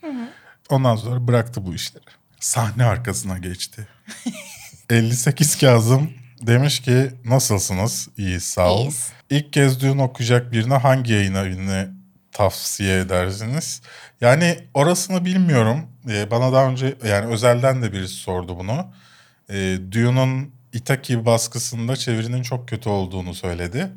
Ondan 0.69 0.95
sonra 0.95 1.27
bıraktı 1.27 1.65
bu 1.65 1.73
işleri. 1.73 2.03
Sahne 2.39 2.85
arkasına 2.85 3.37
geçti. 3.37 3.87
58 4.89 5.57
Kazım 5.57 6.09
demiş 6.41 6.79
ki 6.79 7.11
nasılsınız? 7.25 8.09
İyiyiz 8.17 8.43
sağ 8.43 8.71
olun. 8.71 8.81
İyiyiz. 8.81 9.11
İlk 9.29 9.53
kez 9.53 9.81
düğün 9.81 9.97
okuyacak 9.97 10.51
birine 10.51 10.73
hangi 10.73 11.13
yayın 11.13 11.35
evini 11.35 11.87
tavsiye 12.31 12.99
edersiniz? 12.99 13.81
Yani 14.21 14.57
orasını 14.73 15.25
bilmiyorum. 15.25 15.87
Ee, 16.09 16.31
bana 16.31 16.53
daha 16.53 16.65
önce 16.65 16.95
yani 17.07 17.33
özelden 17.33 17.81
de 17.81 17.91
birisi 17.93 18.13
sordu 18.15 18.59
bunu. 18.59 18.85
Ee, 19.49 19.77
Dune'un 19.91 20.51
Itaki 20.73 21.25
baskısında 21.25 21.95
çevirinin 21.95 22.43
çok 22.43 22.67
kötü 22.67 22.89
olduğunu 22.89 23.33
söyledi. 23.33 23.87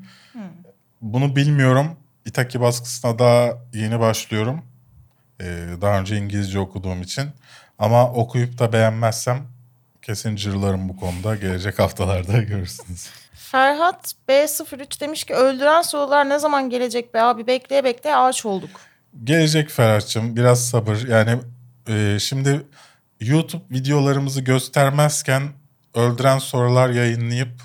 Bunu 1.01 1.37
bilmiyorum. 1.37 1.97
Itaki 2.27 2.61
baskısına 2.61 3.19
daha 3.19 3.59
yeni 3.75 4.01
başlıyorum. 4.01 4.65
Ee, 5.41 5.67
daha 5.81 6.01
önce 6.01 6.17
İngilizce 6.17 6.59
okuduğum 6.59 7.03
için. 7.03 7.25
Ama 7.79 8.13
okuyup 8.13 8.59
da 8.59 8.73
beğenmezsem 8.73 9.47
kesin 10.03 10.37
cırlarım 10.37 10.89
bu 10.89 10.97
konuda. 10.97 11.37
Gelecek 11.37 11.79
haftalarda 11.79 12.43
görürsünüz. 12.43 13.09
Ferhat 13.35 14.15
B03 14.29 15.01
demiş 15.01 15.25
ki 15.25 15.35
öldüren 15.35 15.83
sorular 15.83 16.29
ne 16.29 16.39
zaman 16.39 16.71
gelecek 16.71 17.15
be 17.15 17.23
abi 17.23 17.47
bekleye 17.47 17.85
bekleye 17.85 18.17
ağaç 18.17 18.47
olduk. 18.47 18.71
Gelecek 19.25 19.71
Ferhat'cığım 19.71 20.37
biraz 20.37 20.69
sabır. 20.69 21.09
Yani 21.09 21.41
e, 21.89 22.19
şimdi 22.21 22.63
YouTube 23.21 23.63
videolarımızı 23.71 24.41
göstermezken 24.41 25.43
öldüren 25.95 26.39
sorular 26.39 26.89
yayınlayıp 26.91 27.63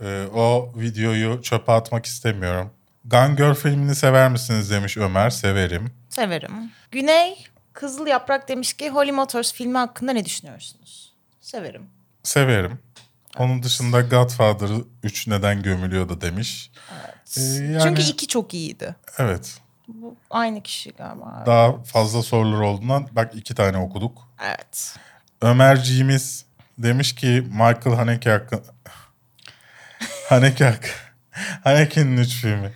e, 0.00 0.24
o 0.34 0.72
videoyu 0.76 1.42
çöpe 1.42 1.72
atmak 1.72 2.06
istemiyorum. 2.06 2.70
Gun 3.04 3.36
Girl 3.36 3.54
filmini 3.54 3.94
sever 3.94 4.30
misiniz 4.30 4.70
demiş 4.70 4.96
Ömer. 4.96 5.30
Severim. 5.30 5.90
Severim. 6.08 6.72
Güney 6.90 7.46
Kızıl 7.72 8.06
Yaprak 8.06 8.48
demiş 8.48 8.72
ki 8.72 8.90
Holly 8.90 9.12
Motors 9.12 9.52
filmi 9.52 9.78
hakkında 9.78 10.12
ne 10.12 10.24
düşünüyorsunuz? 10.24 11.07
Severim. 11.48 11.86
Severim. 12.22 12.78
Onun 13.38 13.62
dışında 13.62 14.00
Godfather 14.00 14.68
3 15.02 15.26
neden 15.26 15.62
gömülüyor 15.62 16.08
da 16.08 16.20
demiş. 16.20 16.70
Ee, 17.36 17.40
yani- 17.40 17.82
Çünkü 17.82 18.02
iki 18.02 18.26
çok 18.26 18.54
iyiydi. 18.54 18.94
Evet. 19.18 19.58
Bu 19.88 20.16
aynı 20.30 20.62
kişi 20.62 20.90
galiba. 20.92 21.42
Daha 21.46 21.82
fazla 21.82 22.22
sorular 22.22 22.60
olduğundan 22.60 23.08
bak 23.12 23.34
iki 23.34 23.54
tane 23.54 23.78
okuduk. 23.78 24.18
evet. 24.46 24.96
Ömerciğimiz 25.42 26.44
demiş 26.78 27.14
ki 27.14 27.46
Michael 27.50 27.96
Haneke 27.96 28.30
hakkında... 28.30 28.62
Haneke 30.28 30.64
hakkı... 30.64 30.88
Haneke'nin 31.64 32.16
üç 32.16 32.34
filmi. 32.40 32.72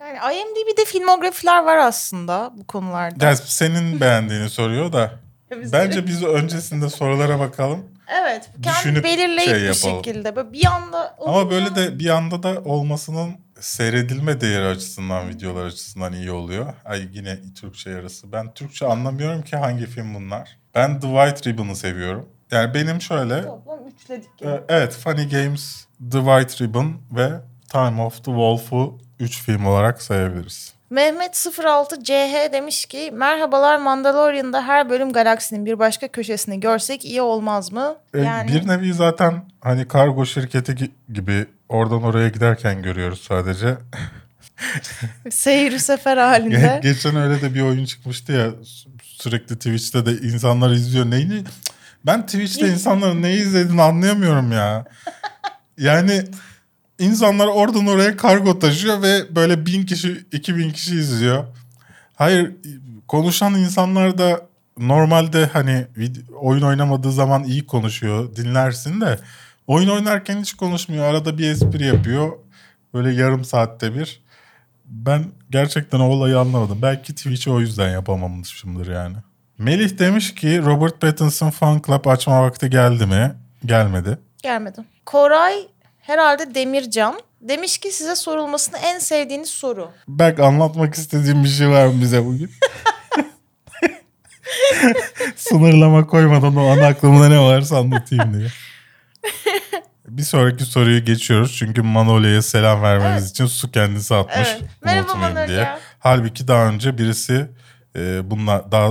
Yani 0.00 0.36
IMDb'de 0.36 0.84
filmografiler 0.84 1.64
var 1.64 1.76
aslında 1.76 2.52
bu 2.56 2.66
konularda. 2.66 3.26
Ya 3.26 3.36
senin 3.36 4.00
beğendiğini 4.00 4.50
soruyor 4.50 4.92
da. 4.92 5.23
Biz 5.60 5.72
Bence 5.72 6.06
biz 6.06 6.22
öncesinde 6.22 6.90
sorulara 6.90 7.38
bakalım. 7.38 7.84
Evet. 8.22 8.50
Kendi 8.62 9.04
belirleyip 9.04 9.50
şey 9.50 9.68
bir 9.68 9.74
şekilde. 9.74 10.36
Böyle 10.36 10.52
bir 10.52 10.66
anda... 10.66 11.16
Ama 11.26 11.50
böyle 11.50 11.74
de 11.74 11.98
bir 11.98 12.08
anda 12.08 12.42
da 12.42 12.60
olmasının 12.64 13.30
seyredilme 13.60 14.40
değeri 14.40 14.66
açısından, 14.66 15.28
videolar 15.28 15.64
açısından 15.64 16.12
iyi 16.12 16.30
oluyor. 16.30 16.74
Ay 16.84 17.08
yine 17.12 17.38
Türkçe 17.60 17.90
yarısı. 17.90 18.32
Ben 18.32 18.54
Türkçe 18.54 18.86
anlamıyorum 18.86 19.42
ki 19.42 19.56
hangi 19.56 19.86
film 19.86 20.14
bunlar. 20.14 20.56
Ben 20.74 21.00
The 21.00 21.06
White 21.06 21.50
Ribbon'ı 21.50 21.76
seviyorum. 21.76 22.28
Yani 22.50 22.74
benim 22.74 23.00
şöyle... 23.00 23.42
Toplam 23.42 23.78
üçledik. 23.88 24.42
e, 24.42 24.64
Evet, 24.68 24.92
Funny 24.92 25.28
Games, 25.28 25.84
The 26.10 26.18
White 26.18 26.64
Ribbon 26.64 26.96
ve 27.12 27.30
Time 27.72 28.02
of 28.02 28.16
the 28.16 28.24
Wolf'u 28.24 28.98
3 29.20 29.42
film 29.42 29.66
olarak 29.66 30.02
sayabiliriz. 30.02 30.73
Mehmet 30.98 31.34
06CH 31.34 32.52
demiş 32.52 32.86
ki 32.86 33.10
merhabalar 33.14 33.78
Mandalorian'da 33.78 34.66
her 34.66 34.90
bölüm 34.90 35.12
galaksinin 35.12 35.66
bir 35.66 35.78
başka 35.78 36.08
köşesini 36.08 36.60
görsek 36.60 37.04
iyi 37.04 37.22
olmaz 37.22 37.72
mı? 37.72 37.96
E, 38.14 38.20
Yani 38.20 38.52
Bir 38.52 38.68
nevi 38.68 38.92
zaten 38.94 39.44
hani 39.60 39.88
kargo 39.88 40.26
şirketi 40.26 40.72
gi- 40.72 40.90
gibi 41.12 41.46
oradan 41.68 42.02
oraya 42.02 42.28
giderken 42.28 42.82
görüyoruz 42.82 43.22
sadece. 43.28 43.74
seyir 45.30 45.78
sefer 45.78 46.16
halinde. 46.16 46.80
Geçen 46.82 47.16
öyle 47.16 47.42
de 47.42 47.54
bir 47.54 47.60
oyun 47.62 47.84
çıkmıştı 47.84 48.32
ya 48.32 48.46
sü- 48.46 48.88
sürekli 49.02 49.56
Twitch'te 49.58 50.06
de 50.06 50.12
insanlar 50.12 50.70
izliyor. 50.70 51.10
Neyini? 51.10 51.42
Ben 52.06 52.26
Twitch'te 52.26 52.68
insanların 52.68 53.22
neyi 53.22 53.40
izlediğini 53.42 53.82
anlayamıyorum 53.82 54.52
ya. 54.52 54.84
Yani 55.78 56.24
insanlar 56.98 57.46
oradan 57.46 57.86
oraya 57.86 58.16
kargo 58.16 58.58
taşıyor 58.58 59.02
ve 59.02 59.34
böyle 59.36 59.66
bin 59.66 59.86
kişi, 59.86 60.24
iki 60.32 60.56
bin 60.56 60.70
kişi 60.70 60.94
izliyor. 60.94 61.44
Hayır 62.14 62.52
konuşan 63.08 63.54
insanlar 63.54 64.18
da 64.18 64.40
normalde 64.78 65.46
hani 65.46 65.86
oyun 66.40 66.62
oynamadığı 66.62 67.12
zaman 67.12 67.44
iyi 67.44 67.66
konuşuyor 67.66 68.36
dinlersin 68.36 69.00
de 69.00 69.18
oyun 69.66 69.88
oynarken 69.88 70.40
hiç 70.40 70.52
konuşmuyor. 70.52 71.04
Arada 71.04 71.38
bir 71.38 71.50
espri 71.50 71.86
yapıyor. 71.86 72.32
Böyle 72.94 73.12
yarım 73.12 73.44
saatte 73.44 73.94
bir. 73.94 74.20
Ben 74.84 75.24
gerçekten 75.50 76.00
o 76.00 76.04
olayı 76.04 76.38
anlamadım. 76.38 76.78
Belki 76.82 77.14
Twitch'i 77.14 77.50
o 77.50 77.60
yüzden 77.60 77.90
yapamamışımdır 77.90 78.92
yani. 78.92 79.16
Melih 79.58 79.98
demiş 79.98 80.34
ki 80.34 80.62
Robert 80.64 81.00
Pattinson 81.00 81.50
Fan 81.50 81.82
Club 81.86 82.04
açma 82.06 82.42
vakti 82.42 82.70
geldi 82.70 83.06
mi? 83.06 83.34
Gelmedi. 83.64 84.18
Gelmedi. 84.42 84.80
Koray 85.04 85.54
herhalde 86.06 86.54
Demircan 86.54 87.20
demiş 87.40 87.78
ki 87.78 87.92
size 87.92 88.16
sorulmasını 88.16 88.78
en 88.78 88.98
sevdiğiniz 88.98 89.48
soru. 89.48 89.90
Berk 90.08 90.40
anlatmak 90.40 90.94
istediğim 90.94 91.44
bir 91.44 91.48
şey 91.48 91.68
var 91.68 91.86
mı 91.86 92.00
bize 92.00 92.24
bugün? 92.24 92.50
Sınırlama 95.36 96.06
koymadan 96.06 96.56
o 96.56 96.66
an 96.66 96.78
aklımda 96.78 97.28
ne 97.28 97.40
varsa 97.40 97.78
anlatayım 97.78 98.34
diye. 98.34 98.48
Bir 100.08 100.22
sonraki 100.22 100.64
soruyu 100.64 101.04
geçiyoruz. 101.04 101.56
Çünkü 101.58 101.82
Manolya'ya 101.82 102.42
selam 102.42 102.82
vermemiz 102.82 103.30
için 103.30 103.46
su 103.46 103.70
kendisi 103.70 104.14
atmış. 104.14 104.48
Evet. 104.48 104.62
Merhaba 104.84 105.14
Manolya. 105.14 105.48
diye. 105.48 105.68
Halbuki 105.98 106.48
daha 106.48 106.66
önce 106.66 106.98
birisi 106.98 107.50
e, 107.96 108.30
bununla 108.30 108.72
daha 108.72 108.90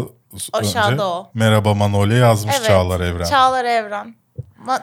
Aşağıda 0.54 0.92
önce 0.94 1.04
o. 1.04 1.32
Merhaba 1.34 1.74
Manolya 1.74 2.18
yazmış 2.18 2.56
Evet. 2.58 2.68
Çağlar 2.68 3.02
Evren. 3.02 3.26
Çağlar 3.26 3.66
Evren. 3.66 4.16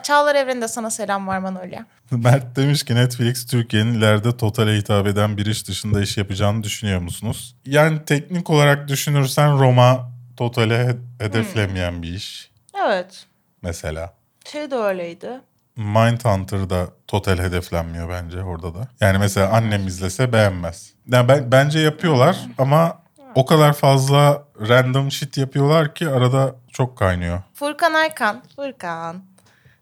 Çağlar 0.03 0.35
Evren'de 0.35 0.67
sana 0.67 0.89
selam 0.89 1.27
var 1.27 1.39
Manolya. 1.39 1.85
Mert 2.11 2.55
demiş 2.55 2.83
ki 2.83 2.95
Netflix 2.95 3.45
Türkiye'nin 3.45 3.93
ileride 3.93 4.37
totale 4.37 4.77
hitap 4.77 5.07
eden 5.07 5.37
bir 5.37 5.45
iş 5.45 5.67
dışında 5.67 6.01
iş 6.01 6.17
yapacağını 6.17 6.63
düşünüyor 6.63 7.01
musunuz? 7.01 7.55
Yani 7.65 8.05
teknik 8.05 8.49
olarak 8.49 8.87
düşünürsen 8.87 9.59
Roma 9.59 10.11
totale 10.37 10.87
he- 10.87 11.25
hedeflemeyen 11.25 12.01
bir 12.03 12.13
iş 12.13 12.51
Evet. 12.87 13.25
mesela. 13.61 14.13
Şey 14.45 14.71
de 14.71 14.75
öyleydi. 14.75 15.29
Mindhunter 15.75 16.69
da 16.69 16.87
total 17.07 17.37
hedeflenmiyor 17.37 18.09
bence 18.09 18.43
orada 18.43 18.73
da. 18.75 18.87
Yani 18.99 19.17
mesela 19.17 19.49
annem 19.49 19.87
izlese 19.87 20.33
beğenmez. 20.33 20.93
Yani 21.07 21.27
ben, 21.27 21.51
bence 21.51 21.79
yapıyorlar 21.79 22.37
ama 22.57 23.01
o 23.35 23.45
kadar 23.45 23.73
fazla 23.73 24.43
random 24.69 25.11
shit 25.11 25.37
yapıyorlar 25.37 25.95
ki 25.95 26.09
arada 26.09 26.55
çok 26.71 26.97
kaynıyor. 26.97 27.41
Furkan 27.53 27.93
Aykan. 27.93 28.43
Furkan. 28.55 29.21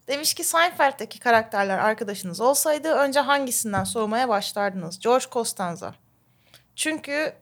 Demiş 0.10 0.34
ki 0.34 0.44
Seinfeld'deki 0.44 1.19
karakterler 1.19 1.77
arkadaşınız 1.77 2.41
olsaydı 2.41 2.88
önce 2.91 3.19
hangisinden 3.19 3.84
soğumaya 3.84 4.30
başlardınız? 4.30 4.99
George 4.99 5.26
Costanza. 5.31 5.95
Çünkü 6.76 7.34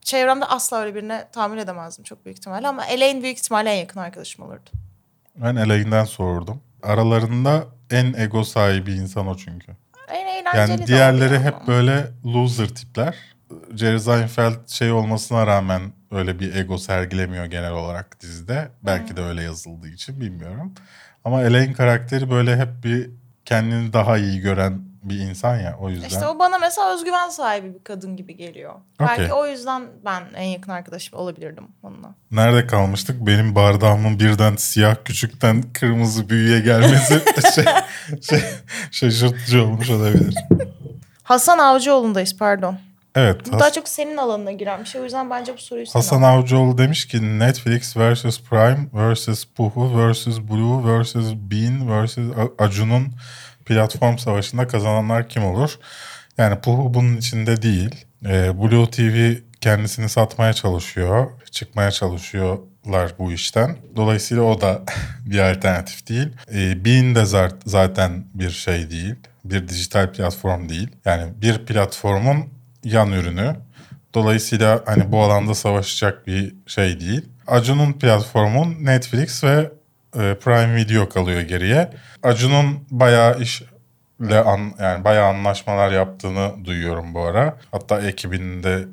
çevremde 0.00 0.44
asla 0.44 0.80
öyle 0.80 0.94
birine 0.94 1.28
tahammül 1.32 1.58
edemezdim 1.58 2.04
çok 2.04 2.24
büyük 2.24 2.38
ihtimalle 2.38 2.68
ama 2.68 2.86
Elaine 2.86 3.22
büyük 3.22 3.38
ihtimalle 3.38 3.70
en 3.70 3.80
yakın 3.80 4.00
arkadaşım 4.00 4.44
olurdu. 4.44 4.70
Ben 5.36 5.56
Elaine'den 5.56 6.04
sordum. 6.04 6.60
Aralarında 6.82 7.64
en 7.90 8.12
ego 8.12 8.44
sahibi 8.44 8.92
insan 8.92 9.26
o 9.26 9.36
çünkü. 9.36 9.72
En 10.08 10.26
eğlenceli 10.26 10.70
Yani 10.70 10.86
diğerleri 10.86 11.38
hep 11.38 11.54
ama. 11.54 11.66
böyle 11.66 12.06
loser 12.24 12.68
tipler. 12.68 13.14
Jerry 13.74 14.00
Seinfeld 14.00 14.68
şey 14.68 14.92
olmasına 14.92 15.46
rağmen 15.46 15.92
öyle 16.10 16.40
bir 16.40 16.54
ego 16.54 16.78
sergilemiyor 16.78 17.44
genel 17.44 17.72
olarak 17.72 18.20
dizide. 18.20 18.68
Belki 18.82 19.16
de 19.16 19.22
öyle 19.22 19.42
yazıldığı 19.42 19.88
için 19.88 20.20
bilmiyorum. 20.20 20.74
Ama 21.26 21.42
Elaine 21.42 21.72
karakteri 21.72 22.30
böyle 22.30 22.56
hep 22.56 22.68
bir 22.84 23.10
kendini 23.44 23.92
daha 23.92 24.18
iyi 24.18 24.40
gören 24.40 24.80
bir 25.02 25.18
insan 25.18 25.56
ya 25.56 25.76
o 25.80 25.90
yüzden. 25.90 26.08
İşte 26.08 26.26
o 26.26 26.38
bana 26.38 26.58
mesela 26.58 26.94
özgüven 26.94 27.28
sahibi 27.28 27.74
bir 27.74 27.84
kadın 27.84 28.16
gibi 28.16 28.36
geliyor. 28.36 28.74
Okey. 29.00 29.06
Belki 29.18 29.32
o 29.32 29.46
yüzden 29.46 29.82
ben 30.04 30.22
en 30.34 30.48
yakın 30.48 30.72
arkadaşım 30.72 31.18
olabilirdim 31.18 31.64
onunla. 31.82 32.14
Nerede 32.30 32.66
kalmıştık? 32.66 33.26
Benim 33.26 33.54
bardağımın 33.54 34.20
birden 34.20 34.56
siyah 34.56 34.96
küçükten 35.04 35.62
kırmızı 35.72 36.28
büyüye 36.28 36.60
gelmesi 36.60 37.22
şey, 37.54 37.64
şey, 38.22 38.40
şaşırtıcı 38.90 39.64
olmuş 39.64 39.90
olabilir. 39.90 40.34
Hasan 41.22 41.58
Avcıoğlu'ndayız 41.58 42.36
pardon. 42.36 42.78
Evet. 43.16 43.46
Bu 43.46 43.52
Has- 43.52 43.60
daha 43.60 43.72
çok 43.72 43.88
senin 43.88 44.16
alanına 44.16 44.52
giren 44.52 44.80
bir 44.80 44.86
şey. 44.86 45.00
O 45.00 45.04
yüzden 45.04 45.30
bence 45.30 45.54
bu 45.54 45.58
soruyu 45.58 45.86
sen 45.86 46.00
Hasan 46.00 46.22
al. 46.22 46.38
Avcıoğlu 46.38 46.78
demiş 46.78 47.06
ki 47.08 47.38
Netflix 47.38 47.96
vs 47.96 48.40
Prime 48.40 48.86
vs 48.92 49.44
Puhu 49.44 50.12
vs 50.12 50.26
Blue 50.26 51.02
vs 51.02 51.14
Bean 51.34 52.04
vs 52.04 52.18
Acun'un 52.58 53.12
platform 53.64 54.18
savaşında 54.18 54.66
kazananlar 54.66 55.28
kim 55.28 55.44
olur? 55.44 55.78
Yani 56.38 56.60
Puhu 56.60 56.94
bunun 56.94 57.16
içinde 57.16 57.62
değil. 57.62 58.04
Ee, 58.24 58.62
Blue 58.62 58.90
TV 58.90 59.34
kendisini 59.60 60.08
satmaya 60.08 60.52
çalışıyor. 60.52 61.30
Çıkmaya 61.50 61.90
çalışıyorlar 61.90 63.12
bu 63.18 63.32
işten. 63.32 63.76
Dolayısıyla 63.96 64.42
o 64.42 64.60
da 64.60 64.82
bir 65.26 65.50
alternatif 65.50 66.08
değil. 66.08 66.28
Ee, 66.54 66.84
Bean 66.84 67.14
de 67.14 67.48
zaten 67.66 68.24
bir 68.34 68.50
şey 68.50 68.90
değil. 68.90 69.14
Bir 69.44 69.68
dijital 69.68 70.12
platform 70.12 70.68
değil. 70.68 70.88
Yani 71.04 71.32
bir 71.42 71.66
platformun 71.66 72.55
yan 72.86 73.12
ürünü. 73.12 73.56
Dolayısıyla 74.14 74.82
hani 74.86 75.12
bu 75.12 75.22
alanda 75.22 75.54
savaşacak 75.54 76.26
bir 76.26 76.54
şey 76.66 77.00
değil. 77.00 77.28
Acun'un 77.46 77.92
platformun 77.92 78.76
Netflix 78.80 79.44
ve 79.44 79.70
e, 80.14 80.34
Prime 80.34 80.76
Video 80.76 81.08
kalıyor 81.08 81.40
geriye. 81.40 81.90
Acun'un 82.22 82.84
bayağı 82.90 83.40
işle 83.40 84.38
an, 84.44 84.72
yani 84.80 85.04
bayağı 85.04 85.26
anlaşmalar 85.26 85.92
yaptığını 85.92 86.64
duyuyorum 86.64 87.14
bu 87.14 87.22
ara. 87.22 87.58
Hatta 87.72 88.00
ekibinde 88.00 88.84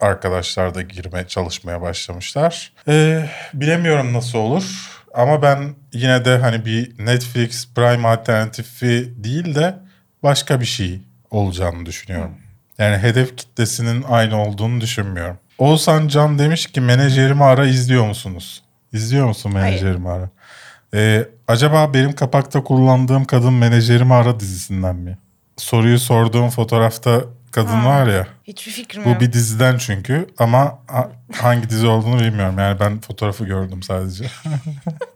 arkadaşlar 0.00 0.74
da 0.74 0.82
girmeye 0.82 1.26
çalışmaya 1.26 1.82
başlamışlar. 1.82 2.72
Ee, 2.88 3.28
bilemiyorum 3.54 4.12
nasıl 4.12 4.38
olur. 4.38 4.90
Ama 5.14 5.42
ben 5.42 5.74
yine 5.92 6.24
de 6.24 6.38
hani 6.38 6.64
bir 6.64 7.06
Netflix 7.06 7.74
Prime 7.74 8.08
alternatifi 8.08 9.12
değil 9.16 9.54
de 9.54 9.74
başka 10.22 10.60
bir 10.60 10.66
şey 10.66 11.00
olacağını 11.30 11.86
düşünüyorum. 11.86 12.34
Yani 12.78 12.96
hedef 12.98 13.36
kitlesinin 13.36 14.02
aynı 14.08 14.42
olduğunu 14.42 14.80
düşünmüyorum. 14.80 15.38
Oğuzhan 15.58 16.08
Can 16.08 16.38
demiş 16.38 16.66
ki 16.66 16.80
menajerimi 16.80 17.44
ara 17.44 17.66
izliyor 17.66 18.06
musunuz? 18.06 18.62
İzliyor 18.92 19.26
musun 19.26 19.52
menajerimi 19.54 20.10
ara? 20.10 20.30
Ee, 20.94 21.28
acaba 21.48 21.94
benim 21.94 22.12
kapakta 22.12 22.64
kullandığım 22.64 23.24
kadın 23.24 23.52
menajerimi 23.52 24.14
ara 24.14 24.40
dizisinden 24.40 24.96
mi? 24.96 25.18
Soruyu 25.56 25.98
sorduğum 25.98 26.50
fotoğrafta 26.50 27.20
kadın 27.50 27.68
Ha. 27.68 27.86
var 27.88 28.06
ya. 28.06 28.26
Hiçbir 28.44 28.72
fikrim 28.72 29.04
Bu 29.04 29.08
yok. 29.08 29.20
bir 29.20 29.32
diziden 29.32 29.78
çünkü 29.78 30.26
ama 30.38 30.78
ha- 30.86 31.10
hangi 31.32 31.70
dizi 31.70 31.86
olduğunu 31.86 32.20
bilmiyorum. 32.20 32.58
Yani 32.58 32.80
ben 32.80 33.00
fotoğrafı 33.00 33.44
gördüm 33.44 33.82
sadece. 33.82 34.24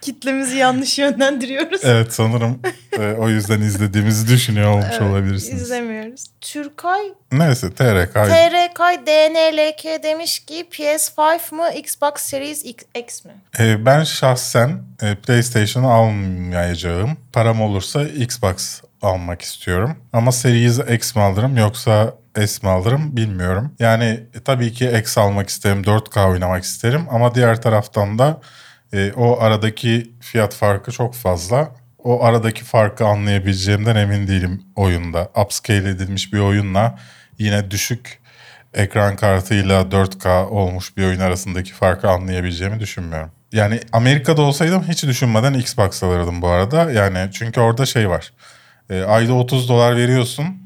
Kitlemizi 0.00 0.56
yanlış 0.56 0.98
yönlendiriyoruz. 0.98 1.80
evet 1.84 2.12
sanırım 2.14 2.60
e, 2.98 3.12
o 3.12 3.28
yüzden 3.28 3.60
izlediğimizi 3.60 4.28
düşünüyor 4.28 4.70
olmuş 4.72 4.86
Evet, 4.90 5.02
olabilirsiniz. 5.02 5.62
İzlemiyoruz. 5.62 6.24
Türkay 6.40 7.00
Neyse 7.32 7.70
TRK. 7.74 8.12
TRK 8.14 8.80
DNLK 9.06 10.02
demiş 10.02 10.38
ki 10.38 10.66
PS5 10.72 11.54
mı 11.54 11.70
Xbox 11.74 12.12
Series 12.16 12.64
X, 12.94 13.24
mi? 13.24 13.32
E, 13.58 13.86
ben 13.86 14.04
şahsen 14.04 14.82
e, 15.02 15.14
PlayStation'ı 15.14 15.92
almayacağım. 15.92 17.16
Param 17.32 17.60
olursa 17.62 18.02
Xbox 18.04 18.80
almak 19.02 19.42
istiyorum. 19.42 19.96
Ama 20.12 20.32
Series 20.32 20.78
X 20.90 21.16
mi 21.16 21.22
alırım 21.22 21.56
yoksa 21.56 22.14
S 22.36 22.66
mi 22.66 22.70
alırım 22.70 23.16
bilmiyorum. 23.16 23.72
Yani 23.78 24.04
e, 24.04 24.40
tabii 24.44 24.72
ki 24.72 24.92
X 25.00 25.18
almak 25.18 25.48
isterim, 25.48 25.82
4K 25.82 26.30
oynamak 26.30 26.64
isterim. 26.64 27.06
Ama 27.10 27.34
diğer 27.34 27.62
taraftan 27.62 28.18
da 28.18 28.40
e, 28.92 29.12
o 29.12 29.40
aradaki 29.40 30.10
fiyat 30.20 30.54
farkı 30.54 30.92
çok 30.92 31.14
fazla. 31.14 31.70
O 31.98 32.24
aradaki 32.24 32.64
farkı 32.64 33.06
anlayabileceğimden 33.06 33.96
emin 33.96 34.28
değilim 34.28 34.62
oyunda. 34.76 35.28
Upscale 35.44 35.88
edilmiş 35.88 36.32
bir 36.32 36.38
oyunla 36.38 36.98
yine 37.38 37.70
düşük 37.70 38.20
ekran 38.74 39.16
kartıyla 39.16 39.82
4K 39.82 40.44
olmuş 40.44 40.96
bir 40.96 41.04
oyun 41.04 41.20
arasındaki 41.20 41.72
farkı 41.72 42.08
anlayabileceğimi 42.08 42.80
düşünmüyorum. 42.80 43.30
Yani 43.52 43.80
Amerika'da 43.92 44.42
olsaydım 44.42 44.82
hiç 44.82 45.04
düşünmeden 45.04 45.54
Xbox 45.54 46.02
alırdım 46.02 46.42
bu 46.42 46.48
arada. 46.48 46.90
Yani 46.90 47.30
çünkü 47.32 47.60
orada 47.60 47.86
şey 47.86 48.08
var. 48.08 48.32
E, 48.90 49.02
ayda 49.02 49.32
30 49.32 49.68
dolar 49.68 49.96
veriyorsun 49.96 50.63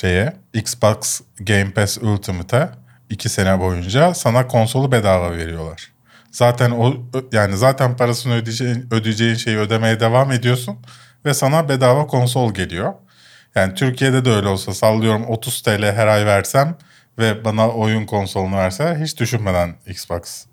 şeye 0.00 0.36
Xbox 0.54 1.20
Game 1.40 1.70
Pass 1.70 1.98
Ultimate'e 1.98 2.68
2 3.10 3.28
sene 3.28 3.60
boyunca 3.60 4.14
sana 4.14 4.46
konsolu 4.46 4.92
bedava 4.92 5.32
veriyorlar. 5.32 5.92
Zaten 6.30 6.70
o 6.70 6.94
yani 7.32 7.56
zaten 7.56 7.96
parasını 7.96 8.34
ödeyeceğin, 8.34 8.88
ödeyeceğin 8.90 9.34
şeyi 9.34 9.58
ödemeye 9.58 10.00
devam 10.00 10.32
ediyorsun 10.32 10.76
ve 11.24 11.34
sana 11.34 11.68
bedava 11.68 12.06
konsol 12.06 12.54
geliyor. 12.54 12.94
Yani 13.54 13.74
Türkiye'de 13.74 14.24
de 14.24 14.30
öyle 14.30 14.48
olsa 14.48 14.74
sallıyorum 14.74 15.26
30 15.26 15.62
TL 15.62 15.82
her 15.82 16.06
ay 16.06 16.26
versem 16.26 16.76
ve 17.18 17.44
bana 17.44 17.68
oyun 17.68 18.06
konsolunu 18.06 18.56
verseler 18.56 18.96
hiç 18.96 19.18
düşünmeden 19.18 19.76
Xbox 19.86 20.46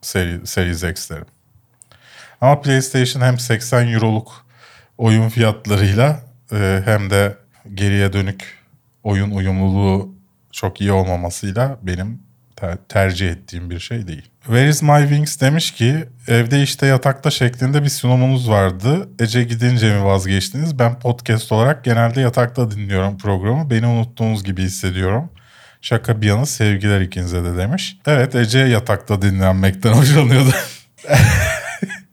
seri, 0.00 0.46
Series 0.46 0.82
X 0.82 1.10
derim. 1.10 1.26
Ama 2.40 2.60
PlayStation 2.60 3.22
hem 3.22 3.38
80 3.38 3.92
euroluk 3.92 4.46
oyun 4.98 5.28
fiyatlarıyla 5.28 6.22
e, 6.52 6.82
hem 6.84 7.10
de 7.10 7.36
geriye 7.74 8.12
dönük 8.12 8.58
oyun 9.02 9.30
uyumluluğu 9.30 10.14
çok 10.52 10.80
iyi 10.80 10.92
olmamasıyla 10.92 11.78
benim 11.82 12.18
ter- 12.56 12.78
tercih 12.88 13.30
ettiğim 13.30 13.70
bir 13.70 13.78
şey 13.78 14.06
değil. 14.06 14.22
Where 14.44 14.68
is 14.68 14.82
my 14.82 15.00
wings 15.00 15.40
demiş 15.40 15.70
ki 15.70 16.04
evde 16.28 16.62
işte 16.62 16.86
yatakta 16.86 17.30
şeklinde 17.30 17.82
bir 17.82 17.88
sunumunuz 17.88 18.50
vardı. 18.50 19.08
Ece 19.18 19.44
gidince 19.44 19.98
mi 19.98 20.04
vazgeçtiniz? 20.04 20.78
Ben 20.78 20.98
podcast 20.98 21.52
olarak 21.52 21.84
genelde 21.84 22.20
yatakta 22.20 22.70
dinliyorum 22.70 23.18
programı. 23.18 23.70
Beni 23.70 23.86
unuttuğunuz 23.86 24.44
gibi 24.44 24.62
hissediyorum. 24.62 25.30
Şaka 25.80 26.22
bir 26.22 26.26
yana 26.26 26.46
sevgiler 26.46 27.00
ikinize 27.00 27.44
de 27.44 27.56
demiş. 27.56 27.96
Evet 28.06 28.34
Ece 28.34 28.58
yatakta 28.58 29.22
dinlenmekten 29.22 29.92
hoşlanıyordu. 30.00 30.50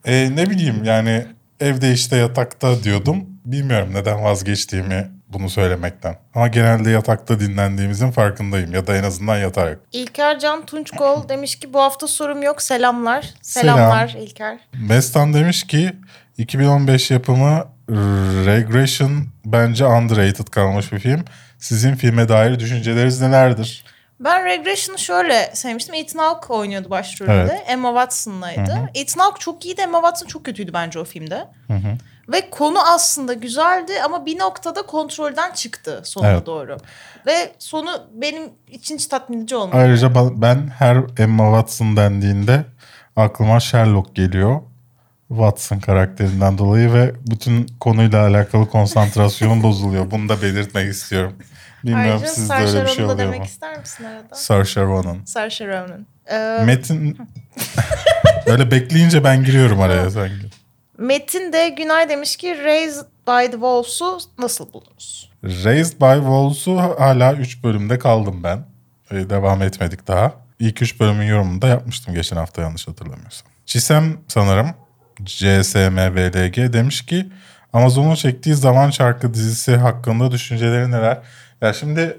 E, 0.06 0.36
ne 0.36 0.50
bileyim 0.50 0.84
yani 0.84 1.26
evde 1.60 1.94
işte 1.94 2.16
yatakta 2.18 2.84
diyordum. 2.84 3.18
Bilmiyorum 3.46 3.90
neden 3.94 4.24
vazgeçtiğimi 4.24 5.08
bunu 5.30 5.50
söylemekten. 5.50 6.16
Ama 6.36 6.48
genelde 6.48 6.90
yatakta 6.90 7.40
dinlendiğimizin 7.40 8.12
farkındayım 8.12 8.74
ya 8.74 8.88
da 8.88 8.98
en 8.98 9.04
azından 9.04 9.38
yatarak. 9.38 9.80
İlker 9.92 10.40
Can 10.40 10.66
Tunçkol 10.66 11.30
demiş 11.30 11.56
ki 11.56 11.74
bu 11.74 11.80
hafta 11.80 12.08
sorum 12.08 12.44
yok 12.44 12.62
selamlar. 12.62 13.30
Selamlar 13.42 14.16
İlker. 14.20 14.60
Mestan 14.74 15.34
demiş 15.34 15.68
ki 15.68 15.94
2015 16.38 17.12
yapımı 17.12 17.66
Regression 18.46 19.28
bence 19.46 19.86
underrated 19.86 20.48
kalmış 20.48 20.92
bir 20.92 21.00
film. 21.00 21.26
Sizin 21.60 21.96
filme 21.96 22.30
dair 22.30 22.60
düşünceleriniz 22.60 23.22
nelerdir? 23.22 23.84
Ben 24.20 24.46
Regression'ı 24.46 25.00
şöyle 25.00 25.52
sevmiştim. 25.54 25.96
Ethan 25.96 26.20
Hawke 26.20 26.54
oynuyordu 26.54 26.90
başrolünde. 26.90 27.34
Evet. 27.34 27.64
Emma 27.68 27.90
Watson'laydı. 27.90 28.90
Ethan 28.96 29.22
Hawke 29.22 29.40
çok 29.40 29.66
iyiydi. 29.66 29.82
Emma 29.82 29.98
Watson 29.98 30.28
çok 30.28 30.46
kötüydü 30.46 30.74
bence 30.74 31.00
o 31.00 31.04
filmde. 31.04 31.48
Hı 31.68 31.74
hı. 31.74 31.98
Ve 32.30 32.50
konu 32.50 32.80
aslında 32.94 33.34
güzeldi 33.34 33.94
ama 34.06 34.26
bir 34.26 34.40
noktada 34.40 34.82
kontrolden 34.82 35.52
çıktı 35.54 36.02
sonuna 36.04 36.32
Evet. 36.32 36.46
doğru. 36.46 36.78
Ve 37.26 37.52
sonu 37.60 37.90
benim 38.14 38.44
için 38.72 38.96
hiç 38.96 39.08
tatmin 39.08 39.38
edici 39.38 39.56
olmadı. 39.56 39.78
Ayrıca 39.78 40.12
ben 40.42 40.68
her 40.78 40.98
Emma 41.20 41.44
Watson 41.60 41.98
dendiğinde 41.98 42.66
aklıma 43.16 43.60
Sherlock 43.60 44.16
geliyor. 44.16 44.62
Watson 45.28 45.80
karakterinden 45.80 46.58
dolayı 46.58 46.94
ve 46.94 47.12
bütün 47.32 47.68
konuyla 47.80 48.28
alakalı 48.28 48.70
konsantrasyonum 48.70 49.64
bozuluyor. 49.64 50.12
Bunu 50.12 50.30
da 50.30 50.42
belirtmek 50.42 50.92
istiyorum. 50.94 51.34
Bilmiyorum 51.84 52.12
Ayrıca 52.12 52.28
sizde 52.28 52.48
Saoirse 52.48 52.78
öyle 52.78 52.88
bir 52.88 52.92
şey 52.96 53.06
oluyor 53.06 53.18
demek 53.20 53.40
mu? 53.40 53.46
ister 53.46 53.80
misin 53.80 54.04
arada? 54.04 54.36
Saoirse 54.36 54.82
Ronan. 54.82 55.18
Saoirse 55.26 55.68
Ronan. 55.68 56.06
Ee, 56.32 56.62
Metin 56.66 57.18
öyle 58.46 58.72
bekleyince 58.72 59.24
ben 59.24 59.44
giriyorum 59.44 59.82
araya 59.82 60.10
sanki. 60.10 60.47
Metin 60.98 61.54
de 61.54 61.70
Günay 61.70 62.10
demiş 62.10 62.36
ki 62.36 62.64
Raised 62.64 63.06
by 63.28 63.46
the 63.46 63.52
Wolves'u 63.52 64.20
nasıl 64.40 64.74
buldunuz? 64.74 65.32
Raised 65.44 66.02
by 66.02 66.16
Wolves'u 66.16 66.78
hala 66.78 67.34
3 67.34 67.64
bölümde 67.64 68.00
kaldım 68.00 68.44
ben. 68.44 68.66
Ee, 69.12 69.30
devam 69.30 69.62
etmedik 69.62 70.08
daha. 70.08 70.34
İlk 70.60 70.82
3 70.82 71.00
bölümün 71.00 71.26
yorumunu 71.26 71.62
da 71.62 71.68
yapmıştım 71.68 72.14
geçen 72.14 72.38
hafta 72.38 72.62
yanlış 72.62 72.88
hatırlamıyorsam. 72.88 73.48
Çisem 73.66 74.18
sanırım 74.28 74.68
CSMVLG 75.24 76.74
demiş 76.74 77.06
ki 77.06 77.26
Amazon'un 77.74 78.16
çektiği 78.16 78.56
Zaman 78.56 78.90
Çarkı 78.90 79.34
dizisi 79.34 79.76
hakkında 79.76 80.32
düşünceleri 80.32 80.92
neler? 80.92 81.18
Ya 81.62 81.74
şimdi 81.74 82.18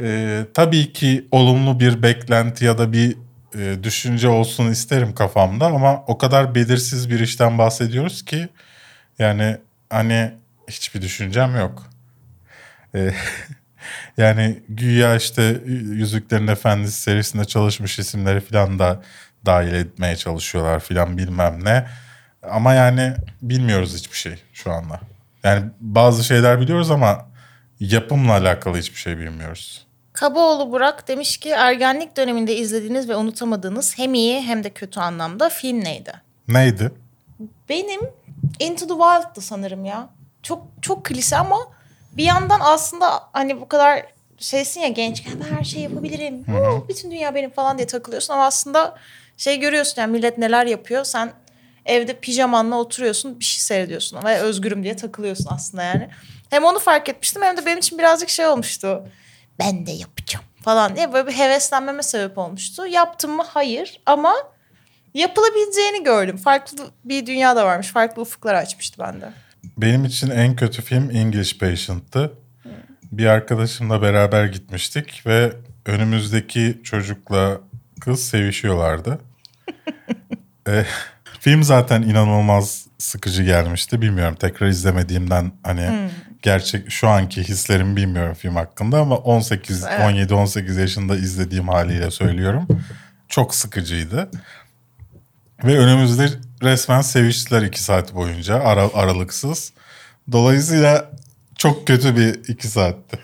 e, 0.00 0.40
tabii 0.54 0.92
ki 0.92 1.28
olumlu 1.30 1.80
bir 1.80 2.02
beklenti 2.02 2.64
ya 2.64 2.78
da 2.78 2.92
bir 2.92 3.16
e, 3.58 3.84
düşünce 3.84 4.28
olsun 4.28 4.70
isterim 4.70 5.14
kafamda 5.14 5.66
ama 5.66 6.04
o 6.06 6.18
kadar 6.18 6.54
belirsiz 6.54 7.10
bir 7.10 7.20
işten 7.20 7.58
bahsediyoruz 7.58 8.24
ki 8.24 8.48
yani 9.18 9.56
hani 9.90 10.32
hiçbir 10.68 11.02
düşüncem 11.02 11.56
yok. 11.56 11.86
E, 12.94 13.14
yani 14.16 14.62
güya 14.68 15.16
işte 15.16 15.60
Yüzüklerin 15.66 16.46
Efendisi 16.46 17.00
serisinde 17.02 17.44
çalışmış 17.44 17.98
isimleri 17.98 18.40
falan 18.40 18.78
da 18.78 19.02
dahil 19.46 19.72
etmeye 19.72 20.16
çalışıyorlar 20.16 20.80
falan 20.80 21.18
bilmem 21.18 21.64
ne. 21.64 21.86
Ama 22.42 22.74
yani 22.74 23.14
bilmiyoruz 23.42 23.96
hiçbir 23.96 24.16
şey 24.16 24.42
şu 24.52 24.72
anda. 24.72 25.00
Yani 25.44 25.70
bazı 25.80 26.24
şeyler 26.24 26.60
biliyoruz 26.60 26.90
ama 26.90 27.26
yapımla 27.80 28.32
alakalı 28.32 28.78
hiçbir 28.78 28.98
şey 28.98 29.18
bilmiyoruz. 29.18 29.83
Kabaoğlu 30.14 30.72
Burak 30.72 31.08
demiş 31.08 31.36
ki 31.36 31.48
ergenlik 31.50 32.16
döneminde 32.16 32.56
izlediğiniz 32.56 33.08
ve 33.08 33.16
unutamadığınız 33.16 33.98
hem 33.98 34.14
iyi 34.14 34.40
hem 34.40 34.64
de 34.64 34.70
kötü 34.70 35.00
anlamda 35.00 35.48
film 35.48 35.84
neydi? 35.84 36.12
Neydi? 36.48 36.92
Benim 37.68 38.00
Into 38.60 38.86
the 38.86 38.94
Wild'dı 38.94 39.40
sanırım 39.40 39.84
ya. 39.84 40.08
Çok 40.42 40.66
çok 40.82 41.04
klişe 41.04 41.36
ama 41.36 41.58
bir 42.12 42.24
yandan 42.24 42.60
aslında 42.62 43.22
hani 43.32 43.60
bu 43.60 43.68
kadar 43.68 44.06
şeysin 44.38 44.80
ya 44.80 44.96
ben 44.96 45.56
her 45.56 45.64
şeyi 45.64 45.82
yapabilirim. 45.82 46.44
Huu, 46.48 46.88
bütün 46.88 47.10
dünya 47.10 47.34
benim 47.34 47.50
falan 47.50 47.78
diye 47.78 47.86
takılıyorsun 47.86 48.34
ama 48.34 48.44
aslında 48.44 48.94
şey 49.36 49.60
görüyorsun 49.60 50.02
yani 50.02 50.12
millet 50.12 50.38
neler 50.38 50.66
yapıyor. 50.66 51.04
Sen 51.04 51.32
evde 51.86 52.20
pijamanla 52.20 52.76
oturuyorsun 52.76 53.40
bir 53.40 53.44
şey 53.44 53.60
seyrediyorsun 53.60 54.24
ve 54.24 54.38
özgürüm 54.38 54.82
diye 54.82 54.96
takılıyorsun 54.96 55.46
aslında 55.50 55.82
yani. 55.82 56.08
Hem 56.50 56.64
onu 56.64 56.78
fark 56.78 57.08
etmiştim 57.08 57.42
hem 57.42 57.56
de 57.56 57.66
benim 57.66 57.78
için 57.78 57.98
birazcık 57.98 58.28
şey 58.28 58.46
olmuştu. 58.46 59.04
Ben 59.58 59.86
de 59.86 59.90
yapacağım 59.90 60.44
falan 60.62 60.96
diye 60.96 61.12
böyle 61.12 61.26
bir 61.26 61.32
heveslenmeme 61.32 62.02
sebep 62.02 62.38
olmuştu. 62.38 62.86
Yaptım 62.86 63.36
mı? 63.36 63.44
Hayır 63.48 64.00
ama 64.06 64.34
yapılabileceğini 65.14 66.04
gördüm. 66.04 66.36
Farklı 66.36 66.90
bir 67.04 67.26
dünya 67.26 67.56
da 67.56 67.66
varmış. 67.66 67.88
Farklı 67.88 68.22
ufuklar 68.22 68.54
açmıştı 68.54 68.98
bende. 68.98 69.32
Benim 69.76 70.04
için 70.04 70.30
en 70.30 70.56
kötü 70.56 70.82
film 70.82 71.10
English 71.10 71.58
Patient'tı. 71.58 72.32
Bir 73.12 73.26
arkadaşımla 73.26 74.02
beraber 74.02 74.44
gitmiştik 74.44 75.26
ve 75.26 75.52
önümüzdeki 75.86 76.80
çocukla 76.84 77.60
kız 78.00 78.28
sevişiyorlardı. 78.28 79.18
E, 80.68 80.84
film 81.40 81.62
zaten 81.62 82.02
inanılmaz 82.02 82.86
sıkıcı 82.98 83.42
gelmişti. 83.42 84.02
Bilmiyorum 84.02 84.36
tekrar 84.40 84.66
izlemediğimden 84.66 85.52
hani 85.62 86.08
gerçek 86.44 86.90
şu 86.90 87.08
anki 87.08 87.42
hislerimi 87.42 87.96
bilmiyorum 87.96 88.34
film 88.34 88.56
hakkında 88.56 88.98
ama 88.98 89.16
18 89.16 89.84
Evet. 89.84 90.00
17 90.00 90.34
18 90.34 90.76
yaşında 90.76 91.16
izlediğim 91.16 91.68
haliyle 91.68 92.10
söylüyorum. 92.10 92.68
Çok 93.28 93.54
sıkıcıydı. 93.54 94.30
Ve 95.64 95.78
önümüzde 95.78 96.28
resmen 96.62 97.00
seviştiler 97.00 97.62
iki 97.62 97.82
saat 97.82 98.14
boyunca 98.14 98.54
ara, 98.54 98.90
aralıksız. 98.94 99.72
Dolayısıyla 100.32 101.10
çok 101.56 101.86
kötü 101.86 102.16
bir 102.16 102.48
iki 102.48 102.68
saatti. 102.68 103.18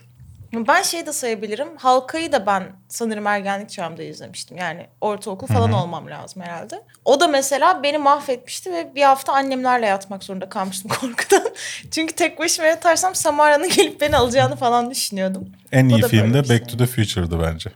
Ben 0.53 0.83
şey 0.83 1.07
de 1.07 1.13
sayabilirim. 1.13 1.69
Halkayı 1.77 2.33
da 2.33 2.47
ben 2.47 2.73
sanırım 2.89 3.27
ergenlik 3.27 3.71
çağımda 3.71 4.03
izlemiştim. 4.03 4.57
Yani 4.57 4.87
ortaokul 5.01 5.47
falan 5.47 5.73
olmam 5.73 6.11
lazım 6.11 6.43
herhalde. 6.43 6.83
O 7.05 7.21
da 7.21 7.29
mesela 7.29 7.83
beni 7.83 7.99
mahvetmişti 7.99 8.73
ve 8.73 8.95
bir 8.95 9.03
hafta 9.03 9.33
annemlerle 9.33 9.87
yatmak 9.87 10.25
zorunda 10.25 10.49
kalmıştım 10.49 10.91
korkudan. 11.01 11.51
Çünkü 11.91 12.15
tek 12.15 12.39
başıma 12.39 12.69
yatarsam 12.69 13.15
Samara'nın 13.15 13.69
gelip 13.69 14.01
beni 14.01 14.17
alacağını 14.17 14.57
falan 14.57 14.91
düşünüyordum. 14.91 15.49
En 15.73 15.89
iyi 15.89 16.03
film 16.03 16.35
de 16.35 16.45
şey. 16.45 16.57
Back 16.57 16.69
to 16.69 16.77
the 16.77 16.87
Future'dı 16.87 17.41
bence. 17.43 17.71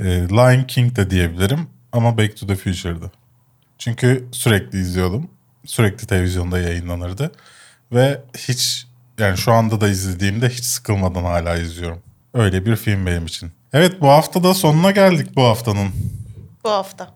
Ee, 0.00 0.04
Lion 0.28 0.64
King 0.64 0.96
de 0.96 1.10
diyebilirim 1.10 1.66
ama 1.92 2.18
Back 2.18 2.36
to 2.36 2.46
the 2.46 2.56
Future'dı. 2.56 3.12
Çünkü 3.78 4.28
sürekli 4.32 4.78
izliyordum. 4.78 5.30
Sürekli 5.64 6.06
televizyonda 6.06 6.58
yayınlanırdı. 6.58 7.32
Ve 7.92 8.20
hiç 8.38 8.86
yani 9.18 9.38
şu 9.38 9.52
anda 9.52 9.80
da 9.80 9.88
izlediğimde 9.88 10.48
hiç 10.48 10.64
sıkılmadan 10.64 11.24
hala 11.24 11.56
izliyorum. 11.56 12.02
Öyle 12.34 12.66
bir 12.66 12.76
film 12.76 13.06
benim 13.06 13.26
için. 13.26 13.52
Evet 13.72 14.00
bu 14.00 14.08
hafta 14.08 14.44
da 14.44 14.54
sonuna 14.54 14.90
geldik 14.90 15.36
bu 15.36 15.42
haftanın. 15.42 15.88
Bu 16.64 16.70
hafta. 16.70 17.14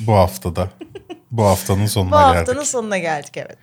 Bu 0.00 0.14
haftada. 0.14 0.70
bu 1.30 1.44
haftanın 1.44 1.86
sonuna 1.86 2.12
Bu 2.12 2.16
haftanın 2.16 2.56
geldik. 2.56 2.68
sonuna 2.68 2.98
geldik 2.98 3.36
evet. 3.36 3.58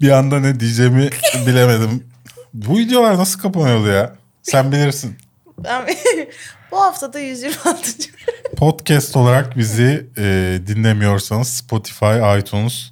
Bir 0.00 0.10
anda 0.10 0.40
ne 0.40 0.60
diyeceğimi 0.60 1.10
bilemedim. 1.46 2.06
Bu 2.54 2.78
videolar 2.78 3.16
nasıl 3.18 3.40
kapanıyordu 3.40 3.88
ya? 3.88 4.16
Sen 4.42 4.72
bilirsin. 4.72 5.18
Ben 5.58 5.86
bu 6.70 6.80
haftada 6.80 7.18
126. 7.20 7.90
Podcast 8.56 9.16
olarak 9.16 9.56
bizi 9.56 10.06
e, 10.18 10.58
dinlemiyorsanız 10.66 11.48
Spotify, 11.48 12.38
iTunes, 12.38 12.90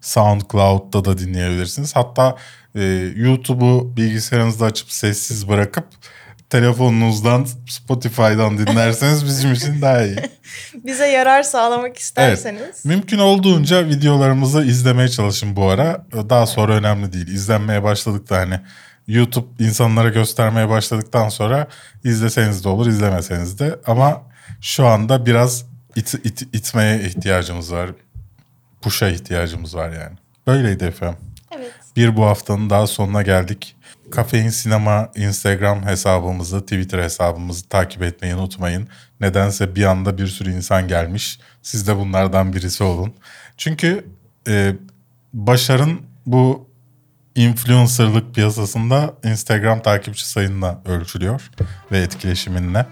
SoundCloud'da 0.00 1.04
da 1.04 1.18
dinleyebilirsiniz. 1.18 1.96
Hatta 1.96 2.36
e, 2.76 3.12
YouTube'u 3.16 3.96
bilgisayarınızda 3.96 4.64
açıp 4.64 4.90
sessiz 4.92 5.48
bırakıp 5.48 5.86
telefonunuzdan 6.50 7.46
Spotify'dan 7.68 8.58
dinlerseniz 8.58 9.26
bizim 9.26 9.52
için 9.52 9.82
daha 9.82 10.02
iyi. 10.02 10.16
Bize 10.84 11.06
yarar 11.06 11.42
sağlamak 11.42 11.98
isterseniz. 11.98 12.84
Mümkün 12.84 13.18
olduğunca 13.18 13.88
videolarımızı 13.88 14.64
izlemeye 14.64 15.08
çalışın 15.08 15.56
bu 15.56 15.68
ara. 15.68 16.06
Daha 16.12 16.46
sonra 16.46 16.74
önemli 16.74 17.12
değil. 17.12 17.28
İzlenmeye 17.28 17.82
başladık 17.82 18.30
da 18.30 18.36
hani 18.36 18.60
YouTube 19.06 19.64
insanlara 19.64 20.08
göstermeye 20.08 20.68
başladıktan 20.68 21.28
sonra 21.28 21.66
izleseniz 22.04 22.64
de 22.64 22.68
olur, 22.68 22.86
izlemeseniz 22.86 23.58
de. 23.58 23.78
Ama 23.86 24.22
şu 24.60 24.86
anda 24.86 25.26
biraz 25.26 25.64
it, 25.96 26.14
it, 26.14 26.42
itmeye 26.52 27.00
ihtiyacımız 27.00 27.72
var. 27.72 27.90
Push'a 28.82 29.08
ihtiyacımız 29.08 29.76
var 29.76 29.90
yani. 29.90 30.16
Böyleydi 30.46 30.84
efendim. 30.84 31.18
Evet. 31.56 31.72
Bir 31.96 32.16
bu 32.16 32.24
haftanın 32.24 32.70
daha 32.70 32.86
sonuna 32.86 33.22
geldik. 33.22 33.76
Kafein 34.10 34.48
Sinema 34.48 35.08
Instagram 35.16 35.86
hesabımızı, 35.86 36.60
Twitter 36.60 37.02
hesabımızı 37.02 37.68
takip 37.68 38.02
etmeyi 38.02 38.34
unutmayın. 38.34 38.88
Nedense 39.20 39.74
bir 39.74 39.84
anda 39.84 40.18
bir 40.18 40.26
sürü 40.26 40.52
insan 40.52 40.88
gelmiş. 40.88 41.40
Siz 41.62 41.88
de 41.88 41.96
bunlardan 41.96 42.52
birisi 42.52 42.84
olun. 42.84 43.14
Çünkü 43.56 44.06
e, 44.48 44.74
başarın 45.32 46.00
bu 46.26 46.70
influencerlık 47.34 48.34
piyasasında 48.34 49.14
Instagram 49.24 49.82
takipçi 49.82 50.28
sayınla 50.28 50.82
ölçülüyor 50.84 51.50
ve 51.92 51.98
etkileşiminle. 51.98 52.86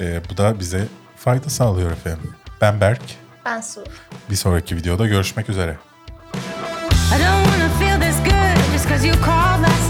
E, 0.00 0.20
bu 0.30 0.36
da 0.36 0.60
bize 0.60 0.88
fayda 1.16 1.50
sağlıyor 1.50 1.90
efendim. 1.90 2.30
Ben 2.60 2.80
Berk. 2.80 3.02
Ben 3.44 3.60
Su. 3.60 3.84
Bir 4.30 4.36
sonraki 4.36 4.76
videoda 4.76 5.06
görüşmek 5.06 5.48
üzere. 5.48 5.76
I 7.16 7.18
don't 7.18 7.49
cause 8.90 9.04
you 9.04 9.12
called 9.12 9.62
last 9.62 9.89